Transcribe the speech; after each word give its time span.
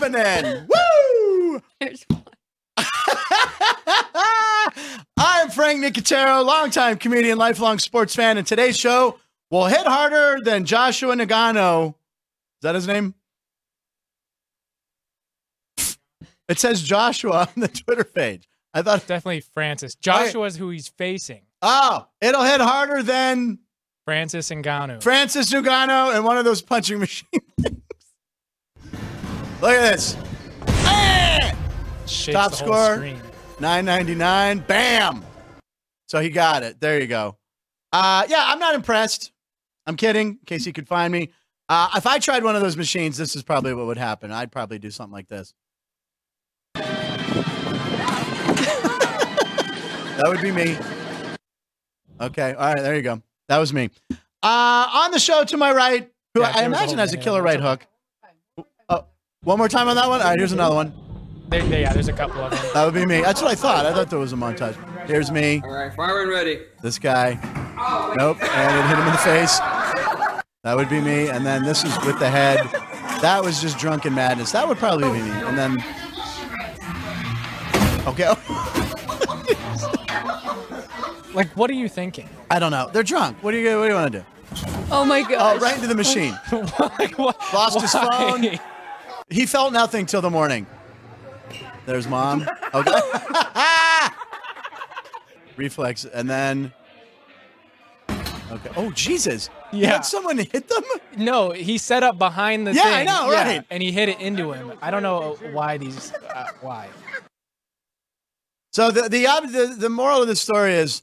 happening? 0.00 0.66
Woo! 0.68 1.62
There's 1.80 2.04
one. 2.08 2.22
I'm 5.16 5.50
Frank 5.50 5.82
Nicotero, 5.82 6.44
longtime 6.44 6.98
comedian, 6.98 7.38
lifelong 7.38 7.78
sports 7.78 8.14
fan, 8.14 8.36
and 8.38 8.46
today's 8.46 8.76
show 8.76 9.18
will 9.50 9.66
hit 9.66 9.86
harder 9.86 10.38
than 10.42 10.64
Joshua 10.64 11.14
Nagano. 11.14 11.88
Is 11.90 11.94
that 12.62 12.74
his 12.74 12.86
name? 12.86 13.14
It 16.48 16.58
says 16.60 16.82
Joshua 16.82 17.48
on 17.56 17.60
the 17.60 17.68
Twitter 17.68 18.04
page. 18.04 18.48
I 18.72 18.82
thought, 18.82 19.06
Definitely 19.06 19.40
Francis. 19.40 19.94
Joshua's 19.96 20.56
who 20.56 20.70
he's 20.70 20.88
facing. 20.88 21.42
oh, 21.62 22.06
it'll 22.20 22.44
hit 22.44 22.60
harder 22.60 23.02
than 23.02 23.58
Francis 24.04 24.50
Ngannou. 24.50 25.02
Francis 25.02 25.52
Nagano 25.52 26.14
and 26.14 26.24
one 26.24 26.36
of 26.38 26.44
those 26.44 26.62
punching 26.62 26.98
machine 26.98 27.26
things. 27.60 27.80
Look 29.60 29.72
at 29.72 29.92
this. 29.92 30.16
Ah! 30.68 31.52
Top 32.06 32.26
the 32.26 32.38
whole 32.38 32.50
score. 32.50 32.96
screen. 32.96 33.20
999. 33.58 34.58
Bam. 34.60 35.24
So 36.08 36.20
he 36.20 36.28
got 36.28 36.62
it. 36.62 36.80
There 36.80 37.00
you 37.00 37.06
go. 37.06 37.36
Uh, 37.92 38.24
yeah, 38.28 38.44
I'm 38.46 38.58
not 38.58 38.74
impressed. 38.74 39.32
I'm 39.86 39.96
kidding, 39.96 40.28
in 40.28 40.38
case 40.44 40.66
you 40.66 40.72
could 40.72 40.86
find 40.86 41.12
me. 41.12 41.30
Uh, 41.68 41.88
if 41.96 42.06
I 42.06 42.18
tried 42.18 42.44
one 42.44 42.54
of 42.54 42.62
those 42.62 42.76
machines, 42.76 43.16
this 43.16 43.34
is 43.34 43.42
probably 43.42 43.72
what 43.72 43.86
would 43.86 43.98
happen. 43.98 44.30
I'd 44.30 44.52
probably 44.52 44.78
do 44.78 44.90
something 44.90 45.12
like 45.12 45.28
this. 45.28 45.54
that 46.74 46.84
would 50.26 50.42
be 50.42 50.52
me. 50.52 50.76
Okay. 52.20 52.52
All 52.52 52.72
right. 52.72 52.82
There 52.82 52.94
you 52.94 53.02
go. 53.02 53.22
That 53.48 53.58
was 53.58 53.72
me. 53.72 53.90
Uh, 54.42 54.86
on 54.92 55.10
the 55.10 55.18
show 55.18 55.44
to 55.44 55.56
my 55.56 55.72
right, 55.72 56.10
who 56.34 56.40
Yeah, 56.40 56.48
I 56.48 56.52
there 56.52 56.52
was 56.52 56.62
a 56.62 56.66
imagine 56.66 56.88
whole 56.88 56.98
has 56.98 57.14
a 57.14 57.16
killer 57.16 57.42
right 57.42 57.60
hook. 57.60 57.86
Oh, 59.46 59.50
one 59.50 59.58
more 59.58 59.68
time 59.68 59.86
on 59.88 59.94
that 59.94 60.08
one. 60.08 60.20
All 60.20 60.26
right. 60.28 60.38
Here's 60.38 60.52
another 60.52 60.74
one. 60.74 60.92
There, 61.48 61.62
there- 61.62 61.80
yeah, 61.82 61.92
there's 61.92 62.08
a 62.08 62.12
couple 62.12 62.40
of 62.40 62.50
them. 62.50 62.60
That 62.74 62.84
would 62.84 62.94
be 62.94 63.06
me. 63.06 63.20
That's 63.20 63.40
what 63.40 63.50
I 63.50 63.54
thought. 63.54 63.86
I 63.86 63.92
thought 63.92 64.10
there 64.10 64.18
was 64.18 64.32
a 64.32 64.36
montage. 64.36 64.74
Here's 65.06 65.30
me. 65.30 65.62
All 65.64 65.72
right, 65.72 65.94
fire 65.94 66.22
and 66.22 66.30
ready. 66.30 66.60
This 66.82 66.98
guy. 66.98 67.34
Nope. 68.16 68.42
And 68.42 68.76
it 68.76 68.88
hit 68.88 68.98
him 68.98 69.06
in 69.06 69.12
the 69.12 69.18
face. 69.18 69.58
That 70.64 70.74
would 70.74 70.88
be 70.88 71.00
me. 71.00 71.28
And 71.28 71.46
then 71.46 71.62
this 71.62 71.84
is 71.84 71.96
with 72.04 72.18
the 72.18 72.28
head. 72.28 72.58
That 73.22 73.44
was 73.44 73.62
just 73.62 73.78
drunken 73.78 74.14
madness. 74.14 74.50
That 74.50 74.66
would 74.66 74.78
probably 74.78 75.08
be 75.12 75.22
me. 75.22 75.30
And 75.30 75.56
then. 75.56 75.84
Okay. 78.06 78.34
Like, 81.34 81.48
what 81.54 81.68
are 81.68 81.74
you 81.74 81.86
thinking? 81.86 82.30
I 82.50 82.58
don't 82.58 82.70
know. 82.70 82.88
They're 82.90 83.02
drunk. 83.02 83.36
What 83.42 83.50
do 83.50 83.58
you 83.58 83.78
What 83.78 83.82
do 83.84 83.88
you 83.90 83.94
want 83.94 84.10
to 84.10 84.18
do? 84.20 84.24
Oh 84.90 85.04
my 85.04 85.20
god! 85.20 85.32
Oh, 85.32 85.36
god. 85.36 85.60
right 85.60 85.74
into 85.74 85.86
the 85.86 85.94
machine. 85.94 86.34
like, 86.98 87.18
what? 87.18 87.38
Lost 87.52 87.78
his 87.78 87.92
phone. 87.92 88.58
He 89.28 89.46
felt 89.46 89.72
nothing 89.72 90.06
till 90.06 90.20
the 90.20 90.30
morning. 90.30 90.66
There's 91.84 92.06
mom. 92.06 92.46
Okay. 92.74 93.00
Reflex. 95.56 96.04
And 96.04 96.28
then. 96.28 96.72
Okay. 98.08 98.70
Oh, 98.76 98.90
Jesus. 98.92 99.50
Yeah. 99.72 99.92
had 99.94 100.04
someone 100.04 100.38
hit 100.38 100.68
them? 100.68 100.82
No, 101.16 101.50
he 101.50 101.78
set 101.78 102.02
up 102.02 102.18
behind 102.18 102.66
the 102.66 102.72
Yeah, 102.72 102.82
thing. 102.84 102.92
I 102.94 103.04
know, 103.04 103.30
right. 103.32 103.64
And 103.70 103.82
he 103.82 103.90
hit 103.90 104.08
it 104.08 104.20
into 104.20 104.52
him. 104.52 104.72
I 104.80 104.90
don't 104.90 105.02
know 105.02 105.36
why 105.52 105.78
these. 105.78 106.12
Uh, 106.12 106.46
why? 106.60 106.88
So 108.72 108.90
the 108.90 109.02
the, 109.08 109.22
the 109.50 109.76
the 109.78 109.88
moral 109.88 110.22
of 110.22 110.28
the 110.28 110.36
story 110.36 110.74
is, 110.74 111.02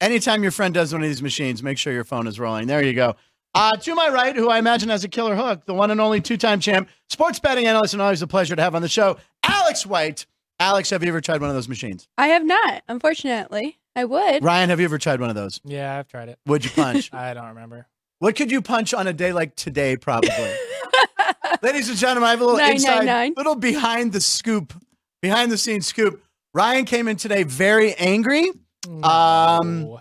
anytime 0.00 0.42
your 0.42 0.50
friend 0.50 0.74
does 0.74 0.92
one 0.92 1.02
of 1.02 1.08
these 1.08 1.22
machines, 1.22 1.62
make 1.62 1.78
sure 1.78 1.92
your 1.92 2.04
phone 2.04 2.26
is 2.26 2.40
rolling. 2.40 2.66
There 2.66 2.82
you 2.82 2.94
go. 2.94 3.14
Uh, 3.54 3.72
to 3.76 3.94
my 3.94 4.08
right, 4.08 4.34
who 4.34 4.48
I 4.48 4.58
imagine 4.58 4.88
has 4.88 5.04
a 5.04 5.08
killer 5.08 5.36
hook, 5.36 5.66
the 5.66 5.74
one 5.74 5.90
and 5.90 6.00
only 6.00 6.20
two-time 6.22 6.58
champ, 6.60 6.88
sports 7.10 7.38
betting 7.38 7.66
analyst, 7.66 7.92
and 7.92 8.00
always 8.02 8.22
a 8.22 8.26
pleasure 8.26 8.56
to 8.56 8.62
have 8.62 8.74
on 8.74 8.80
the 8.82 8.88
show, 8.88 9.18
Alex 9.42 9.84
White. 9.84 10.26
Alex, 10.58 10.90
have 10.90 11.02
you 11.02 11.08
ever 11.10 11.20
tried 11.20 11.40
one 11.40 11.50
of 11.50 11.56
those 11.56 11.68
machines? 11.68 12.08
I 12.16 12.28
have 12.28 12.44
not, 12.44 12.82
unfortunately. 12.88 13.78
I 13.94 14.04
would. 14.06 14.42
Ryan, 14.42 14.70
have 14.70 14.80
you 14.80 14.86
ever 14.86 14.96
tried 14.96 15.20
one 15.20 15.28
of 15.28 15.34
those? 15.36 15.60
Yeah, 15.64 15.98
I've 15.98 16.08
tried 16.08 16.30
it. 16.30 16.38
Would 16.46 16.64
you 16.64 16.70
punch? 16.70 17.10
I 17.14 17.34
don't 17.34 17.48
remember. 17.48 17.86
what 18.20 18.36
could 18.36 18.50
you 18.50 18.62
punch 18.62 18.94
on 18.94 19.06
a 19.06 19.12
day 19.12 19.32
like 19.34 19.54
today? 19.54 19.96
Probably. 19.98 20.30
Ladies 21.62 21.88
and 21.90 21.98
gentlemen, 21.98 22.28
I 22.28 22.30
have 22.30 22.40
a 22.40 22.44
little 22.46 22.58
inside, 22.60 23.04
999. 23.04 23.34
little 23.36 23.54
behind 23.56 24.12
the 24.12 24.20
scoop, 24.20 24.72
behind 25.20 25.52
the 25.52 25.58
scenes 25.58 25.86
scoop. 25.86 26.22
Ryan 26.54 26.84
came 26.86 27.06
in 27.06 27.16
today 27.16 27.42
very 27.42 27.94
angry. 27.94 28.50
Um, 29.02 29.82
No. 29.82 30.00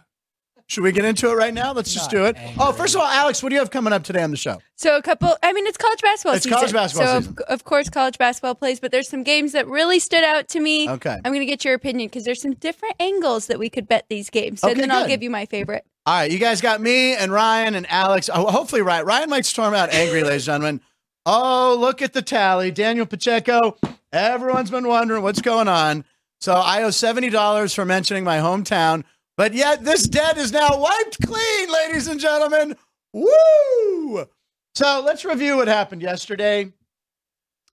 Should 0.72 0.86
we 0.86 0.94
get 0.94 1.04
into 1.04 1.30
it 1.30 1.34
right 1.34 1.54
now? 1.54 1.74
Let's 1.74 1.94
just 1.94 2.10
do 2.10 2.24
it. 2.24 2.38
Oh, 2.58 2.72
first 2.72 2.96
of 2.96 3.02
all, 3.02 3.08
Alex, 3.08 3.44
what 3.44 3.50
do 3.50 3.56
you 3.56 3.60
have 3.60 3.72
coming 3.72 3.92
up 3.92 4.04
today 4.04 4.24
on 4.24 4.32
the 4.32 4.38
show? 4.38 4.62
So 4.78 4.96
a 4.96 5.02
couple. 5.02 5.36
I 5.44 5.52
mean, 5.52 5.68
it's 5.68 5.78
college 5.78 6.02
basketball 6.02 6.36
It's 6.36 6.46
season. 6.46 6.58
college 6.58 6.72
basketball 6.72 7.08
so 7.08 7.20
season. 7.20 7.36
Of, 7.50 7.54
of 7.56 7.64
course, 7.66 7.90
college 7.90 8.18
basketball 8.18 8.56
plays, 8.56 8.80
but 8.80 8.90
there's 8.90 9.10
some 9.10 9.24
games 9.24 9.52
that 9.52 9.68
really 9.68 10.00
stood 10.00 10.24
out 10.24 10.48
to 10.48 10.62
me. 10.62 10.90
Okay. 10.90 11.14
I'm 11.26 11.34
going 11.34 11.42
to 11.42 11.46
get 11.46 11.66
your 11.66 11.74
opinion 11.74 12.08
because 12.08 12.24
there's 12.24 12.42
some 12.42 12.54
different 12.54 12.96
angles 13.02 13.48
that 13.48 13.60
we 13.60 13.70
could 13.70 13.86
bet 13.86 14.06
these 14.10 14.30
games, 14.30 14.64
Okay, 14.64 14.72
and 14.72 14.80
then 14.80 14.92
I'll 14.92 15.10
give 15.10 15.22
you 15.22 15.30
my 15.30 15.46
favorite. 15.46 15.86
All 16.06 16.14
right, 16.14 16.32
you 16.32 16.40
guys 16.40 16.62
got 16.62 16.80
me 16.80 17.16
and 17.16 17.34
Ryan 17.34 17.76
and 17.76 17.86
Alex. 17.92 18.30
Oh, 18.34 18.50
hopefully, 18.50 18.82
Ryan. 18.82 19.06
Ryan 19.06 19.30
might 19.30 19.46
storm 19.46 19.74
out 19.74 19.90
angry, 19.90 20.24
ladies 20.24 20.48
and 20.48 20.62
gentlemen. 20.64 20.82
Oh, 21.26 21.76
look 21.78 22.02
at 22.02 22.14
the 22.14 22.22
tally. 22.22 22.72
Daniel 22.72 23.06
Pacheco. 23.06 23.76
Everyone's 24.14 24.72
been 24.72 24.88
wondering 24.88 25.22
what's 25.22 25.42
going 25.42 25.68
on. 25.68 26.06
So 26.40 26.54
I 26.54 26.82
owe 26.84 26.90
$70 26.90 27.76
for 27.76 27.84
mentioning 27.84 28.24
my 28.24 28.38
hometown, 28.38 29.04
but 29.42 29.56
yet 29.56 29.84
this 29.84 30.04
debt 30.04 30.38
is 30.38 30.52
now 30.52 30.78
wiped 30.78 31.20
clean, 31.26 31.72
ladies 31.72 32.06
and 32.06 32.20
gentlemen. 32.20 32.76
Woo! 33.12 34.28
So 34.76 35.02
let's 35.04 35.26
review 35.26 35.58
what 35.58 35.68
happened 35.68 36.04
yesterday 36.04 36.72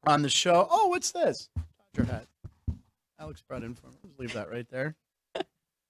on 0.06 0.22
the 0.22 0.30
show. 0.30 0.66
Oh, 0.70 0.86
what's 0.86 1.10
this? 1.10 1.50
Dodger 1.92 2.10
hat. 2.10 2.26
Alex 3.20 3.42
brought 3.46 3.64
in 3.64 3.74
for 3.74 3.88
me. 3.88 3.96
Let's 4.02 4.18
leave 4.18 4.32
that 4.32 4.50
right 4.50 4.66
there. 4.70 4.96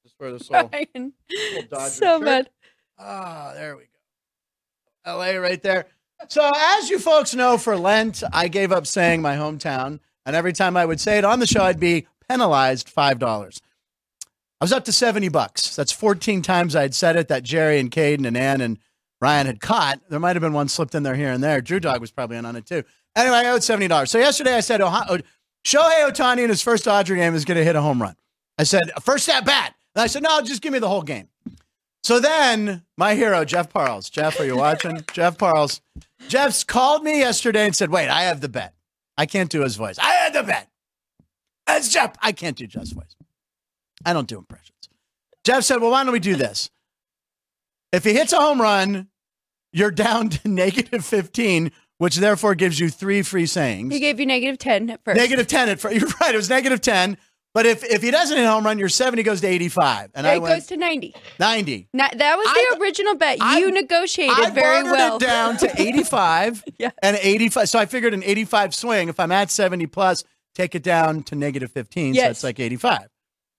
Just 0.03 0.17
for 0.19 0.33
the 0.33 0.41
soul. 0.41 0.69
Ryan. 0.72 1.12
Dodger 1.71 1.91
so 1.91 2.19
shirt. 2.19 2.25
bad. 2.25 2.50
Ah, 2.99 3.53
there 3.55 3.77
we 3.77 3.84
go. 3.84 5.17
LA 5.17 5.38
right 5.38 5.62
there. 5.62 5.87
So, 6.27 6.50
as 6.56 6.91
you 6.91 6.99
folks 6.99 7.37
know, 7.37 7.56
for 7.56 7.77
Lent, 7.77 8.25
I 8.33 8.49
gave 8.49 8.72
up 8.72 8.88
saying 8.88 9.22
my 9.22 9.37
hometown. 9.37 10.00
And 10.27 10.34
every 10.34 10.55
time 10.55 10.77
I 10.77 10.84
would 10.84 11.00
say 11.00 11.19
it 11.19 11.25
on 11.25 11.38
the 11.38 11.47
show, 11.47 11.62
I'd 11.62 11.78
be 11.78 12.09
penalized 12.28 12.93
$5. 12.93 13.61
I 14.61 14.65
was 14.65 14.73
up 14.73 14.85
to 14.87 14.93
70 14.93 15.29
bucks. 15.29 15.77
That's 15.77 15.93
14 15.93 16.43
times 16.43 16.75
I 16.75 16.83
had 16.83 16.95
said 16.95 17.17
it 17.17 17.29
that 17.29 17.45
Jerry 17.45 17.79
and 17.79 17.91
Caden 17.91 18.27
and 18.27 18.37
Ann 18.37 18.61
and 18.61 18.79
Ryan 19.21 19.47
had 19.47 19.61
caught. 19.61 20.01
There 20.09 20.19
might 20.19 20.35
have 20.35 20.43
been 20.43 20.53
one 20.53 20.69
slipped 20.69 20.95
in 20.95 21.05
there 21.05 21.15
here 21.15 21.31
and 21.31 21.43
there. 21.43 21.61
Drew 21.61 21.81
Dog 21.81 22.01
was 22.01 22.11
probably 22.11 22.37
in 22.37 22.45
on 22.45 22.57
it 22.57 22.67
too. 22.67 22.83
Anyway, 23.17 23.37
I 23.37 23.51
owed 23.51 23.63
$70. 23.63 24.09
So, 24.09 24.19
yesterday 24.19 24.55
I 24.55 24.61
said, 24.61 24.81
oh, 24.81 25.19
Shohei 25.67 26.09
Ohtani 26.09 26.45
in 26.45 26.51
his 26.51 26.63
first 26.63 26.85
Dodger 26.85 27.17
game 27.17 27.35
is 27.35 27.45
going 27.45 27.59
to 27.59 27.65
hit 27.65 27.77
a 27.77 27.81
home 27.81 28.01
run. 28.01 28.17
I 28.59 28.65
said, 28.65 28.91
first 29.03 29.29
at 29.29 29.45
bat. 29.45 29.75
And 29.95 30.03
I 30.03 30.07
said, 30.07 30.23
no, 30.23 30.41
just 30.43 30.63
give 30.63 30.73
me 30.73 30.79
the 30.79 30.89
whole 30.89 31.03
game. 31.03 31.29
So 32.03 32.21
then 32.21 32.83
my 32.97 33.15
hero, 33.15 33.45
Jeff 33.45 33.73
Parles. 33.73 34.09
Jeff, 34.11 34.39
are 34.41 34.45
you 34.45 34.57
watching? 34.57 35.05
Jeff 35.13 35.39
Parles. 35.39 35.81
Jeff's 36.29 36.65
called 36.65 37.03
me 37.03 37.19
yesterday 37.19 37.67
and 37.67 37.75
said, 37.77 37.91
wait, 37.91 38.09
I 38.09 38.23
have 38.23 38.41
the 38.41 38.49
bet. 38.49 38.75
I 39.17 39.27
can't 39.27 39.51
do 39.51 39.63
his 39.63 39.77
voice. 39.77 39.99
I 39.99 40.11
had 40.11 40.33
the 40.33 40.43
bet. 40.43 40.69
That's 41.67 41.89
Jeff. 41.93 42.15
I 42.23 42.33
can't 42.33 42.57
do 42.57 42.67
Jeff's 42.67 42.93
voice. 42.93 43.17
I 44.05 44.13
don't 44.13 44.29
do 44.29 44.39
impressions. 44.39 44.73
Jeff 45.45 45.65
said, 45.65 45.81
well, 45.81 45.91
why 45.91 46.05
don't 46.05 46.13
we 46.13 46.21
do 46.21 46.37
this? 46.37 46.71
If 47.93 48.05
he 48.05 48.13
hits 48.13 48.33
a 48.33 48.37
home 48.41 48.61
run, 48.61 49.09
you're 49.73 49.91
down 49.91 50.29
to 50.31 50.49
negative 50.49 51.05
15, 51.05 51.71
which 51.99 52.17
therefore 52.17 52.55
gives 52.55 52.79
you 52.79 52.91
three 52.91 53.23
free 53.23 53.47
sayings. 53.47 53.93
He 53.93 54.01
gave 54.01 54.21
you 54.21 54.27
negative 54.27 54.59
10 54.59 54.91
at 54.91 55.05
first. 55.05 55.17
Negative 55.17 55.47
10 55.47 55.69
at 55.71 55.81
first. 55.81 55.97
You're 56.01 56.09
right. 56.21 56.35
It 56.35 56.37
was 56.37 56.51
negative 56.51 56.81
10. 56.81 57.17
But 57.55 57.65
if, 57.67 57.83
if 57.83 58.03
he 58.03 58.11
doesn't 58.11 58.37
hit 58.37 58.45
a 58.45 58.50
home 58.50 58.65
run, 58.65 58.79
your 58.79 58.91
70 58.91 59.23
goes 59.23 59.41
to 59.41 59.49
85. 59.49 60.11
And 60.15 60.27
Yeah, 60.27 60.33
I 60.33 60.37
it 60.37 60.43
went 60.43 60.55
goes 60.56 60.67
to 60.67 60.77
90. 60.77 61.15
90. 61.41 61.89
Na- 61.94 62.09
that 62.15 62.37
was 62.37 62.47
the 62.47 62.77
I- 62.77 62.79
original 62.79 63.15
bet. 63.17 63.39
I- 63.41 63.59
you 63.59 63.71
negotiated 63.73 64.37
I 64.39 64.51
very 64.51 64.83
well. 64.85 65.17
it 65.17 65.21
down 65.21 65.56
to 65.59 65.73
85 65.81 66.62
Yeah. 66.79 66.91
and 67.03 67.17
85. 67.21 67.69
So 67.71 67.79
I 67.79 67.87
figured 67.87 68.12
an 68.15 68.23
85 68.23 68.75
swing. 68.75 69.09
If 69.09 69.19
I'm 69.19 69.33
at 69.33 69.51
70 69.51 69.87
plus, 69.87 70.25
take 70.55 70.75
it 70.75 70.83
down 70.83 71.23
to 71.25 71.35
negative 71.35 71.73
15. 71.73 72.15
So 72.15 72.21
Yes. 72.21 72.31
it's 72.33 72.44
like 72.44 72.61
85 72.61 73.09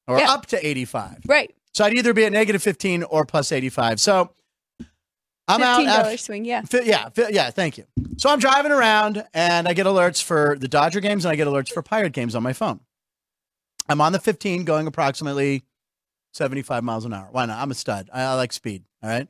or 0.10 0.20
Yeah. 0.20 0.34
up 0.34 0.46
to 0.48 0.66
85. 0.68 1.20
right. 1.28 1.54
So 1.74 1.86
I'd 1.86 1.94
either 1.94 2.14
be 2.14 2.26
at 2.26 2.32
negative 2.34 2.62
15 2.64 3.04
or 3.04 3.26
plus 3.26 3.52
85. 3.52 4.00
So 4.02 4.32
I'm 5.48 5.62
out. 5.62 5.82
$15 5.82 5.88
after- 5.88 6.18
swing, 6.18 6.46
yeah. 6.46 6.62
Fi- 6.64 6.84
yeah, 6.84 7.10
fi- 7.10 7.30
yeah, 7.30 7.52
thank 7.52 7.78
you. 7.78 7.86
So 8.18 8.30
I'm 8.30 8.40
driving 8.40 8.72
around 8.72 9.24
and 9.34 9.68
I 9.68 9.74
get 9.74 9.86
alerts 9.86 10.22
for 10.22 10.58
the 10.60 10.68
Dodger 10.68 11.00
games 11.00 11.24
and 11.26 11.32
I 11.32 11.36
get 11.36 11.48
alerts 11.48 11.70
for 11.70 11.82
Pirate 11.82 12.12
games 12.14 12.36
on 12.36 12.44
my 12.44 12.54
phone. 12.54 12.80
I'm 13.88 14.02
on 14.02 14.12
the 14.12 14.20
15 14.20 14.66
going 14.66 14.88
approximately 14.88 15.64
75 16.34 16.84
miles 16.84 17.06
an 17.06 17.14
hour. 17.14 17.28
Why 17.32 17.46
not? 17.46 17.60
I'm 17.60 17.72
a 17.72 17.76
stud. 17.76 18.10
I, 18.14 18.24
I 18.24 18.34
like 18.34 18.52
speed. 18.54 18.84
All 19.02 19.10
right. 19.10 19.28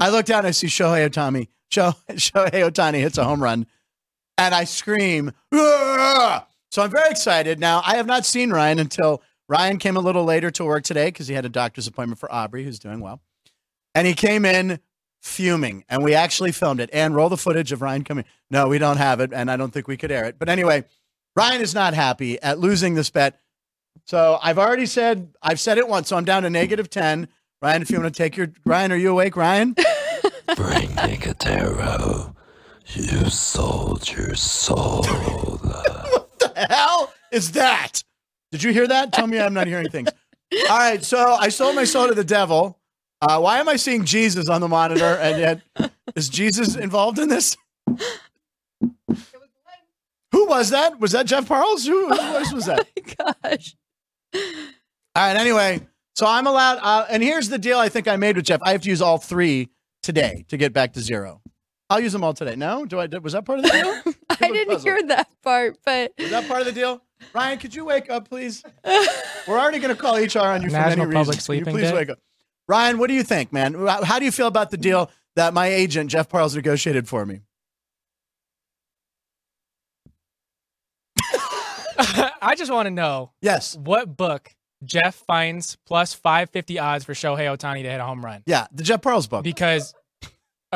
I 0.00 0.10
look 0.10 0.26
down 0.26 0.40
and 0.40 0.48
I 0.48 0.50
see 0.52 0.66
Shohei 0.68 1.08
Ohtani. 1.08 1.48
Shohei 1.70 2.70
Ohtani 2.70 3.00
hits 3.00 3.18
a 3.18 3.24
home 3.24 3.42
run 3.42 3.66
and 4.38 4.54
I 4.54 4.64
scream. 4.64 5.32
"Ah!" 5.52 6.46
So 6.76 6.82
I'm 6.82 6.90
very 6.90 7.08
excited. 7.10 7.58
Now, 7.58 7.80
I 7.86 7.96
have 7.96 8.04
not 8.04 8.26
seen 8.26 8.50
Ryan 8.50 8.78
until 8.78 9.22
Ryan 9.48 9.78
came 9.78 9.96
a 9.96 10.00
little 10.00 10.24
later 10.24 10.50
to 10.50 10.64
work 10.66 10.84
today 10.84 11.06
because 11.06 11.26
he 11.26 11.32
had 11.32 11.46
a 11.46 11.48
doctor's 11.48 11.86
appointment 11.86 12.18
for 12.18 12.30
Aubrey, 12.30 12.64
who's 12.64 12.78
doing 12.78 13.00
well. 13.00 13.22
And 13.94 14.06
he 14.06 14.12
came 14.12 14.44
in 14.44 14.80
fuming, 15.22 15.86
and 15.88 16.04
we 16.04 16.12
actually 16.12 16.52
filmed 16.52 16.80
it. 16.80 16.90
And 16.92 17.16
roll 17.16 17.30
the 17.30 17.38
footage 17.38 17.72
of 17.72 17.80
Ryan 17.80 18.04
coming. 18.04 18.26
No, 18.50 18.68
we 18.68 18.76
don't 18.76 18.98
have 18.98 19.20
it, 19.20 19.32
and 19.32 19.50
I 19.50 19.56
don't 19.56 19.72
think 19.72 19.88
we 19.88 19.96
could 19.96 20.12
air 20.12 20.26
it. 20.26 20.38
But 20.38 20.50
anyway, 20.50 20.84
Ryan 21.34 21.62
is 21.62 21.74
not 21.74 21.94
happy 21.94 22.38
at 22.42 22.58
losing 22.58 22.94
this 22.94 23.08
bet. 23.08 23.40
So 24.04 24.38
I've 24.42 24.58
already 24.58 24.84
said 24.84 25.32
I've 25.40 25.58
said 25.58 25.78
it 25.78 25.88
once, 25.88 26.08
so 26.08 26.18
I'm 26.18 26.26
down 26.26 26.42
to 26.42 26.50
negative 26.50 26.90
ten. 26.90 27.28
Ryan, 27.62 27.80
if 27.80 27.90
you 27.90 27.98
want 27.98 28.14
to 28.14 28.22
take 28.22 28.36
your 28.36 28.52
Ryan, 28.66 28.92
are 28.92 28.96
you 28.96 29.12
awake, 29.12 29.34
Ryan? 29.34 29.72
Bring 30.56 30.90
Nicotero. 30.90 32.34
You 32.88 33.30
sold 33.30 34.12
your 34.12 34.34
soul. 34.34 35.55
The 36.56 36.66
hell 36.74 37.12
is 37.32 37.52
that? 37.52 38.02
Did 38.52 38.62
you 38.62 38.72
hear 38.72 38.86
that? 38.86 39.12
Tell 39.12 39.26
me 39.26 39.38
I'm 39.38 39.54
not 39.54 39.66
hearing 39.66 39.88
things. 39.88 40.08
All 40.70 40.78
right, 40.78 41.04
so 41.04 41.34
I 41.34 41.48
sold 41.48 41.74
my 41.74 41.84
soul 41.84 42.08
to 42.08 42.14
the 42.14 42.24
devil. 42.24 42.78
Uh, 43.20 43.40
why 43.40 43.58
am 43.58 43.68
I 43.68 43.76
seeing 43.76 44.04
Jesus 44.04 44.48
on 44.48 44.60
the 44.60 44.68
monitor? 44.68 45.04
And 45.04 45.38
yet, 45.40 45.90
is 46.14 46.28
Jesus 46.28 46.76
involved 46.76 47.18
in 47.18 47.28
this? 47.28 47.56
Who 50.32 50.46
was 50.46 50.70
that? 50.70 51.00
Was 51.00 51.12
that 51.12 51.26
Jeff 51.26 51.48
Parles? 51.48 51.86
Who, 51.86 52.08
who 52.08 52.14
else 52.14 52.52
was 52.52 52.66
that? 52.66 52.86
Gosh. 53.42 53.74
All 54.34 54.42
right. 55.16 55.36
Anyway, 55.36 55.80
so 56.14 56.26
I'm 56.26 56.46
allowed. 56.46 56.78
Uh, 56.82 57.06
and 57.08 57.22
here's 57.22 57.48
the 57.48 57.58
deal 57.58 57.78
I 57.78 57.88
think 57.88 58.06
I 58.06 58.16
made 58.16 58.36
with 58.36 58.44
Jeff. 58.44 58.60
I 58.62 58.72
have 58.72 58.82
to 58.82 58.88
use 58.90 59.00
all 59.00 59.18
three 59.18 59.70
today 60.02 60.44
to 60.48 60.56
get 60.56 60.72
back 60.72 60.92
to 60.92 61.00
zero. 61.00 61.40
I'll 61.88 62.00
use 62.00 62.12
them 62.12 62.22
all 62.22 62.34
today. 62.34 62.54
No, 62.54 62.84
do 62.84 62.98
I? 62.98 63.06
Was 63.06 63.32
that 63.32 63.44
part 63.44 63.60
of 63.60 63.64
the 63.64 63.70
deal? 63.70 64.14
I 64.50 64.52
didn't 64.52 64.74
puzzled. 64.74 64.84
hear 64.84 65.02
that 65.08 65.28
part, 65.42 65.76
but 65.84 66.12
Is 66.18 66.30
that 66.30 66.46
part 66.48 66.60
of 66.60 66.66
the 66.66 66.72
deal? 66.72 67.02
Ryan, 67.34 67.58
could 67.58 67.74
you 67.74 67.84
wake 67.84 68.10
up, 68.10 68.28
please? 68.28 68.62
We're 68.84 69.58
already 69.58 69.78
going 69.78 69.94
to 69.94 70.00
call 70.00 70.16
HR 70.16 70.48
on 70.48 70.62
you 70.62 70.68
for 70.68 70.72
many 70.74 70.96
National 70.96 71.06
Public 71.06 71.16
reasons. 71.28 71.44
Sleeping 71.44 71.72
please 71.74 71.90
Day? 71.90 71.94
wake 71.94 72.10
up. 72.10 72.18
Ryan, 72.68 72.98
what 72.98 73.06
do 73.08 73.14
you 73.14 73.22
think, 73.22 73.52
man? 73.52 73.74
How 73.74 74.02
how 74.04 74.18
do 74.18 74.24
you 74.24 74.32
feel 74.32 74.48
about 74.48 74.70
the 74.70 74.76
deal 74.76 75.10
that 75.36 75.54
my 75.54 75.66
agent 75.68 76.10
Jeff 76.10 76.28
Parles 76.28 76.54
negotiated 76.56 77.08
for 77.08 77.24
me? 77.24 77.40
I 81.98 82.54
just 82.56 82.70
want 82.72 82.86
to 82.86 82.90
know 82.90 83.32
Yes. 83.40 83.76
what 83.76 84.16
book 84.16 84.54
Jeff 84.84 85.14
finds 85.14 85.76
plus 85.86 86.12
550 86.12 86.78
odds 86.78 87.04
for 87.04 87.14
Shohei 87.14 87.46
Ohtani 87.56 87.82
to 87.82 87.90
hit 87.90 88.00
a 88.00 88.04
home 88.04 88.24
run. 88.24 88.42
Yeah, 88.46 88.66
the 88.72 88.82
Jeff 88.82 89.00
Parles 89.02 89.26
book. 89.26 89.42
Because, 89.42 89.94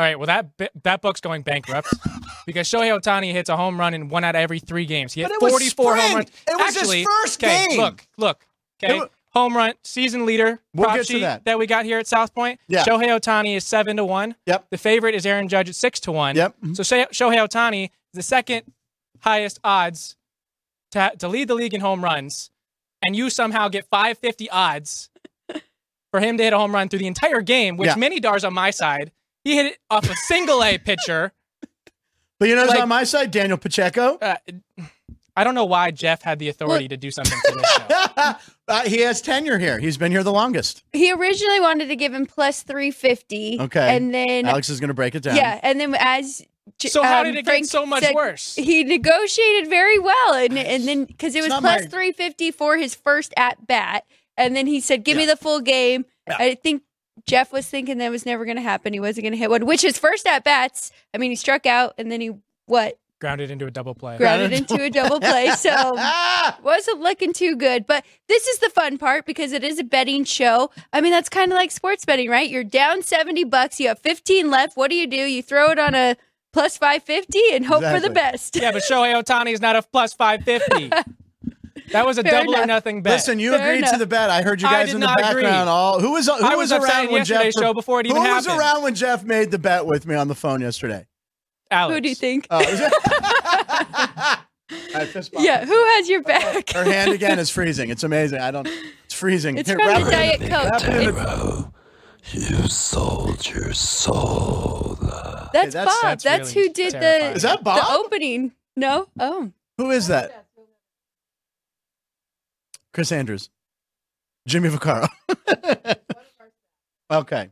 all 0.00 0.06
right, 0.06 0.18
well, 0.18 0.26
that 0.26 0.72
that 0.82 1.02
book's 1.02 1.20
going 1.20 1.42
bankrupt 1.42 1.88
because 2.46 2.66
Shohei 2.66 2.98
Ohtani 2.98 3.32
hits 3.32 3.50
a 3.50 3.56
home 3.58 3.78
run 3.78 3.92
in 3.92 4.08
one 4.08 4.24
out 4.24 4.34
of 4.34 4.40
every 4.40 4.58
three 4.58 4.86
games. 4.86 5.12
He 5.12 5.20
hit 5.20 5.28
But 5.28 5.34
it 5.34 5.42
was 5.42 5.52
44 5.52 5.96
home 5.96 6.14
runs. 6.14 6.30
It 6.48 6.56
was 6.56 6.66
his 6.68 6.76
Actually, 6.78 7.04
first 7.04 7.44
okay, 7.44 7.66
game. 7.68 7.78
Look, 7.80 8.06
look, 8.16 8.46
okay. 8.82 8.98
wa- 8.98 9.08
home 9.34 9.54
run 9.54 9.74
season 9.84 10.24
leader 10.24 10.58
We'll 10.74 10.84
prop 10.86 10.96
get 10.96 11.06
to 11.08 11.12
sheet 11.12 11.44
that. 11.44 11.58
we 11.58 11.66
got 11.66 11.84
here 11.84 11.98
at 11.98 12.06
South 12.06 12.34
Point. 12.34 12.60
Yeah. 12.66 12.82
Shohei 12.84 13.08
Ohtani 13.08 13.54
is 13.56 13.64
seven 13.64 13.98
to 13.98 14.04
one. 14.06 14.36
Yep. 14.46 14.68
The 14.70 14.78
favorite 14.78 15.14
is 15.14 15.26
Aaron 15.26 15.48
Judge 15.48 15.68
at 15.68 15.74
six 15.74 16.00
to 16.00 16.12
one. 16.12 16.34
Yep. 16.34 16.54
So 16.72 16.82
Shohei 16.82 17.36
Ohtani 17.46 17.84
is 17.84 17.90
the 18.14 18.22
second 18.22 18.72
highest 19.20 19.60
odds 19.62 20.16
to, 20.92 21.12
to 21.18 21.28
lead 21.28 21.48
the 21.48 21.54
league 21.54 21.74
in 21.74 21.82
home 21.82 22.02
runs, 22.02 22.50
and 23.04 23.14
you 23.14 23.28
somehow 23.28 23.68
get 23.68 23.84
550 23.90 24.48
odds 24.48 25.10
for 26.10 26.20
him 26.20 26.38
to 26.38 26.42
hit 26.44 26.52
a 26.54 26.58
home 26.58 26.74
run 26.74 26.88
through 26.88 27.00
the 27.00 27.06
entire 27.06 27.42
game, 27.42 27.76
which 27.76 27.88
Yeah. 27.88 27.96
many 27.96 28.18
Dar's 28.18 28.44
on 28.44 28.54
my 28.54 28.70
side. 28.70 29.12
He 29.44 29.56
hit 29.56 29.66
it 29.66 29.78
off 29.90 30.08
a 30.08 30.14
single 30.26 30.62
A 30.62 30.78
pitcher. 30.84 31.32
But 32.38 32.48
you 32.48 32.54
know 32.56 32.62
who's 32.62 32.70
Like- 32.70 32.80
on 32.82 32.88
my 32.88 33.04
side? 33.04 33.30
Daniel 33.30 33.58
Pacheco. 33.58 34.16
Uh, 34.20 34.36
I 35.36 35.44
don't 35.44 35.54
know 35.54 35.64
why 35.64 35.90
Jeff 35.90 36.22
had 36.22 36.38
the 36.38 36.48
authority 36.48 36.88
to 36.88 36.96
do 36.96 37.10
something 37.10 37.38
to 37.46 37.54
this 37.54 37.70
show. 37.72 38.34
uh, 38.68 38.82
he 38.82 38.98
has 39.00 39.22
tenure 39.22 39.58
here. 39.58 39.78
He's 39.78 39.96
been 39.96 40.10
here 40.12 40.22
the 40.22 40.32
longest. 40.32 40.82
he 40.92 41.12
originally 41.12 41.60
wanted 41.60 41.86
to 41.88 41.96
give 41.96 42.12
him 42.12 42.26
plus 42.26 42.62
350. 42.62 43.58
Okay. 43.60 43.96
And 43.96 44.12
then, 44.12 44.46
Alex 44.46 44.68
is 44.68 44.80
going 44.80 44.88
to 44.88 44.94
break 44.94 45.14
it 45.14 45.22
down. 45.22 45.36
yeah. 45.36 45.58
And 45.62 45.78
then 45.80 45.94
as. 45.98 46.42
J- 46.78 46.88
So 46.88 47.02
how 47.02 47.20
um, 47.20 47.26
did 47.26 47.36
it 47.36 47.44
Frank 47.44 47.64
get 47.64 47.70
so 47.70 47.86
much 47.86 48.02
said, 48.04 48.14
worse? 48.14 48.54
He 48.54 48.84
negotiated 48.84 49.68
very 49.68 49.98
well, 49.98 50.34
and 50.34 50.56
and 50.58 50.86
then 50.86 51.04
because 51.04 51.34
it 51.34 51.40
was 51.42 51.48
plus 51.48 51.62
my- 51.62 51.80
three 51.86 52.12
fifty 52.12 52.50
for 52.50 52.76
his 52.76 52.94
first 52.94 53.32
at 53.36 53.66
bat, 53.66 54.04
and 54.36 54.54
then 54.54 54.66
he 54.66 54.80
said, 54.80 55.04
"Give 55.04 55.16
me 55.16 55.26
the 55.26 55.36
full 55.36 55.60
game." 55.60 56.04
Yeah. 56.28 56.36
I 56.38 56.54
think 56.54 56.82
Jeff 57.26 57.52
was 57.52 57.66
thinking 57.66 57.98
that 57.98 58.10
was 58.10 58.26
never 58.26 58.44
going 58.44 58.56
to 58.56 58.62
happen. 58.62 58.92
He 58.92 59.00
wasn't 59.00 59.24
going 59.24 59.32
to 59.32 59.38
hit 59.38 59.50
one, 59.50 59.66
which 59.66 59.82
his 59.82 59.98
first 59.98 60.26
at 60.26 60.44
bats. 60.44 60.92
I 61.14 61.18
mean, 61.18 61.30
he 61.30 61.36
struck 61.36 61.66
out, 61.66 61.94
and 61.98 62.10
then 62.10 62.20
he 62.20 62.30
what 62.66 62.98
Grounded 63.20 63.50
into 63.50 63.66
a 63.66 63.70
double 63.70 63.94
play. 63.94 64.16
grounded 64.16 64.50
into 64.50 64.82
a 64.82 64.88
double 64.88 65.20
play. 65.20 65.50
So 65.56 65.70
Ah! 65.74 66.58
wasn't 66.62 67.00
looking 67.00 67.34
too 67.34 67.54
good. 67.54 67.86
But 67.86 68.02
this 68.28 68.46
is 68.46 68.60
the 68.60 68.70
fun 68.70 68.96
part 68.96 69.26
because 69.26 69.52
it 69.52 69.62
is 69.62 69.78
a 69.78 69.84
betting 69.84 70.24
show. 70.24 70.70
I 70.92 71.02
mean, 71.02 71.10
that's 71.12 71.28
kind 71.28 71.52
of 71.52 71.56
like 71.56 71.70
sports 71.70 72.06
betting, 72.06 72.30
right? 72.30 72.48
You're 72.48 72.64
down 72.64 73.02
70 73.02 73.44
bucks, 73.44 73.78
you 73.78 73.88
have 73.88 73.98
15 73.98 74.50
left. 74.50 74.74
What 74.74 74.88
do 74.88 74.96
you 74.96 75.06
do? 75.06 75.16
You 75.18 75.42
throw 75.42 75.70
it 75.70 75.78
on 75.78 75.94
a 75.94 76.16
plus 76.54 76.78
550 76.78 77.38
and 77.52 77.66
hope 77.66 77.84
for 77.84 78.00
the 78.00 78.08
best. 78.08 78.56
Yeah, 78.56 78.72
but 78.72 78.82
Shohei 78.82 79.14
Ohtani 79.22 79.52
is 79.52 79.60
not 79.60 79.76
a 79.76 79.82
plus 79.82 80.14
550. 80.14 80.90
That 81.92 82.06
was 82.06 82.18
a 82.18 82.22
Fair 82.22 82.32
double 82.44 82.56
or 82.56 82.66
nothing 82.66 83.02
bet. 83.02 83.14
Listen, 83.14 83.38
you 83.38 83.52
Fair 83.52 83.74
agreed 83.74 83.88
to 83.90 83.96
the 83.98 84.06
bet. 84.06 84.30
I 84.30 84.42
heard 84.42 84.60
you 84.62 84.68
I 84.68 84.72
guys 84.72 84.86
did 84.86 84.94
in 84.96 85.00
the 85.00 85.06
not 85.06 85.18
agree. 85.30 85.42
background. 85.42 85.68
All 85.68 86.00
who 86.00 86.12
was 86.12 86.26
who 86.26 86.32
I 86.34 86.54
was, 86.54 86.70
was 86.72 86.84
around 86.84 87.10
when 87.10 87.24
Jeff 87.24 87.52
show 87.52 87.74
before 87.74 88.00
it 88.00 88.06
even 88.06 88.22
who 88.22 88.28
was 88.32 88.46
around 88.46 88.82
when 88.82 88.94
Jeff 88.94 89.24
made 89.24 89.50
the 89.50 89.58
bet 89.58 89.86
with 89.86 90.06
me 90.06 90.14
on 90.14 90.28
the 90.28 90.34
phone 90.34 90.60
yesterday? 90.60 91.06
Alex. 91.70 91.94
Who 91.94 92.00
do 92.00 92.08
you 92.08 92.14
think? 92.14 92.46
Oh, 92.50 92.60
is 92.60 92.80
it? 92.80 92.92
All 94.72 94.76
right, 94.94 95.08
fist 95.08 95.32
bump. 95.32 95.44
yeah, 95.44 95.64
who 95.64 95.72
has 95.96 96.08
your 96.08 96.22
back? 96.22 96.70
Her 96.70 96.84
hand 96.84 97.10
again 97.12 97.38
is 97.40 97.50
freezing. 97.56 97.90
It's 97.90 98.04
amazing. 98.04 98.40
I 98.40 98.50
don't. 98.52 98.68
It's 99.04 99.14
freezing. 99.14 99.58
It's 99.58 99.68
Here, 99.68 99.78
from 99.78 99.86
the 100.02 100.08
it 100.08 100.10
Diet 100.10 100.40
Coke. 100.40 100.50
wrap 100.50 100.82
it 100.84 100.88
in 101.08 101.14
the- 101.14 101.20
Nicotero. 101.20 101.72
You 102.32 102.68
sold 102.68 103.48
your 103.48 103.72
soul. 103.72 104.96
That's, 105.52 105.72
that's- 105.74 105.86
Bob. 105.86 106.02
that's 106.02 106.24
That's, 106.24 106.54
really 106.54 106.68
who 106.68 106.72
did 106.74 106.90
terrifying. 106.92 107.30
the 107.32 107.36
Is 107.36 107.42
that 107.42 107.58
the 107.58 107.64
Bob? 107.64 108.04
opening. 108.04 108.52
No? 108.76 109.08
Oh. 109.18 109.50
Who 109.78 109.90
is 109.90 110.06
that? 110.08 110.46
Chris 112.92 113.12
Andrews, 113.12 113.50
Jimmy 114.46 114.68
Vaccaro. 114.68 115.08
okay. 117.10 117.50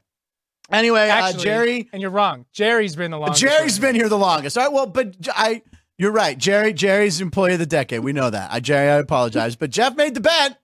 Anyway, 0.70 1.08
Actually, 1.08 1.40
uh, 1.40 1.42
Jerry. 1.44 1.88
And 1.92 2.02
you're 2.02 2.10
wrong. 2.10 2.44
Jerry's 2.52 2.94
been 2.94 3.10
the 3.10 3.18
longest. 3.18 3.40
Jerry's 3.40 3.80
one. 3.80 3.88
been 3.88 3.94
here 3.94 4.08
the 4.08 4.18
longest. 4.18 4.58
All 4.58 4.64
right. 4.64 4.72
Well, 4.72 4.86
but 4.86 5.18
J- 5.18 5.30
I, 5.34 5.62
you're 5.96 6.12
right. 6.12 6.36
Jerry, 6.36 6.72
Jerry's 6.72 7.20
employee 7.20 7.54
of 7.54 7.58
the 7.58 7.66
decade. 7.66 8.00
We 8.00 8.12
know 8.12 8.28
that. 8.28 8.52
I, 8.52 8.60
Jerry, 8.60 8.90
I 8.90 8.96
apologize. 8.96 9.56
But 9.56 9.70
Jeff 9.70 9.96
made 9.96 10.14
the 10.14 10.20
bet, 10.20 10.58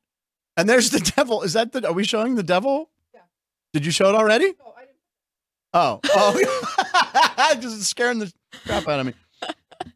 and 0.57 0.69
there's 0.69 0.90
the 0.90 1.00
devil. 1.16 1.43
Is 1.43 1.54
that 1.54 1.73
the? 1.73 1.87
Are 1.88 1.93
we 1.93 2.04
showing 2.04 2.35
the 2.35 2.43
devil? 2.43 2.90
Yeah. 3.14 3.21
Did 3.73 3.87
you 3.87 3.93
show 3.93 4.09
it 4.11 4.14
already? 4.14 4.52
Oh, 5.76 5.99
oh, 6.04 7.54
just 7.61 7.83
scaring 7.83 8.21
the 8.21 8.33
crap 8.64 8.87
out 8.87 9.00
of 9.00 9.07
me. 9.07 9.14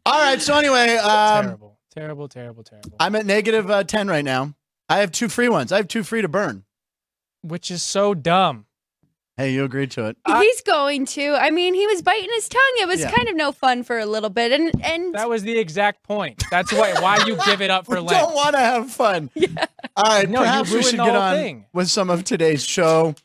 All 0.05 0.19
right. 0.19 0.41
So 0.41 0.57
anyway, 0.57 0.97
um, 0.97 1.45
terrible. 1.45 1.79
Terrible, 1.91 2.27
terrible, 2.27 2.63
terrible. 2.63 2.91
I'm 2.99 3.15
at 3.15 3.25
negative 3.25 3.69
uh, 3.69 3.85
ten 3.85 4.09
right 4.09 4.25
now. 4.25 4.53
I 4.89 4.97
have 4.99 5.11
two 5.11 5.29
free 5.29 5.49
ones. 5.49 5.71
I 5.71 5.77
have 5.77 5.87
two 5.87 6.03
free 6.03 6.21
to 6.21 6.27
burn. 6.27 6.63
Which 7.41 7.69
is 7.71 7.81
so 7.83 8.13
dumb. 8.13 8.65
Hey, 9.37 9.53
you 9.53 9.63
agreed 9.63 9.91
to 9.91 10.05
it. 10.07 10.17
I- 10.25 10.43
He's 10.43 10.61
going 10.61 11.05
to. 11.05 11.33
I 11.39 11.49
mean, 11.51 11.73
he 11.73 11.87
was 11.87 12.01
biting 12.01 12.29
his 12.33 12.49
tongue. 12.49 12.75
It 12.81 12.87
was 12.89 12.99
Yeah. 12.99 13.11
kind 13.11 13.29
of 13.29 13.35
no 13.37 13.53
fun 13.53 13.83
for 13.83 13.97
a 13.97 14.05
little 14.05 14.29
bit. 14.29 14.51
And 14.51 14.71
and 14.83 15.15
That 15.15 15.29
was 15.29 15.43
the 15.43 15.57
exact 15.57 16.03
point. 16.03 16.43
That's 16.51 16.73
why 16.73 16.93
why 16.99 17.23
you 17.25 17.37
give 17.45 17.61
it 17.61 17.69
up 17.71 17.87
We 17.87 17.95
for 17.95 18.01
Lent. 18.01 18.09
don't 18.25 18.35
want 18.35 18.55
to 18.55 18.59
have 18.59 18.91
fun. 18.91 19.29
Yeah. 19.35 19.65
All 19.95 20.03
right, 20.05 20.29
No, 20.29 20.39
you 20.41 20.45
perhaps 20.45 20.71
we 20.73 20.83
should 20.83 20.95
get 20.99 21.15
on 21.15 21.35
thing. 21.35 21.65
with 21.73 21.89
some 21.89 22.09
of 22.09 22.23
today's 22.25 22.63
show. 22.65 23.15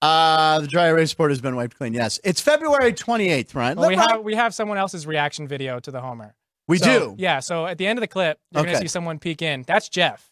Uh, 0.00 0.58
the 0.60 0.66
dry 0.66 0.86
erase 0.88 1.14
board 1.14 1.30
has 1.30 1.40
been 1.40 1.54
wiped 1.54 1.76
clean. 1.78 1.94
Yes, 1.94 2.18
it's 2.24 2.40
February 2.40 2.92
28th, 2.92 3.54
Ryan. 3.54 3.78
Well, 3.78 3.88
we 3.88 3.94
Let- 3.96 4.10
have 4.10 4.20
we 4.22 4.34
have 4.34 4.52
someone 4.54 4.78
else's 4.78 5.06
reaction 5.06 5.46
video 5.46 5.78
to 5.78 5.90
the 5.92 6.00
homer. 6.00 6.34
we 6.66 6.78
So, 6.78 6.84
do. 6.86 7.14
Yeah. 7.18 7.38
So 7.38 7.66
at 7.66 7.78
the 7.78 7.86
end 7.86 7.98
of 7.98 8.00
the 8.00 8.08
clip, 8.08 8.40
you're 8.50 8.62
Okay. 8.62 8.72
gonna 8.72 8.82
see 8.82 8.88
someone 8.88 9.20
peek 9.20 9.42
in. 9.42 9.62
That's 9.62 9.88
Jeff, 9.88 10.28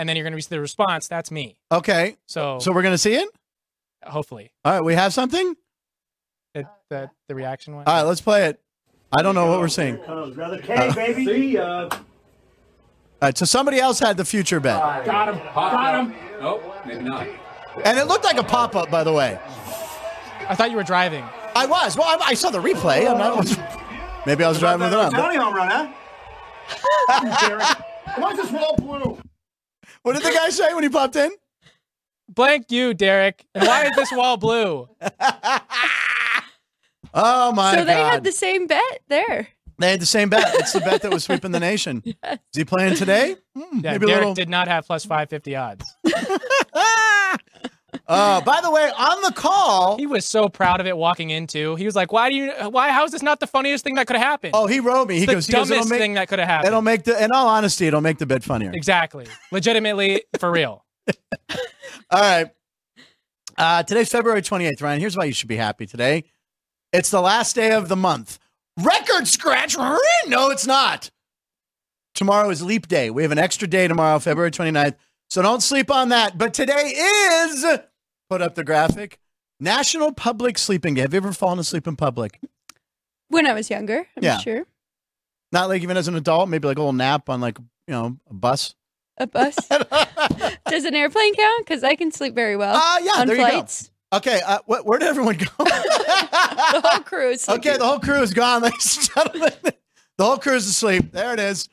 and 0.00 0.08
then 0.08 0.16
you're 0.16 0.24
gonna 0.24 0.40
see 0.40 0.48
the 0.48 0.60
response. 0.60 1.08
That's 1.08 1.30
me. 1.30 1.56
Okay, 1.70 2.16
So, 2.26 2.58
so 2.58 2.72
we're 2.72 2.80
gonna 2.82 2.96
see 2.98 3.14
it. 3.14 3.28
hopefully, 4.02 4.50
All 4.64 4.72
right, 4.72 4.82
we 4.82 4.94
have 4.94 5.12
something. 5.12 5.54
it, 6.54 6.66
the 6.88 7.10
the 7.28 7.34
reaction 7.34 7.74
one. 7.76 7.84
All 7.86 7.94
right, 7.94 8.02
let's 8.02 8.22
play 8.22 8.46
it. 8.46 8.58
I 9.12 9.20
don't 9.22 9.34
know 9.34 9.46
what 9.50 9.60
we're 9.60 9.68
seeing. 9.68 9.98
Comes 9.98 10.34
brother 10.34 10.58
K, 10.58 10.90
baby. 10.94 11.26
See 11.26 11.52
ya. 11.52 11.88
All 11.92 11.98
right, 13.20 13.36
so 13.36 13.44
somebody 13.44 13.78
else 13.78 13.98
had 13.98 14.16
the 14.16 14.24
future 14.24 14.58
bet, 14.60 15.04
Got 15.04 15.34
him. 15.34 15.38
Got 15.54 16.06
him. 16.06 16.14
Nope, 16.40 16.62
maybe 16.86 17.04
not. 17.04 17.26
and 17.84 17.98
it 17.98 18.06
looked 18.06 18.24
like 18.24 18.38
a 18.38 18.42
pop 18.42 18.74
up, 18.74 18.90
by 18.90 19.04
the 19.04 19.12
way. 19.12 19.38
I 20.48 20.54
thought 20.54 20.70
you 20.70 20.76
were 20.76 20.82
driving. 20.82 21.24
I 21.54 21.66
was. 21.66 21.96
Well, 21.96 22.06
I, 22.08 22.28
I 22.30 22.34
saw 22.34 22.48
the 22.50 22.60
replay. 22.62 23.06
I'm 23.10 23.18
not, 23.18 24.26
maybe 24.26 24.42
I 24.44 24.48
was 24.48 24.58
driving 24.58 24.84
with 24.84 24.94
it 24.94 24.98
on. 24.98 25.12
Tony 25.12 25.36
home 25.36 25.52
run, 25.54 25.68
huh? 25.68 25.88
Why's 28.16 28.36
this 28.36 28.50
wall 28.50 28.74
blue? 28.78 29.18
What 30.02 30.14
did 30.14 30.22
the 30.22 30.30
guy 30.32 30.48
say 30.50 30.72
when 30.74 30.82
he 30.82 30.88
popped 30.88 31.16
in? 31.16 31.30
Blank 32.28 32.70
you, 32.70 32.94
Derek. 32.94 33.44
And 33.54 33.66
why 33.66 33.84
is 33.86 33.92
this 33.96 34.10
wall 34.12 34.36
blue? 34.36 34.88
Oh 37.12 37.50
my 37.52 37.62
god. 37.62 37.70
so 37.72 37.76
god! 37.78 37.86
they 37.88 37.94
had 37.94 38.22
the 38.24 38.30
same 38.30 38.68
bet 38.68 39.00
there. 39.08 39.48
They 39.78 39.90
had 39.90 40.00
the 40.00 40.06
same 40.06 40.28
bet. 40.28 40.44
It's 40.54 40.72
the 40.72 40.78
bet 40.80 41.02
that 41.02 41.10
was 41.12 41.24
sweeping 41.24 41.50
the 41.50 41.58
nation. 41.58 42.02
Is 42.24 42.38
he 42.54 42.64
playing 42.64 42.94
today? 42.94 43.34
Hmm, 43.58 43.80
Yeah, 43.80 43.92
maybe 43.92 44.04
a 44.04 44.08
Derek 44.08 44.18
little. 44.20 44.34
did 44.34 44.48
not 44.48 44.68
have 44.68 44.86
plus 44.86 45.04
550 45.04 45.56
odds. 45.56 45.84
Uh, 48.10 48.40
by 48.40 48.60
the 48.60 48.70
way, 48.70 48.90
on 48.98 49.22
the 49.22 49.32
call, 49.32 49.96
He 49.96 50.06
was 50.06 50.26
so 50.26 50.48
proud 50.48 50.80
of 50.80 50.86
it 50.86 50.96
walking 50.96 51.30
into. 51.30 51.76
He 51.76 51.84
was 51.84 51.94
like, 51.94 52.12
"Why 52.12 52.28
do 52.28 52.34
you? 52.34 52.50
Why? 52.70 52.90
How 52.90 53.04
is 53.04 53.12
this 53.12 53.22
not 53.22 53.38
the 53.40 53.46
funniest 53.46 53.84
thing 53.84 53.94
that 53.94 54.06
could 54.06 54.16
have 54.16 54.26
happened? 54.26 54.52
oh, 54.56 54.66
he 54.66 54.80
wrote 54.80 55.08
me. 55.08 55.18
He 55.18 55.22
it's 55.24 55.32
goes, 55.32 55.46
the 55.46 55.52
he 55.52 55.58
goes, 55.58 55.68
dumbest 55.68 55.90
make, 55.90 56.00
thing 56.00 56.14
that 56.14 56.28
could 56.28 56.40
have 56.40 56.48
happened. 56.48 56.68
it'll 56.68 56.82
make 56.82 57.04
the, 57.04 57.22
in 57.22 57.30
all 57.30 57.48
honesty, 57.48 57.86
it'll 57.86 58.00
make 58.00 58.18
the 58.18 58.26
bit 58.26 58.42
funnier. 58.42 58.72
exactly, 58.74 59.26
legitimately, 59.52 60.24
for 60.38 60.50
real. 60.50 60.84
All 62.10 62.20
right. 62.20 62.50
Uh, 63.56 63.82
today's 63.84 64.08
February 64.08 64.42
28th, 64.42 64.82
Ryan. 64.82 65.00
Here's 65.00 65.16
why 65.16 65.24
you 65.24 65.32
should 65.32 65.48
be 65.48 65.56
happy 65.56 65.86
today. 65.86 66.24
It's 66.92 67.10
the 67.10 67.20
last 67.20 67.54
day 67.54 67.72
of 67.72 67.88
the 67.88 67.96
month. 67.96 68.38
Record 68.76 69.28
scratch. 69.28 69.76
No, 69.76 70.50
it's 70.50 70.66
not. 70.66 71.10
Tomorrow 72.14 72.50
is 72.50 72.62
leap 72.62 72.88
day. 72.88 73.10
We 73.10 73.22
have 73.22 73.32
an 73.32 73.38
extra 73.38 73.68
day 73.68 73.86
tomorrow, 73.86 74.18
February 74.18 74.50
29th. 74.50 74.96
So 75.28 75.42
don't 75.42 75.62
sleep 75.62 75.90
on 75.90 76.08
that. 76.08 76.36
But 76.38 76.54
today 76.54 76.92
is, 76.96 77.64
put 78.30 78.40
up 78.40 78.54
the 78.54 78.64
graphic, 78.64 79.18
National 79.58 80.12
Public 80.12 80.56
Sleeping 80.56 80.94
Day. 80.94 81.02
Have 81.02 81.12
you 81.12 81.18
ever 81.18 81.32
fallen 81.32 81.58
asleep 81.58 81.86
in 81.86 81.96
public? 81.96 82.40
When 83.28 83.46
I 83.46 83.52
was 83.52 83.68
younger, 83.68 84.06
I'm 84.16 84.22
Yeah. 84.22 84.38
sure. 84.38 84.66
Not 85.52 85.68
like 85.68 85.82
even 85.82 85.96
as 85.96 86.06
an 86.08 86.14
adult, 86.14 86.48
maybe 86.48 86.68
like 86.68 86.78
a 86.78 86.80
little 86.80 86.92
nap 86.92 87.28
on 87.28 87.40
like, 87.40 87.58
you 87.58 87.92
know, 87.94 88.16
a 88.30 88.32
bus. 88.34 88.74
A 89.18 89.26
bus. 89.26 89.56
Does 90.66 90.84
an 90.84 90.94
airplane 90.94 91.34
count? 91.34 91.66
Because 91.66 91.82
I 91.84 91.96
can 91.96 92.12
sleep 92.12 92.34
very 92.34 92.56
well 92.56 92.74
Ah, 92.76 92.98
yeah, 93.00 93.20
on 93.20 93.26
there 93.26 93.36
you 93.36 93.42
go. 93.44 93.50
flights. 93.50 93.90
Okay, 94.12 94.40
uh, 94.46 94.58
wh- 94.66 94.84
where 94.86 94.98
did 94.98 95.08
everyone 95.08 95.36
go? 95.36 95.46
The 96.70 96.80
whole 96.84 97.00
crew 97.02 97.30
is 97.30 97.48
Okay, 97.48 97.76
the 97.76 97.84
whole 97.84 97.98
crew 97.98 98.22
is 98.22 98.32
gone, 98.32 98.62
ladies 98.62 98.96
and 98.96 99.08
gentlemen. 99.32 99.52
The 100.18 100.24
whole 100.24 100.38
crew 100.38 100.54
is 100.54 100.66
asleep. 100.68 101.10
There 101.12 101.32
it 101.32 101.40
is. 101.40 101.68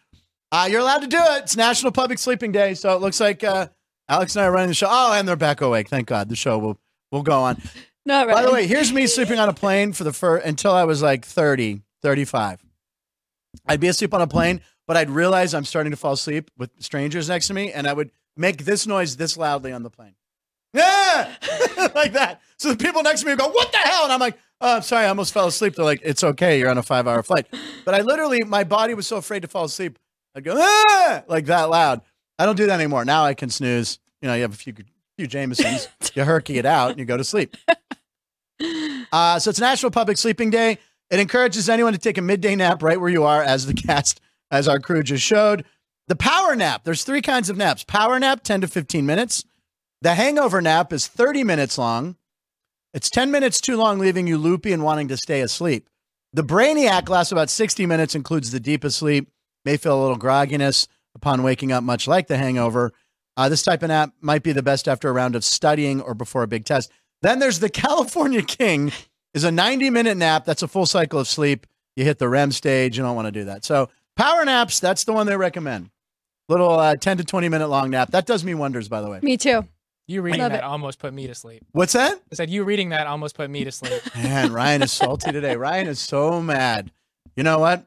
Uh, 0.52 0.68
you're 0.70 0.82
allowed 0.82 1.00
to 1.02 1.08
do 1.08 1.18
it. 1.20 1.44
It's 1.44 1.56
National 1.56 1.92
Public 1.92 2.18
Sleeping 2.20 2.52
Day, 2.52 2.74
so 2.74 2.96
it 2.96 3.02
looks 3.02 3.20
like 3.20 3.44
uh, 3.44 3.68
Alex 4.10 4.36
and 4.36 4.44
I 4.44 4.48
are 4.48 4.52
running 4.52 4.70
the 4.70 4.74
show. 4.74 4.88
Oh, 4.90 5.14
and 5.14 5.28
they're 5.28 5.36
back 5.36 5.62
awake. 5.62 5.90
Thank 5.90 6.08
God. 6.08 6.30
The 6.30 6.36
show 6.36 6.58
will 6.58 6.80
will 7.12 7.24
go 7.24 7.40
on. 7.42 7.62
Not 8.06 8.28
right. 8.28 8.36
By 8.36 8.44
the 8.44 8.52
way, 8.52 8.68
here's 8.68 8.94
me 8.94 9.06
sleeping 9.08 9.38
on 9.38 9.50
a 9.50 9.54
plane 9.54 9.92
for 9.92 10.04
the 10.04 10.14
first 10.14 10.46
until 10.46 10.72
I 10.72 10.86
was 10.86 11.02
like 11.02 11.26
30, 11.26 11.82
35. 12.02 12.64
I'd 13.68 13.80
be 13.80 13.88
asleep 13.88 14.14
on 14.14 14.22
a 14.22 14.28
plane, 14.28 14.62
but 14.88 14.96
I'd 14.96 15.10
realize 15.10 15.54
I'm 15.54 15.66
starting 15.66 15.92
to 15.92 15.98
fall 15.98 16.14
asleep 16.14 16.50
with 16.58 16.72
strangers 16.80 17.28
next 17.28 17.48
to 17.48 17.54
me, 17.54 17.72
and 17.74 17.88
I 17.88 17.94
would 17.94 18.12
make 18.38 18.64
this 18.64 18.88
noise 18.88 19.18
this 19.18 19.36
loudly 19.36 19.74
on 19.74 19.84
the 19.84 19.90
plane. 19.90 20.16
Yeah, 20.74 21.34
like 21.96 22.14
that. 22.14 22.42
So 22.58 22.70
the 22.70 22.78
people 22.78 23.04
next 23.04 23.22
to 23.22 23.26
me 23.26 23.34
would 23.34 23.40
go, 23.40 23.50
"What 23.50 23.72
the 23.72 23.78
hell?" 23.78 24.04
And 24.04 24.14
I'm 24.14 24.20
like, 24.20 24.38
"Oh, 24.62 24.78
I'm 24.78 24.82
sorry, 24.84 25.06
I 25.06 25.10
almost 25.10 25.34
fell 25.34 25.48
asleep." 25.48 25.76
They're 25.76 25.86
like, 25.86 26.02
"It's 26.04 26.24
okay, 26.24 26.60
you're 26.60 26.70
on 26.70 26.78
a 26.78 26.84
five 26.84 27.08
hour 27.08 27.24
flight." 27.24 27.48
But 27.84 27.96
I 27.96 28.02
literally, 28.02 28.44
my 28.44 28.64
body 28.64 28.94
was 28.94 29.08
so 29.08 29.18
afraid 29.18 29.42
to 29.42 29.48
fall 29.48 29.66
asleep. 29.66 29.98
I'd 30.36 30.44
go, 30.44 30.56
"Ah!" 30.58 31.24
like 31.28 31.46
that 31.46 31.70
loud. 31.70 32.02
I 32.39 32.46
don't 32.46 32.56
do 32.56 32.67
that 32.67 32.79
anymore. 32.79 33.06
Now 33.06 33.24
I 33.25 33.34
can 33.34 33.50
snooze. 33.50 34.00
You 34.22 34.27
know, 34.27 34.36
you 34.36 34.41
have 34.41 34.53
a 34.53 34.58
few 34.58 34.74
few 35.17 35.27
Jamesons, 35.27 35.88
you 36.15 36.24
herky 36.24 36.58
it 36.58 36.65
out, 36.65 36.91
and 36.91 37.00
you 37.00 37.06
go 37.06 37.17
to 37.17 37.24
sleep. 37.24 37.56
Uh, 39.12 39.39
so 39.39 39.50
it's 39.50 39.60
National 39.60 39.91
Public 39.91 40.17
Sleeping 40.17 40.50
Day. 40.50 40.79
It 41.10 41.20
encourages 41.20 41.70
anyone 41.70 41.94
to 41.94 42.00
take 42.00 42.17
a 42.17 42.22
midday 42.22 42.56
nap 42.56 42.84
right 42.84 43.00
where 43.00 43.10
you 43.10 43.24
are, 43.24 43.41
as 43.41 43.65
the 43.65 43.74
cast, 43.74 44.20
as 44.51 44.67
our 44.67 44.79
crew 44.79 45.03
just 45.03 45.24
showed. 45.24 45.63
The 46.08 46.15
power 46.15 46.56
nap, 46.56 46.84
there's 46.84 47.03
three 47.03 47.22
kinds 47.22 47.50
of 47.50 47.58
naps. 47.58 47.84
Power 47.84 48.20
nap, 48.20 48.44
10 48.44 48.62
to 48.62 48.67
15 48.67 49.06
minutes. 49.06 49.46
The 50.01 50.15
hangover 50.15 50.62
nap 50.62 50.91
is 50.94 51.08
30 51.08 51.44
minutes 51.44 51.77
long. 51.77 52.17
It's 52.94 53.10
10 53.10 53.32
minutes 53.32 53.62
too 53.62 53.77
long, 53.77 54.00
leaving 54.00 54.27
you 54.27 54.38
loopy 54.38 54.72
and 54.72 54.84
wanting 54.84 55.08
to 55.10 55.17
stay 55.17 55.41
asleep. 55.41 55.89
The 56.34 56.44
brainiac 56.44 57.10
lasts 57.10 57.32
about 57.32 57.50
60 57.50 57.86
minutes, 57.86 58.15
includes 58.15 58.51
the 58.51 58.60
deepest 58.60 58.98
sleep, 58.98 59.29
may 59.65 59.77
feel 59.77 60.00
a 60.00 60.01
little 60.01 60.20
grogginess 60.20 60.88
upon 61.18 61.44
waking 61.44 61.72
up, 61.72 61.84
much 61.84 62.08
like 62.08 62.28
the 62.28 62.38
hangover. 62.38 62.94
Uh, 63.36 63.50
this 63.50 63.64
type 63.64 63.84
of 63.84 63.90
nap 63.90 64.14
might 64.22 64.42
be 64.44 64.52
the 64.52 64.64
best 64.64 64.88
after 64.88 65.10
a 65.10 65.12
round 65.12 65.36
of 65.36 65.44
studying 65.44 66.02
or 66.02 66.14
before 66.14 66.44
a 66.44 66.48
big 66.48 66.66
test. 66.66 66.92
Then 67.22 67.40
there's 67.40 67.60
the 67.60 67.70
California 67.70 68.42
King, 68.42 68.92
is 69.34 69.44
a 69.44 69.52
90 69.52 69.90
minute 69.90 70.18
nap. 70.18 70.46
That's 70.46 70.64
a 70.64 70.68
full 70.68 70.86
cycle 70.86 71.20
of 71.20 71.28
sleep. 71.28 71.68
You 71.96 72.04
hit 72.04 72.20
the 72.20 72.30
REM 72.30 72.52
stage. 72.52 72.98
You 72.98 73.04
don't 73.04 73.16
want 73.16 73.28
to 73.28 73.32
do 73.32 73.46
that. 73.46 73.66
So 73.66 73.90
power 74.16 74.44
naps, 74.46 74.80
that's 74.80 75.04
the 75.04 75.14
one 75.14 75.28
they 75.28 75.36
recommend. 75.38 75.90
Little 76.50 76.72
uh, 76.72 76.96
10 76.96 77.18
to 77.18 77.24
20 77.24 77.50
minute 77.50 77.68
long 77.68 77.90
nap. 77.90 78.12
That 78.12 78.26
does 78.26 78.44
me 78.44 78.54
wonders, 78.54 78.88
by 78.88 79.02
the 79.02 79.10
way. 79.10 79.20
Me 79.22 79.38
too. 79.38 79.68
You 80.08 80.22
reading 80.22 80.40
Love 80.42 80.52
that 80.52 80.60
it. 80.60 80.64
almost 80.64 81.00
put 81.00 81.14
me 81.14 81.28
to 81.28 81.36
sleep. 81.36 81.66
What's 81.74 81.94
that? 81.94 82.14
I 82.32 82.36
said 82.36 82.50
you 82.50 82.64
reading 82.64 82.90
that 82.90 83.08
almost 83.08 83.36
put 83.36 83.50
me 83.50 83.66
to 83.66 83.72
sleep. 83.72 84.02
Man, 84.16 84.54
Ryan 84.54 84.84
is 84.84 84.94
salty 84.94 85.32
today. 85.34 85.58
Ryan 85.58 85.88
is 85.88 86.00
so 86.00 86.42
mad. 86.42 86.92
You 87.36 87.44
know 87.44 87.60
what? 87.60 87.86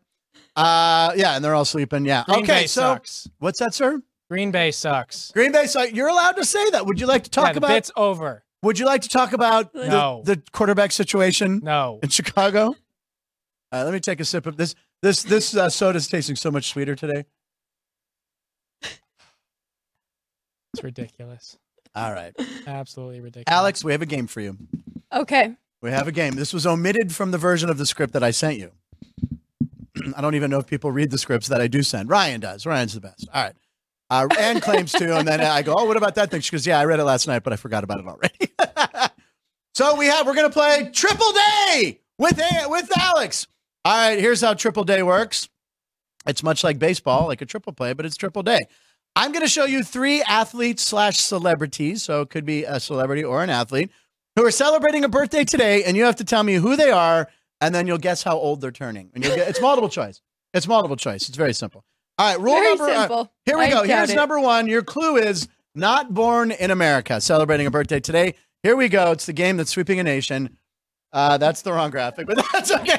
Uh, 0.56 1.12
yeah, 1.16 1.36
and 1.36 1.44
they're 1.44 1.54
all 1.54 1.64
sleeping. 1.64 2.04
Yeah. 2.04 2.24
Green 2.26 2.42
okay, 2.42 2.62
Bay 2.62 2.66
so 2.66 2.80
sucks. 2.80 3.28
what's 3.38 3.58
that, 3.60 3.72
sir? 3.74 4.02
Green 4.28 4.50
Bay 4.50 4.70
sucks. 4.70 5.30
Green 5.32 5.52
Bay. 5.52 5.66
sucks. 5.66 5.92
you're 5.92 6.08
allowed 6.08 6.32
to 6.32 6.44
say 6.44 6.70
that. 6.70 6.86
Would 6.86 7.00
you 7.00 7.06
like 7.06 7.24
to 7.24 7.30
talk 7.30 7.48
yeah, 7.48 7.52
the 7.52 7.58
about? 7.58 7.68
bit's 7.68 7.90
over. 7.96 8.44
Would 8.62 8.78
you 8.78 8.86
like 8.86 9.02
to 9.02 9.08
talk 9.08 9.32
about 9.32 9.72
the, 9.72 9.88
No. 9.88 10.22
the 10.24 10.42
quarterback 10.52 10.92
situation 10.92 11.60
No. 11.62 11.98
in 12.02 12.10
Chicago? 12.10 12.74
Uh, 13.72 13.84
let 13.84 13.92
me 13.92 14.00
take 14.00 14.20
a 14.20 14.24
sip 14.24 14.46
of 14.46 14.56
this. 14.56 14.74
This 15.02 15.22
this 15.22 15.56
uh, 15.56 15.70
soda's 15.70 16.08
tasting 16.08 16.36
so 16.36 16.50
much 16.50 16.68
sweeter 16.68 16.94
today. 16.94 17.24
It's 20.74 20.84
ridiculous. 20.84 21.56
All 21.94 22.12
right, 22.12 22.32
Absolutely 22.68 23.20
ridiculous. 23.20 23.46
Alex, 23.48 23.82
we 23.82 23.90
have 23.90 24.02
a 24.02 24.06
game 24.06 24.28
for 24.28 24.40
you. 24.40 24.56
Okay. 25.12 25.56
We 25.82 25.90
have 25.90 26.06
a 26.06 26.12
game. 26.12 26.34
This 26.34 26.52
was 26.52 26.64
omitted 26.64 27.12
from 27.12 27.32
the 27.32 27.38
version 27.38 27.68
of 27.68 27.78
the 27.78 27.86
script 27.86 28.12
that 28.12 28.22
I 28.22 28.30
sent 28.30 28.58
you. 28.58 28.70
I 30.16 30.20
don't 30.20 30.34
even 30.34 30.50
know 30.50 30.58
if 30.58 30.66
people 30.66 30.90
read 30.90 31.10
the 31.10 31.18
scripts 31.18 31.48
that 31.48 31.60
I 31.60 31.66
do 31.66 31.82
send. 31.82 32.08
Ryan 32.08 32.40
does. 32.40 32.66
Ryan's 32.66 32.94
the 32.94 33.00
best. 33.00 33.28
All 33.32 33.42
right. 33.42 33.54
Uh, 34.10 34.26
Ann 34.38 34.60
claims 34.60 34.90
to, 34.92 35.16
and 35.16 35.26
then 35.26 35.40
I 35.40 35.62
go, 35.62 35.74
"Oh, 35.78 35.84
what 35.84 35.96
about 35.96 36.16
that 36.16 36.30
thing?" 36.32 36.40
She 36.40 36.50
goes, 36.50 36.66
"Yeah, 36.66 36.80
I 36.80 36.84
read 36.84 36.98
it 36.98 37.04
last 37.04 37.28
night, 37.28 37.44
but 37.44 37.52
I 37.52 37.56
forgot 37.56 37.84
about 37.84 38.00
it 38.00 38.06
already." 38.06 39.12
so 39.74 39.94
we 39.94 40.06
have 40.06 40.26
we're 40.26 40.34
gonna 40.34 40.50
play 40.50 40.90
Triple 40.92 41.32
Day 41.32 42.00
with 42.18 42.40
An- 42.40 42.70
with 42.70 42.90
Alex. 42.98 43.46
All 43.84 43.96
right, 43.96 44.18
here's 44.18 44.40
how 44.40 44.54
Triple 44.54 44.82
Day 44.82 45.04
works. 45.04 45.48
It's 46.26 46.42
much 46.42 46.64
like 46.64 46.78
baseball, 46.78 47.28
like 47.28 47.40
a 47.40 47.46
triple 47.46 47.72
play, 47.72 47.92
but 47.92 48.04
it's 48.04 48.16
Triple 48.16 48.42
Day. 48.42 48.60
I'm 49.16 49.32
to 49.32 49.48
show 49.48 49.64
you 49.64 49.82
three 49.82 50.22
athletes 50.22 50.82
slash 50.82 51.18
celebrities, 51.18 52.02
so 52.02 52.20
it 52.22 52.30
could 52.30 52.44
be 52.44 52.64
a 52.64 52.78
celebrity 52.78 53.24
or 53.24 53.42
an 53.42 53.50
athlete 53.50 53.90
who 54.36 54.44
are 54.44 54.50
celebrating 54.50 55.04
a 55.04 55.08
birthday 55.08 55.44
today, 55.44 55.84
and 55.84 55.96
you 55.96 56.04
have 56.04 56.16
to 56.16 56.24
tell 56.24 56.42
me 56.42 56.54
who 56.54 56.76
they 56.76 56.90
are, 56.90 57.28
and 57.60 57.74
then 57.74 57.86
you'll 57.86 57.98
guess 57.98 58.22
how 58.22 58.36
old 58.36 58.60
they're 58.60 58.70
turning. 58.70 59.10
And 59.14 59.24
you'll 59.24 59.36
get 59.36 59.48
it's 59.48 59.60
multiple 59.60 59.88
choice. 60.00 60.20
It's 60.54 60.66
multiple 60.66 60.96
choice. 60.96 61.28
It's 61.28 61.36
very 61.38 61.52
simple. 61.54 61.84
All 62.18 62.26
right, 62.28 62.40
rule 62.40 62.54
Very 62.54 62.94
number. 62.98 63.14
uh, 63.14 63.24
here 63.46 63.56
we 63.58 63.64
I 63.66 63.70
go. 63.70 63.82
Here's 63.82 64.10
it. 64.10 64.16
number 64.16 64.38
one. 64.40 64.66
Your 64.66 64.82
clue 64.82 65.16
is 65.16 65.48
not 65.74 66.12
born 66.12 66.50
in 66.50 66.70
America, 66.70 67.20
celebrating 67.20 67.66
a 67.66 67.70
birthday 67.70 68.00
today. 68.00 68.34
Here 68.62 68.76
we 68.76 68.88
go. 68.88 69.12
It's 69.12 69.24
the 69.26 69.32
game 69.32 69.56
that's 69.56 69.70
sweeping 69.70 69.98
a 70.00 70.02
nation. 70.02 70.58
Uh, 71.12 71.38
that's 71.38 71.62
the 71.62 71.72
wrong 71.72 71.90
graphic, 71.90 72.26
but 72.26 72.36
that's 72.52 72.70
okay. 72.72 72.98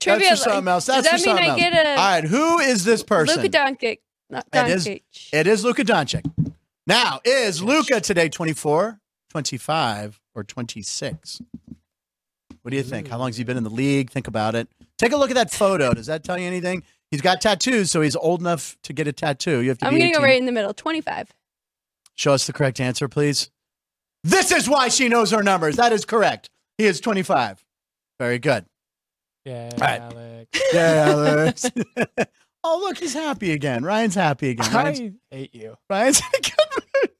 Trivia. 0.00 0.28
That's 0.30 0.42
for 0.44 0.50
something 0.50 0.68
else. 0.68 0.86
That's 0.86 1.08
Does 1.08 1.22
for 1.22 1.28
that 1.34 1.36
mean 1.36 1.44
something 1.44 1.44
I 1.44 1.48
else. 1.48 1.60
get 1.60 1.86
a 1.86 1.90
All 1.90 1.96
right, 1.96 2.24
who 2.24 2.58
is 2.60 2.84
this 2.84 3.02
person? 3.02 3.42
Luka 3.42 3.56
Doncic? 3.56 3.98
Not 4.30 4.46
It 4.52 4.68
is- 4.68 4.86
Doncic. 4.86 5.02
It 5.32 5.46
is 5.46 5.64
Luka 5.64 5.84
Doncic. 5.84 6.52
Now, 6.86 7.20
is 7.24 7.62
Luka 7.62 8.00
today 8.00 8.28
24, 8.28 8.98
25, 9.30 10.20
or 10.34 10.44
26? 10.44 11.40
What 12.64 12.70
do 12.70 12.78
you 12.78 12.82
think? 12.82 13.08
How 13.08 13.18
long 13.18 13.28
has 13.28 13.36
he 13.36 13.44
been 13.44 13.58
in 13.58 13.62
the 13.62 13.68
league? 13.68 14.10
Think 14.10 14.26
about 14.26 14.54
it. 14.54 14.68
Take 14.96 15.12
a 15.12 15.18
look 15.18 15.28
at 15.28 15.34
that 15.34 15.50
photo. 15.50 15.92
Does 15.92 16.06
that 16.06 16.24
tell 16.24 16.38
you 16.38 16.46
anything? 16.46 16.82
He's 17.10 17.20
got 17.20 17.42
tattoos, 17.42 17.90
so 17.90 18.00
he's 18.00 18.16
old 18.16 18.40
enough 18.40 18.78
to 18.84 18.94
get 18.94 19.06
a 19.06 19.12
tattoo. 19.12 19.60
You 19.60 19.68
have 19.68 19.76
to 19.78 19.86
I'm 19.86 19.92
be 19.92 20.00
gonna 20.00 20.14
go 20.14 20.22
right 20.22 20.38
in 20.38 20.46
the 20.46 20.52
middle. 20.52 20.72
25. 20.72 21.30
Show 22.14 22.32
us 22.32 22.46
the 22.46 22.54
correct 22.54 22.80
answer, 22.80 23.06
please. 23.06 23.50
This 24.22 24.50
is 24.50 24.66
why 24.66 24.88
she 24.88 25.10
knows 25.10 25.30
her 25.30 25.42
numbers. 25.42 25.76
That 25.76 25.92
is 25.92 26.06
correct. 26.06 26.48
He 26.78 26.86
is 26.86 27.02
25. 27.02 27.62
Very 28.18 28.38
good. 28.38 28.64
Yeah, 29.44 29.70
right. 29.78 30.00
Alex. 30.00 30.60
Yeah, 30.72 31.04
Alex. 31.08 31.70
oh, 32.64 32.78
look, 32.80 32.96
he's 32.96 33.12
happy 33.12 33.52
again. 33.52 33.84
Ryan's 33.84 34.14
happy 34.14 34.48
again. 34.48 34.72
Ryan's, 34.72 35.00
I 35.30 35.34
hate 35.34 35.54
you. 35.54 35.76
Ryan's 35.90 36.20
in 36.20 36.24
a 36.38 36.40
good 36.40 36.82
mood. 37.02 37.10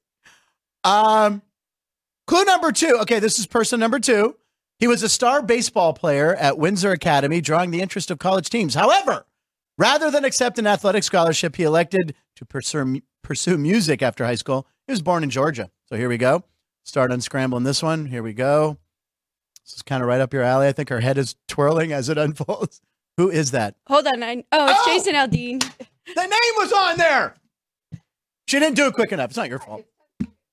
Um, 0.85 1.43
clue 2.27 2.45
number 2.47 2.73
two. 2.73 2.97
Okay, 3.03 3.19
this 3.19 3.39
is 3.39 3.47
person 3.47 3.79
number 3.79 3.99
two. 3.99 4.37
He 4.79 4.87
was 4.89 5.03
a 5.03 5.09
star 5.09 5.43
baseball 5.43 5.93
player 5.93 6.35
at 6.35 6.59
Windsor 6.59 6.93
Academy, 6.93 7.41
drawing 7.41 7.71
the 7.71 7.81
interest 7.81 8.11
of 8.11 8.19
college 8.19 8.51
teams. 8.51 8.75
However, 8.75 9.27
rather 9.79 10.11
than 10.11 10.25
accept 10.25 10.59
an 10.59 10.67
athletic 10.67 11.05
scholarship, 11.05 11.57
he 11.57 11.63
elected 11.63 12.15
to 12.37 12.45
pursue, 12.45 13.01
pursue 13.23 13.57
music 13.57 14.03
after 14.03 14.25
high 14.25 14.35
school. 14.35 14.67
He 14.87 14.93
was 14.93 15.03
born 15.03 15.23
in 15.23 15.31
Georgia. 15.31 15.71
So 15.89 15.97
here 15.97 16.09
we 16.09 16.19
go. 16.19 16.45
Start 16.83 17.11
unscrambling 17.13 17.65
this 17.65 17.83
one. 17.83 18.07
Here 18.07 18.23
we 18.23 18.35
go. 18.35 18.79
This 19.65 19.75
is 19.75 19.83
kind 19.83 20.03
of 20.03 20.09
right 20.09 20.21
up 20.21 20.35
your 20.35 20.43
alley. 20.43 20.67
I 20.67 20.73
think 20.73 20.91
her 20.91 21.01
head 21.01 21.17
is 21.17 21.37
twirling 21.49 21.93
as 21.93 22.09
it 22.09 22.19
unfolds. 22.19 22.83
Who 23.17 23.31
is 23.31 23.53
that? 23.53 23.77
Hold 23.87 24.07
on. 24.09 24.23
I, 24.23 24.45
oh, 24.53 24.67
it's 24.69 24.81
Oh! 24.81 24.87
Jason 24.93 25.15
Aldean. 25.15 25.61
The 26.15 26.21
name 26.21 26.55
was 26.57 26.73
on 26.73 26.99
there. 26.99 27.37
She 28.47 28.59
didn't 28.59 28.77
do 28.77 28.87
it 28.89 28.95
quick 28.95 29.13
enough. 29.13 29.31
It's 29.31 29.37
not 29.39 29.49
your 29.49 29.61
fault. 29.61 29.85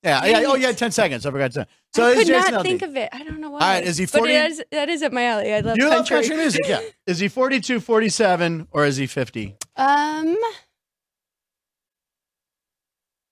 Yeah, 0.02 0.24
yeah. 0.24 0.42
Oh, 0.46 0.56
yeah. 0.56 0.72
Ten 0.72 0.90
seconds. 0.90 1.24
I 1.24 1.30
forgot 1.30 1.52
to. 1.52 1.66
So 1.94 2.04
I 2.04 2.14
could 2.14 2.28
not 2.28 2.62
think 2.64 2.82
of 2.82 2.96
it. 2.96 3.08
I 3.12 3.22
don't 3.22 3.40
know 3.40 3.50
why. 3.50 3.60
All 3.60 3.66
right, 3.68 3.84
is 3.84 3.98
he 3.98 4.06
But 4.06 4.18
40? 4.18 4.32
it 4.32 4.50
is, 4.50 4.64
that 4.72 4.88
is 4.88 5.02
up 5.02 5.12
my 5.12 5.24
alley. 5.24 5.54
I 5.54 5.60
love 5.60 5.76
you 5.76 5.88
love 5.88 6.08
country. 6.08 6.16
country 6.16 6.36
music, 6.36 6.62
yeah. 6.66 6.80
Is 7.06 7.18
he 7.20 7.28
42, 7.28 7.78
47, 7.80 8.68
or 8.72 8.84
is 8.84 8.96
he 8.96 9.06
50? 9.06 9.56
Um, 9.76 10.36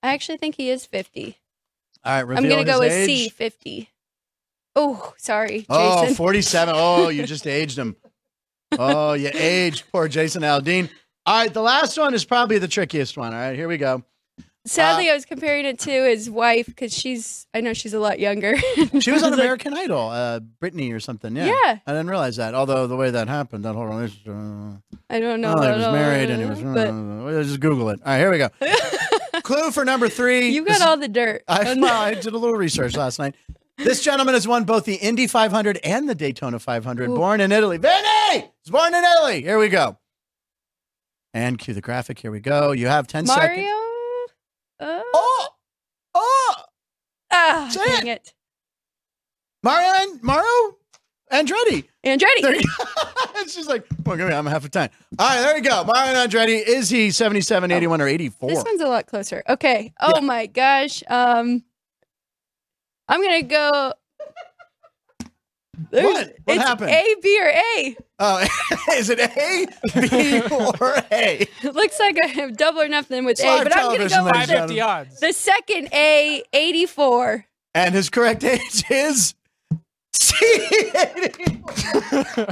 I 0.02 0.14
actually 0.14 0.38
think 0.38 0.54
he 0.56 0.70
is 0.70 0.86
50. 0.86 1.38
All 2.04 2.24
right, 2.24 2.38
I'm 2.38 2.48
gonna 2.48 2.64
go 2.64 2.80
with 2.80 2.92
age. 2.92 3.06
C, 3.06 3.28
50. 3.28 3.90
Oh, 4.76 5.12
sorry, 5.18 5.66
Oh, 5.68 6.02
Jason. 6.02 6.14
47. 6.16 6.74
Oh, 6.78 7.08
you 7.08 7.26
just 7.26 7.46
aged 7.46 7.78
him. 7.78 7.96
Oh, 8.78 9.12
you 9.14 9.30
aged 9.34 9.84
poor 9.92 10.08
Jason 10.08 10.42
Aldean. 10.42 10.88
All 11.26 11.40
right, 11.42 11.52
the 11.52 11.60
last 11.62 11.98
one 11.98 12.14
is 12.14 12.24
probably 12.24 12.58
the 12.58 12.68
trickiest 12.68 13.16
one. 13.18 13.34
All 13.34 13.40
right, 13.40 13.56
here 13.56 13.68
we 13.68 13.76
go. 13.76 14.04
Sadly, 14.66 15.08
uh, 15.08 15.12
I 15.12 15.14
was 15.14 15.24
comparing 15.24 15.64
it 15.64 15.78
to 15.80 15.90
his 15.90 16.28
wife 16.28 16.66
because 16.66 16.92
she's, 16.92 17.46
I 17.54 17.62
know 17.62 17.72
she's 17.72 17.94
a 17.94 17.98
lot 17.98 18.20
younger. 18.20 18.56
She 19.00 19.10
was 19.10 19.22
on 19.22 19.30
like, 19.30 19.40
American 19.40 19.72
Idol, 19.72 20.10
uh, 20.10 20.40
Brittany 20.40 20.92
or 20.92 21.00
something. 21.00 21.34
Yeah. 21.34 21.46
Yeah. 21.46 21.78
I 21.86 21.92
didn't 21.92 22.08
realize 22.08 22.36
that. 22.36 22.54
Although 22.54 22.86
the 22.86 22.96
way 22.96 23.10
that 23.10 23.26
happened, 23.28 23.64
that 23.64 23.74
whole 23.74 23.86
relationship. 23.86 24.28
Uh, 24.28 24.76
I 25.08 25.18
don't 25.18 25.40
know. 25.40 25.54
oh, 25.56 25.62
he 25.62 25.68
I 25.68 25.72
was 25.76 25.84
don't 25.84 25.94
married 25.94 26.28
and 26.30 26.42
he 26.42 26.48
was. 26.48 26.60
But 26.62 26.88
Uh, 26.88 27.42
just 27.42 27.60
Google 27.60 27.88
it. 27.88 28.00
All 28.04 28.12
right, 28.12 28.18
here 28.18 28.30
we 28.30 28.36
go. 28.38 28.50
Clue 29.42 29.70
for 29.70 29.84
number 29.84 30.08
three. 30.10 30.50
you 30.50 30.62
This 30.64 30.78
got 30.78 30.86
all 30.88 30.96
the 30.98 31.08
dirt. 31.08 31.42
I, 31.48 31.74
well, 31.74 31.84
I 32.02 32.14
did 32.14 32.26
a 32.26 32.38
little 32.38 32.56
research 32.56 32.96
last 32.96 33.18
night. 33.18 33.34
This 33.78 34.02
gentleman 34.02 34.34
has 34.34 34.46
won 34.46 34.64
both 34.64 34.84
the 34.84 34.96
Indy 34.96 35.26
500 35.26 35.78
and 35.82 36.06
the 36.06 36.14
Daytona 36.14 36.58
500. 36.58 37.08
Ooh. 37.08 37.16
Born 37.16 37.40
in 37.40 37.50
Italy. 37.50 37.78
Vinny! 37.78 38.50
He's 38.62 38.70
born 38.70 38.92
in 38.94 39.02
Italy. 39.02 39.40
Here 39.40 39.58
we 39.58 39.70
go. 39.70 39.96
And 41.32 41.58
cue 41.58 41.72
the 41.72 41.80
graphic. 41.80 42.18
Here 42.18 42.30
we 42.30 42.40
go. 42.40 42.72
You 42.72 42.88
have 42.88 43.06
10 43.06 43.24
Mario. 43.24 43.40
seconds. 43.56 43.79
Uh, 44.80 45.00
Oh! 45.14 45.49
Oh! 46.14 46.54
ah, 47.32 47.68
say 47.70 47.84
dang 47.87 48.06
it. 48.08 48.10
it. 48.28 48.34
Mario 49.62 49.88
and 50.00 50.22
Mario 50.22 50.76
Andretti. 51.30 51.84
Andretti. 52.04 52.40
There 52.42 52.54
you 52.56 52.62
it's 53.37 53.54
just 53.56 53.68
like, 53.68 53.84
well, 54.04 54.16
give 54.16 54.26
me, 54.28 54.34
I'm 54.34 54.46
half 54.46 54.64
a 54.64 54.68
time. 54.68 54.90
All 55.18 55.28
right, 55.28 55.40
there 55.42 55.56
you 55.58 55.62
go. 55.62 55.84
Mario 55.84 56.14
Andretti. 56.14 56.60
Is 56.66 56.88
he 56.90 57.10
77, 57.10 57.70
81, 57.70 58.00
or 58.00 58.08
84? 58.08 58.49
This 58.49 58.64
one's 58.64 58.80
a 58.80 58.88
lot 58.88 59.06
closer. 59.06 59.42
Okay. 59.49 59.92
Oh 60.00 60.12
Yeah. 60.16 60.20
my 60.20 60.46
gosh. 60.46 61.02
Um, 61.08 61.62
I'm 63.08 63.22
gonna 63.22 63.42
go. 63.42 63.92
There's- 65.90 66.06
What? 66.12 66.34
What 66.44 66.56
it's 66.56 66.64
happened? 66.64 66.90
A, 66.90 67.14
B, 67.22 67.40
or 67.40 67.49
A. 67.49 67.96
Oh, 68.18 68.46
is 68.92 69.08
it 69.10 69.18
A, 69.20 69.66
B, 69.94 70.40
or 70.80 70.94
A? 71.10 71.49
It 71.62 71.75
looks 71.75 71.99
like 71.99 72.16
I 72.22 72.26
have 72.28 72.56
double 72.56 72.82
or 72.82 72.88
nothing 72.88 73.25
with 73.25 73.40
It's 73.40 73.42
A, 73.42 73.62
but 73.62 73.75
I'm 73.76 73.96
gonna 73.96 74.08
go 74.08 74.25
with 74.25 74.34
ladies 74.34 74.49
the, 74.49 74.54
550 74.56 74.80
odds. 74.80 75.20
the 75.20 75.32
second 75.32 75.88
A, 75.94 76.42
84. 76.52 77.46
And 77.75 77.94
his 77.94 78.10
correct 78.10 78.44
age 78.44 78.84
is 78.90 79.34
C. 80.12 80.34
84. 80.94 82.46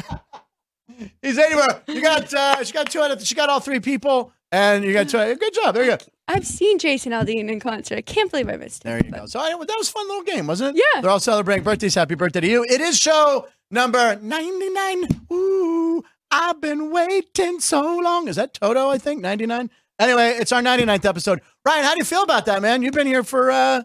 He's 1.23 1.38
84. 1.38 1.82
You 1.88 2.00
got, 2.02 2.32
uh, 2.35 2.64
she 2.64 2.73
got 2.73 2.90
two 2.90 3.00
out 3.00 3.11
of, 3.11 3.25
she 3.26 3.35
got 3.35 3.49
all 3.49 3.61
three 3.61 3.80
people, 3.80 4.32
and 4.50 4.85
you 4.85 4.92
got 4.92 5.08
two. 5.08 5.18
Good 5.37 5.54
job. 5.54 5.75
There 5.75 5.85
you 5.85 5.90
go. 5.90 5.99
I've 6.28 6.47
seen 6.47 6.78
Jason 6.78 7.12
Aldean 7.12 7.50
in 7.50 7.58
concert. 7.58 7.97
I 7.97 8.02
can't 8.02 8.30
believe 8.30 8.49
I 8.49 8.56
missed 8.56 8.82
it. 8.82 8.85
There 8.85 8.99
you 9.04 9.11
go. 9.11 9.26
So 9.26 9.40
I, 9.40 9.50
that 9.50 9.76
was 9.78 9.88
a 9.88 9.92
fun 9.92 10.06
little 10.08 10.23
game, 10.25 10.47
wasn't 10.47 10.76
it? 10.76 10.85
Yeah. 10.94 11.00
They're 11.00 11.11
all 11.11 11.20
celebrating 11.20 11.64
birthdays. 11.64 11.94
Happy 11.94 12.14
birthday 12.14 12.40
to 12.40 12.47
you. 12.47 12.64
It 12.64 12.80
is 12.82 12.99
show 12.99 13.49
number 13.70 14.16
99. 14.16 15.08
Ooh, 15.32 16.04
I've 16.30 16.61
been 16.61 16.90
waiting 16.90 17.61
so 17.61 17.80
long. 17.99 18.28
Is 18.28 18.37
that 18.37 18.54
Toto, 18.54 18.90
I 18.90 18.99
think? 18.99 19.23
99? 19.23 19.70
Anyway, 19.99 20.37
it's 20.38 20.52
our 20.52 20.61
99th 20.62 21.06
episode. 21.06 21.40
Ryan, 21.64 21.85
how 21.85 21.92
do 21.94 21.99
you 21.99 22.04
feel 22.04 22.23
about 22.23 22.44
that, 22.47 22.62
man? 22.62 22.82
You've 22.82 22.94
been 22.94 23.06
here 23.06 23.25
for 23.25 23.50
uh 23.50 23.82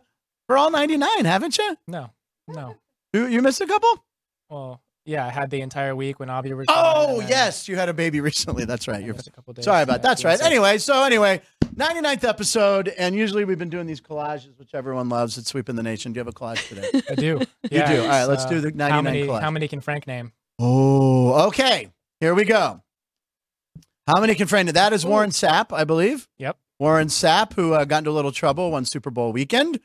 for 0.48 0.58
all 0.58 0.70
99, 0.70 1.26
haven't 1.26 1.58
you? 1.58 1.78
No, 1.88 2.12
no. 2.48 2.76
You, 3.14 3.28
you 3.28 3.42
missed 3.42 3.62
a 3.62 3.66
couple? 3.68 4.04
Well, 4.50 4.82
yeah, 5.06 5.26
I 5.26 5.30
had 5.32 5.50
the 5.50 5.62
entire 5.62 5.96
week 5.96 6.20
when 6.20 6.30
Avi 6.30 6.54
was. 6.54 6.66
Oh, 6.70 7.14
and 7.14 7.22
then 7.24 7.30
yes. 7.30 7.68
You 7.68 7.76
had 7.76 7.90
a 7.90 7.94
baby 7.94 8.22
recently. 8.30 8.66
That's 8.66 8.88
right. 8.88 9.04
You're 9.04 9.14
missed 9.16 9.28
a 9.28 9.32
couple 9.32 9.54
days. 9.54 9.66
sorry 9.66 9.84
about 9.84 9.98
Yeah, 9.98 10.10
That's 10.10 10.24
right. 10.24 10.40
Anyway, 10.42 10.78
so 10.78 11.04
anyway, 11.04 11.42
99th 11.76 12.24
episode. 12.24 12.88
And 12.90 13.16
usually 13.16 13.46
we've 13.46 13.60
been 13.60 13.70
doing 13.70 13.88
these 13.88 14.02
collages, 14.02 14.58
which 14.58 14.74
everyone 14.74 15.10
loves. 15.10 15.38
It's 15.38 15.50
sweeping 15.50 15.76
the 15.76 15.84
nation. 15.84 16.14
Do 16.14 16.18
you 16.18 16.22
have 16.22 16.28
a 16.28 16.32
collage 16.32 16.68
today? 16.68 17.02
I 17.10 17.16
do. 17.16 17.42
You 17.64 17.86
do. 17.86 18.02
All 18.02 18.08
right, 18.08 18.26
let's 18.26 18.46
uh, 18.46 18.50
do 18.50 18.62
the 18.62 18.72
99 18.72 18.92
How 18.92 19.02
many? 19.02 19.22
collage. 19.24 19.42
How 19.42 19.52
many 19.52 19.68
can 19.68 19.82
Frank 19.82 20.08
name? 20.08 20.32
Oh, 20.60 21.48
okay. 21.48 21.90
Here 22.20 22.34
we 22.34 22.46
go. 22.46 22.82
How 24.08 24.20
many 24.20 24.36
can 24.36 24.48
friend? 24.48 24.70
That 24.70 24.94
is 24.94 25.06
Warren 25.06 25.30
Sapp, 25.30 25.76
I 25.76 25.84
believe. 25.86 26.28
Yep. 26.38 26.58
Warren 26.80 27.08
Sapp, 27.08 27.54
who 27.54 27.74
uh, 27.74 27.86
got 27.86 28.00
into 28.00 28.10
a 28.10 28.12
little 28.12 28.32
trouble 28.32 28.72
one 28.72 28.86
Super 28.86 29.10
Bowl 29.10 29.32
weekend. 29.32 29.80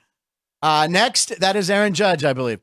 Uh, 0.60 0.88
next, 0.90 1.38
that 1.40 1.54
is 1.54 1.70
Aaron 1.70 1.94
Judge, 1.94 2.24
I 2.24 2.32
believe. 2.32 2.60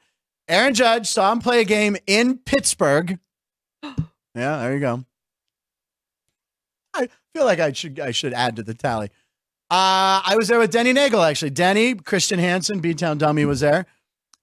Aaron 0.48 0.74
Judge 0.74 1.08
saw 1.08 1.32
him 1.32 1.40
play 1.40 1.62
a 1.62 1.64
game 1.64 1.96
in 2.06 2.38
Pittsburgh. 2.40 3.20
yeah, 3.84 3.98
there 4.34 4.74
you 4.74 4.80
go. 4.80 5.06
I 6.96 7.10
feel 7.34 7.46
like 7.46 7.60
I 7.60 7.72
should 7.74 8.00
I 8.00 8.12
should 8.12 8.34
add 8.34 8.56
to 8.56 8.64
the 8.64 8.74
tally. 8.74 9.10
Uh, 9.70 10.22
I 10.26 10.36
was 10.38 10.48
there 10.48 10.60
with 10.60 10.72
Denny 10.72 10.94
Nagel 10.94 11.22
actually. 11.22 11.50
Denny, 11.50 11.96
Christian 11.96 12.40
Hansen, 12.40 12.80
B 12.80 12.94
Town 12.94 13.18
Dummy 13.18 13.46
was 13.46 13.60
there. 13.60 13.86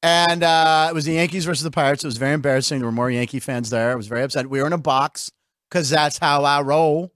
And 0.03 0.43
uh, 0.43 0.89
it 0.91 0.95
was 0.95 1.05
the 1.05 1.13
Yankees 1.13 1.45
versus 1.45 1.63
the 1.63 1.71
Pirates. 1.71 2.03
It 2.03 2.09
was 2.09 2.17
very 2.17 2.33
embarrassing. 2.33 2.81
There 2.81 2.87
were 2.87 2.93
more 2.93 3.11
Yankee 3.11 3.39
fans 3.39 3.71
there. 3.71 3.93
I 3.93 3.95
was 3.95 4.09
very 4.09 4.23
upset. 4.23 4.51
We 4.51 4.61
were 4.61 4.67
in 4.67 4.73
a 4.73 4.79
box 4.79 5.31
because 5.71 5.91
that's 5.91 6.19
how 6.19 6.43
I 6.43 6.61
roll. 6.61 7.13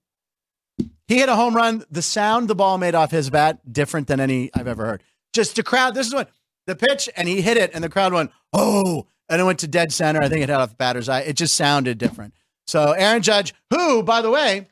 He 1.08 1.18
hit 1.18 1.28
a 1.28 1.34
home 1.34 1.54
run. 1.54 1.84
The 1.90 2.02
sound 2.02 2.48
the 2.48 2.54
ball 2.54 2.78
made 2.78 2.94
off 2.94 3.10
his 3.10 3.28
bat, 3.28 3.72
different 3.72 4.06
than 4.06 4.20
any 4.20 4.50
I've 4.54 4.68
ever 4.68 4.86
heard. 4.86 5.02
Just 5.32 5.56
the 5.56 5.62
crowd, 5.64 5.94
this 5.94 6.06
is 6.06 6.14
what 6.14 6.30
the 6.66 6.76
pitch, 6.76 7.08
and 7.16 7.28
he 7.28 7.42
hit 7.42 7.56
it, 7.56 7.72
and 7.74 7.82
the 7.82 7.88
crowd 7.88 8.12
went, 8.12 8.30
oh, 8.52 9.06
and 9.28 9.40
it 9.40 9.44
went 9.44 9.58
to 9.60 9.68
dead 9.68 9.92
center. 9.92 10.20
I 10.20 10.28
think 10.28 10.42
it 10.42 10.48
hit 10.48 10.56
off 10.56 10.70
the 10.70 10.76
batter's 10.76 11.08
eye. 11.08 11.20
It 11.20 11.36
just 11.36 11.56
sounded 11.56 11.98
different. 11.98 12.34
So 12.66 12.92
Aaron 12.92 13.22
Judge, 13.22 13.54
who, 13.70 14.02
by 14.02 14.22
the 14.22 14.30
way, 14.30 14.68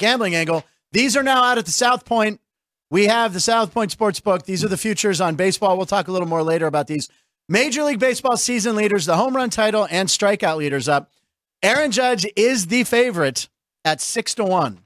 gambling 0.00 0.34
angle, 0.34 0.64
these 0.90 1.16
are 1.16 1.22
now 1.22 1.44
out 1.44 1.58
at 1.58 1.66
the 1.66 1.70
South 1.70 2.04
Point. 2.04 2.40
We 2.90 3.06
have 3.06 3.32
the 3.32 3.40
South 3.40 3.72
Point 3.72 3.96
Sportsbook. 3.96 4.44
These 4.44 4.64
are 4.64 4.68
the 4.68 4.76
futures 4.76 5.20
on 5.20 5.36
baseball. 5.36 5.76
We'll 5.76 5.86
talk 5.86 6.08
a 6.08 6.12
little 6.12 6.26
more 6.26 6.42
later 6.42 6.66
about 6.66 6.88
these. 6.88 7.08
Major 7.48 7.84
League 7.84 8.00
Baseball 8.00 8.36
season 8.36 8.74
leaders, 8.76 9.06
the 9.06 9.16
home 9.16 9.34
run 9.34 9.50
title 9.50 9.86
and 9.90 10.08
strikeout 10.08 10.56
leaders 10.56 10.88
up. 10.88 11.10
Aaron 11.62 11.90
Judge 11.90 12.26
is 12.36 12.66
the 12.66 12.84
favorite 12.84 13.48
at 13.84 14.00
six 14.00 14.34
to 14.36 14.44
one. 14.44 14.80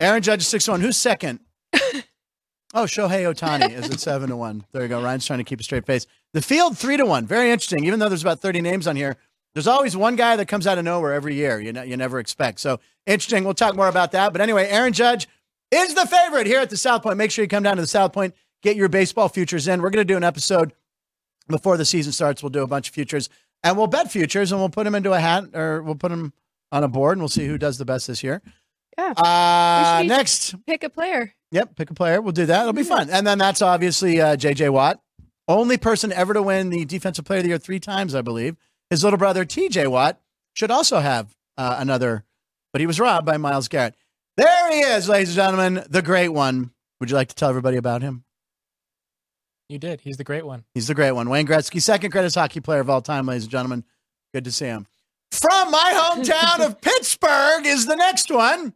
Aaron 0.00 0.22
Judge 0.22 0.40
is 0.40 0.48
six 0.48 0.64
to 0.66 0.72
one. 0.72 0.80
Who's 0.80 0.96
second? 0.96 1.40
oh, 1.72 2.84
Shohei 2.84 3.32
Ohtani 3.32 3.70
is 3.70 3.90
at 3.90 4.00
seven 4.00 4.30
to 4.30 4.36
one. 4.36 4.64
There 4.72 4.82
you 4.82 4.88
go. 4.88 5.02
Ryan's 5.02 5.26
trying 5.26 5.38
to 5.38 5.44
keep 5.44 5.60
a 5.60 5.62
straight 5.62 5.86
face. 5.86 6.06
The 6.32 6.42
field 6.42 6.76
three 6.76 6.96
to 6.96 7.06
one. 7.06 7.26
Very 7.26 7.50
interesting. 7.50 7.84
Even 7.84 8.00
though 8.00 8.08
there's 8.08 8.22
about 8.22 8.40
thirty 8.40 8.60
names 8.60 8.86
on 8.86 8.96
here, 8.96 9.16
there's 9.58 9.66
always 9.66 9.96
one 9.96 10.14
guy 10.14 10.36
that 10.36 10.46
comes 10.46 10.68
out 10.68 10.78
of 10.78 10.84
nowhere 10.84 11.12
every 11.12 11.34
year. 11.34 11.58
You 11.60 11.72
know, 11.72 11.82
you 11.82 11.96
never 11.96 12.20
expect. 12.20 12.60
So 12.60 12.78
interesting. 13.06 13.42
We'll 13.42 13.54
talk 13.54 13.74
more 13.74 13.88
about 13.88 14.12
that. 14.12 14.30
But 14.32 14.40
anyway, 14.40 14.68
Aaron 14.68 14.92
Judge 14.92 15.26
is 15.72 15.94
the 15.94 16.06
favorite 16.06 16.46
here 16.46 16.60
at 16.60 16.70
the 16.70 16.76
South 16.76 17.02
Point. 17.02 17.16
Make 17.18 17.32
sure 17.32 17.42
you 17.42 17.48
come 17.48 17.64
down 17.64 17.74
to 17.74 17.82
the 17.82 17.88
South 17.88 18.12
Point, 18.12 18.34
get 18.62 18.76
your 18.76 18.88
baseball 18.88 19.28
futures 19.28 19.66
in. 19.66 19.82
We're 19.82 19.90
going 19.90 20.06
to 20.06 20.12
do 20.12 20.16
an 20.16 20.22
episode 20.22 20.72
before 21.48 21.76
the 21.76 21.84
season 21.84 22.12
starts. 22.12 22.40
We'll 22.40 22.50
do 22.50 22.62
a 22.62 22.68
bunch 22.68 22.88
of 22.88 22.94
futures 22.94 23.28
and 23.64 23.76
we'll 23.76 23.88
bet 23.88 24.12
futures 24.12 24.52
and 24.52 24.60
we'll 24.60 24.68
put 24.68 24.84
them 24.84 24.94
into 24.94 25.12
a 25.12 25.18
hat 25.18 25.46
or 25.54 25.82
we'll 25.82 25.96
put 25.96 26.10
them 26.10 26.32
on 26.70 26.84
a 26.84 26.88
board 26.88 27.16
and 27.16 27.22
we'll 27.22 27.28
see 27.28 27.48
who 27.48 27.58
does 27.58 27.78
the 27.78 27.84
best 27.84 28.06
this 28.06 28.22
year. 28.22 28.42
Yeah. 28.96 29.12
Uh, 29.16 30.04
next, 30.06 30.54
Pick 30.66 30.84
a 30.84 30.88
player. 30.88 31.34
Yep, 31.50 31.74
pick 31.74 31.90
a 31.90 31.94
player. 31.94 32.20
We'll 32.20 32.32
do 32.32 32.46
that. 32.46 32.60
It'll 32.60 32.72
be 32.72 32.84
fun. 32.84 33.10
And 33.10 33.26
then 33.26 33.38
that's 33.38 33.62
obviously 33.62 34.20
uh, 34.20 34.36
JJ 34.36 34.70
Watt, 34.70 35.00
only 35.48 35.78
person 35.78 36.12
ever 36.12 36.34
to 36.34 36.42
win 36.42 36.68
the 36.68 36.84
Defensive 36.84 37.24
Player 37.24 37.38
of 37.38 37.42
the 37.44 37.48
Year 37.48 37.58
three 37.58 37.80
times, 37.80 38.14
I 38.14 38.22
believe. 38.22 38.56
His 38.90 39.04
little 39.04 39.18
brother 39.18 39.44
TJ 39.44 39.88
Watt 39.88 40.20
should 40.54 40.70
also 40.70 41.00
have 41.00 41.34
uh, 41.56 41.76
another, 41.78 42.24
but 42.72 42.80
he 42.80 42.86
was 42.86 42.98
robbed 42.98 43.26
by 43.26 43.36
Myles 43.36 43.68
Garrett. 43.68 43.94
There 44.36 44.70
he 44.70 44.80
is, 44.80 45.08
ladies 45.08 45.30
and 45.30 45.36
gentlemen, 45.36 45.84
the 45.88 46.02
great 46.02 46.28
one. 46.28 46.70
Would 47.00 47.10
you 47.10 47.16
like 47.16 47.28
to 47.28 47.34
tell 47.34 47.48
everybody 47.48 47.76
about 47.76 48.02
him? 48.02 48.24
You 49.68 49.78
did. 49.78 50.00
He's 50.00 50.16
the 50.16 50.24
great 50.24 50.46
one. 50.46 50.64
He's 50.74 50.86
the 50.86 50.94
great 50.94 51.12
one. 51.12 51.28
Wayne 51.28 51.46
Gretzky, 51.46 51.82
second 51.82 52.10
greatest 52.10 52.36
hockey 52.36 52.60
player 52.60 52.80
of 52.80 52.88
all 52.88 53.02
time, 53.02 53.26
ladies 53.26 53.44
and 53.44 53.52
gentlemen. 53.52 53.84
Good 54.32 54.44
to 54.44 54.52
see 54.52 54.66
him. 54.66 54.86
From 55.30 55.70
my 55.70 55.92
hometown 55.94 56.64
of 56.64 56.80
Pittsburgh 56.80 57.66
is 57.66 57.86
the 57.86 57.96
next 57.96 58.30
one. 58.30 58.72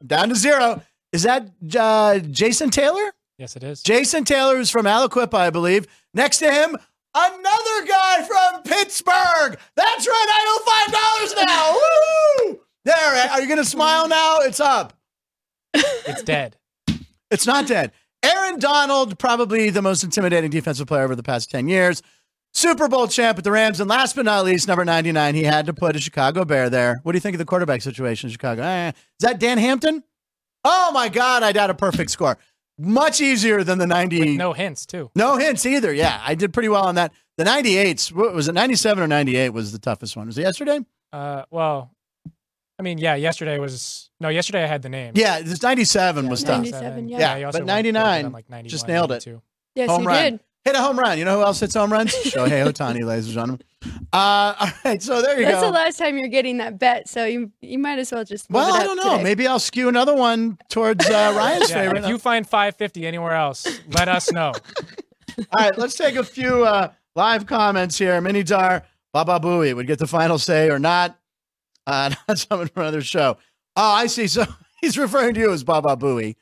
I'm 0.00 0.06
down 0.06 0.30
to 0.30 0.34
zero. 0.34 0.82
Is 1.12 1.24
that 1.24 1.50
uh, 1.78 2.20
Jason 2.20 2.70
Taylor? 2.70 3.12
Yes, 3.38 3.56
it 3.56 3.62
is. 3.62 3.82
Jason 3.82 4.24
Taylor, 4.24 4.58
is 4.58 4.70
from 4.70 4.86
Aliquippa, 4.86 5.34
I 5.34 5.50
believe. 5.50 5.86
Next 6.14 6.38
to 6.38 6.52
him, 6.52 6.76
another 7.14 7.86
guy 7.86 8.22
from 8.22 8.62
Pittsburgh. 8.62 9.58
That's 9.76 10.06
right. 10.06 10.26
I 10.28 10.44
owe 10.48 10.64
five 10.70 10.92
dollars 10.92 11.46
now. 11.46 12.48
Woo! 12.54 12.60
There. 12.84 13.30
Are 13.30 13.40
you 13.40 13.46
going 13.46 13.58
to 13.58 13.64
smile 13.64 14.08
now? 14.08 14.38
It's 14.40 14.60
up. 14.60 14.94
It's 15.74 16.22
dead. 16.22 16.56
It's 17.30 17.46
not 17.46 17.66
dead. 17.66 17.92
Aaron 18.22 18.58
Donald, 18.58 19.18
probably 19.18 19.70
the 19.70 19.82
most 19.82 20.02
intimidating 20.02 20.50
defensive 20.50 20.86
player 20.86 21.04
over 21.04 21.14
the 21.14 21.22
past 21.22 21.50
10 21.50 21.68
years. 21.68 22.02
Super 22.52 22.88
Bowl 22.88 23.06
champ 23.06 23.36
with 23.36 23.44
the 23.44 23.52
Rams. 23.52 23.80
And 23.80 23.88
last 23.88 24.16
but 24.16 24.24
not 24.24 24.44
least, 24.44 24.66
number 24.66 24.84
99, 24.84 25.34
he 25.34 25.44
had 25.44 25.66
to 25.66 25.72
put 25.72 25.94
a 25.94 26.00
Chicago 26.00 26.44
Bear 26.44 26.68
there. 26.68 27.00
What 27.02 27.12
do 27.12 27.16
you 27.16 27.20
think 27.20 27.34
of 27.34 27.38
the 27.38 27.44
quarterback 27.44 27.82
situation 27.82 28.28
in 28.28 28.32
Chicago? 28.32 28.62
Eh, 28.62 28.88
is 28.88 28.94
that 29.20 29.38
Dan 29.38 29.58
Hampton? 29.58 30.02
Oh 30.64 30.90
my 30.92 31.08
God, 31.08 31.42
I 31.42 31.52
got 31.52 31.70
a 31.70 31.74
perfect 31.74 32.10
score. 32.10 32.36
Much 32.80 33.20
easier 33.20 33.62
than 33.62 33.78
the 33.78 33.86
90. 33.86 34.20
With 34.20 34.28
no 34.30 34.52
hints 34.52 34.86
too. 34.86 35.10
No 35.14 35.36
hints 35.36 35.66
either. 35.66 35.92
Yeah, 35.92 36.20
I 36.24 36.34
did 36.34 36.52
pretty 36.52 36.68
well 36.68 36.84
on 36.86 36.94
that. 36.94 37.12
The 37.36 37.44
98s, 37.44 38.12
what 38.12 38.32
was 38.34 38.48
it 38.48 38.52
97 38.52 39.02
or 39.02 39.06
98 39.06 39.50
was 39.50 39.72
the 39.72 39.78
toughest 39.78 40.16
one? 40.16 40.26
Was 40.26 40.38
it 40.38 40.42
yesterday? 40.42 40.80
Uh, 41.12 41.44
well, 41.50 41.90
I 42.78 42.82
mean, 42.82 42.98
yeah. 42.98 43.14
Yesterday 43.16 43.58
was 43.58 44.10
no. 44.20 44.28
Yesterday 44.30 44.64
I 44.64 44.66
had 44.66 44.80
the 44.82 44.88
name. 44.88 45.12
Yeah, 45.14 45.42
this 45.42 45.62
97 45.62 46.28
was 46.28 46.42
tough. 46.42 46.62
97, 46.64 47.08
yeah. 47.08 47.18
Yeah, 47.18 47.36
he 47.46 47.52
but 47.52 47.66
99, 47.66 48.32
like 48.32 48.48
91, 48.48 48.68
just 48.70 48.88
nailed 48.88 49.10
it. 49.12 49.26
92. 49.26 49.42
Yes, 49.74 49.90
Home 49.90 50.02
you 50.02 50.08
run. 50.08 50.32
did. 50.32 50.40
Hit 50.64 50.74
a 50.74 50.78
home 50.80 50.98
run. 50.98 51.18
You 51.18 51.24
know 51.24 51.38
who 51.38 51.42
else 51.44 51.60
hits 51.60 51.74
home 51.74 51.90
runs? 51.92 52.12
Shohei 52.24 52.64
Ohtani, 52.70 53.02
ladies 53.04 53.26
and 53.26 53.34
gentlemen. 53.34 53.60
Uh, 54.12 54.54
all 54.60 54.68
right, 54.84 55.02
so 55.02 55.22
there 55.22 55.38
you 55.40 55.46
That's 55.46 55.56
go. 55.56 55.60
That's 55.60 55.66
the 55.66 55.70
last 55.70 55.98
time 55.98 56.18
you're 56.18 56.28
getting 56.28 56.58
that 56.58 56.78
bet, 56.78 57.08
so 57.08 57.24
you 57.24 57.50
you 57.62 57.78
might 57.78 57.98
as 57.98 58.12
well 58.12 58.24
just. 58.24 58.50
well, 58.50 58.74
I 58.74 58.84
don't 58.84 58.96
know. 58.96 59.12
today. 59.12 59.22
Maybe 59.22 59.46
I'll 59.46 59.58
skew 59.58 59.88
another 59.88 60.14
one 60.14 60.58
towards 60.68 61.06
uh, 61.08 61.32
Ryan's 61.36 61.70
Yeah, 61.70 61.76
favorite. 61.82 62.04
if 62.04 62.08
you 62.10 62.18
find 62.18 62.46
550 62.46 63.06
anywhere 63.06 63.32
else, 63.32 63.66
let 63.94 64.08
us 64.08 64.30
know. 64.32 64.52
All 65.38 65.44
right, 65.54 65.78
let's 65.78 65.96
take 65.96 66.16
a 66.16 66.24
few 66.24 66.64
uh, 66.66 66.92
live 67.16 67.46
comments 67.46 67.96
here. 67.96 68.20
Mini 68.20 68.42
Dar, 68.42 68.84
Baba 69.14 69.40
Booey 69.40 69.74
would 69.74 69.86
get 69.86 69.98
the 69.98 70.06
final 70.06 70.38
say 70.38 70.68
or 70.68 70.78
not. 70.78 71.18
Uh, 71.86 72.12
not 72.28 72.38
someone 72.38 72.68
from 72.68 72.82
another 72.82 73.00
show. 73.00 73.38
Oh, 73.76 73.92
I 73.92 74.06
see. 74.08 74.26
So 74.26 74.44
he's 74.82 74.98
referring 74.98 75.32
to 75.34 75.40
you 75.40 75.52
as 75.52 75.64
Baba 75.64 75.96
Booey. 75.96 76.36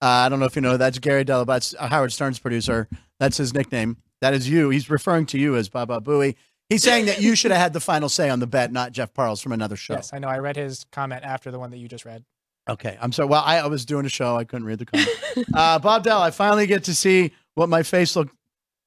Uh, 0.00 0.06
I 0.06 0.28
don't 0.28 0.38
know 0.38 0.46
if 0.46 0.54
you 0.54 0.62
know 0.62 0.76
that's 0.76 0.98
Gary 1.00 1.24
Dell'Abate's 1.24 1.74
uh, 1.78 1.88
Howard 1.88 2.12
Stern's 2.12 2.38
producer. 2.38 2.88
That's 3.20 3.36
his 3.36 3.54
nickname. 3.54 3.98
That 4.20 4.34
is 4.34 4.48
you. 4.48 4.70
He's 4.70 4.88
referring 4.90 5.26
to 5.26 5.38
you 5.38 5.56
as 5.56 5.68
Baba 5.68 6.00
Booey. 6.00 6.34
He's 6.70 6.82
saying 6.82 7.06
that 7.06 7.20
you 7.20 7.34
should 7.36 7.50
have 7.50 7.60
had 7.60 7.72
the 7.74 7.80
final 7.80 8.08
say 8.08 8.30
on 8.30 8.40
the 8.40 8.46
bet, 8.46 8.72
not 8.72 8.92
Jeff 8.92 9.12
Parles 9.12 9.40
from 9.42 9.52
another 9.52 9.76
show. 9.76 9.94
Yes, 9.94 10.12
I 10.12 10.18
know. 10.18 10.28
I 10.28 10.38
read 10.38 10.56
his 10.56 10.84
comment 10.92 11.22
after 11.22 11.50
the 11.50 11.58
one 11.58 11.70
that 11.70 11.76
you 11.78 11.88
just 11.88 12.04
read. 12.04 12.24
Okay, 12.68 12.96
I'm 13.00 13.12
sorry. 13.12 13.28
Well, 13.28 13.42
I, 13.44 13.58
I 13.58 13.66
was 13.66 13.84
doing 13.84 14.06
a 14.06 14.08
show. 14.08 14.36
I 14.36 14.44
couldn't 14.44 14.66
read 14.66 14.78
the 14.78 14.86
comment. 14.86 15.48
uh, 15.54 15.78
Bob 15.78 16.04
Dell, 16.04 16.22
I 16.22 16.30
finally 16.30 16.66
get 16.66 16.84
to 16.84 16.94
see 16.94 17.32
what 17.54 17.68
my 17.68 17.82
face 17.82 18.16
looked 18.16 18.34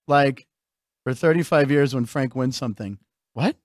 like 0.07 0.47
for 1.03 1.13
35 1.13 1.69
years 1.69 1.93
when 1.93 2.05
Frank 2.05 2.35
wins 2.35 2.57
something. 2.57 2.97
What? 3.33 3.55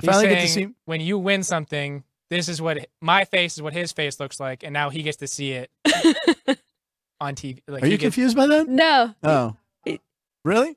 He's 0.00 0.10
Finally 0.10 0.28
get 0.34 0.40
to 0.42 0.48
see. 0.48 0.68
when 0.84 1.00
you 1.00 1.16
win 1.16 1.44
something, 1.44 2.02
this 2.28 2.48
is 2.48 2.60
what 2.60 2.88
my 3.00 3.24
face 3.24 3.54
is 3.54 3.62
what 3.62 3.72
his 3.72 3.92
face 3.92 4.18
looks 4.18 4.40
like, 4.40 4.64
and 4.64 4.72
now 4.72 4.90
he 4.90 5.04
gets 5.04 5.18
to 5.18 5.28
see 5.28 5.52
it 5.52 5.70
on 7.20 7.34
TV. 7.36 7.60
Like 7.68 7.82
Are 7.84 7.86
you 7.86 7.92
gets- 7.92 8.02
confused 8.14 8.36
by 8.36 8.46
that? 8.48 8.68
No. 8.68 9.14
Oh, 9.22 9.48
It- 9.48 9.54
really? 10.46 10.76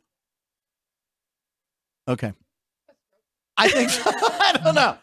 Okay. 2.08 2.34
I 3.58 3.68
think 3.70 3.90
so. 3.90 4.02
I 4.14 4.60
don't 4.64 4.76
know. 4.76 4.98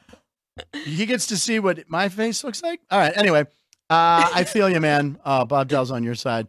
He 0.84 1.06
gets 1.06 1.26
to 1.28 1.36
see 1.36 1.58
what 1.58 1.88
my 1.88 2.08
face 2.08 2.42
looks 2.42 2.62
like. 2.62 2.80
All 2.90 2.98
right. 2.98 3.16
Anyway, 3.16 3.42
uh, 3.90 4.30
I 4.34 4.44
feel 4.44 4.68
you, 4.68 4.80
man. 4.80 5.18
Uh, 5.24 5.44
Bob 5.44 5.68
Dell's 5.68 5.90
on 5.90 6.02
your 6.02 6.14
side. 6.14 6.48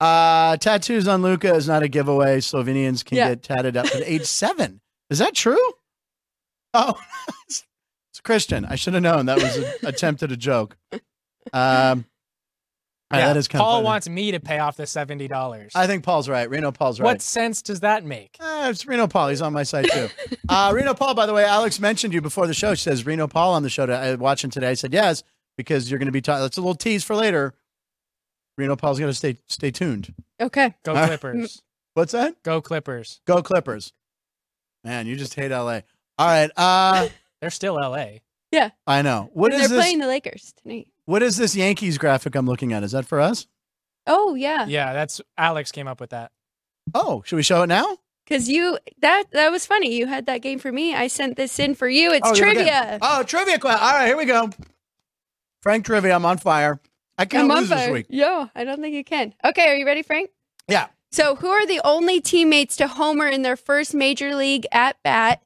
Uh, 0.00 0.56
tattoos 0.56 1.08
on 1.08 1.22
Luka 1.22 1.52
is 1.54 1.66
not 1.68 1.82
a 1.82 1.88
giveaway. 1.88 2.38
Slovenians 2.38 3.04
can 3.04 3.16
Yeah. 3.18 3.28
get 3.30 3.42
tatted 3.42 3.76
up 3.76 3.86
at 3.86 4.02
age 4.04 4.24
seven. 4.24 4.80
Is 5.10 5.18
that 5.18 5.34
true? 5.34 5.72
Oh, 6.72 6.94
it's 7.48 7.64
Christian. 8.22 8.64
I 8.64 8.76
should 8.76 8.94
have 8.94 9.02
known 9.02 9.26
that 9.26 9.42
was 9.42 9.56
an 9.56 9.64
attempt 9.82 10.22
at 10.22 10.30
a 10.30 10.36
joke. 10.36 10.76
Um, 11.52 12.04
Yeah, 13.10 13.28
that 13.28 13.36
is 13.38 13.48
kind 13.48 13.62
of 13.62 13.64
Paul 13.64 13.76
funny. 13.76 13.84
wants 13.86 14.08
me 14.08 14.32
to 14.32 14.40
pay 14.40 14.58
off 14.58 14.76
the 14.76 14.86
seventy 14.86 15.28
dollars. 15.28 15.72
I 15.74 15.86
think 15.86 16.04
Paul's 16.04 16.28
right. 16.28 16.48
Reno 16.48 16.72
Paul's 16.72 17.00
right. 17.00 17.06
What 17.06 17.22
sense 17.22 17.62
does 17.62 17.80
that 17.80 18.04
make? 18.04 18.36
Uh, 18.38 18.68
it's 18.70 18.86
Reno 18.86 19.06
Paul. 19.06 19.28
He's 19.28 19.40
on 19.40 19.54
my 19.54 19.62
side 19.62 19.86
too. 19.90 20.08
uh, 20.48 20.72
Reno 20.74 20.92
Paul, 20.92 21.14
by 21.14 21.24
the 21.24 21.32
way, 21.32 21.44
Alex 21.44 21.80
mentioned 21.80 22.12
you 22.12 22.20
before 22.20 22.46
the 22.46 22.52
show. 22.52 22.74
She 22.74 22.82
says 22.82 23.06
Reno 23.06 23.26
Paul 23.26 23.54
on 23.54 23.62
the 23.62 23.70
show. 23.70 23.86
To, 23.86 23.94
uh, 23.94 24.16
watching 24.18 24.50
today, 24.50 24.68
I 24.70 24.74
said 24.74 24.92
yes 24.92 25.22
because 25.56 25.90
you're 25.90 25.98
going 25.98 26.06
to 26.06 26.12
be. 26.12 26.20
Ta- 26.20 26.40
that's 26.40 26.58
a 26.58 26.60
little 26.60 26.74
tease 26.74 27.02
for 27.02 27.16
later. 27.16 27.54
Reno 28.58 28.76
Paul's 28.76 28.98
going 28.98 29.10
to 29.10 29.14
stay 29.16 29.38
stay 29.46 29.70
tuned. 29.70 30.12
Okay. 30.40 30.74
Go 30.82 30.92
All 30.92 30.98
right. 30.98 31.06
Clippers. 31.08 31.62
What's 31.94 32.12
that? 32.12 32.42
Go 32.42 32.60
Clippers. 32.60 33.20
Go 33.24 33.42
Clippers. 33.42 33.92
Man, 34.84 35.06
you 35.06 35.16
just 35.16 35.34
hate 35.34 35.50
LA. 35.50 35.80
All 36.18 36.26
right. 36.26 36.50
Uh, 36.56 37.08
They're 37.40 37.50
still 37.50 37.74
LA. 37.74 38.06
Yeah. 38.50 38.70
I 38.86 39.02
know. 39.02 39.30
What 39.32 39.50
They're 39.52 39.60
this? 39.60 39.72
playing 39.72 39.98
the 39.98 40.06
Lakers 40.06 40.52
tonight. 40.62 40.88
What 41.08 41.22
is 41.22 41.38
this 41.38 41.56
Yankees 41.56 41.96
graphic 41.96 42.34
I'm 42.34 42.44
looking 42.44 42.74
at? 42.74 42.82
Is 42.82 42.92
that 42.92 43.06
for 43.06 43.18
us? 43.18 43.46
Oh 44.06 44.34
yeah. 44.34 44.66
Yeah, 44.66 44.92
that's 44.92 45.22
Alex 45.38 45.72
came 45.72 45.88
up 45.88 46.00
with 46.00 46.10
that. 46.10 46.32
Oh, 46.92 47.22
should 47.24 47.36
we 47.36 47.42
show 47.42 47.62
it 47.62 47.68
now? 47.68 47.96
Because 48.26 48.46
you 48.46 48.78
that 49.00 49.24
that 49.32 49.50
was 49.50 49.64
funny. 49.64 49.94
You 49.94 50.06
had 50.06 50.26
that 50.26 50.42
game 50.42 50.58
for 50.58 50.70
me. 50.70 50.94
I 50.94 51.06
sent 51.06 51.38
this 51.38 51.58
in 51.58 51.74
for 51.74 51.88
you. 51.88 52.12
It's 52.12 52.28
Oh, 52.28 52.34
trivia. 52.34 52.98
Oh, 53.00 53.22
trivia. 53.22 53.58
que- 53.58 53.70
All 53.70 53.76
right, 53.78 54.06
here 54.06 54.18
we 54.18 54.26
go. 54.26 54.50
Frank 55.62 55.86
trivia. 55.86 56.14
I'm 56.14 56.26
on 56.26 56.36
fire. 56.36 56.78
I 57.16 57.24
can't 57.24 57.44
I'm 57.44 57.50
on 57.52 57.60
lose 57.60 57.70
this 57.70 57.78
fire. 57.80 57.92
week. 57.92 58.06
Yo, 58.10 58.50
I 58.54 58.64
don't 58.64 58.82
think 58.82 58.94
you 58.94 59.02
can. 59.02 59.32
Okay, 59.42 59.66
are 59.68 59.76
you 59.76 59.86
ready, 59.86 60.02
Frank? 60.02 60.28
Yeah. 60.68 60.88
So, 61.10 61.36
who 61.36 61.48
are 61.48 61.66
the 61.66 61.80
only 61.84 62.20
teammates 62.20 62.76
to 62.76 62.86
homer 62.86 63.26
in 63.28 63.40
their 63.40 63.56
first 63.56 63.94
major 63.94 64.34
league 64.34 64.66
at 64.72 65.02
bat 65.02 65.42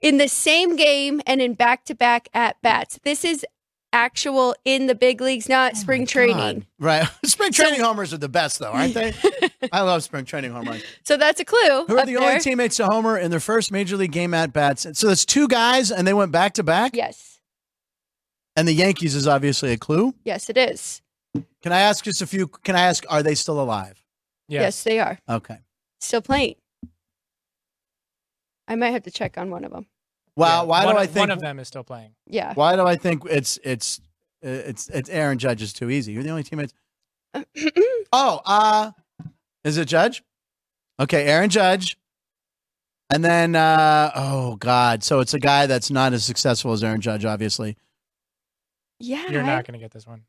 in 0.00 0.18
the 0.18 0.26
same 0.28 0.74
game 0.74 1.22
and 1.28 1.40
in 1.40 1.54
back 1.54 1.84
to 1.84 1.94
back 1.94 2.28
at 2.34 2.60
bats? 2.60 2.98
This 3.04 3.24
is 3.24 3.46
actual 3.92 4.54
in 4.64 4.86
the 4.86 4.94
big 4.94 5.20
leagues, 5.20 5.48
not 5.48 5.72
oh 5.74 5.78
spring 5.78 6.06
training. 6.06 6.66
Oh 6.66 6.84
Right. 6.84 7.08
spring 7.24 7.52
training 7.52 7.80
homers 7.80 8.12
are 8.12 8.18
the 8.18 8.28
best, 8.28 8.58
though, 8.58 8.70
aren't 8.72 8.94
they? 8.94 9.14
I 9.72 9.82
love 9.82 10.02
spring 10.02 10.24
training 10.24 10.52
homers. 10.52 10.82
So 11.04 11.16
that's 11.16 11.40
a 11.40 11.44
clue. 11.44 11.86
Who 11.86 11.98
are 11.98 12.06
the 12.06 12.14
there. 12.14 12.22
only 12.22 12.40
teammates 12.40 12.76
to 12.76 12.86
homer 12.86 13.18
in 13.18 13.30
their 13.30 13.40
first 13.40 13.72
major 13.72 13.96
league 13.96 14.12
game 14.12 14.34
at 14.34 14.52
bats? 14.52 14.86
So 14.98 15.08
that's 15.08 15.24
two 15.24 15.48
guys, 15.48 15.90
and 15.90 16.06
they 16.06 16.14
went 16.14 16.32
back 16.32 16.54
to 16.54 16.62
back. 16.62 16.94
Yes. 16.94 17.40
And 18.56 18.66
the 18.66 18.72
Yankees 18.72 19.14
is 19.14 19.26
obviously 19.26 19.72
a 19.72 19.76
clue. 19.76 20.14
Yes, 20.24 20.48
it 20.48 20.56
is. 20.56 21.02
Can 21.62 21.72
I 21.72 21.80
ask 21.80 22.04
just 22.04 22.22
a 22.22 22.26
few? 22.26 22.48
Can 22.48 22.76
I 22.76 22.82
ask? 22.82 23.04
Are 23.08 23.22
they 23.22 23.34
still 23.34 23.60
alive? 23.60 24.02
Yes. 24.48 24.62
Yes, 24.62 24.82
they 24.84 25.00
are. 25.00 25.18
Okay. 25.28 25.58
Still 26.00 26.22
playing. 26.22 26.54
I 28.68 28.74
might 28.76 28.90
have 28.90 29.02
to 29.04 29.10
check 29.10 29.38
on 29.38 29.50
one 29.50 29.64
of 29.64 29.72
them. 29.72 29.86
Wow. 30.36 30.62
Yeah, 30.62 30.66
why 30.66 30.84
one, 30.84 30.94
do 30.94 31.00
I 31.00 31.06
think? 31.06 31.16
one 31.20 31.30
of 31.30 31.40
them 31.40 31.58
is 31.58 31.68
still 31.68 31.84
playing? 31.84 32.10
Yeah. 32.26 32.52
Why 32.54 32.76
do 32.76 32.82
I 32.86 32.96
think 32.96 33.22
it's 33.28 33.58
it's 33.64 34.00
it's 34.42 34.88
it's 34.88 35.08
Aaron 35.10 35.38
Judge 35.38 35.62
is 35.62 35.72
too 35.72 35.90
easy? 35.90 36.12
You're 36.12 36.22
the 36.22 36.30
only 36.30 36.42
teammates. 36.42 36.72
Oh, 38.12 38.40
uh, 38.46 38.92
is 39.64 39.76
it 39.78 39.86
Judge? 39.86 40.22
Okay, 41.00 41.24
Aaron 41.26 41.50
Judge. 41.50 41.98
And 43.10 43.24
then, 43.24 43.54
uh, 43.56 44.10
oh 44.14 44.56
God, 44.56 45.02
so 45.04 45.20
it's 45.20 45.34
a 45.34 45.38
guy 45.40 45.66
that's 45.66 45.90
not 45.90 46.12
as 46.12 46.24
successful 46.24 46.72
as 46.72 46.82
Aaron 46.84 47.00
Judge, 47.00 47.24
obviously. 47.24 47.76
yeah. 49.00 49.28
You're 49.30 49.42
I, 49.42 49.46
not 49.46 49.66
going 49.66 49.78
to 49.78 49.84
get 49.84 49.90
this 49.90 50.06
one. 50.06 50.22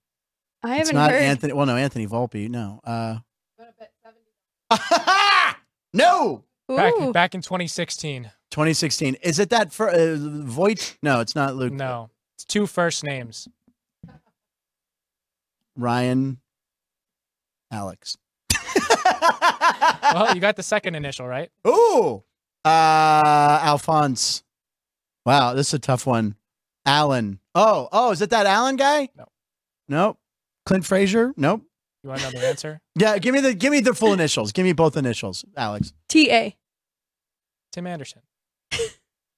I 0.64 0.80
It's 0.80 0.90
haven't 0.90 0.90
it's 0.90 0.94
not 0.94 1.12
heard. 1.12 1.22
Anthony. 1.22 1.54
Well, 1.54 1.66
no, 1.68 1.76
Anthony 1.76 2.08
Volpe. 2.08 2.50
No. 2.50 2.82
Uh, 2.84 3.20
no. 5.94 6.44
Back 6.68 6.94
back 7.14 7.36
in 7.36 7.42
2016. 7.42 8.32
2016. 8.52 9.16
Is 9.22 9.40
it 9.40 9.50
that 9.50 9.74
for 9.74 9.90
uh, 9.90 10.16
Voit? 10.18 10.98
No, 11.04 11.20
it's 11.20 11.36
not 11.36 11.56
Luke. 11.56 11.74
No, 11.74 12.10
it's 12.36 12.46
two 12.46 12.66
first 12.68 13.04
names. 13.04 13.48
Ryan. 15.76 16.40
Alex. 17.72 18.18
Well, 20.14 20.34
you 20.34 20.40
got 20.42 20.56
the 20.56 20.64
second 20.64 20.96
initial 20.96 21.28
right. 21.28 21.52
Ooh. 21.68 22.24
Uh, 22.64 23.60
Alphonse. 23.62 24.44
Wow, 25.26 25.54
this 25.54 25.68
is 25.68 25.74
a 25.74 25.80
tough 25.80 26.06
one. 26.06 26.36
Alan. 26.86 27.40
Oh, 27.54 27.90
oh, 27.92 28.12
is 28.12 28.22
it 28.22 28.30
that 28.30 28.46
Alan 28.46 28.78
guy? 28.78 29.10
No. 29.18 29.26
Nope. 29.90 30.18
Clint 30.66 30.86
Frazier? 30.86 31.34
Nope. 31.36 31.64
You 32.04 32.10
want 32.10 32.22
another 32.22 32.46
answer? 32.46 32.82
Yeah, 32.96 33.18
give 33.20 33.36
me 33.36 33.42
the 33.42 33.54
give 33.54 33.72
me 33.72 33.80
the 33.80 33.94
full 33.94 34.14
initials. 34.14 34.52
Give 34.52 34.64
me 34.66 34.74
both 34.74 34.98
initials, 34.98 35.46
Alex. 35.56 35.94
TA. 36.10 36.52
Tim 37.72 37.86
Anderson. 37.86 38.22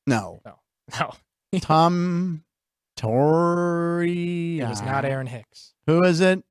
No. 0.10 0.41
No, 0.45 0.56
No. 1.54 1.60
Tom 1.60 2.43
Torrey. 2.98 4.60
it 4.60 4.67
was 4.67 4.82
not 4.82 5.06
ah. 5.06 5.08
Aaron 5.08 5.28
Hicks. 5.28 5.74
Who 5.88 6.04
is 6.04 6.19
it? 6.22 6.43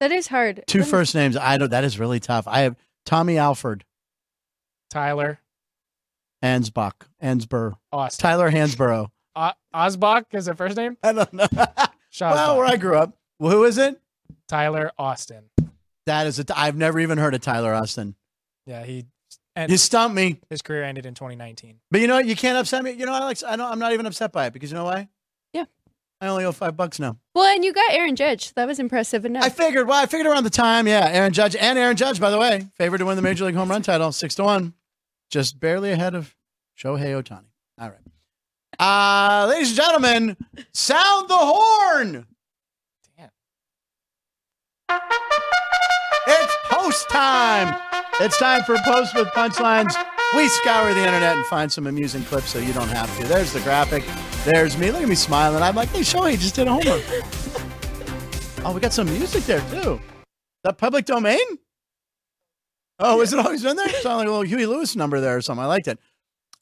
That 0.00 0.12
is 0.12 0.28
hard. 0.28 0.64
Two 0.66 0.80
Let 0.80 0.88
first 0.88 1.14
names. 1.14 1.36
I 1.36 1.58
don't 1.58 1.70
that 1.70 1.84
is 1.84 1.98
really 1.98 2.20
tough. 2.20 2.46
I 2.48 2.60
have 2.60 2.76
Tommy 3.04 3.36
Alford, 3.38 3.84
Tyler 4.90 5.40
Ansbach, 6.42 6.92
Ansbur. 7.22 7.74
Austin. 7.92 8.22
Tyler 8.22 8.50
Hansbrough. 8.50 9.08
O- 9.36 9.50
Osbach 9.74 10.24
is 10.32 10.46
the 10.46 10.54
first 10.54 10.76
name. 10.76 10.96
I 11.02 11.12
don't 11.12 11.32
know. 11.32 11.46
Shazbach. 12.12 12.32
well, 12.32 12.56
where 12.58 12.66
I 12.66 12.76
grew 12.76 12.96
up. 12.96 13.16
Well, 13.38 13.52
who 13.52 13.64
is 13.64 13.78
it? 13.78 14.00
Tyler 14.48 14.90
Austin. 14.98 15.44
That 16.06 16.26
is 16.26 16.38
a. 16.38 16.44
T- 16.44 16.54
I've 16.56 16.76
never 16.76 16.98
even 16.98 17.18
heard 17.18 17.34
of 17.34 17.40
Tyler 17.42 17.74
Austin. 17.74 18.14
Yeah, 18.66 18.84
he 18.84 19.04
and 19.60 19.70
You 19.70 19.76
stumped 19.78 20.14
me. 20.16 20.40
his 20.48 20.62
career 20.62 20.82
ended 20.84 21.06
in 21.06 21.14
2019. 21.14 21.80
But 21.90 22.00
you 22.00 22.06
know 22.06 22.16
what? 22.16 22.26
You 22.26 22.36
can't 22.36 22.56
upset 22.56 22.82
me. 22.82 22.92
You 22.92 23.06
know, 23.06 23.14
Alex. 23.14 23.42
I 23.42 23.56
don't. 23.56 23.70
I'm 23.70 23.78
not 23.78 23.92
even 23.92 24.06
upset 24.06 24.32
by 24.32 24.46
it 24.46 24.52
because 24.52 24.70
you 24.70 24.76
know 24.76 24.84
why? 24.84 25.08
Yeah. 25.52 25.64
I 26.20 26.28
only 26.28 26.44
owe 26.44 26.52
five 26.52 26.76
bucks 26.76 26.98
now. 26.98 27.16
Well, 27.34 27.44
and 27.46 27.64
you 27.64 27.72
got 27.72 27.92
Aaron 27.92 28.16
Judge. 28.16 28.52
That 28.54 28.66
was 28.66 28.78
impressive 28.78 29.24
enough. 29.24 29.44
I 29.44 29.48
figured. 29.48 29.86
Well, 29.88 30.00
I 30.02 30.06
figured 30.06 30.26
around 30.26 30.44
the 30.44 30.50
time. 30.50 30.86
Yeah, 30.86 31.08
Aaron 31.10 31.32
Judge 31.32 31.56
and 31.56 31.78
Aaron 31.78 31.96
Judge, 31.96 32.20
by 32.20 32.30
the 32.30 32.38
way, 32.38 32.66
favored 32.76 32.98
to 32.98 33.06
win 33.06 33.16
the 33.16 33.22
Major 33.22 33.44
League 33.44 33.54
Home 33.54 33.70
Run 33.70 33.82
title, 33.82 34.12
six 34.12 34.34
to 34.36 34.44
one, 34.44 34.74
just 35.30 35.60
barely 35.60 35.92
ahead 35.92 36.14
of 36.14 36.34
Shohei 36.78 37.20
Ohtani. 37.22 37.44
All 37.78 37.88
right, 37.90 37.98
uh, 38.78 39.46
ladies 39.48 39.68
and 39.68 39.76
gentlemen, 39.76 40.36
sound 40.72 41.28
the 41.28 41.36
horn. 41.38 42.26
Damn. 43.16 43.30
It's 46.32 46.56
post 46.66 47.08
time. 47.10 47.76
It's 48.20 48.38
time 48.38 48.62
for 48.62 48.76
post 48.84 49.16
with 49.16 49.26
punchlines. 49.28 49.92
We 50.36 50.48
scour 50.48 50.94
the 50.94 51.00
internet 51.00 51.36
and 51.36 51.44
find 51.46 51.72
some 51.72 51.88
amusing 51.88 52.22
clips 52.22 52.50
so 52.50 52.60
you 52.60 52.72
don't 52.72 52.88
have 52.88 53.14
to. 53.18 53.26
There's 53.26 53.52
the 53.52 53.58
graphic. 53.60 54.04
There's 54.44 54.78
me. 54.78 54.92
Look 54.92 55.02
at 55.02 55.08
me 55.08 55.16
smiling. 55.16 55.60
I'm 55.60 55.74
like, 55.74 55.88
hey, 55.88 56.00
Shohei 56.00 56.38
just 56.38 56.54
did 56.54 56.68
a 56.68 56.72
homer. 56.72 57.02
oh, 58.64 58.72
we 58.72 58.80
got 58.80 58.92
some 58.92 59.08
music 59.08 59.42
there 59.44 59.60
too. 59.72 60.00
That 60.62 60.78
public 60.78 61.04
domain? 61.04 61.40
Oh, 63.00 63.22
is 63.22 63.32
it 63.32 63.40
always 63.40 63.64
been 63.64 63.76
there? 63.76 63.88
It 63.88 63.96
sounded 63.96 64.18
like 64.18 64.28
a 64.28 64.30
little 64.30 64.46
Huey 64.46 64.66
Lewis 64.66 64.94
number 64.94 65.20
there 65.20 65.36
or 65.36 65.40
something. 65.40 65.64
I 65.64 65.66
liked 65.66 65.88
it. 65.88 65.98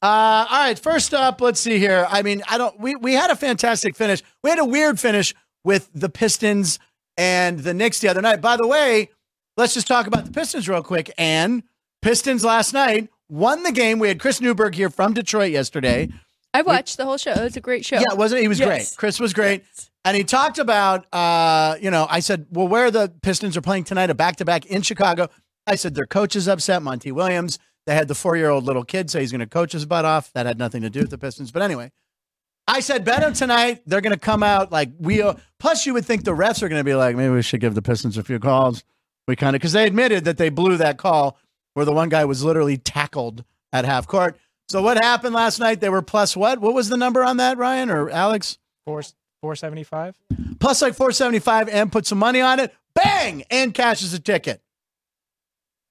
Uh, 0.01 0.47
all 0.49 0.59
right, 0.63 0.79
first 0.79 1.13
up, 1.13 1.41
let's 1.41 1.59
see 1.59 1.77
here. 1.77 2.07
I 2.09 2.23
mean, 2.23 2.41
I 2.49 2.57
don't. 2.57 2.79
We 2.79 2.95
we 2.95 3.13
had 3.13 3.29
a 3.29 3.35
fantastic 3.35 3.95
finish. 3.95 4.23
We 4.43 4.49
had 4.49 4.57
a 4.57 4.65
weird 4.65 4.99
finish 4.99 5.35
with 5.63 5.89
the 5.93 6.09
Pistons 6.09 6.79
and 7.17 7.59
the 7.59 7.73
Knicks 7.73 7.99
the 7.99 8.07
other 8.07 8.21
night. 8.21 8.41
By 8.41 8.55
the 8.55 8.65
way, 8.65 9.09
let's 9.59 9.73
just 9.73 9.87
talk 9.87 10.07
about 10.07 10.25
the 10.25 10.31
Pistons 10.31 10.67
real 10.67 10.81
quick. 10.81 11.11
And 11.17 11.63
Pistons 12.01 12.43
last 12.43 12.73
night 12.73 13.09
won 13.29 13.63
the 13.63 13.71
game. 13.71 13.99
We 13.99 14.07
had 14.07 14.19
Chris 14.19 14.41
Newberg 14.41 14.73
here 14.75 14.89
from 14.89 15.13
Detroit 15.13 15.51
yesterday. 15.51 16.09
I 16.53 16.63
watched 16.63 16.97
the 16.97 17.05
whole 17.05 17.17
show. 17.17 17.31
It 17.33 17.43
was 17.43 17.57
a 17.57 17.61
great 17.61 17.85
show. 17.85 17.97
Yeah, 17.97 18.15
wasn't 18.15 18.39
it? 18.39 18.41
He 18.43 18.47
was 18.47 18.59
Yes. 18.59 18.67
great. 18.67 18.97
Chris 18.97 19.19
was 19.19 19.33
great. 19.33 19.63
And 20.03 20.17
he 20.17 20.23
talked 20.23 20.57
about, 20.57 21.05
uh, 21.13 21.75
you 21.79 21.91
know, 21.91 22.07
I 22.09 22.21
said, 22.21 22.47
well, 22.49 22.67
where 22.67 22.89
the 22.89 23.13
Pistons 23.21 23.55
are 23.55 23.61
playing 23.61 23.83
tonight, 23.83 24.09
a 24.09 24.15
back 24.15 24.37
to 24.37 24.45
back 24.45 24.65
in 24.65 24.81
Chicago. 24.81 25.29
I 25.67 25.75
said, 25.75 25.93
their 25.93 26.07
coach 26.07 26.35
is 26.35 26.47
upset, 26.47 26.81
Monty 26.81 27.11
Williams. 27.11 27.59
They 27.85 27.93
had 27.93 28.07
the 28.07 28.15
four 28.15 28.35
year 28.37 28.49
old 28.49 28.63
little 28.63 28.83
kid 28.83 29.11
say 29.11 29.19
he's 29.19 29.31
going 29.31 29.39
to 29.41 29.45
coach 29.47 29.73
his 29.73 29.85
butt 29.85 30.05
off. 30.05 30.31
That 30.33 30.45
had 30.45 30.57
nothing 30.57 30.81
to 30.83 30.89
do 30.89 31.01
with 31.01 31.09
the 31.11 31.17
Pistons. 31.17 31.51
But 31.51 31.61
anyway, 31.61 31.91
I 32.67 32.79
said, 32.79 33.03
bet 33.03 33.21
him 33.23 33.33
tonight. 33.33 33.81
They're 33.85 34.01
going 34.01 34.13
to 34.13 34.19
come 34.19 34.41
out 34.41 34.71
like 34.71 34.89
we, 34.99 35.23
plus, 35.59 35.85
you 35.85 35.93
would 35.93 36.05
think 36.05 36.23
the 36.23 36.31
refs 36.35 36.63
are 36.63 36.69
going 36.69 36.79
to 36.79 36.83
be 36.83 36.95
like, 36.95 37.15
maybe 37.15 37.33
we 37.33 37.41
should 37.41 37.59
give 37.61 37.75
the 37.75 37.81
Pistons 37.81 38.17
a 38.17 38.23
few 38.23 38.39
calls. 38.39 38.83
We 39.29 39.35
kind 39.35 39.55
of, 39.55 39.59
because 39.59 39.73
they 39.73 39.85
admitted 39.85 40.25
that 40.25 40.37
they 40.37 40.49
blew 40.49 40.77
that 40.77 40.97
call 40.97 41.37
where 41.75 41.85
the 41.85 41.93
one 41.93 42.09
guy 42.09 42.25
was 42.25 42.43
literally 42.43 42.77
tackled 42.77 43.43
at 43.71 43.85
half 43.85 44.07
court. 44.07 44.35
So 44.69 44.81
what 44.81 44.97
happened 44.97 45.35
last 45.35 45.59
night? 45.59 45.81
They 45.81 45.89
were 45.89 46.01
plus 46.01 46.35
what? 46.35 46.59
What 46.59 46.73
was 46.73 46.89
the 46.89 46.97
number 46.97 47.23
on 47.23 47.37
that, 47.37 47.55
Ryan 47.59 47.91
or 47.91 48.09
Alex? 48.09 48.57
Four 48.87 49.03
four 49.39 49.55
seventy 49.55 49.83
five. 49.83 50.17
Plus 50.59 50.81
like 50.81 50.95
475 50.95 51.69
and 51.69 51.91
put 51.91 52.07
some 52.07 52.17
money 52.17 52.41
on 52.41 52.59
it. 52.59 52.73
Bang! 52.95 53.43
And 53.51 53.71
cashes 53.71 54.15
a 54.15 54.19
ticket. 54.19 54.63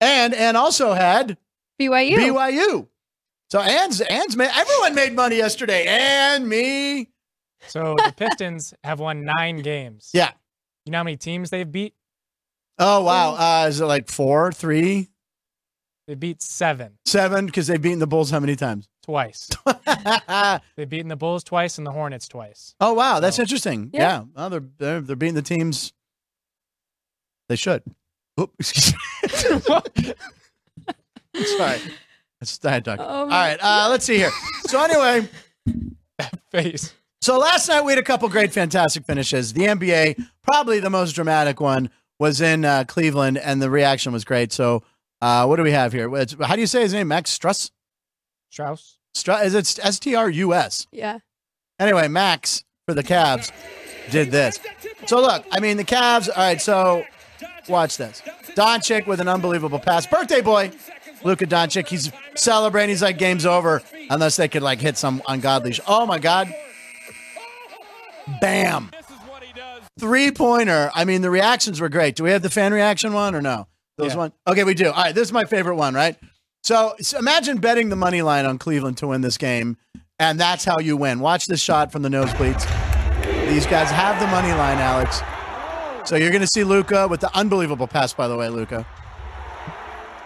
And 0.01 0.35
and 0.35 0.57
also 0.57 0.94
had 0.94 1.38
BYU. 1.81 2.16
BYU. 2.16 2.88
So 3.51 3.61
Ann's 3.61 4.01
Ann's 4.01 4.37
made 4.37 4.51
everyone 4.53 4.96
made 4.96 5.14
money 5.14 5.37
yesterday. 5.37 5.87
And 5.87 6.48
me. 6.48 7.11
So 7.68 7.94
the 8.05 8.12
Pistons 8.16 8.74
have 8.83 8.98
won 8.98 9.24
nine 9.24 9.59
games. 9.59 10.11
Yeah. 10.12 10.33
You 10.85 10.90
know 10.90 10.98
how 10.98 11.05
many 11.05 11.16
teams 11.16 11.51
they've 11.51 11.70
beat? 11.70 11.94
Oh 12.79 13.03
wow. 13.03 13.35
Uh, 13.35 13.67
is 13.69 13.81
it 13.81 13.87
like 13.87 14.09
four, 14.09 14.53
three, 14.53 15.09
They 16.07 16.14
beat 16.14 16.43
seven 16.43 16.99
seven? 17.07 17.47
Because 17.47 17.67
they've 17.67 17.81
beaten 17.83 17.99
the 17.99 18.07
Bulls 18.07 18.31
how 18.31 18.41
many 18.41 18.57
times? 18.57 18.88
twice. 19.03 19.49
They've 20.77 20.87
beaten 20.88 21.09
the 21.09 21.17
Bulls 21.17 21.43
twice 21.43 21.79
and 21.79 21.87
the 21.87 21.91
Hornets 21.93 22.29
twice. 22.29 22.75
Oh 22.79 22.93
wow, 22.93 23.21
that's 23.21 23.37
So- 23.37 23.43
interesting. 23.43 23.88
Yeah, 23.95 24.01
Yeah. 24.01 24.25
Well, 24.37 24.51
they're, 24.51 24.64
they're 24.79 25.01
they're 25.01 25.17
beating 25.17 25.35
the 25.35 25.41
teams. 25.43 25.93
They 27.49 27.57
should. 27.57 27.83
Oop, 28.38 28.53
excuse 28.61 28.95
me. 29.67 30.12
Sorry, 31.57 31.79
that's 32.41 32.64
I 32.64 32.71
had 32.71 32.85
to- 32.85 32.97
Oh, 33.01 33.05
All 33.05 33.27
my 33.27 33.51
right, 33.51 33.59
uh, 33.62 33.88
let's 33.91 34.05
see 34.05 34.17
here. 34.19 34.31
So 34.67 34.83
anyway, 34.83 35.29
Face. 36.51 36.95
so 37.21 37.38
last 37.38 37.69
night 37.69 37.85
we 37.85 37.93
had 37.93 37.99
a 37.99 38.03
couple 38.03 38.29
great, 38.29 38.53
fantastic 38.53 39.05
finishes. 39.07 39.53
The 39.53 39.62
NBA, 39.62 40.23
probably 40.43 40.81
the 40.81 40.91
most 40.91 41.12
dramatic 41.12 41.61
one, 41.61 41.91
was 42.18 42.40
in 42.40 42.64
uh, 42.64 42.85
Cleveland, 42.87 43.38
and 43.38 43.61
the 43.62 43.70
reaction 43.70 44.12
was 44.12 44.24
great. 44.24 44.52
So, 44.52 44.83
uh, 45.20 45.46
what 45.46 45.57
do 45.57 45.62
we 45.62 45.72
have 45.72 45.92
here? 45.92 46.14
It's- 46.16 46.37
how 46.46 46.54
do 46.54 46.61
you 46.61 46.66
say 46.66 46.83
his 46.83 46.92
name? 46.92 47.09
Max 47.09 47.37
Strus? 47.37 47.70
Strauss. 48.50 48.98
Stru- 49.14 49.44
is 49.44 49.54
it 49.54 49.78
S 49.83 49.98
T 49.98 50.14
R 50.14 50.28
U 50.31 50.54
S? 50.54 50.87
Yeah. 50.92 51.18
Anyway, 51.78 52.09
Max 52.09 52.64
for 52.87 52.94
the 52.94 53.02
Cavs 53.02 53.52
did 54.11 54.31
this. 54.31 54.59
So 55.07 55.20
look, 55.20 55.44
I 55.52 55.61
mean 55.61 55.76
the 55.76 55.85
Cavs. 55.85 56.28
All 56.28 56.37
right, 56.37 56.61
so 56.61 57.04
watch 57.68 57.96
this. 57.96 58.22
Doncic 58.57 59.07
with 59.07 59.20
an 59.20 59.28
unbelievable 59.28 59.78
pass. 59.78 60.07
Birthday 60.07 60.40
boy, 60.40 60.70
Luka 61.24 61.46
Doncic. 61.46 61.88
He's 61.88 62.11
celebrating. 62.35 62.90
He's 62.90 63.02
like, 63.02 63.18
game's 63.18 63.44
over 63.46 63.83
unless 64.11 64.37
they 64.37 64.48
could 64.48 64.62
like 64.62 64.81
hit 64.81 64.96
some 64.96 65.22
ungodly. 65.28 65.72
Sh- 65.72 65.81
oh 65.87 66.07
my 66.07 66.18
god! 66.18 66.52
Bam! 68.40 68.90
Three 69.98 70.30
pointer. 70.30 70.90
I 70.94 71.04
mean, 71.04 71.22
the 71.22 71.30
reactions 71.30 71.80
were 71.80 71.88
great. 71.88 72.14
Do 72.16 72.24
we 72.24 72.30
have 72.30 72.42
the 72.42 72.50
fan 72.50 72.72
reaction 72.72 73.12
one 73.12 73.34
or 73.34 73.42
no? 73.42 73.66
Those 73.96 74.12
Yeah. 74.12 74.18
one. 74.18 74.32
Okay, 74.46 74.64
we 74.64 74.74
do. 74.74 74.90
All 74.90 75.02
right, 75.04 75.14
this 75.14 75.28
is 75.28 75.32
my 75.32 75.44
favorite 75.44 75.76
one. 75.76 75.94
Right. 75.94 76.16
So, 76.62 76.94
so 77.00 77.18
imagine 77.18 77.58
betting 77.58 77.88
the 77.88 77.96
money 77.96 78.22
line 78.22 78.44
on 78.46 78.58
Cleveland 78.58 78.98
to 78.98 79.06
win 79.08 79.20
this 79.22 79.38
game, 79.38 79.76
and 80.18 80.38
that's 80.38 80.64
how 80.64 80.78
you 80.78 80.96
win. 80.96 81.20
Watch 81.20 81.46
this 81.46 81.61
shot 81.61 81.90
from 81.92 82.02
the 82.02 82.08
nosebleeds. 82.08 82.66
These 83.48 83.66
guys 83.66 83.90
have 83.90 84.20
the 84.20 84.26
money 84.26 84.52
line, 84.52 84.78
Alex. 84.78 85.22
So 86.04 86.16
you're 86.16 86.30
going 86.30 86.42
to 86.42 86.46
see 86.48 86.64
Luka 86.64 87.06
with 87.08 87.20
the 87.20 87.34
unbelievable 87.37 87.87
pass, 87.87 88.12
by 88.12 88.28
the 88.28 88.37
way, 88.37 88.48
Luka. 88.48 88.87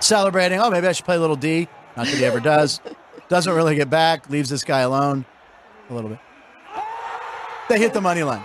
Celebrating. 0.01 0.59
Oh, 0.61 0.71
maybe 0.71 0.87
I 0.87 0.93
should 0.93 1.05
play 1.05 1.17
a 1.17 1.21
little 1.21 1.37
D. 1.37 1.69
Not 1.97 2.07
that 2.07 2.15
he 2.17 2.25
ever 2.25 2.41
does. 2.41 2.81
Doesn't 3.29 3.53
really 3.55 3.75
get 3.77 3.91
back. 3.91 4.29
Leaves 4.31 4.49
this 4.49 4.65
guy 4.65 4.81
alone 4.81 5.25
a 5.91 5.95
little 5.95 6.11
bit. 6.11 6.19
They 7.69 7.79
hit 7.79 7.93
the 7.95 8.01
money 8.01 8.23
line. 8.23 8.45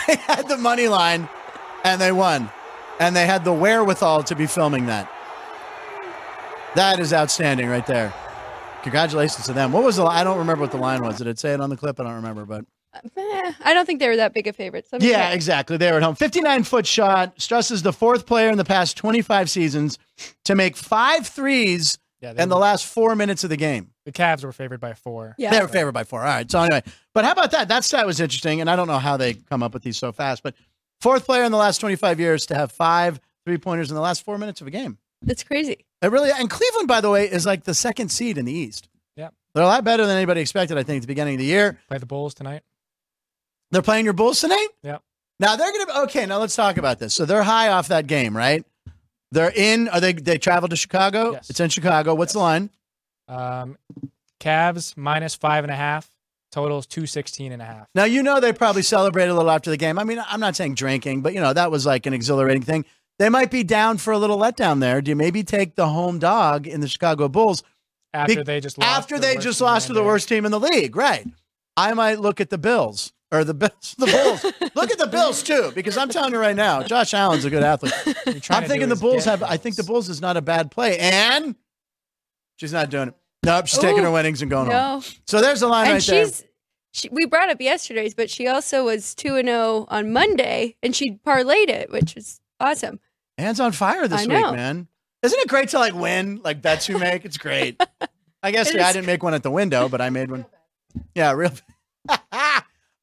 They 0.06 0.16
had 0.16 0.48
the 0.48 0.56
money 0.56 0.88
line, 0.88 1.28
and 1.84 2.00
they 2.00 2.12
won. 2.12 2.50
And 3.00 3.14
they 3.16 3.26
had 3.26 3.44
the 3.44 3.52
wherewithal 3.52 4.22
to 4.24 4.34
be 4.36 4.46
filming 4.46 4.86
that. 4.86 5.10
That 6.74 6.98
is 7.00 7.12
outstanding 7.12 7.68
right 7.68 7.86
there. 7.86 8.12
Congratulations 8.82 9.46
to 9.46 9.52
them. 9.52 9.72
What 9.72 9.82
was 9.84 9.96
the? 9.96 10.04
I 10.04 10.24
don't 10.24 10.38
remember 10.38 10.62
what 10.62 10.70
the 10.72 10.76
line 10.78 11.02
was. 11.02 11.18
Did 11.18 11.26
it 11.26 11.38
say 11.38 11.54
it 11.54 11.60
on 11.60 11.70
the 11.70 11.76
clip? 11.76 11.98
I 12.00 12.04
don't 12.04 12.14
remember, 12.16 12.44
but 12.44 12.64
Eh, 13.16 13.52
I 13.64 13.74
don't 13.74 13.86
think 13.86 13.98
they 13.98 14.06
were 14.08 14.16
that 14.16 14.32
big 14.34 14.46
of 14.46 14.54
favorites. 14.54 14.88
Let 14.92 15.02
me 15.02 15.10
yeah, 15.10 15.26
check. 15.26 15.34
exactly. 15.34 15.76
They 15.76 15.90
were 15.90 15.96
at 15.96 16.02
home. 16.04 16.14
59 16.14 16.62
foot 16.62 16.86
shot. 16.86 17.36
Strus 17.38 17.72
is 17.72 17.82
the 17.82 17.92
fourth 17.92 18.24
player 18.24 18.50
in 18.50 18.56
the 18.56 18.64
past 18.64 18.96
25 18.96 19.50
seasons 19.50 19.98
to 20.44 20.54
make 20.54 20.76
five 20.76 21.26
threes 21.26 21.98
Yeah, 22.24 22.32
they 22.32 22.42
in 22.42 22.48
the 22.48 22.56
last 22.56 22.86
four 22.86 23.14
minutes 23.14 23.44
of 23.44 23.50
the 23.50 23.56
game. 23.58 23.90
the 24.06 24.12
Cavs 24.12 24.44
were 24.44 24.52
favored 24.52 24.80
by 24.80 24.94
four. 24.94 25.34
Yeah. 25.36 25.50
They 25.50 25.60
were 25.60 25.68
favored 25.68 25.92
by 25.92 26.04
four. 26.04 26.20
All 26.20 26.26
right. 26.26 26.50
So 26.50 26.58
anyway, 26.58 26.82
but 27.12 27.26
how 27.26 27.32
about 27.32 27.50
that? 27.50 27.68
That 27.68 27.84
stat 27.84 28.06
was 28.06 28.18
interesting, 28.18 28.62
and 28.62 28.70
I 28.70 28.76
don't 28.76 28.86
know 28.86 28.98
how 28.98 29.18
they 29.18 29.34
come 29.34 29.62
up 29.62 29.74
with 29.74 29.82
these 29.82 29.98
so 29.98 30.10
fast. 30.10 30.42
But 30.42 30.54
fourth 31.02 31.26
player 31.26 31.44
in 31.44 31.52
the 31.52 31.58
last 31.58 31.82
25 31.82 32.18
years 32.18 32.46
to 32.46 32.54
have 32.54 32.72
five 32.72 33.20
three 33.44 33.58
pointers 33.58 33.90
in 33.90 33.94
the 33.94 34.00
last 34.00 34.24
four 34.24 34.38
minutes 34.38 34.62
of 34.62 34.66
a 34.66 34.70
game. 34.70 34.96
That's 35.20 35.42
crazy. 35.42 35.84
It 36.00 36.10
really 36.10 36.30
and 36.30 36.48
Cleveland, 36.48 36.88
by 36.88 37.02
the 37.02 37.10
way, 37.10 37.30
is 37.30 37.44
like 37.44 37.64
the 37.64 37.74
second 37.74 38.08
seed 38.08 38.38
in 38.38 38.46
the 38.46 38.52
East. 38.52 38.88
Yeah. 39.16 39.28
They're 39.54 39.64
a 39.64 39.66
lot 39.66 39.84
better 39.84 40.06
than 40.06 40.16
anybody 40.16 40.40
expected. 40.40 40.78
I 40.78 40.82
think 40.82 40.96
at 40.96 41.02
the 41.02 41.08
beginning 41.08 41.34
of 41.34 41.40
the 41.40 41.44
year. 41.44 41.78
Play 41.88 41.98
the 41.98 42.06
Bulls 42.06 42.32
tonight. 42.32 42.62
They're 43.70 43.82
playing 43.82 44.06
your 44.06 44.14
Bulls 44.14 44.40
tonight. 44.40 44.68
Yeah. 44.82 44.98
Now 45.40 45.56
they're 45.56 45.72
gonna. 45.72 46.04
Okay, 46.04 46.24
now 46.24 46.38
let's 46.38 46.56
talk 46.56 46.78
about 46.78 46.98
this. 46.98 47.12
So 47.12 47.26
they're 47.26 47.42
high 47.42 47.68
off 47.68 47.88
that 47.88 48.06
game, 48.06 48.34
right? 48.34 48.64
They're 49.34 49.52
in. 49.54 49.88
Are 49.88 50.00
they? 50.00 50.12
They 50.12 50.38
traveled 50.38 50.70
to 50.70 50.76
Chicago. 50.76 51.32
Yes. 51.32 51.50
It's 51.50 51.60
in 51.60 51.68
Chicago. 51.68 52.14
What's 52.14 52.32
the 52.32 52.38
line? 52.38 52.70
Um, 53.28 53.76
Cavs 54.40 54.96
minus 54.96 55.34
five 55.34 55.64
and 55.64 55.70
a 55.70 55.76
half. 55.76 56.08
Totals 56.52 56.86
216 56.86 57.50
and 57.50 57.60
a 57.60 57.64
half. 57.64 57.88
Now 57.96 58.04
you 58.04 58.22
know 58.22 58.38
they 58.38 58.52
probably 58.52 58.82
celebrated 58.82 59.32
a 59.32 59.34
little 59.34 59.50
after 59.50 59.70
the 59.70 59.76
game. 59.76 59.98
I 59.98 60.04
mean, 60.04 60.22
I'm 60.24 60.38
not 60.38 60.54
saying 60.54 60.76
drinking, 60.76 61.22
but 61.22 61.34
you 61.34 61.40
know 61.40 61.52
that 61.52 61.72
was 61.72 61.84
like 61.84 62.06
an 62.06 62.14
exhilarating 62.14 62.62
thing. 62.62 62.84
They 63.18 63.28
might 63.28 63.50
be 63.50 63.64
down 63.64 63.98
for 63.98 64.12
a 64.12 64.18
little 64.18 64.38
letdown 64.38 64.78
there. 64.78 65.00
Do 65.02 65.10
you 65.10 65.16
maybe 65.16 65.42
take 65.42 65.74
the 65.74 65.88
home 65.88 66.20
dog 66.20 66.68
in 66.68 66.80
the 66.80 66.86
Chicago 66.86 67.28
Bulls 67.28 67.64
After 68.12 68.36
Be- 68.36 68.42
they 68.44 68.60
just 68.60 68.78
lost 68.78 68.98
after 68.98 69.18
they 69.18 69.36
just 69.36 69.60
lost 69.60 69.88
to 69.88 69.94
the 69.94 70.04
worst 70.04 70.28
team 70.28 70.44
in 70.44 70.52
the 70.52 70.60
league? 70.60 70.94
Right. 70.94 71.26
I 71.76 71.92
might 71.94 72.20
look 72.20 72.40
at 72.40 72.50
the 72.50 72.58
Bills 72.58 73.12
or 73.34 73.44
the 73.44 73.54
Bills, 73.54 73.94
the 73.98 74.06
Bulls. 74.06 74.44
look 74.74 74.90
at 74.90 74.98
the 74.98 75.06
Bills 75.06 75.42
too, 75.42 75.72
because 75.74 75.96
I'm 75.96 76.08
telling 76.08 76.32
you 76.32 76.38
right 76.38 76.56
now, 76.56 76.82
Josh 76.82 77.14
Allen's 77.14 77.44
a 77.44 77.50
good 77.50 77.62
athlete. 77.62 77.92
I'm 78.50 78.64
thinking 78.64 78.88
the 78.88 78.96
Bulls 78.96 79.24
have. 79.24 79.42
I 79.42 79.56
think 79.56 79.76
the. 79.76 79.84
Bulls 79.84 80.08
is 80.08 80.20
not 80.20 80.36
a 80.36 80.42
bad 80.42 80.70
play, 80.70 80.98
and 80.98 81.56
she's 82.56 82.72
not 82.72 82.90
doing 82.90 83.08
it. 83.08 83.14
Nope, 83.44 83.66
she's 83.66 83.78
taking 83.78 84.02
her 84.02 84.10
winnings 84.10 84.40
and 84.40 84.50
going 84.50 84.70
home. 84.70 84.74
No. 84.74 85.02
So 85.26 85.42
there's 85.42 85.60
the 85.60 85.68
line 85.68 85.86
and 85.86 85.94
right 85.94 86.02
there. 86.02 86.24
she's 86.24 86.44
she, 86.94 87.08
we 87.10 87.26
brought 87.26 87.50
up 87.50 87.60
yesterday's, 87.60 88.14
but 88.14 88.30
she 88.30 88.46
also 88.46 88.84
was 88.84 89.16
two 89.16 89.34
and 89.34 89.48
zero 89.48 89.84
on 89.88 90.12
Monday, 90.12 90.76
and 90.82 90.94
she 90.94 91.18
parlayed 91.26 91.68
it, 91.68 91.90
which 91.90 92.14
was 92.14 92.40
awesome. 92.60 93.00
Hands 93.36 93.58
on 93.58 93.72
fire 93.72 94.06
this 94.06 94.22
I 94.22 94.26
week, 94.26 94.40
know. 94.40 94.52
man. 94.52 94.86
Isn't 95.24 95.40
it 95.40 95.48
great 95.48 95.70
to 95.70 95.78
like 95.80 95.94
win 95.94 96.40
like 96.44 96.62
bets 96.62 96.88
you 96.88 96.98
make? 96.98 97.24
It's 97.24 97.36
great. 97.36 97.82
I 98.44 98.52
guess 98.52 98.72
yeah, 98.72 98.86
I 98.86 98.92
didn't 98.92 99.06
make 99.06 99.22
one 99.22 99.34
at 99.34 99.42
the 99.42 99.50
window, 99.50 99.88
but 99.88 100.00
I 100.00 100.10
made 100.10 100.30
one. 100.30 100.46
Yeah, 101.14 101.32
real. 101.32 101.50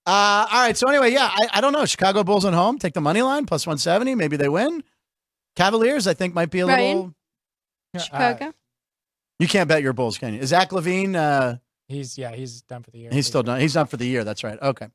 Uh, 0.05 0.47
all 0.51 0.61
right. 0.61 0.75
So 0.75 0.87
anyway, 0.87 1.11
yeah, 1.11 1.29
I, 1.31 1.47
I 1.57 1.61
don't 1.61 1.73
know. 1.73 1.85
Chicago 1.85 2.23
Bulls 2.23 2.43
at 2.45 2.53
home 2.53 2.79
take 2.79 2.93
the 2.93 3.01
money 3.01 3.21
line 3.21 3.45
plus 3.45 3.67
one 3.67 3.77
seventy. 3.77 4.15
Maybe 4.15 4.35
they 4.37 4.49
win. 4.49 4.83
Cavaliers, 5.55 6.07
I 6.07 6.13
think, 6.13 6.33
might 6.33 6.49
be 6.49 6.61
a 6.61 6.65
Ryan? 6.65 6.95
little. 6.97 7.15
Yeah, 7.93 7.99
uh, 7.99 8.03
Chicago. 8.03 8.53
You 9.39 9.47
can't 9.47 9.67
bet 9.67 9.81
your 9.83 9.93
Bulls, 9.93 10.17
can 10.17 10.33
you? 10.33 10.39
Is 10.39 10.49
Zach 10.49 10.69
LaVine? 10.71 11.15
Uh, 11.15 11.57
he's 11.87 12.17
yeah, 12.17 12.31
he's 12.33 12.61
done 12.63 12.83
for 12.83 12.91
the 12.91 12.99
year. 12.99 13.09
he's 13.11 13.27
still 13.27 13.43
done. 13.43 13.59
He's 13.59 13.73
done 13.73 13.87
for 13.87 13.97
the 13.97 14.05
year. 14.07 14.23
That's 14.23 14.43
right. 14.43 14.59
Okay. 14.61 14.87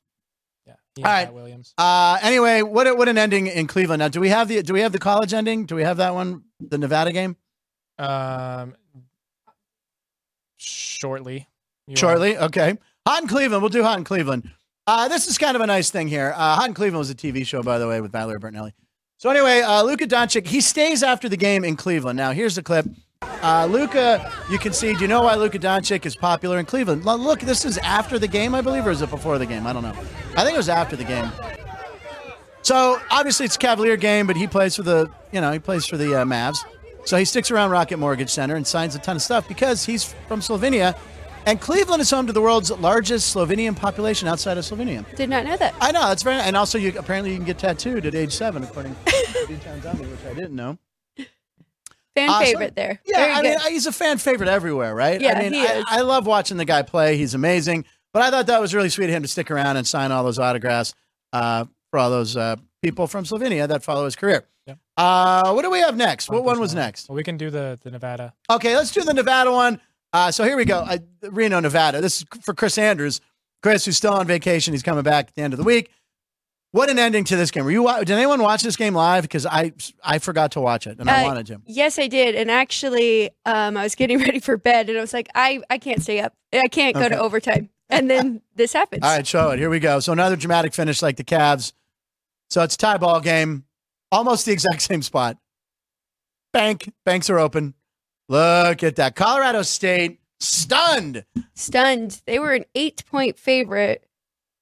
Yeah. 0.66 0.72
All 0.72 0.76
right, 0.76 1.04
All 1.04 1.04
and 1.04 1.04
right. 1.04 1.24
Pat 1.26 1.34
Williams. 1.34 1.74
Uh, 1.78 2.18
anyway, 2.22 2.62
what 2.62 2.86
a- 2.86 2.94
what 2.94 3.08
an 3.08 3.18
ending 3.18 3.46
in 3.48 3.66
Cleveland. 3.66 4.00
Now, 4.00 4.08
do 4.08 4.20
we 4.20 4.30
have 4.30 4.48
the 4.48 4.62
do 4.62 4.72
we 4.72 4.80
have 4.80 4.92
the 4.92 4.98
college 4.98 5.32
ending? 5.34 5.66
Do 5.66 5.74
we 5.76 5.82
have 5.84 5.98
that 5.98 6.14
one? 6.14 6.42
The 6.58 6.78
Nevada 6.78 7.12
game 7.12 7.36
Um, 7.98 8.74
shortly. 10.56 11.46
You 11.86 11.92
want- 11.92 11.98
shortly. 11.98 12.36
Okay, 12.38 12.78
Hot 13.06 13.22
in 13.22 13.28
Cleveland. 13.28 13.62
We'll 13.62 13.68
do 13.70 13.82
Hot 13.82 13.98
in 13.98 14.04
Cleveland. 14.04 14.50
Uh, 14.86 15.08
this 15.08 15.26
is 15.26 15.36
kind 15.36 15.56
of 15.56 15.60
a 15.62 15.66
nice 15.66 15.90
thing 15.90 16.06
here. 16.06 16.32
Uh, 16.36 16.54
Hot 16.56 16.68
in 16.68 16.74
Cleveland 16.74 16.98
was 17.00 17.10
a 17.10 17.14
TV 17.14 17.44
show, 17.44 17.62
by 17.62 17.78
the 17.78 17.88
way, 17.88 18.00
with 18.00 18.12
Valerie 18.12 18.38
Bertinelli. 18.38 18.72
So 19.18 19.30
anyway, 19.30 19.60
uh, 19.62 19.82
Luka 19.82 20.06
Doncic 20.06 20.46
he 20.46 20.60
stays 20.60 21.02
after 21.02 21.28
the 21.28 21.36
game 21.36 21.64
in 21.64 21.74
Cleveland. 21.74 22.16
Now 22.16 22.30
here's 22.32 22.54
the 22.54 22.62
clip. 22.62 22.86
Uh, 23.22 23.66
Luka, 23.68 24.30
you 24.50 24.58
can 24.58 24.72
see. 24.72 24.92
Do 24.94 25.00
you 25.00 25.08
know 25.08 25.22
why 25.22 25.34
Luka 25.34 25.58
Doncic 25.58 26.06
is 26.06 26.14
popular 26.14 26.58
in 26.58 26.66
Cleveland? 26.66 27.04
Lo- 27.04 27.16
Look, 27.16 27.40
this 27.40 27.64
is 27.64 27.78
after 27.78 28.18
the 28.18 28.28
game, 28.28 28.54
I 28.54 28.60
believe, 28.60 28.86
or 28.86 28.90
is 28.90 29.02
it 29.02 29.10
before 29.10 29.38
the 29.38 29.46
game? 29.46 29.66
I 29.66 29.72
don't 29.72 29.82
know. 29.82 29.94
I 30.36 30.44
think 30.44 30.54
it 30.54 30.58
was 30.58 30.68
after 30.68 30.96
the 30.96 31.04
game. 31.04 31.30
So 32.62 33.00
obviously 33.10 33.46
it's 33.46 33.56
a 33.56 33.58
Cavalier 33.58 33.96
game, 33.96 34.26
but 34.26 34.36
he 34.36 34.46
plays 34.46 34.76
for 34.76 34.82
the 34.82 35.10
you 35.32 35.40
know 35.40 35.50
he 35.50 35.58
plays 35.58 35.86
for 35.86 35.96
the 35.96 36.14
uh, 36.20 36.24
Mavs. 36.24 36.58
So 37.06 37.16
he 37.16 37.24
sticks 37.24 37.50
around 37.50 37.70
Rocket 37.70 37.96
Mortgage 37.98 38.30
Center 38.30 38.54
and 38.56 38.66
signs 38.66 38.94
a 38.94 38.98
ton 38.98 39.16
of 39.16 39.22
stuff 39.22 39.48
because 39.48 39.84
he's 39.84 40.12
from 40.28 40.40
Slovenia, 40.40 40.96
and 41.46 41.60
Cleveland 41.60 42.02
is 42.02 42.10
home 42.10 42.26
to 42.26 42.32
the 42.32 42.40
world's 42.40 42.70
largest 42.70 43.34
Slovenian 43.34 43.74
population 43.76 44.28
outside 44.28 44.58
of 44.58 44.64
Slovenia. 44.64 45.04
Did 45.16 45.30
not 45.30 45.44
know 45.44 45.56
that. 45.56 45.74
I 45.80 45.92
know 45.92 46.00
that's 46.08 46.22
very, 46.22 46.36
and 46.40 46.56
also 46.56 46.76
you 46.78 46.92
apparently 46.98 47.30
you 47.30 47.36
can 47.36 47.46
get 47.46 47.58
tattooed 47.58 48.04
at 48.04 48.14
age 48.14 48.32
seven, 48.32 48.62
according 48.64 48.94
to 49.06 49.46
D-Town 49.48 49.80
Zombie, 49.82 50.04
which 50.06 50.20
I 50.30 50.34
didn't 50.34 50.54
know. 50.56 50.78
Fan 52.14 52.28
Uh, 52.30 52.38
so- 52.40 52.44
favorite 52.46 52.74
there. 52.74 53.00
Yeah, 53.04 53.16
Very 53.18 53.32
I 53.32 53.42
mean 53.42 53.58
he's 53.72 53.86
a 53.86 53.92
fan 53.92 54.18
favorite 54.18 54.48
everywhere, 54.48 54.94
right? 54.94 55.20
Yeah, 55.20 55.38
I 55.38 55.42
mean, 55.42 55.52
he 55.52 55.60
is. 55.62 55.84
I 55.88 56.00
love 56.00 56.26
watching 56.26 56.56
the 56.56 56.64
guy 56.64 56.82
play. 56.82 57.16
He's 57.16 57.34
amazing. 57.34 57.84
But 58.12 58.22
I 58.22 58.30
thought 58.30 58.46
that 58.46 58.60
was 58.62 58.74
really 58.74 58.88
sweet 58.88 59.06
of 59.06 59.10
him 59.10 59.22
to 59.22 59.28
stick 59.28 59.50
around 59.50 59.76
and 59.76 59.86
sign 59.86 60.10
all 60.10 60.24
those 60.24 60.38
autographs 60.38 60.94
uh, 61.34 61.66
for 61.90 61.98
all 61.98 62.08
those 62.08 62.34
uh, 62.34 62.56
people 62.82 63.06
from 63.06 63.24
Slovenia 63.24 63.68
that 63.68 63.82
follow 63.84 64.06
his 64.06 64.16
career. 64.16 64.46
Yep. 64.66 64.78
Uh, 64.96 65.52
what 65.52 65.60
do 65.62 65.70
we 65.70 65.80
have 65.80 65.94
next? 65.96 66.30
What 66.30 66.42
one 66.42 66.58
was 66.58 66.74
next? 66.74 67.10
Well, 67.10 67.16
we 67.16 67.22
can 67.22 67.36
do 67.36 67.50
the 67.50 67.78
the 67.82 67.90
Nevada. 67.90 68.32
Okay, 68.50 68.74
let's 68.74 68.90
do 68.90 69.02
the 69.02 69.12
Nevada 69.12 69.52
one. 69.52 69.78
Uh, 70.16 70.30
so 70.32 70.44
here 70.44 70.56
we 70.56 70.64
go. 70.64 70.80
I, 70.80 71.00
Reno, 71.22 71.60
Nevada. 71.60 72.00
This 72.00 72.22
is 72.22 72.26
for 72.40 72.54
Chris 72.54 72.78
Andrews. 72.78 73.20
Chris, 73.62 73.84
who's 73.84 73.98
still 73.98 74.14
on 74.14 74.26
vacation, 74.26 74.72
he's 74.72 74.82
coming 74.82 75.02
back 75.04 75.28
at 75.28 75.34
the 75.34 75.42
end 75.42 75.52
of 75.52 75.58
the 75.58 75.64
week. 75.64 75.90
What 76.72 76.88
an 76.88 76.98
ending 76.98 77.24
to 77.24 77.36
this 77.36 77.50
game. 77.50 77.64
Were 77.66 77.70
you? 77.70 77.86
Did 77.98 78.10
anyone 78.12 78.40
watch 78.42 78.62
this 78.62 78.76
game 78.76 78.94
live? 78.94 79.22
Because 79.24 79.44
I 79.44 79.72
I 80.02 80.18
forgot 80.18 80.52
to 80.52 80.60
watch 80.62 80.86
it 80.86 80.98
and 80.98 81.10
I 81.10 81.22
Uh, 81.22 81.26
wanted 81.26 81.46
to. 81.48 81.60
Yes, 81.66 81.98
I 81.98 82.06
did. 82.06 82.34
And 82.34 82.50
actually, 82.50 83.28
um, 83.44 83.76
I 83.76 83.82
was 83.82 83.94
getting 83.94 84.18
ready 84.24 84.38
for 84.40 84.56
bed, 84.56 84.88
and 84.88 84.96
I 84.96 85.02
was 85.02 85.12
like, 85.12 85.28
I, 85.34 85.60
I 85.68 85.76
can't 85.76 86.02
stay 86.02 86.20
up. 86.20 86.32
I 86.50 86.68
can't 86.68 86.94
go 86.94 87.10
to 87.10 87.18
overtime. 87.18 87.68
And 87.90 88.08
then 88.10 88.40
this 88.56 88.72
happens. 88.72 89.02
All 89.04 89.14
right, 89.14 89.26
show 89.26 89.50
it. 89.50 89.58
Here 89.58 89.68
we 89.68 89.80
go. 89.80 90.00
So 90.00 90.12
another 90.12 90.36
dramatic 90.36 90.72
finish 90.72 91.02
like 91.02 91.16
the 91.16 91.24
Cavs. 91.24 91.72
So 92.48 92.62
it's 92.62 92.74
a 92.74 92.78
tie 92.78 92.96
ball 92.96 93.20
game, 93.20 93.64
almost 94.10 94.46
the 94.46 94.52
exact 94.52 94.80
same 94.90 95.02
spot. 95.02 95.36
Bank, 96.54 96.90
banks 97.04 97.28
are 97.28 97.38
open. 97.38 97.74
Look 98.28 98.82
at 98.82 98.96
that. 98.96 99.14
Colorado 99.14 99.62
State 99.62 100.20
stunned. 100.40 101.24
Stunned. 101.54 102.22
They 102.26 102.38
were 102.38 102.52
an 102.52 102.64
eight 102.74 103.04
point 103.06 103.38
favorite. 103.38 104.06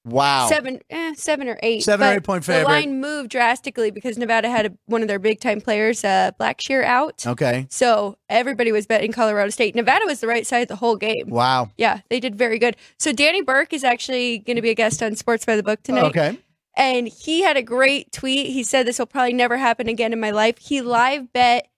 Wow. 0.06 0.48
Seven, 0.48 0.80
eh, 0.90 1.14
seven 1.16 1.48
or 1.48 1.58
eight. 1.62 1.82
Seven 1.82 2.06
or 2.06 2.12
eight 2.16 2.24
point 2.24 2.44
favorite. 2.44 2.64
The 2.64 2.68
line 2.68 3.00
moved 3.00 3.30
drastically 3.30 3.90
because 3.90 4.18
Nevada 4.18 4.50
had 4.50 4.66
a, 4.66 4.72
one 4.84 5.00
of 5.00 5.08
their 5.08 5.18
big 5.18 5.40
time 5.40 5.62
players, 5.62 6.04
uh, 6.04 6.32
Blackshear, 6.38 6.84
out. 6.84 7.26
Okay. 7.26 7.66
So 7.70 8.18
everybody 8.28 8.70
was 8.70 8.86
betting 8.86 9.12
Colorado 9.12 9.48
State. 9.48 9.74
Nevada 9.74 10.04
was 10.04 10.20
the 10.20 10.26
right 10.26 10.46
side 10.46 10.68
the 10.68 10.76
whole 10.76 10.96
game. 10.96 11.28
Wow. 11.28 11.70
Yeah, 11.78 12.00
they 12.10 12.20
did 12.20 12.36
very 12.36 12.58
good. 12.58 12.76
So 12.98 13.12
Danny 13.12 13.40
Burke 13.40 13.72
is 13.72 13.82
actually 13.82 14.40
going 14.40 14.56
to 14.56 14.62
be 14.62 14.70
a 14.70 14.74
guest 14.74 15.02
on 15.02 15.16
Sports 15.16 15.46
by 15.46 15.56
the 15.56 15.62
Book 15.62 15.82
tonight. 15.82 16.04
Okay. 16.04 16.38
And 16.76 17.08
he 17.08 17.42
had 17.42 17.56
a 17.56 17.62
great 17.62 18.12
tweet. 18.12 18.48
He 18.48 18.62
said 18.62 18.86
this 18.86 18.98
will 18.98 19.06
probably 19.06 19.32
never 19.32 19.56
happen 19.56 19.88
again 19.88 20.12
in 20.12 20.20
my 20.20 20.32
life. 20.32 20.58
He 20.58 20.82
live 20.82 21.32
bet 21.32 21.68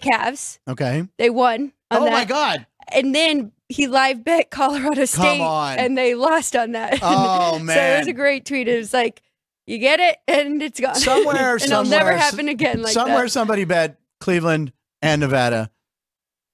the 0.00 0.08
Cavs. 0.10 0.58
Okay. 0.68 1.06
They 1.18 1.30
won 1.30 1.72
on 1.90 2.02
Oh 2.02 2.04
that. 2.04 2.12
my 2.12 2.24
God. 2.24 2.66
And 2.92 3.14
then 3.14 3.52
he 3.68 3.86
live 3.88 4.22
bet 4.24 4.50
Colorado 4.50 5.04
State 5.06 5.40
and 5.40 5.96
they 5.98 6.14
lost 6.14 6.54
on 6.54 6.72
that. 6.72 6.98
Oh, 7.02 7.58
so 7.66 7.72
it 7.72 7.98
was 7.98 8.06
a 8.06 8.12
great 8.12 8.44
tweet. 8.44 8.68
It 8.68 8.76
was 8.78 8.92
like 8.92 9.22
you 9.66 9.78
get 9.78 9.98
it 9.98 10.18
and 10.28 10.62
it's 10.62 10.78
gone. 10.78 10.94
Somewhere, 10.94 11.54
and 11.60 11.62
it'll 11.62 11.84
never 11.84 12.12
happen 12.12 12.48
again 12.48 12.82
like 12.82 12.92
Somewhere 12.92 13.24
that. 13.24 13.30
somebody 13.30 13.64
bet 13.64 13.98
Cleveland 14.20 14.72
and 15.02 15.20
Nevada 15.20 15.70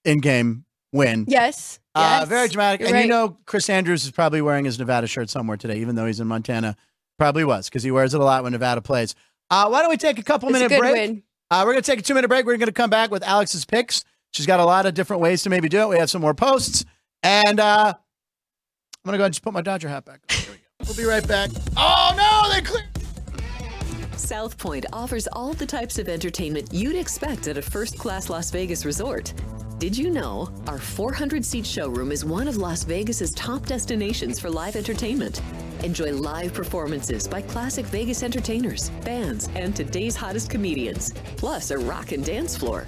in 0.05 0.20
game 0.20 0.64
win. 0.92 1.26
Yes. 1.28 1.78
Uh, 1.94 2.18
yes. 2.20 2.28
very 2.28 2.48
dramatic. 2.48 2.81
You're 2.81 2.88
and 2.88 2.94
right. 2.94 3.02
you 3.05 3.11
know, 3.11 3.37
Chris 3.44 3.68
Andrews 3.68 4.05
is 4.05 4.11
probably 4.11 4.40
wearing 4.40 4.64
his 4.64 4.78
Nevada 4.78 5.07
shirt 5.07 5.28
somewhere 5.28 5.59
today, 5.59 5.78
even 5.81 5.94
though 5.94 6.07
he's 6.07 6.20
in 6.20 6.26
Montana. 6.26 6.76
Probably 7.18 7.44
was 7.44 7.68
because 7.68 7.83
he 7.83 7.90
wears 7.90 8.14
it 8.14 8.20
a 8.20 8.24
lot 8.24 8.42
when 8.42 8.52
Nevada 8.52 8.81
plays. 8.81 9.14
Uh, 9.50 9.68
why 9.68 9.83
don't 9.83 9.90
we 9.90 9.98
take 9.98 10.18
a 10.18 10.22
couple 10.22 10.48
it's 10.48 10.57
a 10.57 10.61
minute 10.61 10.68
good 10.70 10.81
break? 10.81 10.94
win. 10.94 11.22
Uh, 11.52 11.64
we're 11.66 11.72
going 11.72 11.82
to 11.82 11.90
take 11.90 11.98
a 11.98 12.02
two 12.02 12.14
minute 12.14 12.28
break. 12.28 12.46
We're 12.46 12.56
going 12.56 12.68
to 12.68 12.72
come 12.72 12.88
back 12.88 13.10
with 13.10 13.22
Alex's 13.22 13.66
picks. 13.66 14.06
She's 14.30 14.46
got 14.46 14.58
a 14.58 14.64
lot 14.64 14.86
of 14.86 14.94
different 14.94 15.20
ways 15.20 15.42
to 15.42 15.50
maybe 15.50 15.68
do 15.68 15.82
it. 15.82 15.88
We 15.90 15.98
have 15.98 16.08
some 16.08 16.22
more 16.22 16.32
posts. 16.32 16.86
And 17.22 17.60
uh, 17.60 17.92
I'm 17.92 17.94
going 19.04 19.12
to 19.12 19.18
go 19.18 19.24
ahead 19.24 19.26
and 19.26 19.34
just 19.34 19.42
put 19.42 19.52
my 19.52 19.60
Dodger 19.60 19.90
hat 19.90 20.06
back 20.06 20.20
on. 20.30 20.36
Here 20.38 20.50
we 20.50 20.56
go. 20.56 20.62
We'll 20.86 20.96
be 20.96 21.04
right 21.04 21.28
back. 21.28 21.50
Oh, 21.76 22.14
no, 22.16 22.54
they 22.54 22.62
clear. 22.62 22.84
South 24.16 24.56
Point 24.56 24.86
offers 24.94 25.28
all 25.30 25.52
the 25.52 25.66
types 25.66 25.98
of 25.98 26.08
entertainment 26.08 26.72
you'd 26.72 26.96
expect 26.96 27.46
at 27.48 27.58
a 27.58 27.62
first 27.62 27.98
class 27.98 28.30
Las 28.30 28.50
Vegas 28.50 28.86
resort. 28.86 29.34
Did 29.83 29.99
you 29.99 30.11
know 30.11 30.49
our 30.68 30.79
400 30.79 31.45
seat 31.45 31.66
showroom 31.66 32.12
is 32.12 32.25
one 32.25 32.47
of 32.47 32.57
Las 32.57 32.85
Vegas's 32.85 33.33
top 33.33 33.66
destinations 33.66 34.38
for 34.38 34.49
live 34.49 34.77
entertainment? 34.77 35.42
Enjoy 35.83 36.12
live 36.12 36.55
performances 36.55 37.27
by 37.27 37.42
classic 37.42 37.85
Vegas 37.87 38.23
entertainers, 38.23 38.90
bands, 39.05 39.49
and 39.57 39.75
today's 39.75 40.14
hottest 40.14 40.51
comedians, 40.51 41.12
plus 41.37 41.73
a 41.73 41.79
rock 41.79 42.12
and 42.12 42.25
dance 42.25 42.57
floor. 42.57 42.87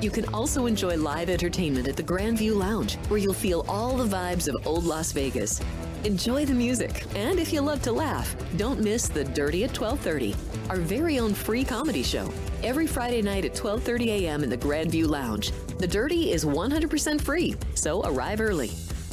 You 0.00 0.10
can 0.10 0.26
also 0.34 0.66
enjoy 0.66 0.96
live 0.96 1.30
entertainment 1.30 1.86
at 1.86 1.96
the 1.96 2.02
Grandview 2.02 2.56
Lounge, 2.56 2.96
where 3.06 3.20
you'll 3.20 3.32
feel 3.32 3.64
all 3.68 3.96
the 3.96 4.16
vibes 4.16 4.48
of 4.48 4.66
old 4.66 4.82
Las 4.82 5.12
Vegas. 5.12 5.60
Enjoy 6.02 6.44
the 6.44 6.52
music, 6.52 7.04
and 7.14 7.38
if 7.38 7.52
you 7.52 7.60
love 7.60 7.80
to 7.82 7.92
laugh, 7.92 8.34
don't 8.56 8.80
miss 8.80 9.06
the 9.06 9.22
Dirty 9.22 9.62
at 9.62 9.72
12:30, 9.72 10.34
our 10.68 10.78
very 10.78 11.20
own 11.20 11.32
free 11.32 11.62
comedy 11.62 12.02
show, 12.02 12.28
every 12.64 12.88
Friday 12.88 13.22
night 13.22 13.44
at 13.44 13.54
12:30 13.54 14.08
a.m. 14.08 14.42
in 14.42 14.50
the 14.50 14.58
Grandview 14.58 15.06
Lounge. 15.06 15.52
The 15.84 15.88
Dirty 15.88 16.32
is 16.32 16.46
100% 16.46 17.20
free, 17.20 17.54
so 17.74 18.00
arrive 18.06 18.40
early. 18.40 18.70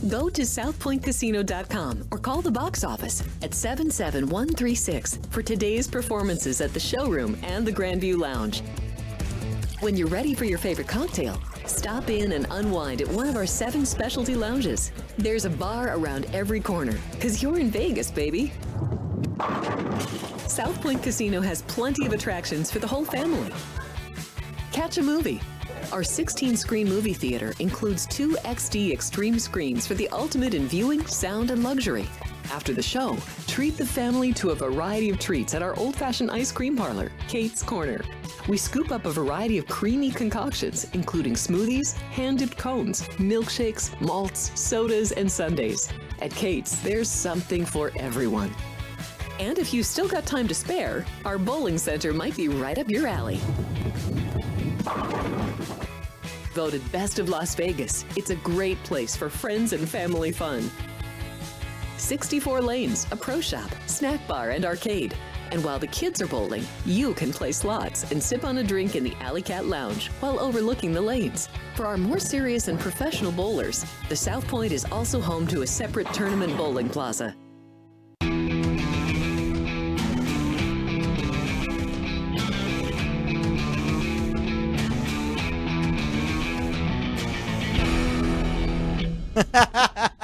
Go 0.08 0.30
to 0.30 0.44
southpointcasino.com 0.44 2.08
or 2.12 2.18
call 2.18 2.42
the 2.42 2.50
box 2.50 2.86
office 2.86 3.22
at 3.42 3.54
77136 3.54 5.20
for 5.32 5.42
today's 5.42 5.90
performances 5.90 6.62
at 6.62 6.74
the 6.74 6.80
showroom 6.80 7.38
and 7.44 7.68
the 7.68 7.74
Grandview 7.74 8.18
Lounge. 8.18 8.62
When 9.82 9.98
you're 9.98 10.08
ready 10.08 10.34
for 10.34 10.46
your 10.46 10.58
favorite 10.58 10.88
cocktail, 10.88 11.42
stop 11.66 12.10
in 12.10 12.32
and 12.32 12.48
unwind 12.52 13.02
at 13.02 13.10
one 13.10 13.28
of 13.28 13.36
our 13.36 13.46
seven 13.46 13.86
specialty 13.86 14.36
lounges. 14.36 14.94
There's 15.18 15.44
a 15.44 15.50
bar 15.50 15.98
around 15.98 16.28
every 16.34 16.62
corner, 16.62 16.98
because 17.12 17.44
you're 17.44 17.60
in 17.60 17.70
Vegas, 17.70 18.10
baby. 18.10 18.54
South 20.48 20.82
Point 20.82 21.04
Casino 21.04 21.42
has 21.42 21.64
plenty 21.64 22.06
of 22.06 22.14
attractions 22.14 22.72
for 22.72 22.80
the 22.80 22.88
whole 22.88 23.04
family. 23.04 23.52
Catch 24.72 25.00
a 25.00 25.04
movie. 25.04 25.42
Our 25.92 26.04
16 26.06 26.56
screen 26.56 26.88
movie 26.88 27.14
theater 27.14 27.54
includes 27.60 28.06
two 28.06 28.30
XD 28.46 28.94
extreme 28.94 29.38
screens 29.38 29.86
for 29.86 29.94
the 29.94 30.08
ultimate 30.10 30.54
in 30.54 30.66
viewing, 30.66 31.06
sound, 31.06 31.52
and 31.52 31.64
luxury. 31.64 32.08
After 32.50 32.72
the 32.72 32.82
show, 32.82 33.18
treat 33.46 33.78
the 33.78 33.86
family 33.86 34.32
to 34.34 34.52
a 34.52 34.56
variety 34.56 35.10
of 35.10 35.20
treats 35.20 35.54
at 35.54 35.62
our 35.62 35.78
old 35.78 35.98
fashioned 35.98 36.32
ice 36.32 36.50
cream 36.50 36.78
parlor, 36.78 37.12
Kate's 37.28 37.62
Corner. 37.62 38.00
We 38.48 38.56
scoop 38.56 38.90
up 38.92 39.06
a 39.06 39.12
variety 39.12 39.58
of 39.58 39.68
creamy 39.68 40.12
concoctions, 40.12 40.88
including 40.94 41.34
smoothies, 41.34 41.92
hand 41.92 42.40
dipped 42.40 42.58
cones, 42.58 43.02
milkshakes, 43.18 44.00
malts, 44.00 44.58
sodas, 44.58 45.12
and 45.12 45.30
sundaes. 45.30 45.90
At 46.22 46.32
Kate's, 46.32 46.80
there's 46.80 47.10
something 47.10 47.66
for 47.66 47.92
everyone. 48.00 48.54
And 49.40 49.60
if 49.60 49.74
you've 49.74 49.86
still 49.86 50.08
got 50.08 50.26
time 50.26 50.48
to 50.48 50.54
spare, 50.54 51.06
our 51.26 51.38
bowling 51.38 51.78
center 51.78 52.14
might 52.14 52.38
be 52.38 52.48
right 52.48 52.78
up 52.78 52.90
your 52.90 53.08
alley. 53.08 53.42
Voted 56.54 56.92
Best 56.92 57.18
of 57.20 57.30
Las 57.30 57.56
Vegas, 57.56 58.04
it's 58.18 58.30
a 58.30 58.36
great 58.36 58.82
place 58.84 59.16
for 59.16 59.30
friends 59.30 59.72
and 59.72 59.88
family 59.88 60.32
fun. 60.32 60.70
64 61.98 62.62
lanes, 62.62 63.08
a 63.12 63.16
pro 63.16 63.40
shop, 63.40 63.70
snack 63.86 64.28
bar, 64.28 64.50
and 64.50 64.66
arcade. 64.66 65.16
And 65.52 65.64
while 65.64 65.80
the 65.80 65.88
kids 65.88 66.22
are 66.22 66.28
bowling, 66.28 66.64
you 66.86 67.14
can 67.14 67.32
play 67.32 67.52
slots 67.52 68.10
and 68.12 68.22
sip 68.22 68.44
on 68.44 68.58
a 68.58 68.64
drink 68.64 68.96
in 68.96 69.04
the 69.04 69.16
Alley 69.22 69.42
Cat 69.42 69.66
Lounge 69.66 70.08
while 70.20 70.40
overlooking 70.40 70.92
the 70.92 71.02
lanes. 71.02 71.48
For 71.76 71.86
our 71.86 71.98
more 71.98 72.20
serious 72.20 72.68
and 72.68 72.80
professional 72.80 73.32
bowlers, 73.32 73.86
the 74.10 74.16
South 74.16 74.48
Point 74.48 74.72
is 74.72 74.86
also 74.86 75.22
home 75.22 75.48
to 75.48 75.62
a 75.62 75.68
separate 75.68 76.12
tournament 76.14 76.56
bowling 76.58 76.90
plaza. 76.90 77.36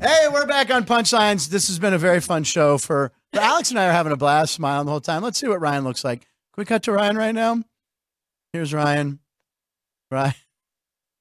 Hey, 0.00 0.26
we're 0.32 0.46
back 0.46 0.74
on 0.74 0.84
Punchlines. 0.84 1.48
This 1.48 1.68
has 1.68 1.78
been 1.78 1.94
a 1.94 1.98
very 1.98 2.20
fun 2.20 2.42
show 2.42 2.78
for, 2.78 3.12
for 3.32 3.40
Alex 3.40 3.70
and 3.70 3.78
I 3.78 3.86
are 3.86 3.92
having 3.92 4.12
a 4.12 4.16
blast, 4.16 4.52
smiling 4.52 4.86
the 4.86 4.90
whole 4.90 5.00
time. 5.00 5.22
Let's 5.22 5.38
see 5.38 5.46
what 5.46 5.60
Ryan 5.60 5.84
looks 5.84 6.02
like. 6.02 6.20
Can 6.20 6.28
we 6.58 6.64
cut 6.64 6.82
to 6.82 6.92
Ryan 6.92 7.16
right 7.16 7.34
now? 7.34 7.62
Here's 8.52 8.74
Ryan. 8.74 9.20
Ryan. 10.10 10.34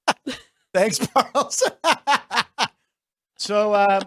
Thanks, 0.73 0.99
Charles. 1.07 1.63
so, 3.37 3.73
uh, 3.73 4.01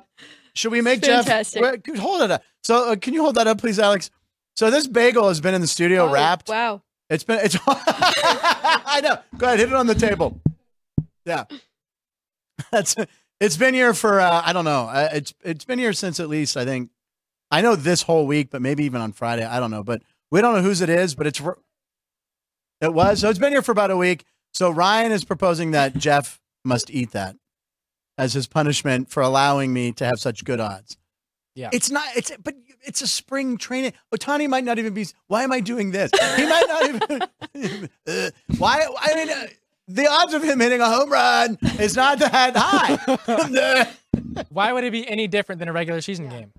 should 0.55 0.73
we 0.73 0.81
make 0.81 1.05
Fantastic. 1.05 1.63
Jeff 1.87 1.99
hold 1.99 2.23
it 2.23 2.33
up? 2.33 2.43
So, 2.65 2.91
uh, 2.91 2.97
can 2.97 3.15
you 3.15 3.23
hold 3.23 3.37
that 3.37 3.47
up, 3.47 3.59
please, 3.59 3.79
Alex? 3.79 4.11
So, 4.57 4.69
this 4.71 4.89
bagel 4.89 5.29
has 5.29 5.41
been 5.41 5.55
in 5.55 5.61
the 5.61 5.69
studio 5.69 6.09
Oh, 6.09 6.13
wrapped 6.13 6.49
Wow. 6.49 6.83
It's 7.09 7.23
been 7.23 7.39
it's 7.41 7.57
I 7.67 9.01
know. 9.01 9.19
Go 9.39 9.47
ahead, 9.47 9.61
hit 9.61 9.69
it 9.69 9.75
on 9.75 9.87
the 9.87 9.95
table. 9.95 10.41
Yeah. 11.25 11.45
That's 12.71 12.97
it's 13.41 13.57
been 13.57 13.75
here 13.75 13.95
for 13.95 14.21
uh, 14.21 14.43
I 14.45 14.53
don't 14.53 14.65
know. 14.65 14.83
Uh, 14.89 15.09
It's 15.13 15.35
it's 15.43 15.65
been 15.65 15.79
here 15.79 15.93
since 15.93 16.21
at 16.21 16.29
least 16.29 16.57
I 16.57 16.65
think 16.65 16.91
I 17.51 17.61
know 17.61 17.77
this 17.77 18.03
whole 18.03 18.27
week, 18.27 18.51
but 18.51 18.63
maybe 18.63 18.85
even 18.85 19.01
on 19.01 19.13
Friday. 19.13 19.45
I 19.45 19.61
don't 19.61 19.71
know, 19.71 19.85
but 19.85 20.03
we 20.31 20.41
don't 20.41 20.55
know 20.55 20.63
whose 20.63 20.81
it 20.81 20.89
is. 20.89 21.15
But 21.15 21.27
it's 21.27 21.41
it 22.81 22.93
was 22.93 23.21
so 23.21 23.29
it's 23.31 23.39
been 23.39 23.53
here 23.53 23.63
for 23.63 23.73
about 23.73 23.91
a 23.91 23.97
week. 23.97 24.25
So 24.53 24.71
Ryan 24.71 25.13
is 25.13 25.25
proposing 25.25 25.73
that 25.73 25.97
Jeff 25.97 26.41
must 26.65 26.91
eat 26.91 27.13
that 27.13 27.37
as 28.19 28.33
his 28.33 28.47
punishment 28.47 29.11
for 29.11 29.23
allowing 29.23 29.73
me 29.73 29.93
to 29.93 30.05
have 30.07 30.19
such 30.19 30.45
good 30.45 30.61
odds. 30.61 30.97
Yeah. 31.55 31.71
it's 31.73 31.91
not. 31.91 32.07
It's 32.15 32.33
but 32.43 32.55
it's 32.83 33.03
a 33.03 33.07
spring 33.07 33.57
training. 33.59 33.93
Ohtani 34.15 34.49
might 34.49 34.65
not 34.65 34.79
even 34.79 34.95
be. 34.95 35.07
Why 35.27 35.43
am 35.43 35.53
I 35.53 35.61
doing 35.61 35.91
this? 35.91 36.11
He 36.37 36.47
might 36.47 36.65
not 36.69 36.89
even. 36.89 37.89
Uh, 38.07 38.31
why? 38.59 38.87
I 39.01 39.15
mean. 39.15 39.31
Uh, 39.31 39.47
the 39.89 40.07
odds 40.09 40.35
of 40.35 40.43
him 40.43 40.61
hitting 40.61 40.81
a 40.81 40.89
home 40.89 41.11
run 41.11 41.59
is 41.79 41.97
not 41.97 42.19
that 42.19 42.55
high. 42.57 43.89
Why 44.49 44.73
would 44.73 44.85
it 44.85 44.93
be 44.93 45.09
any 45.09 45.29
different 45.29 45.59
than 45.59 45.69
a 45.69 45.73
regular 45.73 46.01
season 46.01 46.29
game? 46.29 46.53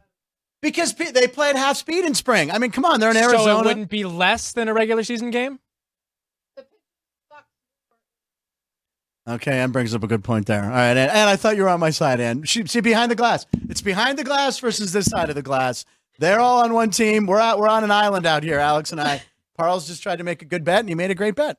because 0.61 0.93
they 0.93 1.27
play 1.27 1.49
at 1.49 1.55
half 1.55 1.77
speed 1.77 2.05
in 2.05 2.15
spring. 2.15 2.51
I 2.51 2.57
mean, 2.57 2.71
come 2.71 2.85
on, 2.85 2.99
they're 2.99 3.11
in 3.11 3.17
Arizona. 3.17 3.43
So 3.43 3.59
it 3.59 3.65
wouldn't 3.65 3.89
be 3.89 4.05
less 4.05 4.53
than 4.53 4.67
a 4.67 4.73
regular 4.73 5.03
season 5.03 5.31
game? 5.31 5.59
Okay, 9.27 9.59
Ann 9.59 9.71
brings 9.71 9.93
up 9.93 10.03
a 10.03 10.07
good 10.07 10.23
point 10.23 10.45
there. 10.45 10.63
All 10.63 10.69
right, 10.69 10.95
Ann 10.95 11.27
I 11.27 11.35
thought 11.35 11.57
you 11.57 11.63
were 11.63 11.69
on 11.69 11.81
my 11.81 11.89
side, 11.89 12.21
Ann. 12.21 12.43
She, 12.43 12.65
see, 12.65 12.79
behind 12.79 13.11
the 13.11 13.15
glass. 13.15 13.45
It's 13.69 13.81
behind 13.81 14.17
the 14.17 14.23
glass 14.23 14.57
versus 14.59 14.93
this 14.93 15.05
side 15.05 15.27
of 15.29 15.35
the 15.35 15.41
glass. 15.41 15.83
They're 16.17 16.39
all 16.39 16.63
on 16.63 16.73
one 16.73 16.91
team. 16.91 17.27
We're 17.27 17.39
out. 17.39 17.59
We're 17.59 17.67
on 17.67 17.83
an 17.83 17.91
island 17.91 18.25
out 18.25 18.43
here, 18.43 18.57
Alex 18.57 18.93
and 18.93 19.01
I. 19.01 19.21
Parles 19.57 19.85
just 19.85 20.01
tried 20.01 20.17
to 20.17 20.23
make 20.23 20.41
a 20.41 20.45
good 20.45 20.63
bet, 20.63 20.79
and 20.79 20.87
he 20.87 20.95
made 20.95 21.11
a 21.11 21.15
great 21.15 21.35
bet. 21.35 21.57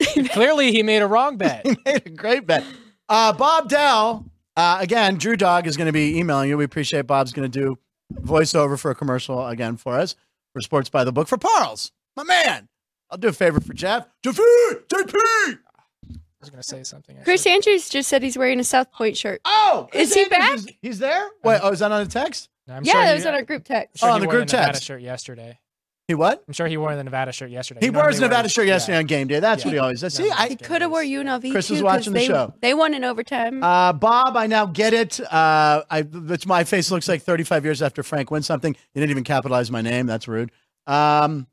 Clearly, 0.32 0.72
he 0.72 0.82
made 0.82 1.02
a 1.02 1.06
wrong 1.06 1.36
bet. 1.38 1.66
He 1.66 1.76
made 1.84 2.02
a 2.06 2.10
great 2.10 2.46
bet. 2.46 2.64
Uh, 3.08 3.32
Bob 3.32 3.68
Dell, 3.68 4.24
uh, 4.56 4.78
again, 4.80 5.16
Drew 5.16 5.36
Dog 5.36 5.66
is 5.66 5.76
going 5.76 5.86
to 5.86 5.92
be 5.92 6.18
emailing 6.18 6.48
you. 6.48 6.56
We 6.56 6.64
appreciate 6.64 7.06
Bob's 7.06 7.32
going 7.32 7.50
to 7.50 7.58
do 7.60 7.78
voiceover 8.14 8.78
for 8.78 8.90
a 8.90 8.94
commercial 8.94 9.46
again 9.46 9.76
for 9.76 9.94
us 9.98 10.16
for 10.52 10.60
Sports 10.60 10.88
by 10.88 11.04
the 11.04 11.12
Book 11.12 11.28
for 11.28 11.38
Parles, 11.38 11.92
my 12.16 12.24
man. 12.24 12.68
I'll 13.10 13.18
do 13.18 13.28
a 13.28 13.32
favor 13.32 13.60
for 13.60 13.72
Jeff. 13.72 14.06
JP, 14.24 14.38
JP. 14.88 15.14
I 15.14 16.16
was 16.40 16.48
going 16.50 16.62
to 16.62 16.66
say 16.68 16.82
something. 16.84 17.18
I 17.18 17.22
Chris 17.22 17.46
Andrews 17.46 17.88
just 17.88 18.08
said 18.08 18.22
he's 18.22 18.38
wearing 18.38 18.60
a 18.60 18.64
South 18.64 18.90
Point 18.92 19.16
shirt. 19.16 19.40
Oh, 19.44 19.88
Is 19.92 20.14
he 20.14 20.22
Andrews 20.22 20.38
back? 20.38 20.54
is- 20.56 20.68
he's 20.80 20.98
there. 21.00 21.28
Wait, 21.44 21.60
oh, 21.62 21.70
is 21.72 21.80
that 21.80 21.92
on 21.92 22.00
a 22.00 22.06
text? 22.06 22.48
I'm 22.68 22.84
yeah, 22.84 22.92
sure 22.92 23.02
that 23.02 23.08
he- 23.08 23.14
was 23.14 23.26
on 23.26 23.34
our 23.34 23.42
group 23.42 23.64
text. 23.64 23.96
I'm 23.96 23.98
sure 23.98 24.08
Oh, 24.10 24.12
on 24.14 24.20
the 24.20 24.26
wore 24.26 24.34
group 24.36 24.46
Nevada 24.48 24.72
text. 24.72 24.84
shirt 24.84 25.02
yesterday. 25.02 25.58
He 26.10 26.14
what? 26.16 26.42
I'm 26.48 26.52
sure 26.54 26.66
he 26.66 26.76
wore 26.76 26.96
the 26.96 27.04
Nevada 27.04 27.30
shirt 27.30 27.50
yesterday. 27.50 27.78
He 27.82 27.86
normally 27.86 28.02
wears 28.08 28.20
Nevada 28.20 28.42
wears- 28.42 28.52
shirt 28.52 28.66
yesterday 28.66 28.96
yeah. 28.96 28.98
on 28.98 29.06
game 29.06 29.28
day. 29.28 29.38
That's 29.38 29.64
what 29.64 29.72
he 29.72 29.78
always 29.78 30.00
does. 30.00 30.14
See, 30.14 30.24
Normally 30.24 30.44
I, 30.44 30.48
He 30.48 30.56
could 30.56 30.82
have 30.82 30.90
wore 30.90 31.02
UNLV 31.04 31.52
Chris 31.52 31.68
too, 31.68 31.74
was 31.74 31.80
'cause 31.80 31.82
watching 31.84 32.12
the 32.14 32.18
they, 32.18 32.26
show. 32.26 32.52
They 32.60 32.74
won 32.74 32.94
in 32.94 33.04
overtime. 33.04 33.62
Uh, 33.62 33.92
Bob, 33.92 34.36
I 34.36 34.48
now 34.48 34.66
get 34.66 34.92
it. 34.92 35.20
Uh, 35.20 35.84
I, 35.88 36.04
it's 36.30 36.46
my 36.46 36.64
face 36.64 36.90
looks 36.90 37.06
like 37.06 37.22
35 37.22 37.64
years 37.64 37.80
after 37.80 38.02
Frank 38.02 38.32
wins 38.32 38.46
something. 38.46 38.74
You 38.92 39.00
didn't 39.00 39.12
even 39.12 39.22
capitalize 39.22 39.70
my 39.70 39.82
name. 39.82 40.06
That's 40.06 40.26
rude. 40.26 40.50
Um, 40.88 41.46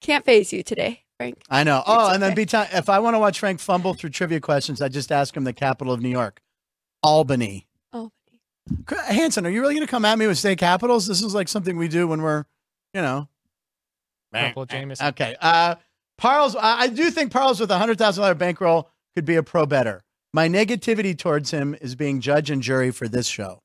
Can't 0.00 0.24
phase 0.24 0.52
you 0.52 0.64
today, 0.64 1.04
Frank. 1.16 1.38
I 1.48 1.62
know. 1.62 1.84
Oh, 1.86 2.06
It's 2.06 2.14
and 2.14 2.22
then 2.24 2.32
okay. 2.32 2.42
be 2.42 2.46
time. 2.46 2.66
If 2.72 2.88
I 2.88 2.98
want 2.98 3.14
to 3.14 3.20
watch 3.20 3.38
Frank 3.38 3.60
fumble 3.60 3.94
through 3.94 4.10
trivia 4.10 4.40
questions, 4.40 4.82
I 4.82 4.88
just 4.88 5.12
ask 5.12 5.36
him 5.36 5.44
the 5.44 5.52
capital 5.52 5.92
of 5.92 6.00
New 6.02 6.08
York, 6.08 6.40
Albany. 7.04 7.68
Oh, 7.92 8.10
Cr- 8.84 8.96
Hanson, 8.96 9.46
are 9.46 9.50
you 9.50 9.60
really 9.60 9.74
going 9.74 9.86
to 9.86 9.90
come 9.90 10.04
at 10.04 10.18
me 10.18 10.26
with 10.26 10.38
state 10.38 10.58
capitals? 10.58 11.06
This 11.06 11.22
is 11.22 11.34
like 11.36 11.46
something 11.48 11.76
we 11.76 11.86
do 11.86 12.08
when 12.08 12.20
we're, 12.22 12.46
you 12.92 13.00
know. 13.00 13.28
Couple 14.34 14.66
Jameson. 14.66 15.06
Okay. 15.08 15.36
Uh, 15.40 15.76
Parles, 16.18 16.56
I, 16.56 16.82
I 16.82 16.88
do 16.88 17.10
think 17.10 17.32
Parles 17.32 17.60
with 17.60 17.70
a 17.70 17.78
hundred 17.78 17.98
thousand 17.98 18.22
dollar 18.22 18.34
bankroll 18.34 18.90
could 19.14 19.24
be 19.24 19.36
a 19.36 19.42
pro 19.42 19.66
better. 19.66 20.02
My 20.32 20.48
negativity 20.48 21.16
towards 21.16 21.50
him 21.50 21.76
is 21.80 21.94
being 21.94 22.20
judge 22.20 22.50
and 22.50 22.62
jury 22.62 22.90
for 22.90 23.08
this 23.08 23.26
show. 23.26 23.62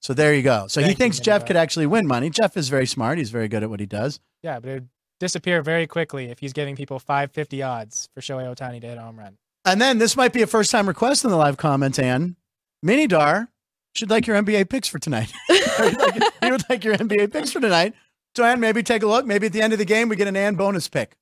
So 0.00 0.14
there 0.14 0.34
you 0.34 0.42
go. 0.42 0.66
So 0.68 0.80
he 0.80 0.86
Thank 0.86 0.98
you, 0.98 1.02
thinks 1.04 1.20
Jeff 1.20 1.46
could 1.46 1.56
actually 1.56 1.86
win 1.86 2.06
money. 2.06 2.30
Jeff 2.30 2.56
is 2.56 2.68
very 2.68 2.86
smart. 2.86 3.18
He's 3.18 3.30
very 3.30 3.48
good 3.48 3.62
at 3.62 3.70
what 3.70 3.80
he 3.80 3.86
does. 3.86 4.20
Yeah, 4.42 4.60
but 4.60 4.68
it 4.68 4.74
would 4.74 4.88
disappear 5.18 5.62
very 5.62 5.86
quickly 5.86 6.26
if 6.26 6.38
he's 6.38 6.52
giving 6.52 6.76
people 6.76 6.98
550 6.98 7.62
odds 7.62 8.08
for 8.14 8.20
Shohei 8.20 8.52
Ohtani 8.54 8.80
to 8.80 8.86
hit 8.86 8.98
a 8.98 9.00
home 9.00 9.18
run. 9.18 9.38
And 9.64 9.80
then 9.80 9.98
this 9.98 10.16
might 10.16 10.32
be 10.32 10.42
a 10.42 10.46
first 10.46 10.70
time 10.70 10.86
request 10.86 11.24
in 11.24 11.30
the 11.30 11.36
live 11.36 11.56
comments, 11.56 11.98
Ann. 11.98 12.36
Mini 12.82 13.06
Dar 13.06 13.48
should 13.94 14.10
like 14.10 14.26
your 14.26 14.40
NBA 14.40 14.68
picks 14.68 14.86
for 14.86 14.98
tonight. 14.98 15.32
He'd 15.48 15.62
like- 15.98 16.22
he 16.42 16.50
would 16.50 16.62
like 16.68 16.84
your 16.84 16.94
NBA 16.96 17.32
picks 17.32 17.50
for 17.50 17.60
tonight. 17.60 17.94
So, 18.36 18.44
Ann, 18.44 18.60
maybe 18.60 18.82
take 18.82 19.02
a 19.02 19.06
look. 19.06 19.24
Maybe 19.24 19.46
at 19.46 19.54
the 19.54 19.62
end 19.62 19.72
of 19.72 19.78
the 19.78 19.86
game, 19.86 20.10
we 20.10 20.16
get 20.16 20.28
an 20.28 20.36
Ann 20.36 20.56
bonus 20.56 20.88
pick. 20.88 21.16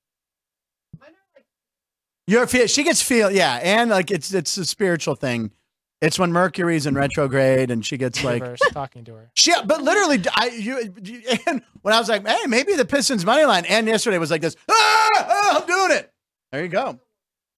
Your 2.26 2.46
feel, 2.48 2.66
she 2.66 2.82
gets 2.82 3.02
feel, 3.02 3.30
yeah. 3.30 3.54
Ann, 3.56 3.88
like 3.88 4.10
it's 4.10 4.32
it's 4.34 4.56
a 4.56 4.64
spiritual 4.64 5.14
thing. 5.14 5.52
It's 6.00 6.18
when 6.18 6.32
Mercury's 6.32 6.86
in 6.86 6.94
retrograde, 6.94 7.70
and 7.70 7.86
she 7.86 7.96
gets 7.98 8.24
like 8.24 8.42
Reverse 8.42 8.58
talking 8.72 9.04
to 9.04 9.14
her. 9.14 9.30
she, 9.34 9.52
but 9.64 9.80
literally, 9.82 10.22
I 10.34 10.46
you, 10.46 10.92
you 11.02 11.22
and 11.46 11.62
when 11.82 11.94
I 11.94 12.00
was 12.00 12.08
like, 12.08 12.26
hey, 12.26 12.46
maybe 12.48 12.74
the 12.74 12.84
Pistons 12.84 13.24
money 13.24 13.44
line. 13.44 13.64
And 13.66 13.86
yesterday 13.86 14.18
was 14.18 14.30
like 14.30 14.40
this. 14.40 14.56
Ah, 14.68 15.08
ah, 15.14 15.60
I'm 15.60 15.66
doing 15.66 15.98
it. 15.98 16.12
There 16.50 16.62
you 16.62 16.68
go. 16.68 16.98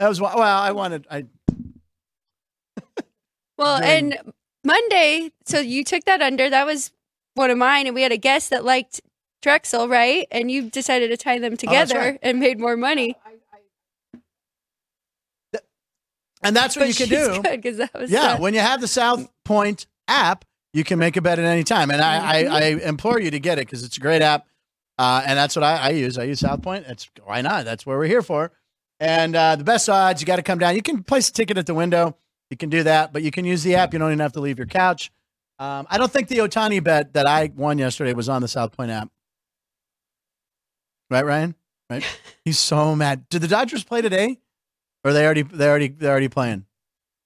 That 0.01 0.09
was 0.09 0.21
well. 0.21 0.39
I 0.39 0.73
wanted. 0.73 1.07
I 1.11 1.25
Well, 3.57 3.79
Doing- 3.79 4.13
and 4.13 4.33
Monday, 4.65 5.31
so 5.47 5.61
you 5.61 5.83
took 5.83 6.05
that 6.05 6.21
under. 6.21 6.51
That 6.51 6.67
was 6.67 6.91
one 7.35 7.51
of 7.51 7.57
mine, 7.57 7.87
and 7.87 7.95
we 7.95 8.03
had 8.03 8.13
a 8.13 8.19
guest 8.19 8.51
that 8.51 8.65
liked 8.65 9.01
Drexel, 9.43 9.89
right? 9.89 10.27
And 10.31 10.51
you 10.51 10.71
decided 10.71 11.09
to 11.09 11.17
tie 11.17 11.39
them 11.39 11.53
Oh, 11.55 11.57
together 11.57 11.99
right. 11.99 12.19
and 12.23 12.41
made 12.41 12.59
more 12.59 12.77
money. 12.77 13.17
and 16.43 16.55
that's 16.55 16.77
what 16.77 16.83
But 16.83 16.89
you 17.01 17.07
can 17.07 17.09
do. 17.43 17.43
good 17.63 17.77
that 17.79 17.95
was 17.95 18.11
Yeah, 18.11 18.39
when 18.39 18.55
you 18.55 18.61
have 18.61 18.81
the 18.81 18.89
South 18.89 19.29
Point 19.45 19.87
app, 20.09 20.45
you 20.73 20.85
can 20.85 20.99
make 20.99 21.17
a 21.17 21.23
bet 21.23 21.39
at 21.39 21.45
any 21.45 21.65
time. 21.65 21.91
And 21.91 22.01
I, 22.03 22.45
I, 22.45 22.45
I 22.45 22.63
implore 22.85 23.21
you 23.21 23.31
to 23.31 23.41
get 23.41 23.59
it 23.59 23.67
because 23.67 23.83
it's 23.83 23.97
a 23.97 24.01
great 24.01 24.23
app. 24.23 24.47
Uh, 24.99 25.23
and 25.27 25.39
that's 25.39 25.57
what 25.57 25.63
I, 25.63 25.77
I 25.77 25.89
use. 25.91 26.19
I 26.19 26.25
use 26.25 26.41
South 26.41 26.63
Point. 26.63 26.87
It's 26.87 27.09
why 27.25 27.41
not? 27.43 27.65
That's 27.65 27.85
what 27.87 27.97
we're 27.97 28.07
here 28.07 28.23
for. 28.23 28.53
And 29.01 29.35
uh, 29.37 29.57
the 29.57 29.65
best 29.65 29.89
odds, 29.89 30.21
you 30.23 30.27
got 30.27 30.37
to 30.37 30.43
come 30.43 30.59
down. 30.59 30.75
You 30.75 30.83
can 30.83 31.03
place 31.03 31.29
a 31.29 31.33
ticket 31.33 31.59
at 31.59 31.67
the 31.67 31.75
window. 31.75 32.17
You 32.51 32.57
can 32.57 32.71
do 32.71 32.83
that, 32.85 33.13
but 33.13 33.23
you 33.23 33.31
can 33.31 33.45
use 33.45 33.63
the 33.63 33.75
app. 33.75 33.93
You 33.93 33.99
don't 33.99 34.09
even 34.11 34.21
have 34.21 34.33
to 34.33 34.41
leave 34.41 34.57
your 34.59 34.67
couch. 34.67 35.11
Um, 35.59 35.87
I 35.91 35.99
don't 35.99 36.11
think 36.13 36.29
the 36.29 36.39
Ohtani 36.39 36.83
bet 36.83 37.13
that 37.15 37.27
I 37.27 37.51
won 37.57 37.79
yesterday 37.79 38.13
was 38.13 38.29
on 38.29 38.41
the 38.43 38.49
South 38.49 38.73
Point 38.73 38.91
app. 38.91 39.11
Right, 41.11 41.25
Ryan? 41.25 41.55
Right? 41.89 42.05
He's 42.45 42.59
so 42.59 42.97
mad. 42.97 43.29
Did 43.29 43.43
the 43.43 43.49
Dodgers 43.49 43.85
play 43.85 44.03
today? 44.03 44.39
Or 45.05 45.11
are 45.11 45.13
they 45.13 45.25
already 45.25 45.43
they 45.43 45.69
already 45.69 45.89
they're 45.89 46.11
already 46.11 46.29
playing? 46.29 46.67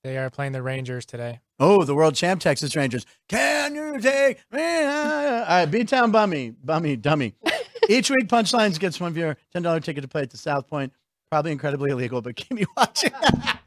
They 0.04 0.18
are 0.18 0.30
playing 0.30 0.52
the 0.52 0.62
Rangers 0.62 1.06
today. 1.06 1.40
Oh, 1.58 1.84
the 1.84 1.94
world 1.94 2.14
champ 2.14 2.40
Texas 2.40 2.74
Rangers. 2.74 3.04
Can 3.28 3.74
you 3.74 4.00
take 4.00 4.40
me? 4.50 4.62
All 4.62 5.44
right, 5.46 5.66
B 5.66 5.84
Town 5.84 6.10
Bummy, 6.10 6.50
Bummy, 6.50 6.96
Dummy. 6.96 7.34
Each 7.88 8.08
week, 8.10 8.28
Punchlines 8.28 8.78
gets 8.78 9.00
one 9.00 9.12
viewer 9.12 9.36
$10 9.54 9.82
ticket 9.82 10.02
to 10.02 10.08
play 10.08 10.22
at 10.22 10.30
the 10.30 10.36
South 10.38 10.68
Point. 10.68 10.92
Probably 11.30 11.52
incredibly 11.52 11.90
illegal, 11.90 12.22
but 12.22 12.36
keep 12.36 12.52
me 12.52 12.64
watching. 12.76 13.12
All 13.24 13.58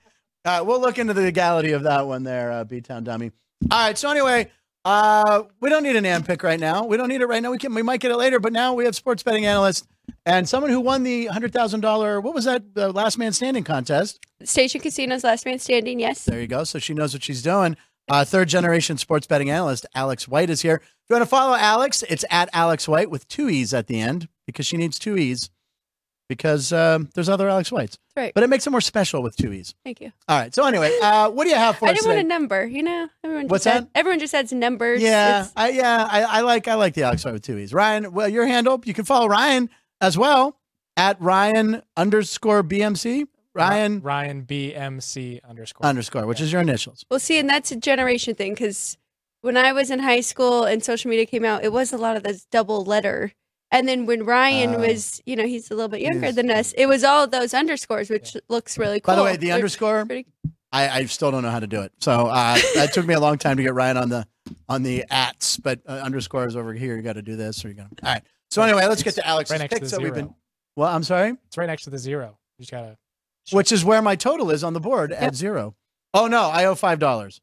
right, 0.45 0.61
we'll 0.61 0.81
look 0.81 0.97
into 0.97 1.13
the 1.13 1.21
legality 1.21 1.71
of 1.71 1.83
that 1.83 2.07
one 2.07 2.23
there, 2.23 2.51
uh, 2.51 2.63
B 2.63 2.81
Town 2.81 3.03
Dummy. 3.03 3.31
All 3.69 3.85
right, 3.85 3.97
so 3.97 4.09
anyway, 4.09 4.49
uh, 4.85 5.43
we 5.61 5.69
don't 5.69 5.83
need 5.83 5.95
an 5.95 6.05
AM 6.05 6.23
pick 6.23 6.43
right 6.43 6.59
now. 6.59 6.85
We 6.85 6.97
don't 6.97 7.09
need 7.09 7.21
it 7.21 7.27
right 7.27 7.41
now. 7.41 7.51
We 7.51 7.57
can 7.57 7.73
we 7.73 7.81
might 7.81 7.99
get 7.99 8.11
it 8.11 8.17
later, 8.17 8.39
but 8.39 8.51
now 8.53 8.73
we 8.73 8.85
have 8.85 8.95
sports 8.95 9.23
betting 9.23 9.45
analyst 9.45 9.87
and 10.25 10.47
someone 10.47 10.71
who 10.71 10.79
won 10.81 11.03
the 11.03 11.27
hundred 11.27 11.53
thousand 11.53 11.79
dollar 11.81 12.19
what 12.19 12.33
was 12.33 12.45
that 12.45 12.73
the 12.75 12.91
last 12.91 13.17
man 13.17 13.31
standing 13.33 13.63
contest. 13.63 14.19
Station 14.43 14.81
Casino's 14.81 15.23
last 15.23 15.45
man 15.45 15.59
standing. 15.59 15.99
Yes. 15.99 16.25
There 16.25 16.41
you 16.41 16.47
go. 16.47 16.63
So 16.63 16.79
she 16.79 16.93
knows 16.93 17.13
what 17.13 17.23
she's 17.23 17.41
doing. 17.41 17.77
Uh, 18.09 18.25
third 18.25 18.49
generation 18.49 18.97
sports 18.97 19.25
betting 19.25 19.49
analyst 19.49 19.85
Alex 19.95 20.27
White 20.27 20.49
is 20.49 20.61
here. 20.61 20.75
If 20.75 21.09
you 21.09 21.15
want 21.15 21.23
to 21.23 21.29
follow 21.29 21.55
Alex, 21.55 22.03
it's 22.09 22.25
at 22.29 22.49
Alex 22.51 22.85
White 22.87 23.09
with 23.09 23.27
two 23.29 23.49
E's 23.49 23.73
at 23.73 23.87
the 23.87 24.01
end 24.01 24.27
because 24.45 24.65
she 24.65 24.75
needs 24.75 24.99
two 24.99 25.15
E's 25.17 25.49
because 26.29 26.71
um, 26.73 27.09
there's 27.15 27.29
other 27.29 27.49
Alex 27.49 27.71
Whites. 27.71 27.97
That's 28.15 28.23
right. 28.25 28.33
But 28.33 28.43
it 28.43 28.49
makes 28.49 28.65
it 28.65 28.69
more 28.69 28.81
special 28.81 29.21
with 29.21 29.35
two 29.35 29.51
E's. 29.53 29.75
Thank 29.83 30.01
you. 30.01 30.11
All 30.27 30.39
right. 30.39 30.53
So 30.53 30.65
anyway, 30.65 30.97
uh, 31.01 31.29
what 31.29 31.43
do 31.43 31.49
you 31.49 31.55
have 31.55 31.77
for 31.77 31.87
I 31.87 31.91
us 31.91 31.97
didn't 31.97 32.07
want 32.15 32.19
a 32.19 32.27
number. 32.27 32.65
You 32.65 32.83
know, 32.83 33.09
everyone. 33.23 33.47
What's 33.47 33.65
had- 33.65 33.83
that? 33.85 33.89
Everyone 33.95 34.19
just 34.19 34.33
adds 34.33 34.51
numbers. 34.53 35.01
Yeah, 35.01 35.41
It's- 35.41 35.53
I, 35.55 35.69
yeah, 35.69 36.07
I, 36.09 36.23
I 36.23 36.41
like 36.41 36.67
I 36.67 36.75
like 36.75 36.93
the 36.93 37.03
Alex 37.03 37.25
White 37.25 37.33
with 37.33 37.43
two 37.43 37.57
E's. 37.57 37.73
Ryan, 37.73 38.13
well, 38.13 38.29
your 38.29 38.45
handle 38.45 38.81
you 38.85 38.93
can 38.93 39.05
follow 39.05 39.27
Ryan 39.27 39.69
as 40.01 40.17
well 40.17 40.59
at 40.97 41.19
Ryan 41.21 41.81
underscore 41.97 42.63
BMC. 42.63 43.27
Ryan 43.55 44.01
Ryan 44.01 44.43
BMC 44.45 45.43
underscore. 45.43 45.85
underscore, 45.85 46.25
which 46.25 46.41
is 46.41 46.51
your 46.51 46.61
initials. 46.61 47.05
Well, 47.11 47.19
see, 47.19 47.37
and 47.37 47.47
that's 47.47 47.71
a 47.71 47.75
generation 47.75 48.33
thing 48.33 48.53
because 48.53 48.97
when 49.41 49.57
I 49.57 49.73
was 49.73 49.91
in 49.91 49.99
high 49.99 50.21
school 50.21 50.63
and 50.63 50.83
social 50.83 51.09
media 51.09 51.25
came 51.25 51.45
out, 51.45 51.63
it 51.63 51.71
was 51.71 51.93
a 51.93 51.97
lot 51.97 52.15
of 52.17 52.23
this 52.23 52.45
double 52.45 52.83
letter. 52.83 53.33
And 53.73 53.87
then 53.87 54.05
when 54.05 54.23
Ryan 54.23 54.75
Oh. 54.75 54.79
was, 54.79 55.21
you 55.25 55.35
know, 55.35 55.45
he's 55.45 55.69
a 55.71 55.73
little 55.75 55.89
bit 55.89 55.99
younger 56.01 56.31
than 56.31 56.49
us, 56.51 56.73
it 56.77 56.85
was 56.85 57.03
all 57.03 57.27
those 57.27 57.53
underscores, 57.53 58.09
which 58.09 58.37
looks 58.47 58.77
really 58.77 58.99
cool. 59.01 59.13
By 59.13 59.15
the 59.17 59.23
way, 59.23 59.35
the 59.35 59.47
They're 59.47 59.55
underscore 59.55 60.05
pretty- 60.05 60.27
I, 60.71 60.89
I 60.99 61.05
still 61.05 61.29
don't 61.31 61.43
know 61.43 61.51
how 61.51 61.59
to 61.59 61.67
do 61.67 61.81
it. 61.81 61.91
So 61.99 62.27
uh, 62.27 62.57
that 62.75 62.93
took 62.93 63.05
me 63.05 63.13
a 63.13 63.19
long 63.19 63.37
time 63.37 63.57
to 63.57 63.63
get 63.63 63.73
Ryan 63.73 63.97
on 63.97 64.09
the 64.09 64.27
on 64.69 64.81
the 64.83 65.05
ats, 65.09 65.57
but 65.57 65.81
uh, 65.87 65.91
underscores 65.91 66.55
over 66.55 66.73
here. 66.73 66.95
You 66.95 67.01
got 67.03 67.13
to 67.13 67.21
do 67.21 67.35
this, 67.35 67.63
or 67.63 67.67
you 67.69 67.73
got. 67.75 67.95
To. 67.97 68.05
All 68.07 68.13
right. 68.13 68.23
So 68.49 68.61
anyway, 68.63 68.85
let's 68.87 69.03
get 69.03 69.13
to 69.15 69.27
Alex's 69.27 69.51
right 69.51 69.59
next 69.59 69.73
to 69.75 69.79
picks 69.79 69.91
the 69.91 69.97
that 69.97 70.03
we've 70.03 70.13
zero. 70.15 70.25
been. 70.27 70.35
Well, 70.75 70.89
I'm 70.93 71.03
sorry. 71.03 71.35
It's 71.47 71.57
right 71.57 71.67
next 71.67 71.83
to 71.83 71.89
the 71.91 71.99
zero. 71.99 72.37
You 72.57 72.63
just 72.63 72.71
gotta. 72.71 72.97
Which 73.51 73.71
is 73.71 73.83
where 73.85 74.01
my 74.01 74.15
total 74.15 74.49
is 74.51 74.63
on 74.63 74.73
the 74.73 74.79
board 74.79 75.11
at 75.13 75.35
zero. 75.35 75.75
Oh 76.13 76.27
no, 76.27 76.43
I 76.43 76.65
owe 76.65 76.75
five 76.75 76.97
dollars. 76.99 77.39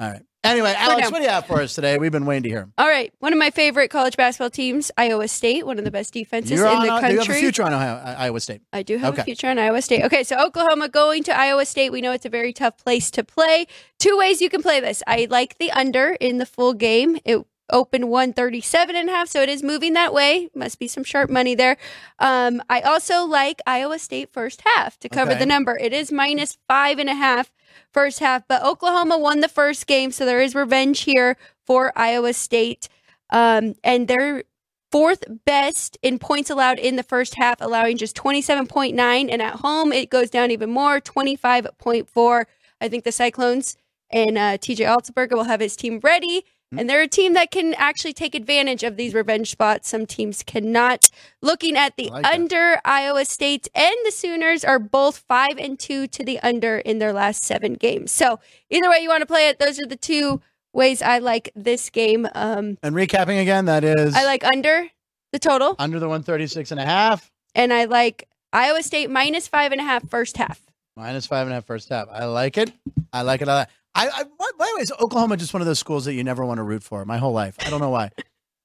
All 0.00 0.10
right. 0.10 0.22
Anyway, 0.44 0.72
Alex, 0.76 1.10
what 1.10 1.18
do 1.18 1.24
you 1.24 1.30
have 1.30 1.46
for 1.46 1.60
us 1.60 1.74
today? 1.74 1.98
We've 1.98 2.12
been 2.12 2.24
waiting 2.24 2.44
to 2.44 2.48
hear. 2.48 2.58
'em. 2.60 2.72
All 2.78 2.86
right, 2.86 3.12
one 3.18 3.32
of 3.32 3.38
my 3.40 3.50
favorite 3.50 3.88
college 3.88 4.16
basketball 4.16 4.50
teams, 4.50 4.90
Iowa 4.96 5.26
State, 5.26 5.66
one 5.66 5.78
of 5.78 5.84
the 5.84 5.90
best 5.90 6.14
defenses 6.14 6.52
You're 6.52 6.66
in 6.68 6.76
on. 6.76 6.82
the 6.82 6.88
country. 6.88 7.10
you 7.14 7.18
have 7.18 7.28
a 7.28 7.34
future 7.34 7.62
on 7.64 7.74
Ohio, 7.74 8.00
Iowa 8.16 8.38
State. 8.40 8.60
I 8.72 8.82
do 8.84 8.98
have 8.98 9.14
Okay. 9.14 9.22
a 9.22 9.24
future 9.24 9.48
on 9.48 9.58
Iowa 9.58 9.82
State. 9.82 10.04
Okay, 10.04 10.22
so 10.22 10.38
Oklahoma 10.38 10.88
going 10.88 11.24
to 11.24 11.36
Iowa 11.36 11.64
State. 11.66 11.90
We 11.90 12.00
know 12.00 12.12
it's 12.12 12.24
a 12.24 12.28
very 12.30 12.52
tough 12.52 12.78
place 12.78 13.10
to 13.12 13.24
play. 13.24 13.66
Two 13.98 14.16
ways 14.16 14.40
you 14.40 14.48
can 14.48 14.62
play 14.62 14.78
this. 14.78 15.02
I 15.08 15.26
like 15.28 15.58
the 15.58 15.72
under 15.72 16.10
in 16.20 16.38
the 16.38 16.46
full 16.46 16.72
game. 16.72 17.18
It 17.24 17.44
opened 17.70 18.08
137 18.08 18.96
and 18.96 19.08
a 19.08 19.12
half, 19.12 19.28
so 19.28 19.42
it 19.42 19.48
is 19.48 19.62
moving 19.62 19.92
that 19.94 20.12
way. 20.12 20.48
Must 20.54 20.78
be 20.78 20.88
some 20.88 21.04
sharp 21.04 21.30
money 21.30 21.54
there. 21.54 21.76
Um, 22.18 22.62
I 22.68 22.80
also 22.80 23.24
like 23.24 23.60
Iowa 23.66 23.98
State 23.98 24.32
first 24.32 24.62
half 24.64 24.98
to 25.00 25.08
cover 25.08 25.32
Okay. 25.32 25.40
the 25.40 25.46
number. 25.46 25.76
It 25.78 25.92
is 25.92 26.10
minus 26.10 26.58
five 26.68 26.98
and 26.98 27.08
a 27.08 27.14
half 27.14 27.50
first 27.92 28.20
half, 28.20 28.46
but 28.48 28.62
Oklahoma 28.62 29.18
won 29.18 29.40
the 29.40 29.48
first 29.48 29.86
game, 29.86 30.10
so 30.10 30.24
there 30.24 30.40
is 30.40 30.54
revenge 30.54 31.00
here 31.00 31.36
for 31.66 31.92
Iowa 31.96 32.32
State. 32.32 32.88
Um, 33.30 33.74
and 33.84 34.08
they're 34.08 34.44
fourth 34.90 35.22
best 35.44 35.98
in 36.00 36.18
points 36.18 36.48
allowed 36.48 36.78
in 36.78 36.96
the 36.96 37.02
first 37.02 37.34
half, 37.36 37.60
allowing 37.60 37.98
just 37.98 38.16
27.9. 38.16 38.94
And 39.30 39.42
at 39.42 39.56
home, 39.56 39.92
it 39.92 40.08
goes 40.08 40.30
down 40.30 40.50
even 40.50 40.70
more 40.70 40.98
25.4. 41.00 42.44
I 42.80 42.88
think 42.88 43.04
the 43.04 43.12
Cyclones 43.12 43.76
and 44.10 44.38
uh, 44.38 44.56
TJ 44.56 44.86
Otzelberger 44.86 45.32
will 45.32 45.44
have 45.44 45.60
his 45.60 45.76
team 45.76 46.00
ready. 46.02 46.44
And 46.76 46.88
they're 46.88 47.00
a 47.00 47.08
team 47.08 47.32
that 47.32 47.50
can 47.50 47.72
actually 47.74 48.12
take 48.12 48.34
advantage 48.34 48.82
of 48.82 48.96
these 48.96 49.14
revenge 49.14 49.50
spots. 49.50 49.88
Some 49.88 50.04
teams 50.04 50.42
cannot. 50.42 51.08
Looking 51.40 51.76
at 51.76 51.96
the 51.96 52.10
like 52.10 52.24
that. 52.24 52.34
under, 52.34 52.78
Iowa 52.84 53.24
State 53.24 53.68
and 53.74 53.94
the 54.04 54.10
Sooners 54.12 54.64
are 54.64 54.78
both 54.78 55.18
five 55.26 55.56
and 55.58 55.78
two 55.78 56.06
to 56.08 56.22
the 56.22 56.38
under 56.40 56.78
in 56.78 56.98
their 56.98 57.12
last 57.14 57.42
seven 57.42 57.74
games. 57.74 58.12
So 58.12 58.38
either 58.68 58.90
way 58.90 58.98
you 59.00 59.08
want 59.08 59.22
to 59.22 59.26
play 59.26 59.48
it, 59.48 59.58
those 59.58 59.80
are 59.80 59.86
the 59.86 59.96
two 59.96 60.42
ways 60.74 61.00
I 61.00 61.18
like 61.20 61.50
this 61.56 61.88
game. 61.88 62.28
Um, 62.34 62.76
And 62.82 62.94
recapping 62.94 63.40
again, 63.40 63.64
that 63.64 63.82
is 63.82 64.14
I 64.14 64.24
like 64.24 64.44
under 64.44 64.88
the 65.32 65.38
total, 65.38 65.74
under 65.78 65.98
the 65.98 66.06
136 66.08 66.70
and 66.70 66.80
a 66.80 66.84
half, 66.84 67.30
and 67.54 67.72
I 67.72 67.86
like 67.86 68.28
Iowa 68.52 68.82
State 68.82 69.08
minus 69.10 69.48
five 69.48 69.72
and 69.72 69.80
a 69.80 69.84
half 69.84 70.06
first 70.10 70.36
half. 70.36 70.60
minus 70.96 71.26
five 71.26 71.46
and 71.46 71.52
a 71.52 71.54
half 71.56 71.64
first 71.64 71.88
half. 71.88 72.08
I 72.12 72.26
like 72.26 72.58
it. 72.58 72.72
I 73.12 73.22
like 73.22 73.40
it. 73.40 73.48
a 73.48 73.54
like- 73.54 73.68
I, 73.98 74.08
I 74.20 74.22
by 74.24 74.46
by 74.58 74.66
the 74.66 74.76
way, 74.76 74.82
is 74.82 74.92
Oklahoma 75.00 75.36
just 75.36 75.52
one 75.52 75.60
of 75.62 75.66
those 75.66 75.78
schools 75.78 76.04
that 76.06 76.14
you 76.14 76.24
never 76.24 76.44
want 76.44 76.58
to 76.58 76.62
root 76.62 76.82
for? 76.82 77.04
My 77.04 77.18
whole 77.18 77.32
life, 77.32 77.56
I 77.64 77.70
don't 77.70 77.80
know 77.80 77.90
why. 77.90 78.10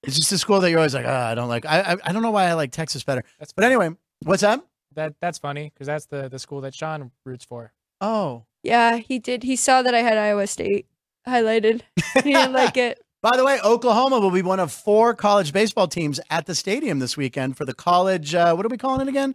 It's 0.03 0.17
just 0.17 0.31
a 0.31 0.37
school 0.37 0.59
that 0.61 0.69
you're 0.69 0.79
always 0.79 0.93
like, 0.93 1.05
ah, 1.07 1.29
I 1.29 1.35
don't 1.35 1.47
like. 1.49 1.65
I, 1.65 1.79
I 1.93 1.97
I 2.05 2.11
don't 2.13 2.21
know 2.21 2.31
why 2.31 2.45
I 2.45 2.53
like 2.53 2.71
Texas 2.71 3.03
better. 3.03 3.23
That's 3.39 3.53
But 3.53 3.65
anyway, 3.65 3.91
what's 4.23 4.43
up? 4.43 4.67
that 4.95 5.15
that's 5.21 5.39
funny 5.39 5.71
because 5.73 5.87
that's 5.87 6.05
the 6.07 6.29
the 6.29 6.37
school 6.39 6.61
that 6.61 6.75
Sean 6.75 7.11
roots 7.25 7.45
for. 7.45 7.71
Oh, 8.01 8.45
Yeah, 8.63 8.97
he 8.97 9.17
did. 9.19 9.43
He 9.43 9.55
saw 9.55 9.81
that 9.81 9.93
I 9.95 9.99
had 10.01 10.17
Iowa 10.17 10.45
State 10.47 10.87
highlighted. 11.27 11.81
He 12.15 12.33
didn't 12.33 12.53
like 12.63 12.75
it. 12.77 12.99
By 13.21 13.37
the 13.37 13.45
way, 13.45 13.57
Oklahoma 13.63 14.19
will 14.19 14.31
be 14.31 14.41
one 14.41 14.59
of 14.59 14.71
four 14.73 15.13
college 15.13 15.53
baseball 15.53 15.87
teams 15.87 16.19
at 16.29 16.45
the 16.45 16.53
stadium 16.53 16.99
this 16.99 17.15
weekend 17.15 17.55
for 17.55 17.63
the 17.63 17.73
college. 17.73 18.35
Uh, 18.35 18.53
what 18.53 18.65
are 18.65 18.69
we 18.69 18.77
calling 18.77 18.99
it 18.99 19.07
again? 19.07 19.33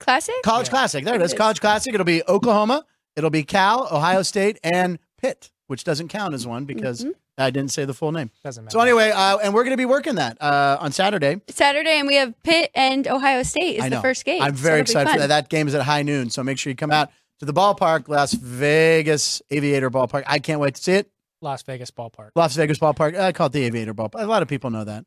Classic. 0.00 0.34
College 0.42 0.68
Yeah. 0.68 0.70
Classic. 0.70 1.04
There 1.04 1.14
it 1.14 1.20
It 1.20 1.24
is. 1.24 1.32
is. 1.32 1.38
College 1.38 1.60
Classic. 1.60 1.92
It'll 1.92 2.06
be 2.06 2.22
Oklahoma. 2.26 2.86
It'll 3.16 3.28
be 3.30 3.42
Cal, 3.42 3.86
Ohio 3.92 4.22
State, 4.22 4.58
and 4.62 4.98
Pitt, 5.18 5.50
which 5.66 5.84
doesn't 5.84 6.08
count 6.08 6.32
as 6.34 6.46
one 6.46 6.64
because 6.64 7.04
Mhm. 7.04 7.12
I 7.36 7.50
didn't 7.50 7.70
say 7.70 7.84
the 7.84 7.94
full 7.94 8.10
name. 8.12 8.30
Doesn't 8.42 8.64
matter. 8.64 8.72
So 8.72 8.80
anyway, 8.80 9.10
uh, 9.14 9.36
and 9.38 9.52
we're 9.54 9.62
going 9.64 9.72
to 9.72 9.76
be 9.76 9.84
working 9.84 10.16
that 10.16 10.40
uh, 10.40 10.78
on 10.80 10.90
Saturday. 10.92 11.40
Saturday, 11.48 11.98
and 11.98 12.08
we 12.08 12.16
have 12.16 12.34
Pitt 12.42 12.70
and 12.74 13.06
Ohio 13.06 13.42
State 13.44 13.76
is 13.76 13.84
I 13.84 13.88
the 13.88 13.96
know. 13.96 14.00
first 14.02 14.24
game. 14.24 14.42
I'm 14.42 14.54
very 14.54 14.80
it'll 14.80 14.90
excited 14.90 15.10
for 15.12 15.18
that. 15.20 15.26
That 15.28 15.48
game 15.48 15.68
is 15.68 15.74
at 15.74 15.82
high 15.82 16.02
noon, 16.02 16.30
so 16.30 16.42
make 16.42 16.58
sure 16.58 16.70
you 16.70 16.76
come 16.76 16.90
out 16.90 17.10
to 17.40 17.44
the 17.44 17.52
ballpark, 17.52 18.08
Las 18.08 18.32
Vegas 18.32 19.40
Aviator 19.50 19.90
Ballpark. 19.90 20.24
I 20.26 20.38
can't 20.40 20.60
wait 20.60 20.74
to 20.74 20.82
see 20.82 20.92
it. 20.94 21.10
Las 21.40 21.62
Vegas 21.62 21.90
ballpark. 21.92 22.30
Las 22.34 22.56
Vegas 22.56 22.78
Ballpark. 22.78 23.16
I 23.16 23.30
call 23.30 23.46
it 23.46 23.52
the 23.52 23.62
Aviator 23.64 23.94
Ballpark. 23.94 24.22
A 24.22 24.26
lot 24.26 24.42
of 24.42 24.48
people 24.48 24.70
know 24.70 24.82
that. 24.84 25.04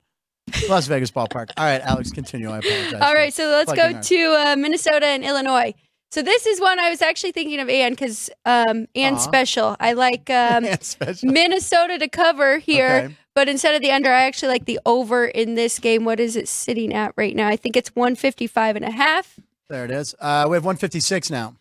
Las 0.69 0.87
Vegas 0.87 1.11
Ballpark. 1.11 1.49
All 1.57 1.65
right, 1.65 1.81
Alex, 1.81 2.11
continue. 2.11 2.49
I 2.49 2.59
apologize. 2.59 3.01
All 3.01 3.13
right, 3.13 3.33
so 3.33 3.47
let's 3.49 3.73
go 3.73 3.93
our- 3.93 4.01
to 4.01 4.15
uh, 4.47 4.55
Minnesota 4.57 5.07
and 5.07 5.23
Illinois. 5.25 5.73
So 6.11 6.21
this 6.21 6.45
is 6.45 6.59
one 6.59 6.77
I 6.77 6.89
was 6.89 7.01
actually 7.01 7.31
thinking 7.31 7.59
of 7.61 7.69
Ann 7.69 7.93
because 7.93 8.29
um, 8.45 8.87
Ann 8.95 9.13
Aw. 9.13 9.17
special. 9.17 9.77
I 9.79 9.93
like 9.93 10.29
um. 10.29 10.65
Minnesota 11.23 11.97
to 11.99 12.07
cover 12.09 12.57
here, 12.57 13.03
Okay. 13.05 13.15
but 13.33 13.47
instead 13.47 13.75
of 13.75 13.81
the 13.81 13.91
under, 13.91 14.11
I 14.11 14.23
actually 14.23 14.49
like 14.49 14.65
the 14.65 14.79
over 14.85 15.25
in 15.25 15.55
this 15.55 15.79
game. 15.79 16.03
What 16.03 16.19
is 16.19 16.35
it 16.35 16.47
sitting 16.49 16.93
at 16.93 17.13
right 17.15 17.35
now? 17.35 17.47
I 17.47 17.55
think 17.55 17.77
it's 17.77 17.95
155 17.95 18.75
and 18.75 18.85
a 18.85 18.91
half. 18.91 19.39
There 19.69 19.85
it 19.85 19.91
is. 19.91 20.13
Uh, 20.19 20.47
we 20.49 20.55
have 20.57 20.65
156 20.65 21.29
now. 21.31 21.55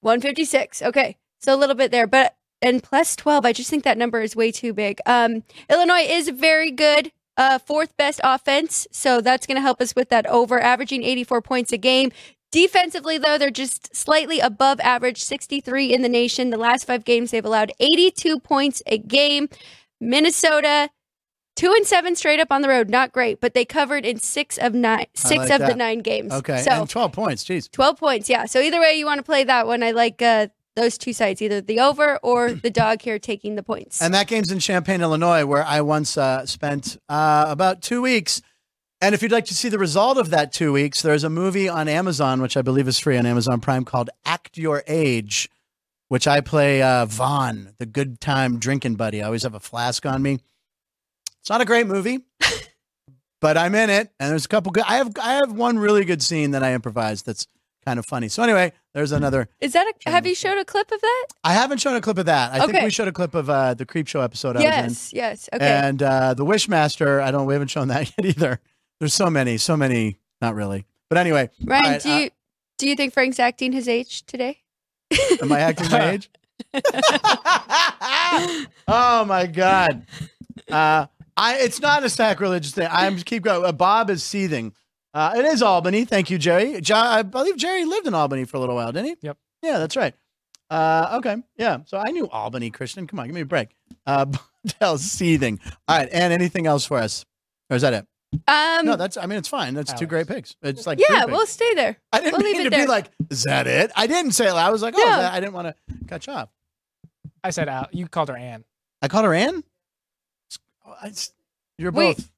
156. 0.00 0.82
Okay. 0.82 1.16
So 1.40 1.54
a 1.54 1.56
little 1.56 1.76
bit 1.76 1.90
there, 1.92 2.06
but 2.08 2.34
and 2.60 2.82
plus 2.82 3.14
12. 3.14 3.44
I 3.46 3.52
just 3.52 3.70
think 3.70 3.84
that 3.84 3.98
number 3.98 4.22
is 4.22 4.34
way 4.34 4.50
too 4.50 4.72
big. 4.72 4.98
Um, 5.06 5.44
Illinois 5.70 6.04
is 6.08 6.28
very 6.30 6.70
good. 6.70 7.12
Uh, 7.36 7.58
fourth 7.58 7.96
best 7.96 8.20
offense. 8.22 8.86
So 8.92 9.20
that's 9.20 9.44
going 9.46 9.56
to 9.56 9.60
help 9.60 9.80
us 9.80 9.94
with 9.96 10.08
that 10.10 10.24
over, 10.26 10.60
averaging 10.60 11.02
84 11.02 11.42
points 11.42 11.72
a 11.72 11.76
game. 11.76 12.12
Defensively, 12.54 13.18
though, 13.18 13.36
they're 13.36 13.50
just 13.50 13.96
slightly 13.96 14.38
above 14.38 14.78
average, 14.78 15.24
63 15.24 15.92
in 15.92 16.02
the 16.02 16.08
nation. 16.08 16.50
The 16.50 16.56
last 16.56 16.86
five 16.86 17.04
games, 17.04 17.32
they've 17.32 17.44
allowed 17.44 17.72
82 17.80 18.38
points 18.38 18.80
a 18.86 18.96
game. 18.96 19.48
Minnesota, 20.00 20.88
two 21.56 21.72
and 21.72 21.84
seven 21.84 22.14
straight 22.14 22.38
up 22.38 22.52
on 22.52 22.62
the 22.62 22.68
road, 22.68 22.88
not 22.88 23.10
great, 23.10 23.40
but 23.40 23.54
they 23.54 23.64
covered 23.64 24.06
in 24.06 24.20
six 24.20 24.56
of 24.56 24.72
nine, 24.72 25.06
six 25.16 25.50
like 25.50 25.60
of 25.60 25.66
the 25.66 25.74
nine 25.74 25.98
games. 25.98 26.32
Okay. 26.32 26.58
so 26.58 26.70
and 26.70 26.88
12 26.88 27.10
points. 27.10 27.42
Jeez. 27.42 27.68
12 27.72 27.98
points, 27.98 28.30
yeah. 28.30 28.44
So 28.44 28.60
either 28.60 28.78
way 28.78 28.94
you 28.94 29.04
want 29.04 29.18
to 29.18 29.24
play 29.24 29.42
that 29.42 29.66
one, 29.66 29.82
I 29.82 29.90
like 29.90 30.22
uh, 30.22 30.46
those 30.76 30.96
two 30.96 31.12
sides, 31.12 31.42
either 31.42 31.60
the 31.60 31.80
over 31.80 32.18
or 32.18 32.52
the 32.62 32.70
dog 32.70 33.02
here 33.02 33.18
taking 33.18 33.56
the 33.56 33.64
points. 33.64 34.00
And 34.00 34.14
that 34.14 34.28
game's 34.28 34.52
in 34.52 34.60
Champaign, 34.60 35.00
Illinois, 35.00 35.44
where 35.44 35.64
I 35.64 35.80
once 35.80 36.16
uh, 36.16 36.46
spent 36.46 36.98
uh, 37.08 37.46
about 37.48 37.82
two 37.82 38.00
weeks. 38.00 38.42
And 39.04 39.14
if 39.14 39.22
you'd 39.22 39.32
like 39.32 39.44
to 39.46 39.54
see 39.54 39.68
the 39.68 39.78
result 39.78 40.16
of 40.16 40.30
that 40.30 40.50
two 40.50 40.72
weeks, 40.72 41.02
there's 41.02 41.24
a 41.24 41.28
movie 41.28 41.68
on 41.68 41.88
Amazon, 41.88 42.40
which 42.40 42.56
I 42.56 42.62
believe 42.62 42.88
is 42.88 42.98
free 42.98 43.18
on 43.18 43.26
Amazon 43.26 43.60
Prime, 43.60 43.84
called 43.84 44.08
Act 44.24 44.56
Your 44.56 44.82
Age, 44.86 45.50
which 46.08 46.26
I 46.26 46.40
play 46.40 46.80
uh, 46.80 47.04
Vaughn, 47.04 47.74
the 47.76 47.84
good 47.84 48.18
time 48.18 48.58
drinking 48.58 48.94
buddy. 48.94 49.20
I 49.22 49.26
always 49.26 49.42
have 49.42 49.52
a 49.52 49.60
flask 49.60 50.06
on 50.06 50.22
me. 50.22 50.38
It's 51.40 51.50
not 51.50 51.60
a 51.60 51.66
great 51.66 51.86
movie, 51.86 52.20
but 53.42 53.58
I'm 53.58 53.74
in 53.74 53.90
it, 53.90 54.10
and 54.18 54.30
there's 54.30 54.46
a 54.46 54.48
couple 54.48 54.72
good. 54.72 54.84
I 54.86 54.96
have 54.96 55.12
I 55.20 55.34
have 55.34 55.52
one 55.52 55.78
really 55.78 56.06
good 56.06 56.22
scene 56.22 56.52
that 56.52 56.62
I 56.62 56.72
improvised 56.72 57.26
that's 57.26 57.46
kind 57.84 57.98
of 57.98 58.06
funny. 58.06 58.28
So 58.28 58.42
anyway, 58.42 58.72
there's 58.94 59.12
another. 59.12 59.50
Is 59.60 59.74
that 59.74 59.86
a, 59.86 60.10
have 60.10 60.26
you 60.26 60.34
showed 60.34 60.56
a 60.56 60.64
clip 60.64 60.90
of 60.90 61.02
that? 61.02 61.26
I 61.44 61.52
haven't 61.52 61.82
shown 61.82 61.94
a 61.94 62.00
clip 62.00 62.16
of 62.16 62.24
that. 62.24 62.54
I 62.54 62.64
think 62.64 62.82
we 62.82 62.88
showed 62.88 63.08
a 63.08 63.12
clip 63.12 63.34
of 63.34 63.50
uh, 63.50 63.74
the 63.74 63.84
Creepshow 63.84 64.24
episode. 64.24 64.56
I 64.56 64.60
was 64.60 64.64
in. 64.64 64.70
yes, 64.70 65.12
yes. 65.12 65.48
Okay. 65.52 65.66
And 65.66 66.02
uh, 66.02 66.32
the 66.32 66.46
Wishmaster, 66.46 67.20
I 67.22 67.30
don't. 67.32 67.44
We 67.44 67.52
haven't 67.52 67.68
shown 67.68 67.88
that 67.88 68.10
yet 68.18 68.24
either. 68.24 68.60
There's 69.00 69.14
so 69.14 69.30
many, 69.30 69.56
so 69.58 69.76
many. 69.76 70.18
Not 70.40 70.54
really, 70.54 70.86
but 71.08 71.18
anyway. 71.18 71.50
Ryan, 71.64 71.84
all 71.84 71.90
right, 71.90 72.02
do 72.02 72.10
uh, 72.10 72.18
you 72.18 72.30
do 72.78 72.88
you 72.88 72.96
think 72.96 73.14
Frank's 73.14 73.38
acting 73.38 73.72
his 73.72 73.88
age 73.88 74.24
today? 74.26 74.58
Am 75.40 75.52
I 75.52 75.60
acting 75.60 75.90
my 75.90 76.10
age? 76.10 76.30
oh 78.88 79.24
my 79.26 79.46
god. 79.46 80.06
Uh, 80.70 81.06
I. 81.36 81.58
It's 81.58 81.80
not 81.80 82.04
a 82.04 82.08
sacrilegious 82.08 82.72
thing. 82.72 82.88
I'm 82.90 83.16
keep 83.18 83.42
going. 83.42 83.64
Uh, 83.64 83.72
Bob 83.72 84.10
is 84.10 84.22
seething. 84.22 84.72
Uh, 85.12 85.34
it 85.36 85.44
is 85.44 85.62
Albany. 85.62 86.04
Thank 86.04 86.30
you, 86.30 86.38
Jerry. 86.38 86.80
Jo- 86.80 86.96
I 86.96 87.22
believe 87.22 87.56
Jerry 87.56 87.84
lived 87.84 88.06
in 88.06 88.14
Albany 88.14 88.44
for 88.44 88.56
a 88.56 88.60
little 88.60 88.74
while, 88.74 88.90
didn't 88.90 89.06
he? 89.06 89.16
Yep. 89.22 89.38
Yeah, 89.62 89.78
that's 89.78 89.96
right. 89.96 90.14
Uh, 90.68 91.18
okay. 91.18 91.36
Yeah. 91.56 91.78
So 91.86 92.02
I 92.04 92.10
knew 92.10 92.28
Albany, 92.28 92.70
Christian. 92.70 93.06
Come 93.06 93.20
on, 93.20 93.26
give 93.26 93.34
me 93.34 93.42
a 93.42 93.46
break. 93.46 93.68
Uh, 94.06 94.26
Dell's 94.80 95.02
seething. 95.02 95.60
All 95.86 95.98
right. 95.98 96.08
And 96.10 96.32
anything 96.32 96.66
else 96.66 96.84
for 96.84 96.98
us? 96.98 97.24
Or 97.70 97.76
is 97.76 97.82
that 97.82 97.94
it? 97.94 98.06
Um, 98.48 98.86
No, 98.86 98.96
that's. 98.96 99.16
I 99.16 99.26
mean, 99.26 99.38
it's 99.38 99.48
fine. 99.48 99.74
That's 99.74 99.92
two 99.92 100.06
great 100.06 100.26
picks. 100.26 100.56
It's 100.62 100.86
like 100.86 101.00
yeah, 101.00 101.24
we'll 101.24 101.46
stay 101.46 101.74
there. 101.74 101.96
I 102.12 102.20
didn't 102.20 102.32
we'll 102.38 102.42
leave 102.42 102.58
mean 102.58 102.66
it 102.66 102.70
to 102.70 102.76
be 102.76 102.86
like, 102.86 103.10
is 103.30 103.44
that 103.44 103.66
it? 103.66 103.90
I 103.96 104.06
didn't 104.06 104.32
say 104.32 104.46
it. 104.46 104.52
I 104.52 104.70
was 104.70 104.82
like, 104.82 104.94
oh, 104.96 105.02
No. 105.02 105.28
I 105.32 105.40
didn't 105.40 105.54
want 105.54 105.68
to 105.68 105.74
cut 106.06 106.26
you 106.26 106.32
off. 106.32 106.48
I 107.42 107.50
said 107.50 107.68
Al. 107.68 107.88
You 107.92 108.08
called 108.08 108.28
her 108.28 108.36
Ann. 108.36 108.64
I 109.02 109.08
called 109.08 109.24
her 109.24 109.34
Ann. 109.34 109.62
Oh, 110.86 110.94
You're 111.78 111.92
both. 111.92 112.30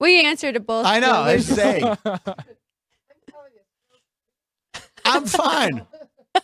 We 0.00 0.24
answered 0.24 0.54
to 0.54 0.60
both. 0.60 0.86
I 0.86 1.00
know. 1.00 1.12
I 1.12 1.36
numbers. 1.36 1.46
say 1.46 1.94
I'm 5.04 5.26
fine. 5.26 5.86
All 6.34 6.42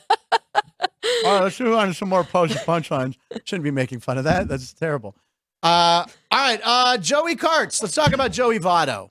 right, 1.24 1.42
let's 1.42 1.58
move 1.58 1.74
on 1.74 1.88
to 1.88 1.94
some 1.94 2.08
more 2.08 2.24
post 2.24 2.56
punchlines. 2.66 3.16
Shouldn't 3.44 3.64
be 3.64 3.70
making 3.70 4.00
fun 4.00 4.18
of 4.18 4.24
that. 4.24 4.48
That's 4.48 4.72
terrible. 4.72 5.16
Uh, 5.62 6.04
all 6.30 6.38
right, 6.38 6.60
uh, 6.64 6.96
Joey 6.98 7.36
Carts. 7.36 7.82
Let's 7.82 7.94
talk 7.94 8.12
about 8.12 8.32
Joey 8.32 8.58
Votto. 8.58 9.10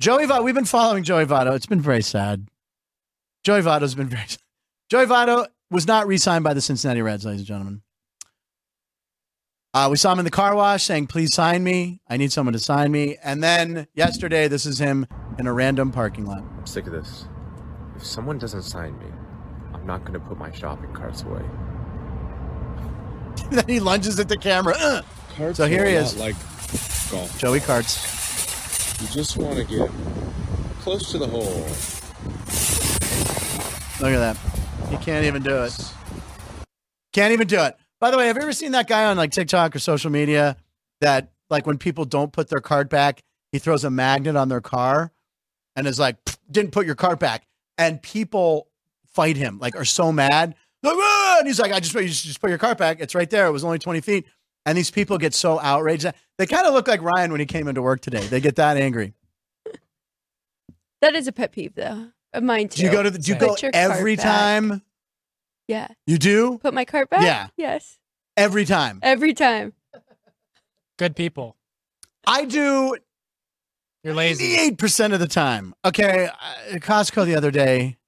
Joey 0.00 0.26
Votto. 0.26 0.44
We've 0.44 0.54
been 0.54 0.64
following 0.64 1.04
Joey 1.04 1.26
Votto. 1.26 1.54
It's 1.54 1.66
been 1.66 1.80
very 1.80 2.02
sad. 2.02 2.48
Joey 3.44 3.60
Votto's 3.62 3.94
been 3.94 4.08
very. 4.08 4.24
Joey 4.90 5.06
Votto 5.06 5.46
was 5.70 5.86
not 5.86 6.06
re-signed 6.06 6.44
by 6.44 6.54
the 6.54 6.60
Cincinnati 6.60 7.02
Reds, 7.02 7.24
ladies 7.24 7.40
and 7.40 7.46
gentlemen. 7.46 7.82
Uh, 9.72 9.88
we 9.90 9.96
saw 9.96 10.12
him 10.12 10.20
in 10.20 10.24
the 10.24 10.30
car 10.30 10.54
wash 10.54 10.84
saying, 10.84 11.06
"Please 11.06 11.34
sign 11.34 11.62
me. 11.62 12.00
I 12.08 12.16
need 12.16 12.32
someone 12.32 12.52
to 12.52 12.58
sign 12.58 12.90
me." 12.90 13.16
And 13.22 13.42
then 13.42 13.86
yesterday, 13.94 14.48
this 14.48 14.66
is 14.66 14.78
him 14.78 15.06
in 15.38 15.46
a 15.46 15.52
random 15.52 15.92
parking 15.92 16.26
lot. 16.26 16.42
I'm 16.58 16.66
sick 16.66 16.86
of 16.86 16.92
this. 16.92 17.26
If 17.96 18.04
someone 18.04 18.38
doesn't 18.38 18.62
sign 18.62 18.98
me, 18.98 19.06
I'm 19.72 19.86
not 19.86 20.04
gonna 20.04 20.20
put 20.20 20.38
my 20.38 20.50
shopping 20.50 20.92
carts 20.92 21.22
away. 21.22 21.42
then 23.50 23.68
he 23.68 23.78
lunges 23.78 24.18
at 24.18 24.28
the 24.28 24.36
camera. 24.36 24.74
Ugh. 24.78 25.04
So 25.54 25.66
here 25.66 25.84
he 25.84 25.94
is. 25.94 26.16
Like 26.16 26.36
golf. 27.10 27.36
Joey 27.38 27.60
Carts. 27.60 29.00
You 29.00 29.08
just 29.08 29.36
want 29.36 29.56
to 29.56 29.64
get 29.64 29.90
close 30.80 31.10
to 31.10 31.18
the 31.18 31.26
hole. 31.26 31.66
Look 34.00 34.12
at 34.14 34.18
that. 34.18 34.36
He 34.90 34.96
can't 35.04 35.24
even 35.24 35.42
do 35.42 35.64
it. 35.64 35.92
Can't 37.12 37.32
even 37.32 37.46
do 37.46 37.60
it. 37.62 37.76
By 38.00 38.10
the 38.10 38.18
way, 38.18 38.28
have 38.28 38.36
you 38.36 38.42
ever 38.42 38.52
seen 38.52 38.72
that 38.72 38.86
guy 38.86 39.06
on 39.06 39.16
like 39.16 39.32
TikTok 39.32 39.74
or 39.74 39.78
social 39.78 40.10
media 40.10 40.56
that 41.00 41.32
like 41.50 41.66
when 41.66 41.78
people 41.78 42.04
don't 42.04 42.32
put 42.32 42.48
their 42.48 42.60
cart 42.60 42.88
back, 42.88 43.22
he 43.50 43.58
throws 43.58 43.84
a 43.84 43.90
magnet 43.90 44.36
on 44.36 44.48
their 44.48 44.60
car 44.60 45.12
and 45.74 45.86
is 45.86 45.98
like, 45.98 46.16
didn't 46.50 46.72
put 46.72 46.86
your 46.86 46.94
cart 46.94 47.18
back. 47.18 47.46
And 47.76 48.00
people 48.00 48.68
fight 49.06 49.36
him, 49.36 49.58
like 49.58 49.74
are 49.74 49.84
so 49.84 50.12
mad. 50.12 50.54
Like, 50.82 50.96
"Ah!" 50.96 51.36
and 51.38 51.46
he's 51.46 51.58
like, 51.58 51.72
I 51.72 51.80
just 51.80 51.94
you 51.94 52.06
just 52.06 52.40
put 52.40 52.50
your 52.50 52.58
cart 52.58 52.78
back. 52.78 53.00
It's 53.00 53.14
right 53.14 53.28
there. 53.28 53.46
It 53.46 53.52
was 53.52 53.64
only 53.64 53.78
20 53.78 54.00
feet. 54.00 54.26
And 54.66 54.78
these 54.78 54.90
people 54.90 55.18
get 55.18 55.34
so 55.34 55.60
outraged. 55.60 56.06
They 56.38 56.46
kind 56.46 56.66
of 56.66 56.72
look 56.74 56.88
like 56.88 57.02
Ryan 57.02 57.30
when 57.30 57.40
he 57.40 57.46
came 57.46 57.68
into 57.68 57.82
work 57.82 58.00
today. 58.00 58.26
They 58.26 58.40
get 58.40 58.56
that 58.56 58.76
angry. 58.76 59.12
That 61.00 61.14
is 61.14 61.26
a 61.28 61.32
pet 61.32 61.52
peeve, 61.52 61.74
though. 61.74 62.08
Of 62.32 62.42
mine 62.42 62.68
too. 62.68 62.80
Do 62.80 62.86
you 62.86 62.90
go 62.92 63.02
to 63.02 63.10
the, 63.10 63.18
do 63.18 63.30
you 63.32 63.34
Same. 63.34 63.40
go 63.40 63.48
Put 63.50 63.62
your 63.62 63.72
cart 63.72 63.84
every 63.90 64.16
back. 64.16 64.24
time? 64.24 64.82
Yeah. 65.68 65.88
You 66.06 66.18
do? 66.18 66.58
Put 66.58 66.74
my 66.74 66.84
cart 66.84 67.08
back. 67.10 67.22
Yeah. 67.22 67.48
Yes. 67.56 67.98
Every 68.36 68.64
time. 68.64 68.98
Every 69.02 69.34
time. 69.34 69.72
Good 70.98 71.14
people. 71.14 71.56
I 72.26 72.44
do 72.44 72.96
You're 74.02 74.14
lazy. 74.14 74.56
88% 74.72 75.12
of 75.12 75.20
the 75.20 75.28
time. 75.28 75.74
Okay, 75.84 76.26
uh, 76.26 76.76
Costco 76.78 77.24
the 77.26 77.36
other 77.36 77.50
day, 77.50 77.98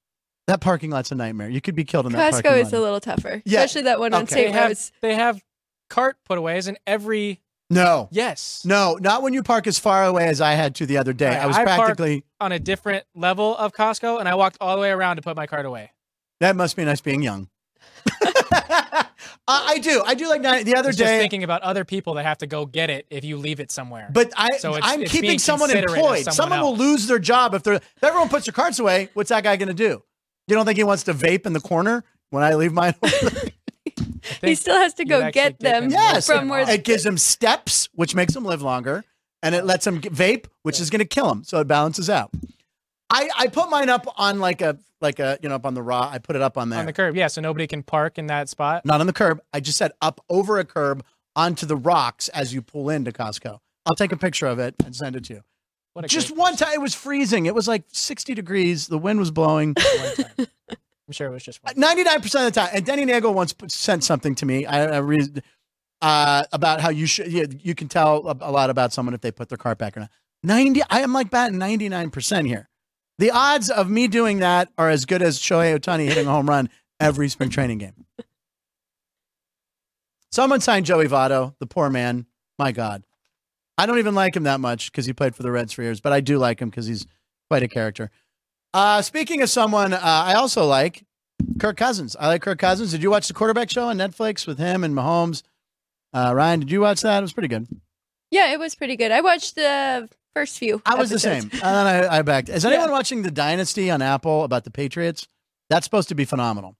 that 0.47 0.59
parking 0.59 0.89
lot's 0.89 1.11
a 1.11 1.15
nightmare. 1.15 1.49
You 1.49 1.61
could 1.61 1.75
be 1.75 1.83
killed 1.85 2.05
in 2.07 2.11
that 2.13 2.33
Costco 2.33 2.43
parking 2.43 2.65
is 2.65 2.73
a 2.73 2.79
little 2.81 2.99
tougher, 2.99 3.41
Yeah. 3.45 3.59
especially 3.63 3.83
that 3.83 3.99
one 3.99 4.13
on 4.13 4.23
Okay. 4.23 4.35
They 4.35 4.43
St. 4.45 4.55
have 4.55 4.67
Rose. 4.69 4.91
they 5.01 5.15
have 5.15 5.41
cart 5.89 6.17
put 6.25 6.37
away 6.37 6.53
putaways 6.55 6.67
in 6.67 6.77
every 6.87 7.41
no. 7.69 8.07
yes 8.11 8.63
No, 8.65 8.97
not 9.01 9.21
when 9.23 9.33
you 9.33 9.43
park 9.43 9.67
as 9.67 9.77
far 9.77 10.05
away 10.05 10.27
as 10.27 10.39
I 10.39 10.53
had 10.53 10.75
to 10.75 10.85
the 10.85 10.97
other 10.97 11.11
day. 11.13 11.27
Right, 11.29 11.39
I 11.39 11.45
was 11.47 11.57
I 11.57 11.63
practically 11.63 12.23
on 12.39 12.51
a 12.53 12.59
different 12.59 13.03
level 13.15 13.57
of 13.57 13.73
Costco, 13.73 14.19
and 14.19 14.27
I 14.29 14.35
walked 14.35 14.57
all 14.61 14.75
the 14.75 14.81
way 14.81 14.89
around 14.91 15.17
to 15.17 15.21
put 15.21 15.35
my 15.35 15.47
cart 15.47 15.65
away. 15.65 15.91
that 16.39 16.55
must 16.55 16.75
be 16.77 16.85
nice 16.85 17.01
being 17.01 17.21
young. 17.21 17.49
I 19.49 19.79
do. 19.79 20.01
I 20.05 20.13
do 20.13 20.27
like 20.27 20.41
nine, 20.41 20.65
the 20.65 20.75
other 20.75 20.89
It's 20.89 20.97
just 20.97 21.07
day. 21.07 21.19
thinking 21.19 21.43
about 21.43 21.61
other 21.61 21.85
people 21.85 22.15
that 22.15 22.23
have 22.23 22.37
to 22.39 22.47
go 22.47 22.65
get 22.65 22.89
it 22.89 23.05
if 23.09 23.23
you 23.23 23.37
leave 23.37 23.59
it 23.59 23.71
somewhere. 23.71 24.09
But 24.11 24.31
I, 24.35 24.57
So 24.57 24.75
it's- 24.75 24.89
I'm 24.91 25.03
it's 25.03 25.11
keeping 25.11 25.39
someone 25.39 25.71
employed. 25.71 26.23
someone 26.25 26.33
Someone 26.33 26.61
will 26.61 26.75
lose 26.75 27.07
their 27.07 27.19
job 27.19 27.53
if 27.53 27.63
they're 27.63 27.75
if 27.75 28.03
everyone 28.03 28.29
puts 28.29 28.45
their 28.45 28.51
carts 28.53 28.79
away. 28.79 29.09
What's 29.13 29.29
that 29.29 29.43
guy 29.43 29.55
going 29.55 29.67
to 29.69 29.73
do? 29.73 30.03
You 30.47 30.55
don't 30.55 30.65
think 30.65 30.77
he 30.77 30.83
wants 30.83 31.03
to 31.03 31.13
vape 31.13 31.45
in 31.45 31.53
the 31.53 31.59
corner 31.61 32.03
when 32.29 32.43
I 32.43 32.55
leave 32.55 32.73
mine? 32.73 32.95
He 34.47 34.55
still 34.55 34.75
has 34.75 34.93
to 34.95 35.05
go 35.05 35.21
get 35.21 35.33
get 35.33 35.59
them 35.59 35.89
Yes, 35.89 36.27
from 36.27 36.49
where 36.49 36.69
it 36.69 36.83
gives 36.83 37.05
him 37.05 37.17
steps, 37.17 37.89
which 37.93 38.15
makes 38.15 38.35
him 38.35 38.43
live 38.45 38.61
longer, 38.61 39.03
and 39.43 39.53
it 39.55 39.65
lets 39.65 39.85
him 39.85 39.99
get 39.99 40.13
vape, 40.13 40.45
which 40.63 40.79
is 40.79 40.89
going 40.89 40.99
to 40.99 41.05
kill 41.05 41.31
him. 41.31 41.43
So 41.43 41.59
it 41.59 41.67
balances 41.67 42.09
out. 42.09 42.31
I, 43.09 43.29
I 43.37 43.47
put 43.47 43.69
mine 43.69 43.89
up 43.89 44.05
on 44.17 44.39
like 44.39 44.61
a 44.61 44.77
like 44.99 45.19
a 45.19 45.37
you 45.41 45.49
know 45.49 45.55
up 45.55 45.65
on 45.65 45.73
the 45.73 45.81
raw. 45.81 46.09
I 46.11 46.17
put 46.17 46.35
it 46.35 46.41
up 46.41 46.57
on 46.57 46.69
there, 46.69 46.79
on 46.79 46.85
the 46.85 46.93
curb, 46.93 47.15
yeah, 47.15 47.27
so 47.27 47.39
nobody 47.41 47.67
can 47.67 47.83
park 47.83 48.17
in 48.17 48.27
that 48.27 48.49
spot. 48.49 48.85
not 48.85 48.99
on 48.99 49.07
the 49.07 49.13
curb. 49.13 49.39
I 49.53 49.59
just 49.59 49.77
said 49.77 49.91
up 50.01 50.19
over 50.29 50.57
a 50.59 50.65
curb 50.65 51.03
onto 51.35 51.65
the 51.65 51.77
rocks 51.77 52.27
as 52.29 52.53
you 52.53 52.61
pull 52.61 52.89
into 52.89 53.11
Costco. 53.11 53.59
I'll 53.85 53.95
take 53.95 54.11
a 54.11 54.17
picture 54.17 54.47
of 54.47 54.59
it 54.59 54.75
and 54.83 54.95
send 54.95 55.15
it 55.15 55.23
to 55.25 55.35
you. 55.35 55.41
What 55.93 56.05
a 56.05 56.07
Just 56.09 56.29
great 56.29 56.39
one 56.39 56.55
time, 56.57 56.73
it 56.73 56.81
was 56.81 56.93
freezing. 56.93 57.45
It 57.45 57.55
was 57.55 57.67
like 57.67 57.83
sixty 57.91 58.33
degrees. 58.33 58.87
The 58.87 58.97
wind 58.97 59.19
was 59.19 59.31
blowing. 59.31 59.75
I'm 61.07 61.13
sure 61.13 61.27
it 61.27 61.31
was 61.31 61.43
just. 61.43 61.59
Ninety 61.77 62.03
nine 62.03 62.21
percent 62.21 62.47
of 62.47 62.53
the 62.53 62.59
time. 62.59 62.69
And 62.73 62.85
Denny 62.85 63.05
Nagel 63.05 63.33
once 63.33 63.55
sent 63.67 64.03
something 64.03 64.35
to 64.35 64.45
me. 64.45 64.65
I, 64.65 64.97
I 64.97 64.97
read 64.97 65.41
uh, 66.01 66.43
about 66.51 66.81
how 66.81 66.89
you 66.89 67.05
should. 67.05 67.31
You, 67.31 67.47
you 67.61 67.75
can 67.75 67.87
tell 67.87 68.27
a, 68.27 68.35
a 68.41 68.51
lot 68.51 68.69
about 68.69 68.91
someone 68.91 69.13
if 69.13 69.21
they 69.21 69.31
put 69.31 69.49
their 69.49 69.57
cart 69.57 69.77
back 69.77 69.95
or 69.95 70.01
not. 70.01 70.09
Ninety. 70.43 70.81
I 70.89 71.01
am 71.01 71.13
like 71.13 71.29
batting 71.29 71.57
ninety 71.57 71.87
nine 71.87 72.09
percent 72.09 72.47
here. 72.47 72.69
The 73.19 73.31
odds 73.31 73.69
of 73.69 73.89
me 73.89 74.07
doing 74.07 74.39
that 74.39 74.69
are 74.77 74.89
as 74.89 75.05
good 75.05 75.21
as 75.21 75.39
Shohei 75.39 75.79
Ohtani 75.79 76.05
hitting 76.05 76.27
a 76.27 76.31
home 76.31 76.49
run 76.49 76.69
every 76.99 77.29
spring 77.29 77.49
training 77.49 77.77
game. 77.77 78.05
Someone 80.31 80.59
signed 80.59 80.85
Joey 80.85 81.07
Votto, 81.07 81.55
the 81.59 81.65
poor 81.67 81.89
man. 81.89 82.25
My 82.59 82.71
God, 82.71 83.05
I 83.77 83.85
don't 83.85 83.99
even 83.99 84.13
like 84.13 84.35
him 84.35 84.43
that 84.43 84.59
much 84.59 84.91
because 84.91 85.05
he 85.05 85.13
played 85.13 85.35
for 85.35 85.43
the 85.43 85.51
Reds 85.51 85.71
for 85.71 85.83
years, 85.83 86.01
but 86.01 86.11
I 86.11 86.19
do 86.19 86.37
like 86.37 86.59
him 86.59 86.69
because 86.69 86.85
he's 86.85 87.07
quite 87.49 87.63
a 87.63 87.67
character. 87.67 88.11
Uh, 88.77 89.01
speaking 89.01 89.41
of 89.41 89.49
someone 89.49 89.91
uh, 89.91 89.99
I 90.03 90.35
also 90.35 90.63
like, 90.65 91.03
Kirk 91.59 91.77
Cousins. 91.77 92.15
I 92.19 92.27
like 92.27 92.43
Kirk 92.43 92.59
Cousins. 92.59 92.91
Did 92.91 93.01
you 93.01 93.09
watch 93.09 93.27
the 93.27 93.33
quarterback 93.33 93.71
show 93.71 93.85
on 93.85 93.97
Netflix 93.97 94.45
with 94.45 94.59
him 94.59 94.83
and 94.83 94.93
Mahomes? 94.93 95.41
Uh, 96.13 96.31
Ryan, 96.35 96.59
did 96.59 96.69
you 96.69 96.81
watch 96.81 97.01
that? 97.01 97.17
It 97.17 97.21
was 97.21 97.33
pretty 97.33 97.47
good. 97.47 97.67
Yeah, 98.29 98.53
it 98.53 98.59
was 98.59 98.75
pretty 98.75 98.95
good. 98.95 99.11
I 99.11 99.21
watched 99.21 99.55
the 99.55 100.07
first 100.35 100.59
few. 100.59 100.79
I 100.85 100.93
was 100.93 101.09
the 101.09 101.17
same. 101.17 101.43
And 101.43 101.51
then 101.51 101.87
I, 101.87 102.19
I 102.19 102.21
backed. 102.21 102.49
Is 102.49 102.65
anyone 102.65 102.89
Yeah. 102.89 102.91
watching 102.91 103.23
The 103.23 103.31
Dynasty 103.31 103.89
on 103.89 104.03
Apple 104.03 104.43
about 104.43 104.63
the 104.63 104.69
Patriots? 104.69 105.27
That's 105.71 105.83
supposed 105.85 106.09
to 106.09 106.15
be 106.15 106.25
phenomenal. 106.25 106.75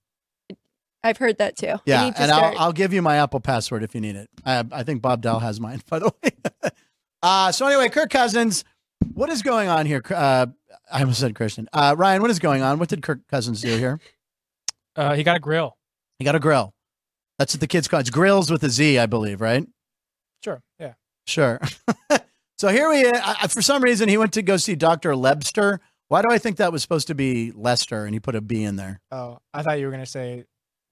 I've 1.04 1.18
heard 1.18 1.40
that 1.40 1.58
too. 1.58 1.78
Yeah, 1.88 2.12
to 2.12 2.22
and. 2.22 2.32
I'll, 2.32 2.60
I'll 2.60 2.74
give 2.74 2.94
you 2.94 3.02
my 3.02 3.16
Apple 3.18 3.40
password 3.40 3.82
if 3.82 3.96
you 3.96 4.02
need 4.02 4.16
it. 4.18 4.30
I, 4.46 4.64
I 4.72 4.84
think 4.84 5.02
Bob 5.02 5.24
Dell 5.24 5.40
has 5.40 5.60
mine, 5.60 5.82
by 5.90 5.98
the 5.98 6.14
way. 6.24 6.32
uh, 7.24 7.52
so 7.52 7.66
anyway, 7.66 7.90
Kirk 7.90 8.12
Cousins, 8.12 8.66
what 9.16 9.30
is 9.30 9.42
going 9.42 9.68
on 9.68 9.88
here? 9.88 10.04
Uh, 10.14 10.48
I 10.92 11.02
almost 11.02 11.20
said 11.20 11.36
Christian. 11.36 11.68
Uh, 11.74 11.96
Ryan, 11.98 12.22
what 12.22 12.32
is 12.32 12.40
going 12.40 12.62
on? 12.62 12.80
What 12.80 12.90
did 12.90 13.02
Kirk 13.04 13.20
Cousins 13.28 13.62
do 13.62 13.76
here? 13.78 14.00
Uh, 14.96 15.14
he 15.14 15.22
got 15.24 15.38
a 15.38 15.40
grill. 15.40 15.78
He 16.18 16.26
got 16.26 16.34
a 16.34 16.40
grill. 16.40 16.74
That's 17.38 17.54
what 17.54 17.60
the 17.62 17.68
kids 17.68 17.88
call 17.88 18.00
it. 18.00 18.02
It's 18.02 18.10
grills 18.10 18.50
with 18.50 18.64
a 18.64 18.70
Z, 18.72 18.98
I 18.98 19.06
believe, 19.06 19.42
right? 19.42 19.64
Sure, 20.44 20.64
yeah. 20.80 20.94
Sure. 21.28 21.60
so 22.58 22.70
here 22.70 22.90
we, 22.90 23.08
I- 23.08 23.46
for 23.48 23.62
some 23.62 23.84
reason, 23.84 24.10
he 24.10 24.18
went 24.18 24.34
to 24.34 24.42
go 24.42 24.58
see 24.58 24.74
Dr. 24.74 25.12
Lebster. 25.12 25.78
Why 26.08 26.24
do 26.24 26.30
I 26.32 26.40
think 26.40 26.58
that 26.58 26.72
was 26.72 26.82
supposed 26.82 27.06
to 27.10 27.14
be 27.14 27.52
Lester 27.52 28.06
and 28.06 28.16
he 28.16 28.20
put 28.20 28.34
a 28.34 28.42
B 28.42 28.64
in 28.64 28.76
there? 28.76 29.00
Oh, 29.12 29.38
I 29.54 29.62
thought 29.62 29.78
you 29.80 29.86
were 29.86 29.92
gonna 29.92 30.08
say 30.08 30.46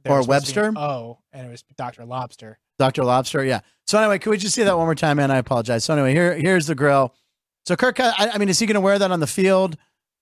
Or 0.07 0.17
was 0.17 0.25
supposed 0.25 0.55
an 0.55 0.63
Webster? 0.75 0.79
Oh, 0.79 1.17
and 1.33 1.47
it 1.47 1.49
was 1.49 1.63
Doctor 1.75 2.05
Lobster. 2.05 2.59
Dr. 2.77 3.03
Lobster, 3.05 3.43
yeah. 3.43 3.61
So 3.87 3.97
anyway, 3.97 4.19
could 4.19 4.29
we 4.29 4.37
just 4.37 4.53
see 4.53 4.61
that 4.61 4.77
one 4.77 4.85
more 4.85 4.93
time, 4.93 5.17
man? 5.17 5.31
I 5.31 5.37
apologize. 5.37 5.83
So 5.83 5.93
anyway, 5.93 6.13
here, 6.13 6.35
here's 6.35 6.67
the 6.67 6.75
grill. 6.75 7.15
So 7.65 7.75
Kirk, 7.75 7.99
I, 7.99 8.29
I 8.33 8.37
mean, 8.37 8.49
is 8.49 8.59
he 8.59 8.65
going 8.65 8.75
to 8.75 8.81
wear 8.81 8.99
that 8.99 9.11
on 9.11 9.19
the 9.19 9.27
field? 9.27 9.75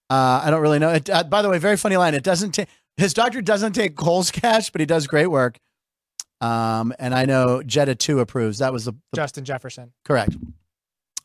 Uh, 0.10 0.42
I 0.44 0.50
don't 0.50 0.62
really 0.62 0.80
know. 0.80 0.90
It, 0.90 1.10
uh, 1.10 1.24
by 1.24 1.42
the 1.42 1.50
way, 1.50 1.58
very 1.58 1.78
funny 1.78 1.98
line. 1.98 2.14
It 2.14 2.24
doesn't 2.24 2.52
take 2.52 2.68
his 2.98 3.14
doctor 3.14 3.42
doesn't 3.42 3.74
take 3.74 3.96
Cole's 3.96 4.32
cash, 4.32 4.70
but 4.70 4.82
he 4.82 4.86
does 4.86 5.08
great 5.08 5.28
work. 5.28 5.58
Um, 6.42 6.94
and 7.00 7.14
I 7.14 7.26
know 7.26 7.64
Jetta 7.64 7.96
two 7.96 8.20
approves. 8.20 8.60
That 8.60 8.74
was 8.74 8.86
the, 8.86 8.92
the 8.92 9.16
Justin 9.16 9.46
Jefferson. 9.46 9.94
Correct. 10.04 10.36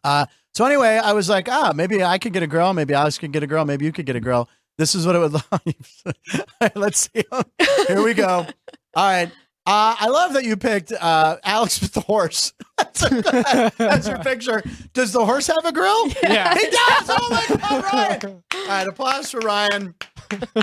Uh, 0.04 0.26
so 0.54 0.64
anyway, 0.64 1.00
I 1.02 1.12
was 1.12 1.28
like, 1.28 1.48
ah, 1.48 1.72
maybe 1.74 2.02
I 2.02 2.18
could 2.18 2.32
get 2.32 2.42
a 2.42 2.46
girl. 2.46 2.72
Maybe 2.72 2.94
Alex 2.94 3.18
could 3.18 3.32
get 3.32 3.42
a 3.42 3.46
girl. 3.46 3.64
Maybe 3.64 3.84
you 3.84 3.92
could 3.92 4.06
get 4.06 4.16
a 4.16 4.20
girl. 4.20 4.48
This 4.76 4.94
is 4.94 5.06
what 5.06 5.16
it 5.16 5.18
would 5.18 5.32
look 5.32 5.46
like. 5.50 6.74
Let's 6.76 7.10
see. 7.12 7.24
Here 7.88 8.02
we 8.02 8.14
go. 8.14 8.46
All 8.94 9.10
right. 9.10 9.30
Uh, 9.68 9.94
I 10.00 10.06
love 10.08 10.32
that 10.32 10.44
you 10.44 10.56
picked 10.56 10.92
uh, 10.92 11.36
Alex 11.44 11.78
with 11.82 11.92
the 11.92 12.00
horse. 12.00 12.54
that's, 12.78 13.00
that's 13.76 14.08
your 14.08 14.16
picture. 14.18 14.62
Does 14.94 15.12
the 15.12 15.22
horse 15.22 15.46
have 15.48 15.62
a 15.64 15.72
grill? 15.72 16.08
Yeah. 16.22 16.54
He 16.58 16.64
does. 16.70 17.10
Oh 17.10 17.28
my 17.30 17.56
God, 17.56 17.84
Ryan. 17.92 18.42
All 18.54 18.66
right. 18.66 18.88
Applause 18.88 19.30
for 19.30 19.40
Ryan. 19.40 19.94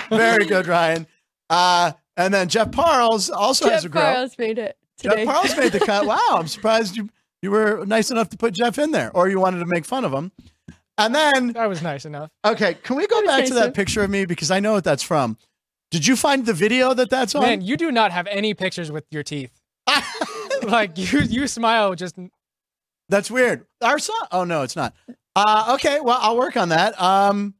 Very 0.09 0.45
good, 0.45 0.65
Ryan. 0.65 1.05
Uh, 1.51 1.91
and 2.17 2.33
then 2.33 2.49
Jeff 2.49 2.71
Parles 2.71 3.29
also 3.29 3.69
has 3.69 3.83
a 3.85 3.87
Jeff 3.89 3.91
grill. 3.91 4.03
Carlos 4.05 4.37
made 4.39 4.57
it 4.57 4.75
today. 4.97 5.23
Jeff 5.23 5.27
Parles 5.27 5.55
made 5.55 5.71
the 5.71 5.79
cut. 5.81 6.07
Wow, 6.07 6.19
I'm 6.31 6.47
surprised 6.47 6.95
you 6.95 7.09
you 7.43 7.51
were 7.51 7.85
nice 7.85 8.09
enough 8.09 8.29
to 8.29 8.37
put 8.37 8.53
Jeff 8.55 8.79
in 8.79 8.89
there, 8.89 9.11
or 9.15 9.29
you 9.29 9.39
wanted 9.39 9.59
to 9.59 9.67
make 9.67 9.85
fun 9.85 10.03
of 10.03 10.11
him. 10.13 10.31
And 10.97 11.13
then, 11.13 11.49
That 11.53 11.69
was 11.69 11.83
nice 11.83 12.05
enough. 12.05 12.31
okay, 12.43 12.73
can 12.73 12.95
we 12.95 13.05
go 13.05 13.19
back 13.21 13.41
nice 13.41 13.47
to 13.49 13.53
that 13.55 13.67
of- 13.67 13.73
picture 13.75 14.01
of 14.01 14.09
me 14.09 14.25
because 14.25 14.49
I 14.49 14.59
know 14.61 14.73
what 14.73 14.83
that's 14.83 15.03
from. 15.03 15.37
Did 15.95 16.07
you 16.07 16.17
find 16.17 16.45
the 16.45 16.53
video 16.53 16.93
that 16.93 17.09
that's 17.09 17.35
on? 17.35 17.43
Man, 17.43 17.61
you 17.61 17.77
do 17.77 17.89
not 17.89 18.11
have 18.11 18.27
any 18.27 18.53
pictures 18.53 18.91
with 18.91 19.05
your 19.11 19.23
teeth. 19.23 19.49
like 20.63 20.97
you, 20.97 21.21
you 21.21 21.47
smile 21.47 21.95
just. 21.95 22.17
that's 23.07 23.31
weird. 23.31 23.65
Our 23.81 23.97
son? 23.97 24.17
Oh 24.29 24.43
no, 24.43 24.63
it's 24.63 24.75
not. 24.75 24.93
Uh, 25.37 25.71
okay, 25.75 26.01
well 26.01 26.17
I'll 26.19 26.35
work 26.35 26.57
on 26.57 26.69
that. 26.69 27.01
Um, 27.01 27.53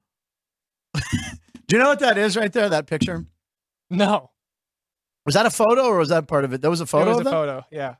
do 0.94 1.78
you 1.78 1.80
know 1.80 1.88
what 1.88 2.00
that 2.00 2.18
is 2.18 2.36
right 2.36 2.52
there? 2.52 2.68
That 2.68 2.88
picture 2.88 3.26
No, 3.90 4.32
was 5.26 5.36
that 5.36 5.46
a 5.46 5.50
photo 5.50 5.86
or 5.86 5.98
was 5.98 6.10
that 6.10 6.28
part 6.28 6.44
of 6.44 6.52
it? 6.52 6.62
That 6.62 6.70
was 6.70 6.82
a 6.82 6.86
photo. 6.86 7.12
it 7.12 7.18
was 7.18 7.28
a 7.28 7.32
photo. 7.32 7.66
Yeah. 7.72 7.96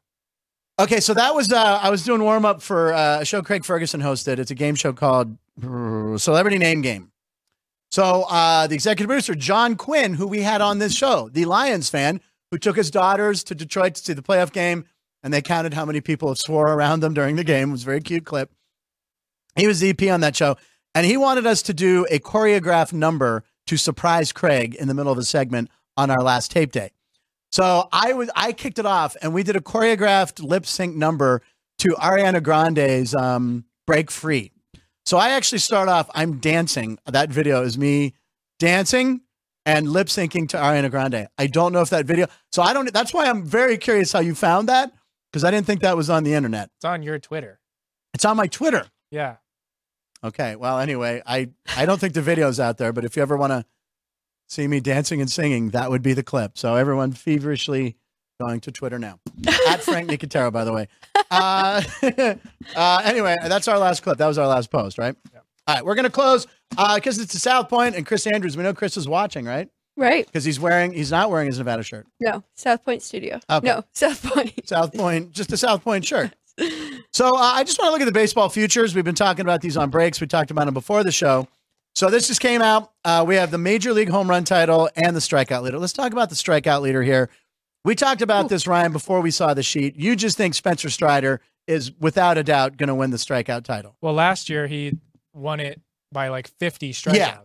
Okay, 0.78 1.00
so 1.00 1.14
that 1.14 1.34
was 1.34 1.50
uh, 1.50 1.80
I 1.82 1.90
was 1.90 2.04
doing 2.04 2.22
warm 2.22 2.44
up 2.44 2.62
for 2.62 2.94
uh, 2.94 3.22
a 3.22 3.26
show 3.26 3.42
Craig 3.42 3.64
Ferguson 3.64 4.02
hosted. 4.02 4.38
It's 4.40 4.52
a 4.52 4.56
game 4.56 4.76
show 4.76 4.92
called 4.92 5.38
Celebrity 5.62 6.58
Name 6.58 6.82
Game. 6.82 7.14
So 7.92 8.24
uh, 8.24 8.68
the 8.68 8.76
executive 8.76 9.08
producer 9.08 9.36
John 9.36 9.76
Quinn, 9.76 10.14
who 10.14 10.28
we 10.28 10.42
had 10.42 10.62
on 10.62 10.80
this 10.80 10.94
show, 10.94 11.30
the 11.30 11.46
Lions 11.46 11.90
fan, 11.90 12.20
who 12.52 12.58
took 12.58 12.76
his 12.76 12.92
daughters 12.92 13.44
to 13.46 13.56
Detroit 13.56 13.96
to 13.96 14.04
see 14.04 14.14
the 14.14 14.22
playoff 14.22 14.52
game, 14.52 14.86
and 15.24 15.34
they 15.34 15.42
counted 15.42 15.74
how 15.74 15.86
many 15.86 16.02
people 16.02 16.36
swore 16.36 16.72
around 16.72 17.00
them 17.00 17.14
during 17.14 17.36
the 17.36 17.44
game. 17.44 17.70
It 17.70 17.74
was 17.74 17.84
a 17.84 17.86
very 17.86 18.02
cute 18.02 18.26
clip. 18.26 18.52
He 19.56 19.68
was 19.68 19.80
the 19.80 19.90
EP 19.90 20.12
on 20.12 20.22
that 20.22 20.36
show, 20.36 20.58
and 20.94 21.06
he 21.06 21.18
wanted 21.18 21.46
us 21.46 21.62
to 21.64 21.74
do 21.74 22.06
a 22.10 22.20
choreographed 22.20 22.94
number 22.94 23.44
to 23.68 23.78
surprise 23.78 24.32
Craig 24.32 24.76
in 24.76 24.88
the 24.88 24.94
middle 24.94 25.12
of 25.12 25.18
a 25.18 25.24
segment 25.24 25.70
on 25.98 26.10
our 26.10 26.22
last 26.22 26.52
tape 26.52 26.72
day. 26.72 26.92
So 27.52 27.88
I 27.92 28.14
was 28.14 28.30
I 28.36 28.52
kicked 28.52 28.80
it 28.80 28.86
off, 28.86 29.16
and 29.22 29.34
we 29.34 29.44
did 29.44 29.56
a 29.56 29.62
choreographed 29.62 30.44
lip 30.44 30.66
sync 30.66 30.96
number 30.96 31.42
to 31.80 31.90
Ariana 31.90 32.44
Grande's 32.44 33.16
um, 33.16 33.66
"Break 33.88 34.12
Free." 34.12 34.52
So 35.06 35.18
I 35.18 35.30
actually 35.30 35.60
start 35.60 35.88
off. 35.88 36.10
I'm 36.16 36.38
dancing. 36.38 36.98
That 37.06 37.30
video 37.30 37.62
is 37.62 37.78
me 37.78 38.16
dancing 38.60 39.22
and 39.66 39.88
lip 39.90 40.08
syncing 40.08 40.50
to 40.50 40.58
Ariana 40.58 40.90
Grande. 40.90 41.28
I 41.38 41.48
don't 41.48 41.74
know 41.74 41.82
if 41.82 41.90
that 41.92 42.06
video. 42.06 42.28
So 42.52 42.62
I 42.62 42.74
don't. 42.74 42.92
That's 42.92 43.14
why 43.14 43.26
I'm 43.28 43.44
very 43.44 43.78
curious 43.78 44.12
how 44.12 44.20
you 44.20 44.34
found 44.34 44.70
that 44.70 44.92
because 45.32 45.44
I 45.44 45.52
didn't 45.52 45.68
think 45.68 45.82
that 45.82 45.96
was 45.96 46.10
on 46.10 46.24
the 46.24 46.34
internet. 46.34 46.70
It's 46.78 46.86
on 46.86 47.04
your 47.04 47.20
Twitter. 47.20 47.60
It's 48.14 48.26
on 48.26 48.38
my 48.38 48.48
Twitter. 48.48 48.88
Yeah. 49.12 49.38
Okay. 50.24 50.56
Well, 50.56 50.80
anyway, 50.80 51.22
I 51.26 51.50
I 51.76 51.86
don't 51.86 52.00
think 52.00 52.14
the 52.14 52.22
video's 52.22 52.60
out 52.60 52.78
there, 52.78 52.92
but 52.92 53.06
if 53.06 53.16
you 53.16 53.22
ever 53.22 53.38
want 53.38 53.52
to 53.52 53.66
see 54.48 54.68
me 54.68 54.80
dancing 54.80 55.22
and 55.22 55.30
singing, 55.30 55.70
that 55.72 55.92
would 55.92 56.02
be 56.02 56.14
the 56.14 56.24
clip. 56.24 56.58
So 56.58 56.76
everyone 56.76 57.12
feverishly 57.12 57.98
going 58.42 58.60
to 58.62 58.72
Twitter 58.72 58.98
now. 58.98 59.20
At 59.68 59.82
Frank 59.82 60.10
Nicotero, 60.10 60.52
by 60.52 60.64
the 60.64 60.74
way. 60.74 60.88
Uh, 61.36 61.82
uh, 62.76 63.02
anyway, 63.04 63.36
that's 63.44 63.68
our 63.68 63.78
last 63.78 64.04
clip. 64.04 64.18
That 64.18 64.28
was 64.28 64.38
our 64.38 64.48
last 64.48 64.72
post, 64.72 64.98
right? 64.98 65.16
All 65.68 65.76
right, 65.76 65.86
we're 65.86 65.96
gonna 65.96 66.10
close 66.10 66.46
because 66.96 67.18
it's 67.18 67.34
a 67.34 67.40
South 67.40 67.70
Point 67.70 67.96
and 67.96 68.06
Chris 68.06 68.28
Andrews. 68.28 68.56
We 68.56 68.64
know 68.64 68.74
Chris 68.74 68.98
is 68.98 69.08
watching, 69.08 69.46
right? 69.46 69.70
Right. 69.98 70.26
Because 70.26 70.44
he's 70.44 70.60
wearing 70.60 70.94
he's 70.94 71.12
not 71.12 71.32
wearing 71.32 71.48
his 71.48 71.58
Nevada 71.58 71.84
shirt. 71.84 72.06
No, 72.20 72.44
South 72.56 72.84
Point 72.84 73.02
Studio. 73.02 73.40
Okay. 73.50 73.68
No, 73.68 73.84
South 73.94 74.22
Point. 74.24 74.54
South 74.68 74.94
Point, 74.94 75.32
just 75.32 75.52
a 75.54 75.58
South 75.58 75.84
Point 75.84 76.06
shirt. 76.06 76.34
So 77.12 77.30
uh, 77.30 77.40
I 77.40 77.64
just 77.64 77.80
want 77.80 77.88
to 77.88 77.92
look 77.94 78.02
at 78.02 78.06
the 78.06 78.12
baseball 78.12 78.50
futures. 78.50 78.94
We've 78.94 79.06
been 79.06 79.16
talking 79.16 79.46
about 79.46 79.62
these 79.62 79.78
on 79.78 79.90
breaks. 79.90 80.20
We 80.20 80.28
talked 80.28 80.52
about 80.52 80.66
them 80.66 80.74
before 80.74 81.02
the 81.02 81.14
show. 81.14 81.48
So 81.94 82.10
this 82.10 82.28
just 82.28 82.42
came 82.42 82.62
out. 82.62 82.92
Uh, 83.06 83.24
we 83.26 83.36
have 83.36 83.52
the 83.52 83.58
Major 83.58 83.94
League 83.94 84.10
home 84.10 84.30
run 84.30 84.44
title 84.44 84.90
and 84.98 85.16
the 85.16 85.22
strikeout 85.22 85.62
leader. 85.62 85.80
Let's 85.80 85.94
talk 85.94 86.12
about 86.12 86.30
the 86.30 86.36
strikeout 86.36 86.82
leader 86.82 87.02
here. 87.02 87.30
We 87.86 87.94
talked 87.94 88.24
about 88.24 88.50
this, 88.50 88.66
Ryan, 88.66 88.92
before 88.92 89.22
we 89.22 89.30
saw 89.30 89.54
the 89.54 89.62
sheet. 89.62 89.96
You 89.96 90.16
just 90.16 90.36
think 90.38 90.56
Spencer 90.56 90.90
Strider 90.90 91.40
is 91.68 91.92
without 92.00 92.36
a 92.38 92.44
doubt 92.44 92.78
going 92.78 92.88
to 92.88 92.96
win 92.96 93.12
the 93.12 93.18
strikeout 93.18 93.64
title. 93.64 93.96
Well, 94.02 94.14
last 94.14 94.50
year 94.50 94.66
he 94.66 94.98
won 95.34 95.60
it 95.60 95.80
by 96.12 96.30
like 96.30 96.48
50 96.60 96.94
strikeouts. 96.94 97.14
Yeah. 97.16 97.36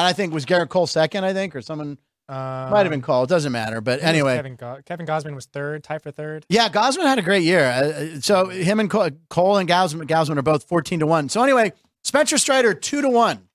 And 0.00 0.06
I 0.06 0.14
think 0.14 0.32
was 0.32 0.46
Gerrit 0.46 0.70
Cole 0.70 0.86
second, 0.86 1.24
I 1.24 1.34
think, 1.34 1.54
or 1.54 1.60
someone 1.60 1.98
Uh, 2.26 2.68
might 2.70 2.82
have 2.82 2.90
been 2.90 3.02
called. 3.02 3.28
It 3.28 3.34
doesn't 3.34 3.52
matter. 3.52 3.80
But 3.82 4.00
I 4.02 4.12
think 4.12 4.16
it 4.18 4.22
was 4.22 4.30
anyway, 4.30 4.36
Kevin, 4.36 4.56
Go- 4.56 4.80
Kevin 4.86 5.06
Gausman 5.06 5.34
was 5.34 5.44
third, 5.46 5.84
tied 5.84 6.00
for 6.02 6.10
third. 6.10 6.46
Yeah, 6.48 6.68
Gausman 6.70 7.02
had 7.02 7.18
a 7.18 7.22
great 7.22 7.42
year. 7.42 7.64
Uh, 7.66 8.20
so 8.20 8.46
him 8.48 8.80
and 8.80 8.88
Cole, 8.88 9.10
Cole 9.28 9.56
and 9.58 9.68
Gausman, 9.68 10.06
Gausman 10.06 10.38
are 10.38 10.42
both 10.42 10.64
14 10.64 11.00
to 11.00 11.06
1. 11.06 11.28
So 11.28 11.42
anyway, 11.42 11.72
Spencer 12.04 12.38
Strider 12.38 12.72
2 12.72 13.02
to 13.02 13.08
1. 13.10 13.46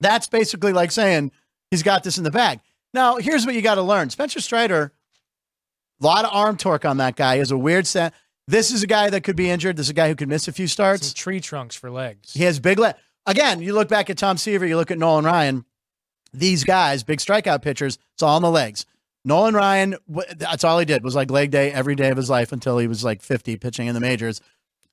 That's 0.00 0.28
basically 0.28 0.72
like 0.72 0.90
saying 0.92 1.32
he's 1.70 1.82
got 1.82 2.02
this 2.04 2.16
in 2.18 2.24
the 2.24 2.30
bag. 2.30 2.60
Now, 2.94 3.16
here's 3.16 3.44
what 3.44 3.54
you 3.54 3.62
got 3.62 3.74
to 3.76 3.82
learn. 3.82 4.10
Spencer 4.10 4.40
Strider, 4.40 4.92
a 6.00 6.04
lot 6.04 6.24
of 6.24 6.30
arm 6.32 6.56
torque 6.56 6.84
on 6.84 6.96
that 6.98 7.16
guy. 7.16 7.36
is 7.36 7.50
a 7.50 7.58
weird 7.58 7.86
set. 7.86 8.14
This 8.48 8.70
is 8.70 8.82
a 8.82 8.86
guy 8.86 9.10
that 9.10 9.22
could 9.22 9.36
be 9.36 9.50
injured. 9.50 9.76
This 9.76 9.86
is 9.86 9.90
a 9.90 9.94
guy 9.94 10.08
who 10.08 10.14
could 10.14 10.28
miss 10.28 10.46
a 10.46 10.52
few 10.52 10.68
starts. 10.68 11.08
Some 11.08 11.14
tree 11.14 11.40
trunks 11.40 11.74
for 11.74 11.90
legs. 11.90 12.32
He 12.32 12.44
has 12.44 12.60
big 12.60 12.78
leg. 12.78 12.94
Again, 13.26 13.60
you 13.60 13.72
look 13.72 13.88
back 13.88 14.08
at 14.08 14.18
Tom 14.18 14.36
Seaver, 14.36 14.66
you 14.66 14.76
look 14.76 14.92
at 14.92 14.98
Nolan 14.98 15.24
Ryan. 15.24 15.64
These 16.32 16.62
guys, 16.64 17.02
big 17.02 17.18
strikeout 17.18 17.62
pitchers, 17.62 17.98
it's 18.14 18.22
all 18.22 18.36
in 18.36 18.42
the 18.42 18.50
legs. 18.50 18.86
Nolan 19.24 19.54
Ryan, 19.54 19.96
that's 20.36 20.62
all 20.62 20.78
he 20.78 20.84
did 20.84 21.02
was 21.02 21.16
like 21.16 21.30
leg 21.30 21.50
day 21.50 21.72
every 21.72 21.96
day 21.96 22.10
of 22.10 22.16
his 22.16 22.30
life 22.30 22.52
until 22.52 22.78
he 22.78 22.86
was 22.86 23.02
like 23.02 23.22
50 23.22 23.56
pitching 23.56 23.88
in 23.88 23.94
the 23.94 24.00
majors. 24.00 24.40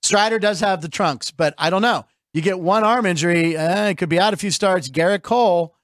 Strider 0.02 0.40
does 0.40 0.60
have 0.62 0.82
the 0.82 0.90
trunks, 0.90 1.30
but 1.30 1.54
I 1.60 1.70
don't 1.70 1.84
know. 1.84 2.06
You 2.34 2.42
get 2.42 2.60
one 2.60 2.84
arm 2.84 3.06
injury, 3.06 3.56
eh, 3.56 3.90
it 3.90 3.98
could 4.00 4.10
be 4.10 4.20
out 4.20 4.34
a 4.34 4.38
few 4.38 4.50
starts. 4.50 4.90
Gerrit 4.90 5.22
Cole 5.22 5.76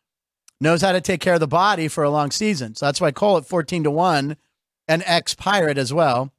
knows 0.61 0.81
how 0.81 0.91
to 0.91 1.01
take 1.01 1.21
care 1.21 1.35
of 1.35 1.39
the 1.39 1.47
body 1.47 1.87
for 1.87 2.03
a 2.03 2.09
long 2.09 2.31
season. 2.31 2.75
So 2.75 2.85
that's 2.85 2.99
why 2.99 3.07
I 3.07 3.11
call 3.11 3.37
it 3.37 3.45
14 3.45 3.83
to 3.83 3.91
1 3.91 4.37
and 4.87 5.03
ex 5.05 5.35
Pirate 5.35 5.77
as 5.77 5.93
well. 5.93 6.33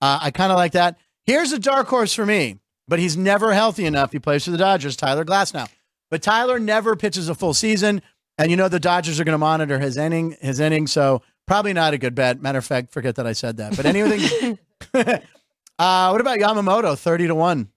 Uh, 0.00 0.18
I 0.22 0.30
kind 0.30 0.52
of 0.52 0.56
like 0.56 0.72
that. 0.72 0.98
Here's 1.24 1.52
a 1.52 1.58
dark 1.58 1.88
horse 1.88 2.14
for 2.14 2.24
me, 2.24 2.58
but 2.86 2.98
he's 2.98 3.16
never 3.16 3.52
healthy 3.52 3.84
enough. 3.84 4.12
He 4.12 4.18
plays 4.18 4.44
for 4.44 4.50
the 4.50 4.58
Dodgers, 4.58 4.96
Tyler 4.96 5.24
Glasnow. 5.24 5.68
But 6.10 6.22
Tyler 6.22 6.58
never 6.58 6.96
pitches 6.96 7.28
a 7.28 7.34
full 7.34 7.52
season, 7.52 8.00
and 8.38 8.50
you 8.50 8.56
know 8.56 8.68
the 8.68 8.80
Dodgers 8.80 9.20
are 9.20 9.24
going 9.24 9.34
to 9.34 9.38
monitor 9.38 9.78
his 9.78 9.96
inning, 9.96 10.36
his 10.40 10.58
inning. 10.58 10.86
So 10.86 11.22
probably 11.46 11.74
not 11.74 11.92
a 11.92 11.98
good 11.98 12.14
bet. 12.14 12.40
Matter 12.40 12.58
of 12.58 12.64
fact, 12.64 12.92
forget 12.92 13.16
that 13.16 13.26
I 13.26 13.32
said 13.32 13.58
that. 13.58 13.76
But 13.76 13.84
anything. 13.84 14.58
uh, 14.94 16.08
what 16.08 16.20
about 16.20 16.38
Yamamoto, 16.38 16.96
thirty 16.96 17.26
to 17.26 17.34
one? 17.34 17.68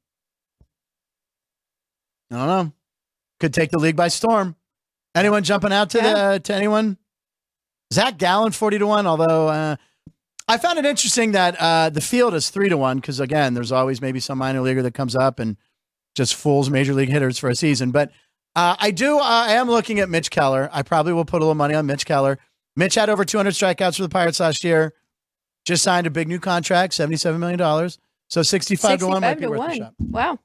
I 2.31 2.35
don't 2.37 2.47
know. 2.47 2.71
Could 3.41 3.53
take 3.53 3.71
the 3.71 3.79
league 3.79 3.97
by 3.97 4.07
storm. 4.07 4.55
Anyone 5.15 5.43
jumping 5.43 5.73
out 5.73 5.89
to 5.91 5.97
the 5.99 6.41
to 6.43 6.53
anyone? 6.53 6.97
Zach 7.93 8.17
Gallen, 8.17 8.51
forty 8.51 8.77
to 8.77 8.87
one. 8.87 9.05
Although 9.05 9.49
uh, 9.49 9.75
I 10.47 10.57
found 10.57 10.79
it 10.79 10.85
interesting 10.85 11.33
that 11.33 11.55
uh, 11.59 11.89
the 11.89 12.01
field 12.01 12.33
is 12.33 12.49
three 12.49 12.69
to 12.69 12.77
one 12.77 12.97
because 12.97 13.19
again, 13.19 13.53
there's 13.53 13.71
always 13.71 14.01
maybe 14.01 14.19
some 14.19 14.37
minor 14.37 14.61
leaguer 14.61 14.81
that 14.83 14.93
comes 14.93 15.15
up 15.15 15.39
and 15.39 15.57
just 16.15 16.35
fools 16.35 16.69
major 16.69 16.93
league 16.93 17.09
hitters 17.09 17.37
for 17.37 17.49
a 17.49 17.55
season. 17.55 17.91
But 17.91 18.11
uh, 18.55 18.75
I 18.79 18.91
do. 18.91 19.17
Uh, 19.19 19.23
I 19.23 19.53
am 19.53 19.69
looking 19.69 19.99
at 19.99 20.09
Mitch 20.09 20.31
Keller. 20.31 20.69
I 20.71 20.81
probably 20.81 21.13
will 21.13 21.25
put 21.25 21.37
a 21.37 21.43
little 21.45 21.55
money 21.55 21.73
on 21.73 21.85
Mitch 21.85 22.05
Keller. 22.05 22.37
Mitch 22.75 22.95
had 22.95 23.09
over 23.09 23.25
200 23.25 23.51
strikeouts 23.51 23.97
for 23.97 24.03
the 24.03 24.09
Pirates 24.09 24.39
last 24.39 24.63
year. 24.63 24.93
Just 25.65 25.83
signed 25.83 26.07
a 26.07 26.09
big 26.09 26.27
new 26.27 26.39
contract, 26.39 26.93
77 26.93 27.39
million 27.39 27.59
dollars. 27.59 27.97
So 28.29 28.43
65, 28.43 28.99
to 28.99 29.07
one 29.07 29.21
might 29.21 29.35
be 29.35 29.41
to 29.41 29.49
worth 29.49 29.71
a 29.71 29.75
shot. 29.75 29.93
Wow. 29.99 30.39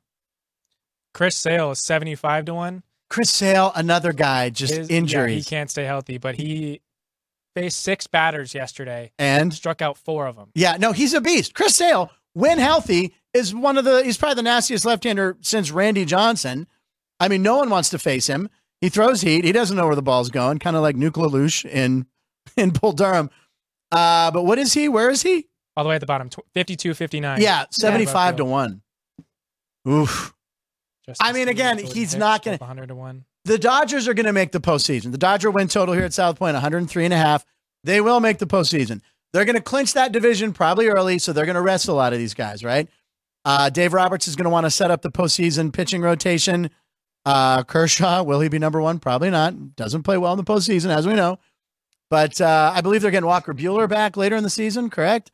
Chris 1.14 1.36
Sale 1.36 1.70
is 1.70 1.80
75 1.80 2.46
to 2.46 2.54
1. 2.54 2.82
Chris 3.08 3.30
Sale, 3.30 3.72
another 3.74 4.12
guy, 4.12 4.50
just 4.50 4.74
His- 4.74 4.90
yeah, 4.90 4.96
injuries 4.96 5.44
he 5.46 5.50
can't 5.50 5.70
stay 5.70 5.84
healthy, 5.84 6.18
but 6.18 6.34
he 6.34 6.80
faced 7.54 7.80
six 7.82 8.06
batters 8.06 8.54
yesterday, 8.54 9.12
and 9.18 9.52
struck 9.54 9.80
out 9.80 9.96
four 9.96 10.26
of 10.26 10.36
them. 10.36 10.50
Yeah, 10.54 10.76
no, 10.78 10.92
he's 10.92 11.14
a 11.14 11.20
beast. 11.20 11.54
Chris 11.54 11.76
Sale, 11.76 12.10
when 12.34 12.58
healthy, 12.58 13.14
is 13.32 13.54
one 13.54 13.78
of 13.78 13.84
the 13.84 14.02
he's 14.02 14.16
probably 14.18 14.36
the 14.36 14.42
nastiest 14.42 14.84
left-hander 14.84 15.36
since 15.40 15.70
Randy 15.70 16.04
Johnson. 16.04 16.66
I 17.20 17.28
mean, 17.28 17.42
no 17.42 17.56
one 17.56 17.70
wants 17.70 17.88
to 17.90 17.98
face 17.98 18.26
him. 18.26 18.48
He 18.80 18.88
throws 18.90 19.22
heat. 19.22 19.44
He 19.44 19.52
doesn't 19.52 19.76
know 19.76 19.86
where 19.86 19.94
the 19.94 20.02
ball's 20.02 20.30
going, 20.30 20.58
kind 20.58 20.76
of 20.76 20.82
like 20.82 20.96
Nuke 20.96 21.12
LaLoosh 21.12 21.64
in 21.64 22.06
in 22.56 22.70
Bull 22.70 22.92
Durham. 22.92 23.30
Uh, 23.92 24.30
but 24.30 24.44
what 24.44 24.58
is 24.58 24.72
he? 24.74 24.88
Where 24.88 25.10
is 25.10 25.22
he? 25.22 25.46
All 25.76 25.84
the 25.84 25.88
way 25.90 25.94
at 25.96 26.00
the 26.00 26.06
bottom, 26.06 26.28
tw- 26.28 26.40
52 26.54 26.94
59. 26.94 27.40
Yeah, 27.40 27.64
75 27.70 28.36
to 28.36 28.44
1. 28.44 28.82
Oof. 29.88 30.34
I 31.20 31.32
mean, 31.32 31.48
again, 31.48 31.78
he's 31.78 32.14
not 32.14 32.42
gonna- 32.44 32.56
100 32.58 32.88
to 32.88 32.94
1. 32.94 33.24
The 33.44 33.58
Dodgers 33.58 34.08
are 34.08 34.14
going 34.14 34.26
to 34.26 34.32
make 34.32 34.50
the 34.50 34.60
postseason. 34.60 35.12
The 35.12 35.18
Dodger 35.18 35.52
win 35.52 35.68
total 35.68 35.94
here 35.94 36.04
at 36.04 36.12
South 36.12 36.36
Point, 36.36 36.54
103 36.54 37.04
and 37.04 37.14
a 37.14 37.16
half. 37.16 37.46
They 37.84 38.00
will 38.00 38.18
make 38.18 38.38
the 38.38 38.46
postseason. 38.46 39.00
They're 39.32 39.44
going 39.44 39.54
to 39.56 39.62
clinch 39.62 39.92
that 39.92 40.10
division 40.10 40.52
probably 40.52 40.88
early, 40.88 41.18
so 41.20 41.32
they're 41.32 41.44
going 41.46 41.54
to 41.54 41.62
rest 41.62 41.86
a 41.86 41.92
lot 41.92 42.12
of 42.12 42.18
these 42.18 42.34
guys, 42.34 42.64
right? 42.64 42.88
Uh, 43.44 43.70
Dave 43.70 43.92
Roberts 43.92 44.26
is 44.26 44.34
going 44.34 44.44
to 44.46 44.50
want 44.50 44.66
to 44.66 44.70
set 44.70 44.90
up 44.90 45.02
the 45.02 45.10
postseason 45.12 45.72
pitching 45.72 46.02
rotation. 46.02 46.70
Uh, 47.24 47.62
Kershaw, 47.62 48.24
will 48.24 48.40
he 48.40 48.48
be 48.48 48.58
number 48.58 48.80
one? 48.80 48.98
Probably 48.98 49.30
not. 49.30 49.76
Doesn't 49.76 50.02
play 50.02 50.18
well 50.18 50.32
in 50.32 50.38
the 50.38 50.44
postseason, 50.44 50.90
as 50.90 51.06
we 51.06 51.14
know. 51.14 51.38
But 52.10 52.40
uh, 52.40 52.72
I 52.74 52.80
believe 52.80 53.02
they're 53.02 53.12
getting 53.12 53.28
Walker 53.28 53.54
Buehler 53.54 53.88
back 53.88 54.16
later 54.16 54.34
in 54.34 54.42
the 54.42 54.50
season, 54.50 54.90
correct? 54.90 55.30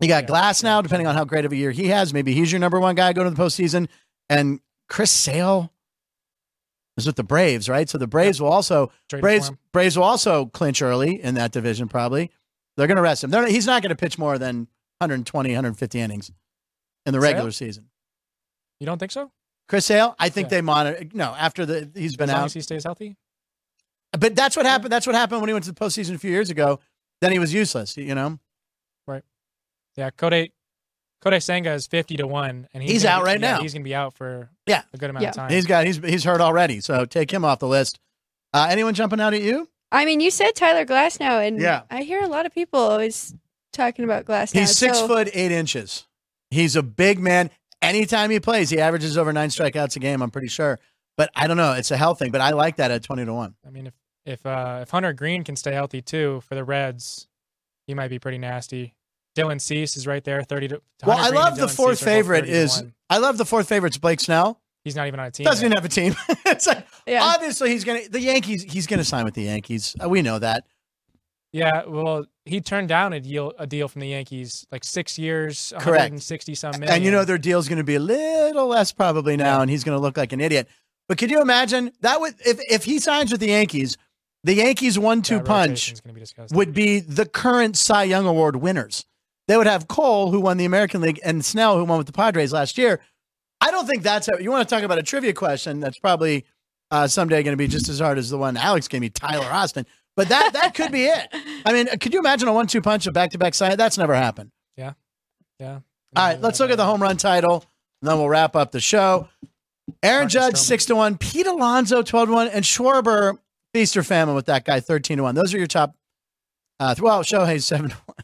You 0.00 0.08
got 0.08 0.26
Glasnow, 0.26 0.82
depending 0.82 1.06
on 1.06 1.14
how 1.14 1.24
great 1.24 1.44
of 1.46 1.52
a 1.52 1.56
year 1.56 1.70
he 1.70 1.88
has. 1.88 2.12
Maybe 2.12 2.34
he's 2.34 2.52
your 2.52 2.58
number 2.58 2.80
one 2.80 2.94
guy 2.94 3.12
going 3.14 3.28
to 3.30 3.34
the 3.34 3.42
postseason. 3.42 3.88
And 4.32 4.60
Chris 4.88 5.10
Sale 5.10 5.72
is 6.96 7.06
with 7.06 7.16
the 7.16 7.22
Braves, 7.22 7.68
right? 7.68 7.88
So 7.88 7.98
the 7.98 8.06
Braves 8.06 8.40
will 8.40 8.48
also 8.48 8.90
Traded 9.08 9.22
Braves. 9.22 9.52
Braves 9.72 9.96
will 9.96 10.04
also 10.04 10.46
clinch 10.46 10.80
early 10.82 11.22
in 11.22 11.34
that 11.34 11.52
division. 11.52 11.88
Probably 11.88 12.30
they're 12.76 12.86
going 12.86 12.96
to 12.96 13.02
rest 13.02 13.22
him. 13.24 13.30
They're, 13.30 13.46
he's 13.46 13.66
not 13.66 13.82
going 13.82 13.90
to 13.90 13.96
pitch 13.96 14.18
more 14.18 14.38
than 14.38 14.68
120, 14.98 15.50
150 15.50 16.00
innings 16.00 16.30
in 17.04 17.12
the 17.12 17.20
Sale? 17.20 17.30
regular 17.30 17.50
season. 17.50 17.88
You 18.80 18.86
don't 18.86 18.98
think 18.98 19.12
so? 19.12 19.30
Chris 19.68 19.86
Sale, 19.86 20.14
I 20.18 20.28
think 20.28 20.46
Yeah. 20.46 20.50
they 20.56 20.60
monitor. 20.62 21.04
No, 21.12 21.34
after 21.38 21.64
the 21.66 21.90
he's 21.94 22.16
been 22.16 22.30
as 22.30 22.34
long 22.34 22.42
out, 22.42 22.46
as 22.46 22.54
he 22.54 22.60
stays 22.62 22.84
healthy? 22.84 23.16
but 24.18 24.34
that's 24.36 24.56
what 24.56 24.66
happened. 24.66 24.92
That's 24.92 25.06
what 25.06 25.14
happened 25.16 25.40
when 25.40 25.48
he 25.48 25.52
went 25.54 25.64
to 25.66 25.72
the 25.72 25.78
postseason 25.78 26.14
a 26.14 26.18
few 26.18 26.30
years 26.30 26.50
ago. 26.50 26.80
Then 27.20 27.32
he 27.32 27.38
was 27.38 27.52
useless. 27.54 27.96
You 27.96 28.14
know, 28.14 28.38
Right. 29.06 29.22
Yeah, 29.96 30.10
Kodai 30.10 30.52
Kodai 31.24 31.42
Senga 31.42 31.72
is 31.72 31.86
50 31.86 32.16
to 32.16 32.26
1 32.26 32.68
and 32.74 32.82
He's 32.82 33.04
gonna 33.04 33.14
out 33.16 33.20
be- 33.20 33.26
right 33.26 33.40
yeah, 33.40 33.52
now. 33.56 33.60
He's 33.62 33.72
going 33.72 33.82
to 33.82 33.88
be 33.88 33.94
out 33.94 34.14
for 34.14 34.50
Yeah. 34.66 34.82
a 34.92 34.96
good 34.98 35.10
amount 35.10 35.22
Yeah. 35.22 35.28
of 35.30 35.34
time. 35.36 35.50
he's 35.50 35.66
got 35.66 35.86
he's 35.86 35.98
he's 35.98 36.24
hurt 36.24 36.40
already. 36.40 36.80
So 36.80 37.04
take 37.04 37.30
him 37.32 37.44
off 37.44 37.58
the 37.60 37.68
list. 37.68 38.00
Uh, 38.52 38.66
anyone 38.70 38.94
jumping 38.94 39.20
out 39.20 39.32
at 39.34 39.42
you? 39.42 39.68
I 39.92 40.04
mean, 40.04 40.20
you 40.20 40.30
said 40.30 40.52
Tyler 40.54 40.84
Glasnow, 40.84 41.46
and 41.46 41.60
Yeah. 41.60 41.82
I 41.90 42.02
hear 42.02 42.22
a 42.22 42.26
lot 42.26 42.44
of 42.46 42.52
people 42.52 42.80
always 42.80 43.34
talking 43.72 44.04
about 44.04 44.24
Glasnow. 44.24 44.60
He's 44.60 44.76
six 44.76 44.98
so- 44.98 45.06
foot 45.06 45.28
eight 45.32 45.52
inches. 45.52 46.06
He's 46.50 46.76
a 46.76 46.82
big 46.82 47.18
man. 47.18 47.50
Anytime 47.80 48.30
he 48.30 48.38
plays, 48.40 48.70
he 48.70 48.78
averages 48.80 49.16
over 49.18 49.32
nine 49.32 49.48
strikeouts 49.48 49.96
a 49.96 49.98
game. 49.98 50.22
I'm 50.22 50.30
pretty 50.30 50.48
sure. 50.48 50.78
But 51.16 51.30
I 51.34 51.46
don't 51.46 51.56
know. 51.56 51.72
It's 51.72 51.90
a 51.90 51.96
health 51.96 52.18
thing. 52.18 52.30
But 52.30 52.40
I 52.40 52.50
like 52.50 52.76
that 52.76 52.90
at 52.90 53.02
twenty 53.02 53.24
to 53.24 53.32
one. 53.34 53.54
I 53.66 53.70
mean, 53.70 53.86
if 53.86 53.94
if 54.24 54.46
uh, 54.46 54.80
if 54.82 54.90
Hunter 54.90 55.12
Greene 55.12 55.44
can 55.44 55.56
stay 55.56 55.72
healthy 55.72 56.00
too 56.02 56.40
for 56.48 56.54
the 56.54 56.64
Reds, 56.64 57.26
he 57.86 57.94
might 57.94 58.08
be 58.08 58.18
pretty 58.18 58.38
nasty. 58.38 58.94
Dylan 59.36 59.60
Cease 59.60 59.96
is 59.96 60.06
right 60.06 60.22
there, 60.22 60.42
30 60.42 60.68
to. 60.68 60.76
to 60.76 60.82
Well, 61.06 61.18
I 61.18 61.30
love 61.30 61.56
the 61.56 61.68
fourth 61.68 61.98
Cease 61.98 62.04
favorite 62.04 62.46
is 62.48 62.82
I 63.08 63.18
love 63.18 63.38
the 63.38 63.46
fourth 63.46 63.68
favorite's 63.68 63.98
Blake 63.98 64.20
Snell. 64.20 64.60
He's 64.84 64.96
not 64.96 65.06
even 65.06 65.20
on 65.20 65.26
a 65.26 65.30
team. 65.30 65.44
Doesn't 65.44 65.62
yet. 65.62 65.66
even 65.72 65.76
have 65.76 65.84
a 65.84 65.88
team. 65.88 66.14
it's 66.46 66.66
like 66.66 66.86
Yeah. 67.06 67.22
obviously 67.22 67.70
he's 67.70 67.84
gonna 67.84 68.08
the 68.08 68.20
Yankees. 68.20 68.62
He's 68.64 68.86
gonna 68.86 69.04
sign 69.04 69.24
with 69.24 69.34
the 69.34 69.42
Yankees. 69.42 69.94
Uh, 70.02 70.08
we 70.08 70.22
know 70.22 70.38
that. 70.38 70.64
Yeah, 71.52 71.84
well, 71.86 72.24
he 72.46 72.62
turned 72.62 72.88
down 72.88 73.12
a 73.12 73.20
deal 73.20 73.52
a 73.58 73.66
deal 73.66 73.86
from 73.86 74.00
the 74.00 74.08
Yankees, 74.08 74.66
like 74.72 74.84
six 74.84 75.18
years, 75.18 75.72
Correct. 75.78 76.20
sixty 76.20 76.54
some 76.54 76.72
million. 76.72 76.94
And 76.94 77.04
you 77.04 77.10
know 77.10 77.24
their 77.24 77.38
deal's 77.38 77.68
going 77.68 77.78
to 77.78 77.84
be 77.84 77.94
a 77.94 78.00
little 78.00 78.66
less 78.66 78.90
probably 78.90 79.36
now, 79.36 79.60
and 79.60 79.70
he's 79.70 79.84
going 79.84 79.96
to 79.96 80.00
look 80.00 80.16
like 80.16 80.32
an 80.32 80.40
idiot. 80.40 80.66
But 81.08 81.18
could 81.18 81.30
you 81.30 81.42
imagine 81.42 81.92
that 82.00 82.20
would 82.20 82.34
if 82.44 82.58
if 82.70 82.84
he 82.84 82.98
signs 82.98 83.30
with 83.30 83.40
the 83.40 83.48
Yankees, 83.48 83.98
the 84.44 84.54
Yankees 84.54 84.98
one-two 84.98 85.36
That 85.36 85.44
punch 85.44 85.94
be 86.02 86.22
would 86.52 86.72
be 86.72 87.00
the 87.00 87.26
current 87.26 87.76
Cy 87.76 88.04
Young 88.04 88.26
Award 88.26 88.56
winners. 88.56 89.04
They 89.48 89.56
would 89.56 89.66
have 89.66 89.88
Cole, 89.88 90.30
who 90.30 90.40
won 90.40 90.56
the 90.56 90.64
American 90.64 91.00
League, 91.00 91.20
and 91.24 91.44
Snell, 91.44 91.76
who 91.76 91.84
won 91.84 91.98
with 91.98 92.06
the 92.06 92.12
Padres 92.12 92.52
last 92.52 92.78
year. 92.78 93.00
I 93.60 93.70
don't 93.70 93.86
think 93.86 94.02
that's 94.02 94.28
a, 94.28 94.42
you 94.42 94.50
want 94.50 94.68
to 94.68 94.74
talk 94.74 94.84
about 94.84 94.98
a 94.98 95.02
trivia 95.02 95.32
question. 95.32 95.80
That's 95.80 95.98
probably 95.98 96.44
uh, 96.90 97.06
someday 97.06 97.42
going 97.42 97.52
to 97.52 97.56
be 97.56 97.68
just 97.68 97.88
as 97.88 98.00
hard 98.00 98.18
as 98.18 98.30
the 98.30 98.38
one 98.38 98.56
Alex 98.56 98.88
gave 98.88 99.00
me, 99.00 99.08
Tyler 99.10 99.46
Austin. 99.46 99.86
But 100.14 100.28
that 100.28 100.52
that 100.52 100.74
could 100.74 100.92
be 100.92 101.04
it. 101.04 101.28
I 101.64 101.72
mean, 101.72 101.86
could 101.98 102.12
you 102.12 102.18
imagine 102.18 102.48
a 102.48 102.52
one-two 102.52 102.82
punch 102.82 103.06
of 103.06 103.14
back-to-back 103.14 103.54
Cy? 103.54 103.76
That's 103.76 103.96
never 103.98 104.14
happened. 104.14 104.50
yeah. 104.76 104.92
Yeah. 105.58 105.80
All 106.14 106.26
right, 106.26 106.40
let's 106.40 106.60
look 106.60 106.70
at 106.70 106.76
the 106.76 106.84
home 106.84 107.00
run 107.00 107.16
title, 107.16 107.64
and 108.02 108.08
then 108.10 108.18
we'll 108.18 108.28
wrap 108.28 108.54
up 108.56 108.72
the 108.72 108.80
show. 108.80 109.28
Aaron 110.02 110.24
Marcus 110.24 110.32
Judge 110.34 110.54
Stroman. 110.54 110.58
six 110.58 110.84
to 110.86 110.96
one, 110.96 111.16
Pete 111.18 111.46
Alonso 111.46 112.02
twelve 112.02 112.28
to 112.28 112.34
one, 112.34 112.48
and 112.48 112.64
Schwarber 112.64 113.38
feast 113.72 113.96
or 113.96 114.02
famine 114.02 114.34
with 114.34 114.46
that 114.46 114.64
guy 114.64 114.80
thirteen 114.80 115.16
to 115.16 115.22
one. 115.22 115.34
Those 115.34 115.54
are 115.54 115.58
your 115.58 115.66
top. 115.66 115.94
Uh, 116.78 116.94
well, 117.00 117.22
Shohei 117.22 117.62
seven 117.62 117.90
to 117.90 117.96
one. 118.06 118.16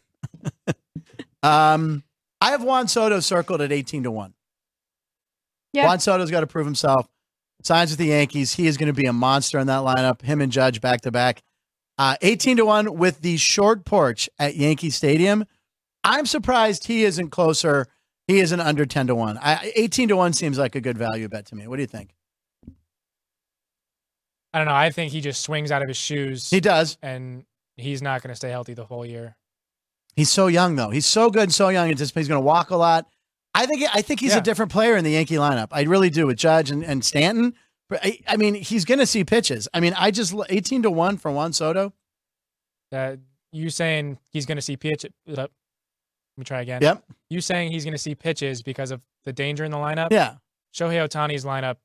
Um, 1.43 2.03
I 2.41 2.51
have 2.51 2.62
Juan 2.62 2.89
Soto 2.89 3.20
circled 3.20 3.61
at 3.61 3.72
eighteen 3.72 4.03
to 4.05 4.11
one. 4.11 4.34
Yeah. 5.72 5.86
Juan 5.86 6.01
Soto's 6.01 6.30
got 6.30 6.41
to 6.41 6.47
prove 6.47 6.66
himself. 6.66 7.09
Signs 7.62 7.91
with 7.91 7.99
the 7.99 8.07
Yankees. 8.07 8.55
He 8.55 8.66
is 8.66 8.76
going 8.76 8.86
to 8.86 8.93
be 8.93 9.07
a 9.07 9.12
monster 9.12 9.59
in 9.59 9.66
that 9.66 9.80
lineup. 9.80 10.22
Him 10.22 10.41
and 10.41 10.51
Judge 10.53 10.80
back 10.80 11.01
to 11.03 11.11
back. 11.11 11.43
Uh, 11.99 12.14
18 12.22 12.59
to 12.59 12.64
1 12.64 12.95
with 12.97 13.20
the 13.22 13.36
short 13.36 13.84
porch 13.84 14.30
at 14.39 14.55
Yankee 14.55 14.91
Stadium. 14.91 15.45
I'm 16.05 16.26
surprised 16.26 16.86
he 16.86 17.03
isn't 17.03 17.30
closer. 17.30 17.89
He 18.28 18.39
isn't 18.39 18.61
under 18.61 18.86
10 18.86 19.09
to 19.09 19.16
1. 19.16 19.39
I, 19.43 19.72
18 19.74 20.09
to 20.09 20.16
1 20.16 20.32
seems 20.34 20.57
like 20.57 20.76
a 20.76 20.80
good 20.80 20.97
value 20.97 21.28
bet 21.28 21.47
to 21.47 21.57
me. 21.57 21.66
What 21.66 21.76
do 21.76 21.82
you 21.82 21.89
think? 21.89 22.14
I 24.55 24.59
don't 24.59 24.68
know. 24.68 24.74
I 24.74 24.91
think 24.91 25.12
he 25.12 25.20
just 25.20 25.43
swings 25.43 25.70
out 25.72 25.82
of 25.82 25.89
his 25.89 25.97
shoes, 25.97 26.49
He 26.49 26.61
does. 26.61 26.97
and 27.03 27.45
he's 27.76 28.01
not 28.01 28.22
going 28.22 28.30
to 28.30 28.36
stay 28.36 28.51
healthy 28.51 28.74
the 28.74 28.84
whole 28.84 29.05
year. 29.05 29.36
He's 30.19 30.31
so 30.31 30.49
young 30.49 30.75
though. 30.75 30.91
He's 30.91 31.07
so 31.07 31.31
good 31.31 31.45
and 31.45 31.55
so 31.55 31.69
young. 31.69 31.87
He's 31.89 32.11
going 32.12 32.27
to 32.29 32.41
walk 32.41 32.71
a 32.71 32.77
lot. 32.77 33.07
I 33.55 33.66
think 33.66 33.85
I 33.95 34.03
think 34.03 34.19
he's 34.19 34.33
Yeah. 34.33 34.39
a 34.39 34.43
different 34.43 34.73
player 34.73 34.97
in 34.97 35.05
the 35.05 35.12
Yankee 35.12 35.37
lineup. 35.37 35.69
I 35.71 35.83
really 35.83 36.11
do 36.11 36.27
with 36.27 36.37
Judge 36.37 36.73
and, 36.73 36.85
and 36.85 37.05
Stanton. 37.05 37.55
But 37.89 38.01
I, 38.05 38.19
I 38.27 38.37
mean, 38.37 38.55
he's 38.57 38.85
going 38.85 38.99
to 38.99 39.07
see 39.07 39.23
pitches. 39.23 39.69
I 39.73 39.79
mean, 39.79 39.95
I 39.97 40.11
just 40.11 40.35
18 40.49 40.83
to 40.83 40.91
1 40.91 41.19
for 41.19 41.31
Juan 41.31 41.53
Soto. 41.53 41.93
Uh, 42.93 43.14
you 43.53 43.71
saying 43.71 44.19
he's 44.33 44.45
going 44.45 44.57
to 44.57 44.62
see 44.62 44.77
pitch? 44.77 45.07
Let 45.27 45.51
me 46.37 46.45
try 46.45 46.62
again. 46.62 46.83
Yep. 46.83 47.05
You 47.31 47.41
saying 47.41 47.71
he's 47.71 47.85
going 47.85 47.93
to 47.95 47.99
see 47.99 48.16
pitches 48.16 48.61
because 48.62 48.91
of 48.91 49.01
the 49.25 49.33
danger 49.33 49.64
in 49.64 49.71
the 49.71 49.79
lineup? 49.79 50.09
Yeah. 50.11 50.35
Shohei 50.75 51.07
Ohtani's 51.09 51.45
lineup 51.45 51.77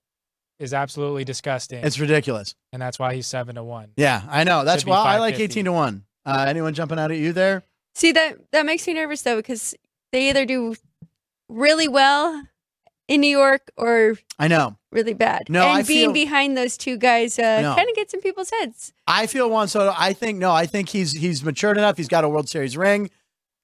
is 0.59 0.73
absolutely 0.73 1.23
disgusting, 1.23 1.83
It's 1.83 1.99
ridiculous. 1.99 2.55
and 2.71 2.81
that's 2.81 2.97
why 2.99 3.13
he's 3.15 3.27
seven 3.27 3.55
to 3.55 3.63
one. 3.63 3.89
Yeah, 3.95 4.21
I 4.29 4.43
know. 4.43 4.63
That's 4.65 4.85
why 4.85 4.97
I 4.97 5.19
like 5.19 5.39
18 5.39 5.65
to 5.65 5.71
1. 5.71 6.03
Uh, 6.25 6.45
anyone 6.47 6.73
jumping 6.73 6.97
out 6.99 7.11
at 7.11 7.17
you 7.17 7.31
there? 7.33 7.63
See 7.95 8.11
that 8.11 8.37
that 8.51 8.65
makes 8.65 8.85
me 8.87 8.93
nervous 8.93 9.21
though 9.21 9.37
because 9.37 9.75
they 10.11 10.29
either 10.29 10.45
do 10.45 10.75
really 11.49 11.87
well 11.87 12.43
in 13.07 13.21
New 13.21 13.27
York 13.29 13.69
or 13.77 14.15
I 14.39 14.47
know. 14.47 14.77
really 14.91 15.13
bad. 15.13 15.43
No, 15.49 15.61
and 15.63 15.79
I 15.79 15.83
being 15.83 16.07
feel- 16.07 16.13
behind 16.13 16.57
those 16.57 16.77
two 16.77 16.97
guys 16.97 17.37
uh, 17.37 17.61
No. 17.61 17.75
kind 17.75 17.89
of 17.89 17.95
gets 17.95 18.13
in 18.13 18.21
people's 18.21 18.49
heads. 18.49 18.93
I 19.07 19.27
feel 19.27 19.49
Juan 19.49 19.67
Soto. 19.67 19.93
I 19.97 20.13
think 20.13 20.39
no. 20.39 20.51
I 20.51 20.65
think 20.65 20.89
he's 20.89 21.11
he's 21.11 21.43
matured 21.43 21.77
enough. 21.77 21.97
He's 21.97 22.07
got 22.07 22.23
a 22.23 22.29
World 22.29 22.49
Series 22.49 22.75
ring. 22.77 23.09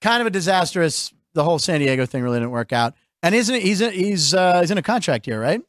Kind 0.02 0.22
of 0.22 0.28
a 0.28 0.30
disastrous. 0.30 1.14
The 1.34 1.44
whole 1.44 1.60
San 1.60 1.80
Diego 1.80 2.06
thing 2.06 2.24
really 2.24 2.40
didn't 2.40 2.52
work 2.52 2.74
out. 2.74 2.94
And 3.22 3.36
isn't 3.36 3.54
it, 3.54 3.62
he's 3.64 3.82
a, 3.82 3.92
he's 3.92 4.34
uh, 4.34 4.62
he's 4.62 4.72
in 4.72 4.78
a 4.78 4.82
contract 4.82 5.26
here, 5.26 5.40
right? 5.40 5.62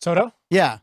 Soto? 0.00 0.32
Yeah. 0.50 0.78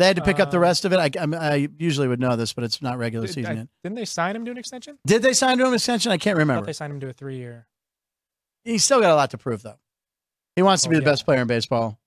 They 0.00 0.06
had 0.06 0.16
to 0.16 0.22
pick 0.22 0.40
up 0.40 0.50
the 0.50 0.56
Uh, 0.56 0.60
rest 0.60 0.84
of 0.84 0.92
it. 0.92 0.96
I, 0.98 1.10
I, 1.20 1.36
I 1.54 1.68
usually 1.78 2.08
would 2.08 2.18
know 2.20 2.34
this, 2.36 2.52
but 2.52 2.64
it's 2.64 2.82
not 2.82 2.98
regular 2.98 3.26
Did, 3.26 3.34
season 3.34 3.52
I- 3.52 3.54
yet. 3.60 3.68
didn't 3.84 3.96
they 3.96 4.04
sign 4.04 4.34
him 4.34 4.44
to 4.46 4.50
an 4.50 4.58
extension? 4.58 4.98
Did 5.06 5.22
they 5.22 5.32
sign 5.32 5.58
to 5.58 5.66
him 5.66 5.74
extension? 5.74 6.10
I 6.10 6.16
can't 6.18 6.36
I 6.36 6.38
thought 6.38 6.38
remember. 6.40 6.66
they 6.66 6.72
signed 6.72 6.92
him 6.92 7.00
to 7.00 7.08
a 7.08 7.12
three 7.12 7.36
year. 7.36 7.66
He's 8.64 8.84
still 8.84 9.00
got 9.00 9.10
a 9.10 9.14
lot 9.14 9.30
to 9.30 9.38
prove, 9.38 9.62
though. 9.62 9.78
He 10.56 10.62
wants 10.62 10.82
to 10.82 10.88
Oh, 10.88 10.90
be 10.90 10.96
the 10.96 11.02
yeah. 11.02 11.08
best 11.10 11.24
player 11.24 11.40
in 11.40 11.46
baseball. 11.46 11.98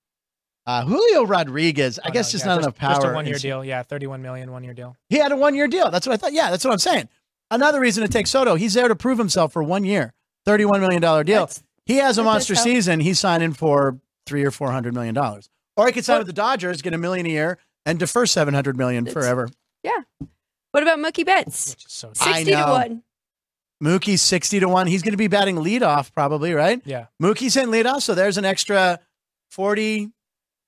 Uh, 0.66 0.84
Julio 0.84 1.24
Rodriguez, 1.26 1.98
I 1.98 2.08
Oh, 2.08 2.12
guess 2.12 2.28
no, 2.28 2.32
just 2.32 2.44
yeah, 2.44 2.54
not 2.54 2.62
enough 2.62 2.74
power. 2.76 2.94
Just 2.94 3.06
a 3.06 3.12
one 3.12 3.26
year 3.26 3.38
deal. 3.38 3.64
Yeah, 3.64 3.82
31 3.82 4.22
million, 4.22 4.50
one 4.52 4.64
year 4.64 4.72
deal. 4.74 4.96
He 5.08 5.16
had 5.18 5.32
a 5.32 5.36
one 5.36 5.54
year 5.54 5.68
deal. 5.68 5.90
That's 5.90 6.06
what 6.06 6.14
I 6.14 6.16
thought. 6.16 6.32
Yeah, 6.32 6.50
that's 6.50 6.64
what 6.64 6.72
I'm 6.72 6.78
saying. 6.78 7.08
Another 7.50 7.80
reason 7.80 8.02
to 8.02 8.08
take 8.08 8.26
Soto. 8.26 8.54
He's 8.54 8.74
there 8.74 8.88
to 8.88 8.96
prove 8.96 9.18
himself 9.18 9.52
for 9.52 9.62
one 9.62 9.84
year, 9.84 10.14
$31 10.46 10.80
million 10.80 11.00
deal. 11.00 11.22
That's- 11.24 11.62
he 11.86 11.96
has 11.96 12.16
a 12.16 12.22
monster 12.24 12.54
help. 12.54 12.64
season. 12.64 13.00
He's 13.00 13.18
signing 13.20 13.52
for 13.52 13.98
three 14.26 14.42
or 14.42 14.50
four 14.50 14.72
hundred 14.72 14.94
million 14.94 15.14
dollars. 15.14 15.50
Or 15.76 15.86
he 15.86 15.92
could 15.92 16.04
sign 16.06 16.16
with 16.18 16.26
the 16.28 16.32
Dodgers, 16.32 16.80
get 16.80 16.94
a 16.94 16.98
million 16.98 17.26
a 17.26 17.28
year, 17.28 17.58
and 17.86 17.98
defer 17.98 18.26
seven 18.26 18.54
hundred 18.54 18.76
million 18.76 19.06
It's- 19.06 19.12
forever. 19.14 19.48
Yeah. 19.82 20.00
What 20.72 20.82
about 20.82 20.98
Mookie 20.98 21.24
Betts? 21.26 21.76
So 21.86 22.10
I 22.20 22.32
Sixty 22.38 22.44
to 22.46 22.50
know. 22.52 22.72
one. 22.72 23.02
Mookie's 23.82 24.22
sixty 24.22 24.60
to 24.60 24.68
one. 24.68 24.86
He's 24.86 25.02
going 25.02 25.12
to 25.12 25.18
be 25.18 25.26
batting 25.28 25.56
leadoff 25.56 26.12
probably, 26.12 26.52
right? 26.54 26.80
Yeah. 26.84 27.06
Mookie's 27.22 27.56
in 27.56 27.68
leadoff, 27.70 28.02
so 28.02 28.14
there's 28.14 28.38
an 28.38 28.44
extra 28.44 28.98
40, 29.50 30.10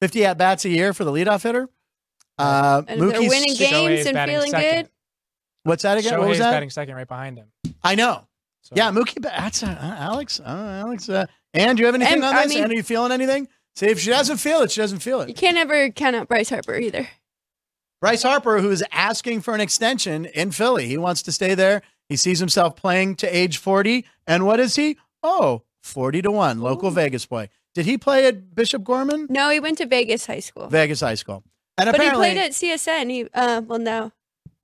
50 0.00 0.24
at 0.26 0.38
bats 0.38 0.64
a 0.64 0.68
year 0.68 0.92
for 0.92 1.04
the 1.04 1.10
leadoff 1.12 1.42
hitter. 1.42 1.68
Uh, 2.38 2.82
And 2.86 3.00
Mookie's 3.00 3.28
winning 3.30 3.54
games 3.56 4.06
and 4.06 4.30
feeling 4.30 4.50
second. 4.50 4.82
good. 4.84 4.90
what's 5.64 5.82
that 5.84 5.98
again? 5.98 6.18
what 6.18 6.26
Shohei 6.26 6.28
was 6.28 6.38
that? 6.38 6.50
batting 6.52 6.70
second 6.70 6.94
right 6.94 7.08
behind 7.08 7.38
him. 7.38 7.46
I 7.82 7.94
know. 7.94 8.26
So, 8.62 8.74
Yeah, 8.76 8.90
Mookie. 8.90 9.14
Ba- 9.22 9.32
That's 9.36 9.62
uh, 9.62 9.66
uh, 9.68 9.94
Alex. 9.98 10.40
Uh, 10.40 10.44
Alex. 10.84 11.08
Uh, 11.08 11.26
and 11.54 11.76
do 11.76 11.80
you 11.80 11.86
have 11.86 11.94
anything 11.94 12.14
And, 12.14 12.24
on 12.24 12.34
I 12.36 12.42
this? 12.44 12.54
mean- 12.54 12.64
and 12.64 12.72
are 12.72 12.76
you 12.76 12.82
feeling 12.82 13.12
anything? 13.12 13.48
See, 13.76 13.86
if 13.86 13.98
she 14.00 14.10
doesn't 14.10 14.38
feel 14.38 14.60
it, 14.62 14.70
she 14.70 14.80
doesn't 14.80 15.00
feel 15.00 15.20
it. 15.20 15.28
You 15.28 15.34
can't 15.34 15.56
ever 15.58 15.90
count 15.90 16.16
out 16.16 16.28
Bryce 16.28 16.48
Harper 16.50 16.76
either. 16.76 17.08
Bryce 18.00 18.22
Harper, 18.22 18.60
who 18.60 18.70
is 18.70 18.84
asking 18.92 19.40
for 19.42 19.54
an 19.54 19.60
extension 19.60 20.24
in 20.26 20.50
Philly, 20.50 20.86
he 20.86 20.96
wants 20.96 21.22
to 21.22 21.32
stay 21.32 21.54
there. 21.54 21.82
He 22.08 22.16
sees 22.16 22.38
himself 22.38 22.76
playing 22.76 23.16
to 23.16 23.36
age 23.36 23.58
40. 23.58 24.04
And 24.26 24.46
what 24.46 24.60
is 24.60 24.76
he? 24.76 24.96
Oh, 25.22 25.62
40 25.82 26.22
to 26.22 26.30
1, 26.30 26.60
local 26.60 26.90
Vegas 26.90 27.26
boy. 27.26 27.48
Did 27.74 27.84
he 27.86 27.98
play 27.98 28.26
at 28.26 28.54
Bishop 28.54 28.82
Gorman? 28.84 29.26
No, 29.28 29.50
he 29.50 29.60
went 29.60 29.78
to 29.78 29.86
Vegas 29.86 30.26
High 30.26 30.40
School, 30.40 30.68
Vegas 30.68 31.00
High 31.00 31.14
School. 31.14 31.42
And 31.76 31.88
apparently 31.90 32.28
but 32.28 32.28
he 32.28 32.34
played 32.34 32.44
at 32.46 32.52
CSN. 32.80 33.10
He 33.10 33.28
uh, 33.34 33.60
well 33.66 33.78
now, 33.78 34.12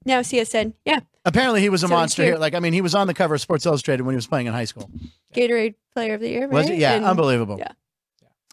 now 0.06 0.20
CSN. 0.20 0.72
Yeah, 0.86 1.00
apparently 1.26 1.60
he 1.60 1.68
was 1.68 1.82
a 1.82 1.88
So 1.88 1.94
monster 1.94 2.22
here. 2.22 2.32
here. 2.32 2.38
Like, 2.38 2.54
I 2.54 2.60
mean, 2.60 2.72
he 2.72 2.80
was 2.80 2.94
on 2.94 3.06
the 3.06 3.12
cover 3.14 3.34
of 3.34 3.40
Sports 3.42 3.66
Illustrated 3.66 4.04
when 4.04 4.14
he 4.14 4.16
was 4.16 4.26
playing 4.26 4.46
in 4.46 4.54
high 4.54 4.64
school. 4.64 4.90
Gatorade 5.34 5.74
Player 5.94 6.14
of 6.14 6.20
the 6.22 6.28
Year. 6.30 6.42
Right? 6.42 6.52
Was 6.52 6.70
it? 6.70 6.78
Yeah, 6.78 6.94
And- 6.94 7.04
unbelievable. 7.04 7.58
yeah. 7.58 7.72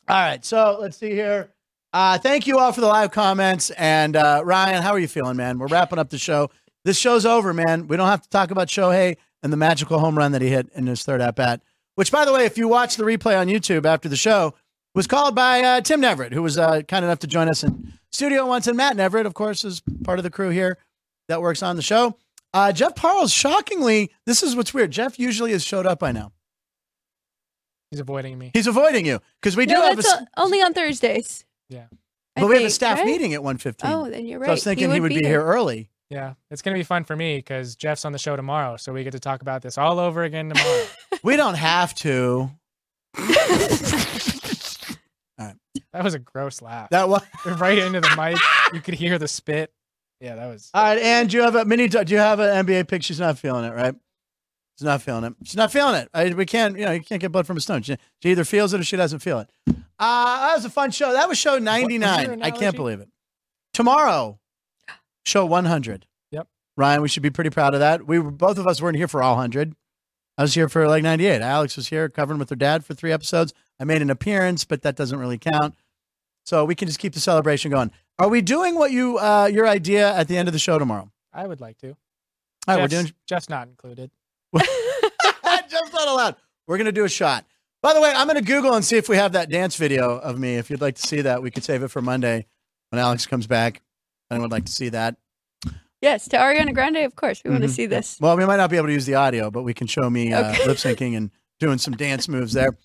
All 0.09 0.15
right, 0.15 0.43
so 0.43 0.79
let's 0.81 0.97
see 0.97 1.11
here. 1.11 1.51
Uh, 1.93 2.17
thank 2.17 2.47
you 2.47 2.57
all 2.57 2.71
for 2.71 2.81
the 2.81 2.87
live 2.87 3.11
comments. 3.11 3.69
And 3.69 4.15
uh, 4.15 4.41
Ryan, 4.43 4.81
how 4.81 4.91
are 4.91 4.99
you 4.99 5.07
feeling, 5.07 5.37
man? 5.37 5.59
We're 5.59 5.67
wrapping 5.67 5.99
up 5.99 6.09
the 6.09 6.17
show. 6.17 6.49
This 6.83 6.97
show's 6.97 7.27
over, 7.27 7.53
man. 7.53 7.87
We 7.87 7.95
don't 7.95 8.07
have 8.07 8.23
to 8.23 8.29
talk 8.29 8.49
about 8.49 8.69
Shohei 8.69 9.17
and 9.43 9.53
the 9.53 9.57
magical 9.57 9.99
home 9.99 10.17
run 10.17 10.31
that 10.31 10.41
he 10.41 10.49
hit 10.49 10.67
in 10.73 10.87
his 10.87 11.03
third 11.03 11.21
at 11.21 11.35
bat. 11.35 11.61
Which, 11.93 12.11
by 12.11 12.25
the 12.25 12.33
way, 12.33 12.45
if 12.45 12.57
you 12.57 12.67
watch 12.67 12.95
the 12.95 13.03
replay 13.03 13.39
on 13.39 13.45
YouTube 13.49 13.85
after 13.85 14.09
the 14.09 14.15
show, 14.15 14.55
was 14.95 15.05
called 15.05 15.35
by 15.35 15.61
uh, 15.61 15.81
Tim 15.81 16.01
Neverett, 16.01 16.33
who 16.33 16.41
was 16.41 16.57
uh, 16.57 16.81
kind 16.81 17.05
enough 17.05 17.19
to 17.19 17.27
join 17.27 17.47
us 17.47 17.63
in 17.63 17.93
studio 18.11 18.47
once. 18.47 18.65
And 18.65 18.77
Matt 18.77 18.97
Neverett, 18.97 19.27
of 19.27 19.35
course, 19.35 19.63
is 19.63 19.83
part 20.03 20.17
of 20.17 20.23
the 20.23 20.31
crew 20.31 20.49
here 20.49 20.79
that 21.27 21.39
works 21.39 21.61
on 21.61 21.75
the 21.75 21.83
show. 21.83 22.17
Uh, 22.51 22.71
Jeff 22.71 22.95
Parles, 22.95 23.31
shockingly, 23.31 24.09
this 24.25 24.41
is 24.41 24.55
what's 24.55 24.73
weird. 24.73 24.89
Jeff 24.89 25.19
usually 25.19 25.51
has 25.51 25.63
showed 25.63 25.85
up 25.85 25.99
by 25.99 26.11
now. 26.11 26.31
He's 27.91 27.99
avoiding 27.99 28.37
me. 28.37 28.51
He's 28.53 28.67
avoiding 28.67 29.05
you 29.05 29.19
because 29.41 29.57
we 29.57 29.65
do 29.65 29.73
no, 29.73 29.81
have 29.81 29.93
a, 29.93 29.95
that's 30.01 30.13
s- 30.13 30.21
o- 30.21 30.43
only 30.43 30.61
on 30.61 30.73
Thursdays. 30.73 31.43
Yeah. 31.69 31.85
I 32.35 32.41
but 32.41 32.47
we 32.47 32.55
have 32.57 32.65
a 32.65 32.69
staff 32.69 32.99
right? 32.99 33.07
meeting 33.07 33.33
at 33.33 33.41
1.15. 33.41 33.75
Oh, 33.83 34.09
then 34.09 34.25
you're 34.27 34.39
right. 34.39 34.45
So 34.47 34.51
I 34.51 34.53
was 34.53 34.63
thinking 34.63 34.91
he 34.91 34.99
would, 34.99 35.09
be, 35.09 35.21
there. 35.21 35.29
here 35.29 35.43
early. 35.43 35.89
Yeah. 36.09 36.33
It's 36.51 36.61
going 36.61 36.75
to 36.75 36.79
be 36.79 36.83
fun 36.83 37.03
for 37.03 37.15
me 37.15 37.37
because 37.37 37.75
Jeff's 37.75 38.05
on 38.05 38.11
the 38.11 38.19
show 38.19 38.35
tomorrow. 38.35 38.77
So 38.77 38.93
we 38.93 39.03
get 39.03 39.11
to 39.11 39.19
talk 39.19 39.41
about 39.41 39.61
this 39.63 39.77
all 39.77 39.99
over 39.99 40.23
again 40.23 40.49
tomorrow. 40.49 40.85
We 41.21 41.35
don't 41.35 41.55
have 41.55 41.93
to. 41.95 42.49
that 43.17 44.95
was 46.03 46.13
a 46.13 46.19
gross 46.19 46.61
laugh. 46.61 46.91
That 46.91 47.09
was 47.09 47.21
right 47.45 47.77
into 47.77 47.99
the 47.99 48.15
mic. 48.15 48.37
You 48.73 48.79
could 48.81 48.93
hear 48.93 49.17
the 49.17 49.27
spit. 49.27 49.73
Yeah, 50.21 50.35
that 50.35 50.47
was. 50.47 50.69
all 50.73 50.81
right. 50.83 50.97
And 50.97 51.33
you 51.33 51.41
have 51.41 51.55
a 51.55 51.65
mini? 51.65 51.89
Do 51.89 52.01
you 52.07 52.19
have 52.19 52.39
an 52.39 52.65
NBA 52.65 52.87
pick? 52.87 53.03
She's 53.03 53.19
not 53.19 53.37
feeling 53.37 53.65
it, 53.65 53.73
right? 53.73 53.95
She's 54.79 54.85
not 54.85 55.01
feeling 55.01 55.25
it. 55.25 55.33
She's 55.43 55.57
not 55.57 55.73
feeling 55.73 55.95
it. 55.95 56.07
I, 56.13 56.33
we 56.33 56.45
can't. 56.45 56.77
You 56.79 56.85
know, 56.85 56.91
you 56.93 57.01
can't 57.01 57.19
get 57.19 57.33
blood 57.33 57.45
from 57.45 57.57
a 57.57 57.59
stone. 57.59 57.81
She, 57.81 57.97
she 58.23 58.31
either 58.31 58.45
feels 58.45 58.73
it 58.73 58.79
or 58.79 58.83
she 58.85 58.95
doesn't 58.95 59.19
feel 59.19 59.39
it. 59.39 59.49
Uh, 59.67 60.47
that 60.47 60.55
was 60.55 60.63
a 60.63 60.69
fun 60.69 60.91
show. 60.91 61.11
That 61.11 61.27
was 61.27 61.37
show 61.37 61.57
ninety 61.59 61.95
your 61.95 62.01
nine. 62.01 62.41
I 62.41 62.51
can't 62.51 62.75
believe 62.77 63.01
it. 63.01 63.09
Tomorrow, 63.73 64.39
show 65.25 65.45
one 65.45 65.65
hundred. 65.65 66.05
Yep. 66.31 66.47
Ryan, 66.77 67.01
we 67.01 67.09
should 67.09 67.23
be 67.23 67.29
pretty 67.29 67.49
proud 67.49 67.73
of 67.73 67.81
that. 67.81 68.07
We 68.07 68.19
were 68.19 68.31
both 68.31 68.57
of 68.57 68.67
us 68.67 68.81
weren't 68.81 68.95
here 68.95 69.09
for 69.09 69.21
all 69.21 69.35
hundred. 69.35 69.75
I 70.37 70.43
was 70.43 70.53
here 70.53 70.69
for 70.69 70.87
like 70.87 71.03
ninety 71.03 71.25
eight. 71.27 71.41
Alex 71.41 71.75
was 71.75 71.89
here 71.89 72.07
covering 72.07 72.39
with 72.39 72.49
her 72.49 72.55
dad 72.55 72.85
for 72.85 72.93
three 72.93 73.11
episodes. 73.11 73.53
I 73.81 73.83
made 73.83 74.01
an 74.01 74.09
appearance, 74.09 74.63
but 74.63 74.81
that 74.83 74.95
doesn't 74.95 75.19
really 75.19 75.37
count. 75.37 75.75
so 76.45 76.63
we 76.63 76.75
can 76.75 76.87
just 76.87 76.99
keep 76.99 77.13
the 77.13 77.19
celebration 77.19 77.69
going. 77.69 77.91
Are 78.17 78.29
we 78.29 78.41
doing 78.41 78.75
what 78.75 78.91
you 78.91 79.17
uh, 79.17 79.49
your 79.51 79.67
idea 79.67 80.15
at 80.15 80.29
the 80.29 80.37
end 80.37 80.47
of 80.47 80.53
the 80.53 80.59
show 80.59 80.79
tomorrow? 80.79 81.11
I 81.33 81.45
would 81.45 81.59
like 81.59 81.77
to. 81.79 81.89
All 82.67 82.75
right, 82.75 82.81
we're 82.81 82.87
doing 82.87 83.11
Jeff's 83.27 83.49
not 83.49 83.67
included. 83.67 84.11
Just 84.57 85.93
not 85.93 86.07
allowed. 86.07 86.35
We're 86.67 86.77
gonna 86.77 86.91
do 86.91 87.05
a 87.05 87.09
shot. 87.09 87.45
By 87.81 87.93
the 87.93 88.01
way, 88.01 88.11
I'm 88.15 88.27
gonna 88.27 88.41
Google 88.41 88.73
and 88.73 88.83
see 88.83 88.97
if 88.97 89.09
we 89.09 89.17
have 89.17 89.33
that 89.33 89.49
dance 89.49 89.75
video 89.75 90.17
of 90.17 90.37
me. 90.37 90.55
If 90.55 90.69
you'd 90.69 90.81
like 90.81 90.95
to 90.95 91.01
see 91.07 91.21
that, 91.21 91.41
we 91.41 91.51
could 91.51 91.63
save 91.63 91.83
it 91.83 91.89
for 91.89 92.01
Monday 92.01 92.45
when 92.89 92.99
Alex 92.99 93.25
comes 93.25 93.47
back. 93.47 93.81
Anyone 94.31 94.49
would 94.49 94.51
like 94.55 94.65
to 94.65 94.71
see 94.71 94.89
that? 94.89 95.15
Yes, 96.01 96.27
to 96.29 96.37
Ariana 96.37 96.73
Grande, 96.73 96.97
of 96.97 97.15
course. 97.15 97.41
We 97.43 97.49
want 97.51 97.63
to 97.63 97.69
see 97.69 97.85
this. 97.85 98.17
Well, 98.21 98.37
we 98.37 98.45
might 98.45 98.55
not 98.57 98.69
be 98.69 98.77
able 98.77 98.87
to 98.87 98.93
use 98.93 99.05
the 99.05 99.15
audio, 99.15 99.51
but 99.51 99.63
we 99.63 99.73
can 99.73 99.85
show 99.87 100.09
me 100.09 100.31
uh, 100.31 100.51
Okay. 100.51 100.65
lip 100.65 100.77
syncing 100.77 101.17
and 101.17 101.29
doing 101.59 101.77
some 101.77 101.93
dance 101.95 102.27
moves 102.27 102.53
there. 102.53 102.69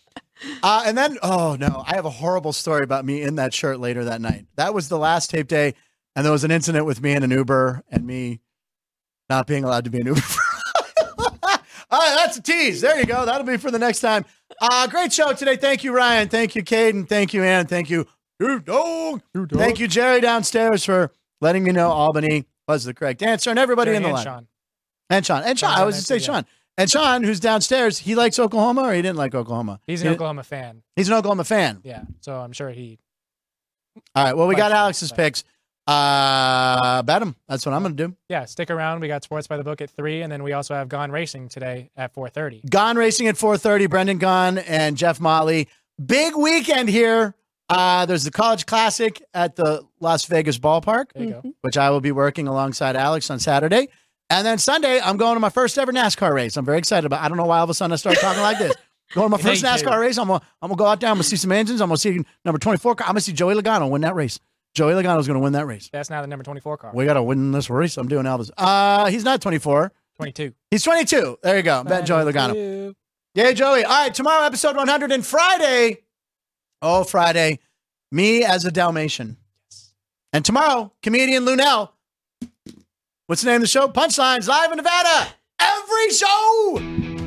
Uh, 0.64 0.82
and 0.84 0.98
then, 0.98 1.16
oh 1.22 1.56
no, 1.60 1.84
I 1.86 1.94
have 1.94 2.06
a 2.06 2.10
horrible 2.10 2.52
story 2.52 2.82
about 2.82 3.04
me 3.04 3.22
in 3.22 3.36
that 3.36 3.54
shirt 3.54 3.78
later 3.78 4.04
that 4.06 4.20
night. 4.20 4.46
That 4.56 4.74
was 4.74 4.88
the 4.88 4.98
last 4.98 5.30
tape 5.30 5.46
day, 5.46 5.74
and 6.16 6.24
there 6.24 6.32
was 6.32 6.42
an 6.42 6.50
incident 6.50 6.86
with 6.86 7.00
me 7.00 7.12
in 7.12 7.22
an 7.22 7.30
Uber 7.30 7.84
and 7.88 8.04
me 8.04 8.40
not 9.30 9.46
being 9.46 9.62
allowed 9.62 9.84
to 9.84 9.90
be 9.90 10.00
an 10.00 10.08
Uber. 10.08 10.20
All 11.95 12.01
right, 12.01 12.14
that's 12.16 12.36
a 12.38 12.42
tease. 12.42 12.80
There 12.80 12.99
you 12.99 13.07
go. 13.07 13.24
That'll 13.24 13.47
be 13.47 13.57
for 13.57 13.70
the 13.70 13.78
next 13.78 14.01
time. 14.01 14.24
Uh, 14.61 14.88
great 14.88 15.12
show 15.12 15.32
today. 15.32 15.55
Thank 15.55 15.84
you, 15.84 15.95
Ryan. 15.95 16.28
Thank 16.28 16.57
you, 16.57 16.64
Caden. 16.64 17.09
Thank 17.09 17.32
you, 17.32 17.45
Ann. 17.45 17.66
Thank 17.68 17.88
you, 17.88 18.05
you 18.40 18.59
dog. 18.59 19.22
Thank 19.53 19.78
you, 19.78 19.86
Jerry 19.86 20.20
downstairs 20.20 20.84
for 20.84 21.12
letting 21.40 21.62
me 21.62 21.70
know 21.70 21.90
Albany 21.90 22.47
was 22.66 22.82
the 22.82 22.95
correct 22.95 23.22
answer, 23.22 23.51
and 23.51 23.61
everybody 23.61 23.90
Jerry 23.90 23.99
in 23.99 24.03
the 24.03 24.09
and 24.09 24.16
line. 24.16 24.24
Sean. 24.24 24.47
And 25.09 25.24
Sean. 25.24 25.42
And 25.45 25.57
Sean. 25.57 25.70
Sean's 25.70 25.80
I 25.80 25.84
was 25.84 25.95
there 25.95 26.01
to 26.01 26.07
say 26.07 26.16
yeah. 26.32 26.36
Sean. 26.38 26.47
And 26.76 26.90
Sean, 26.90 27.22
who's 27.22 27.38
downstairs, 27.38 27.99
he 27.99 28.16
likes 28.16 28.40
Oklahoma 28.40 28.82
or 28.82 28.92
he 28.92 29.01
didn't 29.01 29.16
like 29.18 29.32
Oklahoma? 29.32 29.78
He's 29.86 30.01
He- 30.01 30.09
an 30.09 30.14
Oklahoma 30.14 30.42
fan. 30.42 30.82
He's 30.97 31.07
an 31.09 31.14
Oklahoma 31.14 31.45
fan. 31.45 31.78
Yeah, 31.84 32.03
so 32.22 32.34
I'm 32.34 32.53
sure 32.53 32.70
he. 32.70 32.99
All 34.16 34.24
right. 34.24 34.36
Well, 34.36 34.49
we 34.49 34.57
got 34.57 34.72
Likes- 34.72 34.80
Alex's 34.80 35.12
picks. 35.12 35.45
Uh, 35.87 37.03
bet 37.03 37.20
him. 37.22 37.37
That's 37.49 37.64
what 37.66 37.74
I'm 37.74 37.82
going 37.82 37.97
to 37.97 38.09
do. 38.09 38.16
Yeah, 38.28 38.45
stick 38.47 38.70
around. 38.70 39.01
We 39.01 39.09
got 39.09 39.22
Sports 39.22 39.47
by 39.47 39.57
the 39.57 39.64
Book 39.64 39.80
at 39.80 39.91
three, 39.91 40.22
and 40.22 40.32
then 40.32 40.43
we 40.43 40.53
also 40.53 40.74
have 40.74 40.89
Gone 40.89 41.11
Racing 41.11 41.49
today 41.49 41.91
at 41.97 42.14
4:30. 42.14 42.68
Gone 42.70 42.97
Racing 42.97 43.28
at 43.28 43.37
4:30. 43.37 43.89
Brendan 43.91 44.18
Gaughan 44.18 44.62
and 44.66 44.97
Jeff 44.97 45.20
Motley. 45.20 45.68
Big 46.05 46.35
weekend 46.37 46.89
here. 46.89 47.35
Uh, 47.68 48.05
there's 48.07 48.24
the 48.24 48.30
College 48.30 48.66
Classic 48.66 49.22
at 49.32 49.57
the 49.57 49.82
Las 50.01 50.26
Vegas 50.26 50.59
Ballpark, 50.59 51.07
There 51.14 51.24
you 51.24 51.30
go. 51.30 51.43
which 51.62 51.78
I 51.78 51.89
will 51.91 52.03
be 52.03 52.12
working 52.12 52.47
alongside 52.47 52.95
Alex 52.95 53.30
on 53.30 53.39
Saturday. 53.39 53.89
And 54.28 54.47
then 54.47 54.59
Sunday, 54.59 55.01
I'm 55.01 55.16
going 55.16 55.35
to 55.35 55.41
my 55.41 55.49
first 55.49 55.78
ever 55.78 55.91
NASCAR 55.93 56.32
race. 56.32 56.57
I'm 56.57 56.64
very 56.64 56.78
excited 56.78 57.07
about. 57.07 57.22
I 57.22 57.28
don't 57.28 57.37
know 57.39 57.47
why 57.47 57.59
all 57.59 57.64
of 57.64 57.70
a 57.70 57.74
sudden 57.74 57.93
I 57.93 57.97
start 57.97 58.18
talking 58.18 58.43
like 58.43 58.59
this. 58.59 58.74
Going 59.14 59.26
to 59.30 59.37
my 59.37 59.39
first 59.43 59.64
NASCAR 59.64 59.99
race. 60.01 60.18
I'm 60.18 60.28
gonna, 60.28 60.43
I'm 60.61 60.68
gonna 60.70 60.78
go 60.78 60.87
out 60.87 61.01
there. 61.01 61.09
I'm 61.11 61.16
gonna 61.16 61.24
see 61.24 61.37
some 61.37 61.53
engines. 61.53 61.80
I'm 61.80 61.89
gonna 61.89 61.97
see 61.99 62.22
number 62.45 62.59
24. 62.59 62.93
I'm 63.01 63.07
gonna 63.07 63.20
see 63.20 63.32
Joey 63.32 63.55
Logano 63.55 63.89
win 63.89 64.03
that 64.03 64.14
race. 64.14 64.39
Joey 64.75 64.95
Logano's 64.95 65.27
gonna 65.27 65.39
win 65.39 65.53
that 65.53 65.66
race. 65.66 65.89
That's 65.93 66.11
now 66.11 66.20
the 66.20 66.27
number 66.27 66.43
24 66.45 66.77
car. 66.79 66.91
We 66.93 67.05
gotta 67.05 67.22
win 67.22 67.53
this 67.53 67.70
race. 67.70 67.97
I'm 67.97 68.09
doing 68.09 68.25
Elvis. 68.27 68.51
Uh, 68.57 69.07
he's 69.07 69.25
not 69.25 69.41
24. 69.41 69.93
22. 70.16 70.53
He's 70.70 70.83
22. 70.83 71.39
There 71.43 71.57
you 71.57 71.62
go. 71.62 71.85
Bet 71.85 72.07
Joey 72.07 72.31
Logano. 72.31 72.95
Yay, 73.35 73.55
Joey. 73.55 73.85
All 73.85 73.91
right, 73.91 74.14
tomorrow, 74.14 74.45
episode 74.45 74.77
100, 74.77 75.11
and 75.11 75.27
Friday. 75.27 76.03
Oh, 76.83 77.03
Friday. 77.03 77.59
Me 78.12 78.45
as 78.45 78.64
a 78.64 78.70
Dalmatian. 78.70 79.37
Yes. 79.68 79.93
And 80.33 80.45
tomorrow, 80.45 80.93
comedian 81.03 81.45
Lunel. 81.45 81.91
What's 83.27 83.43
the 83.43 83.47
name 83.47 83.57
of 83.57 83.62
the 83.62 83.66
show? 83.66 83.89
Punchlines 83.89 84.47
live 84.47 84.70
in 84.70 84.77
Nevada. 84.77 85.35
Every 85.59 86.11
show. 86.11 87.24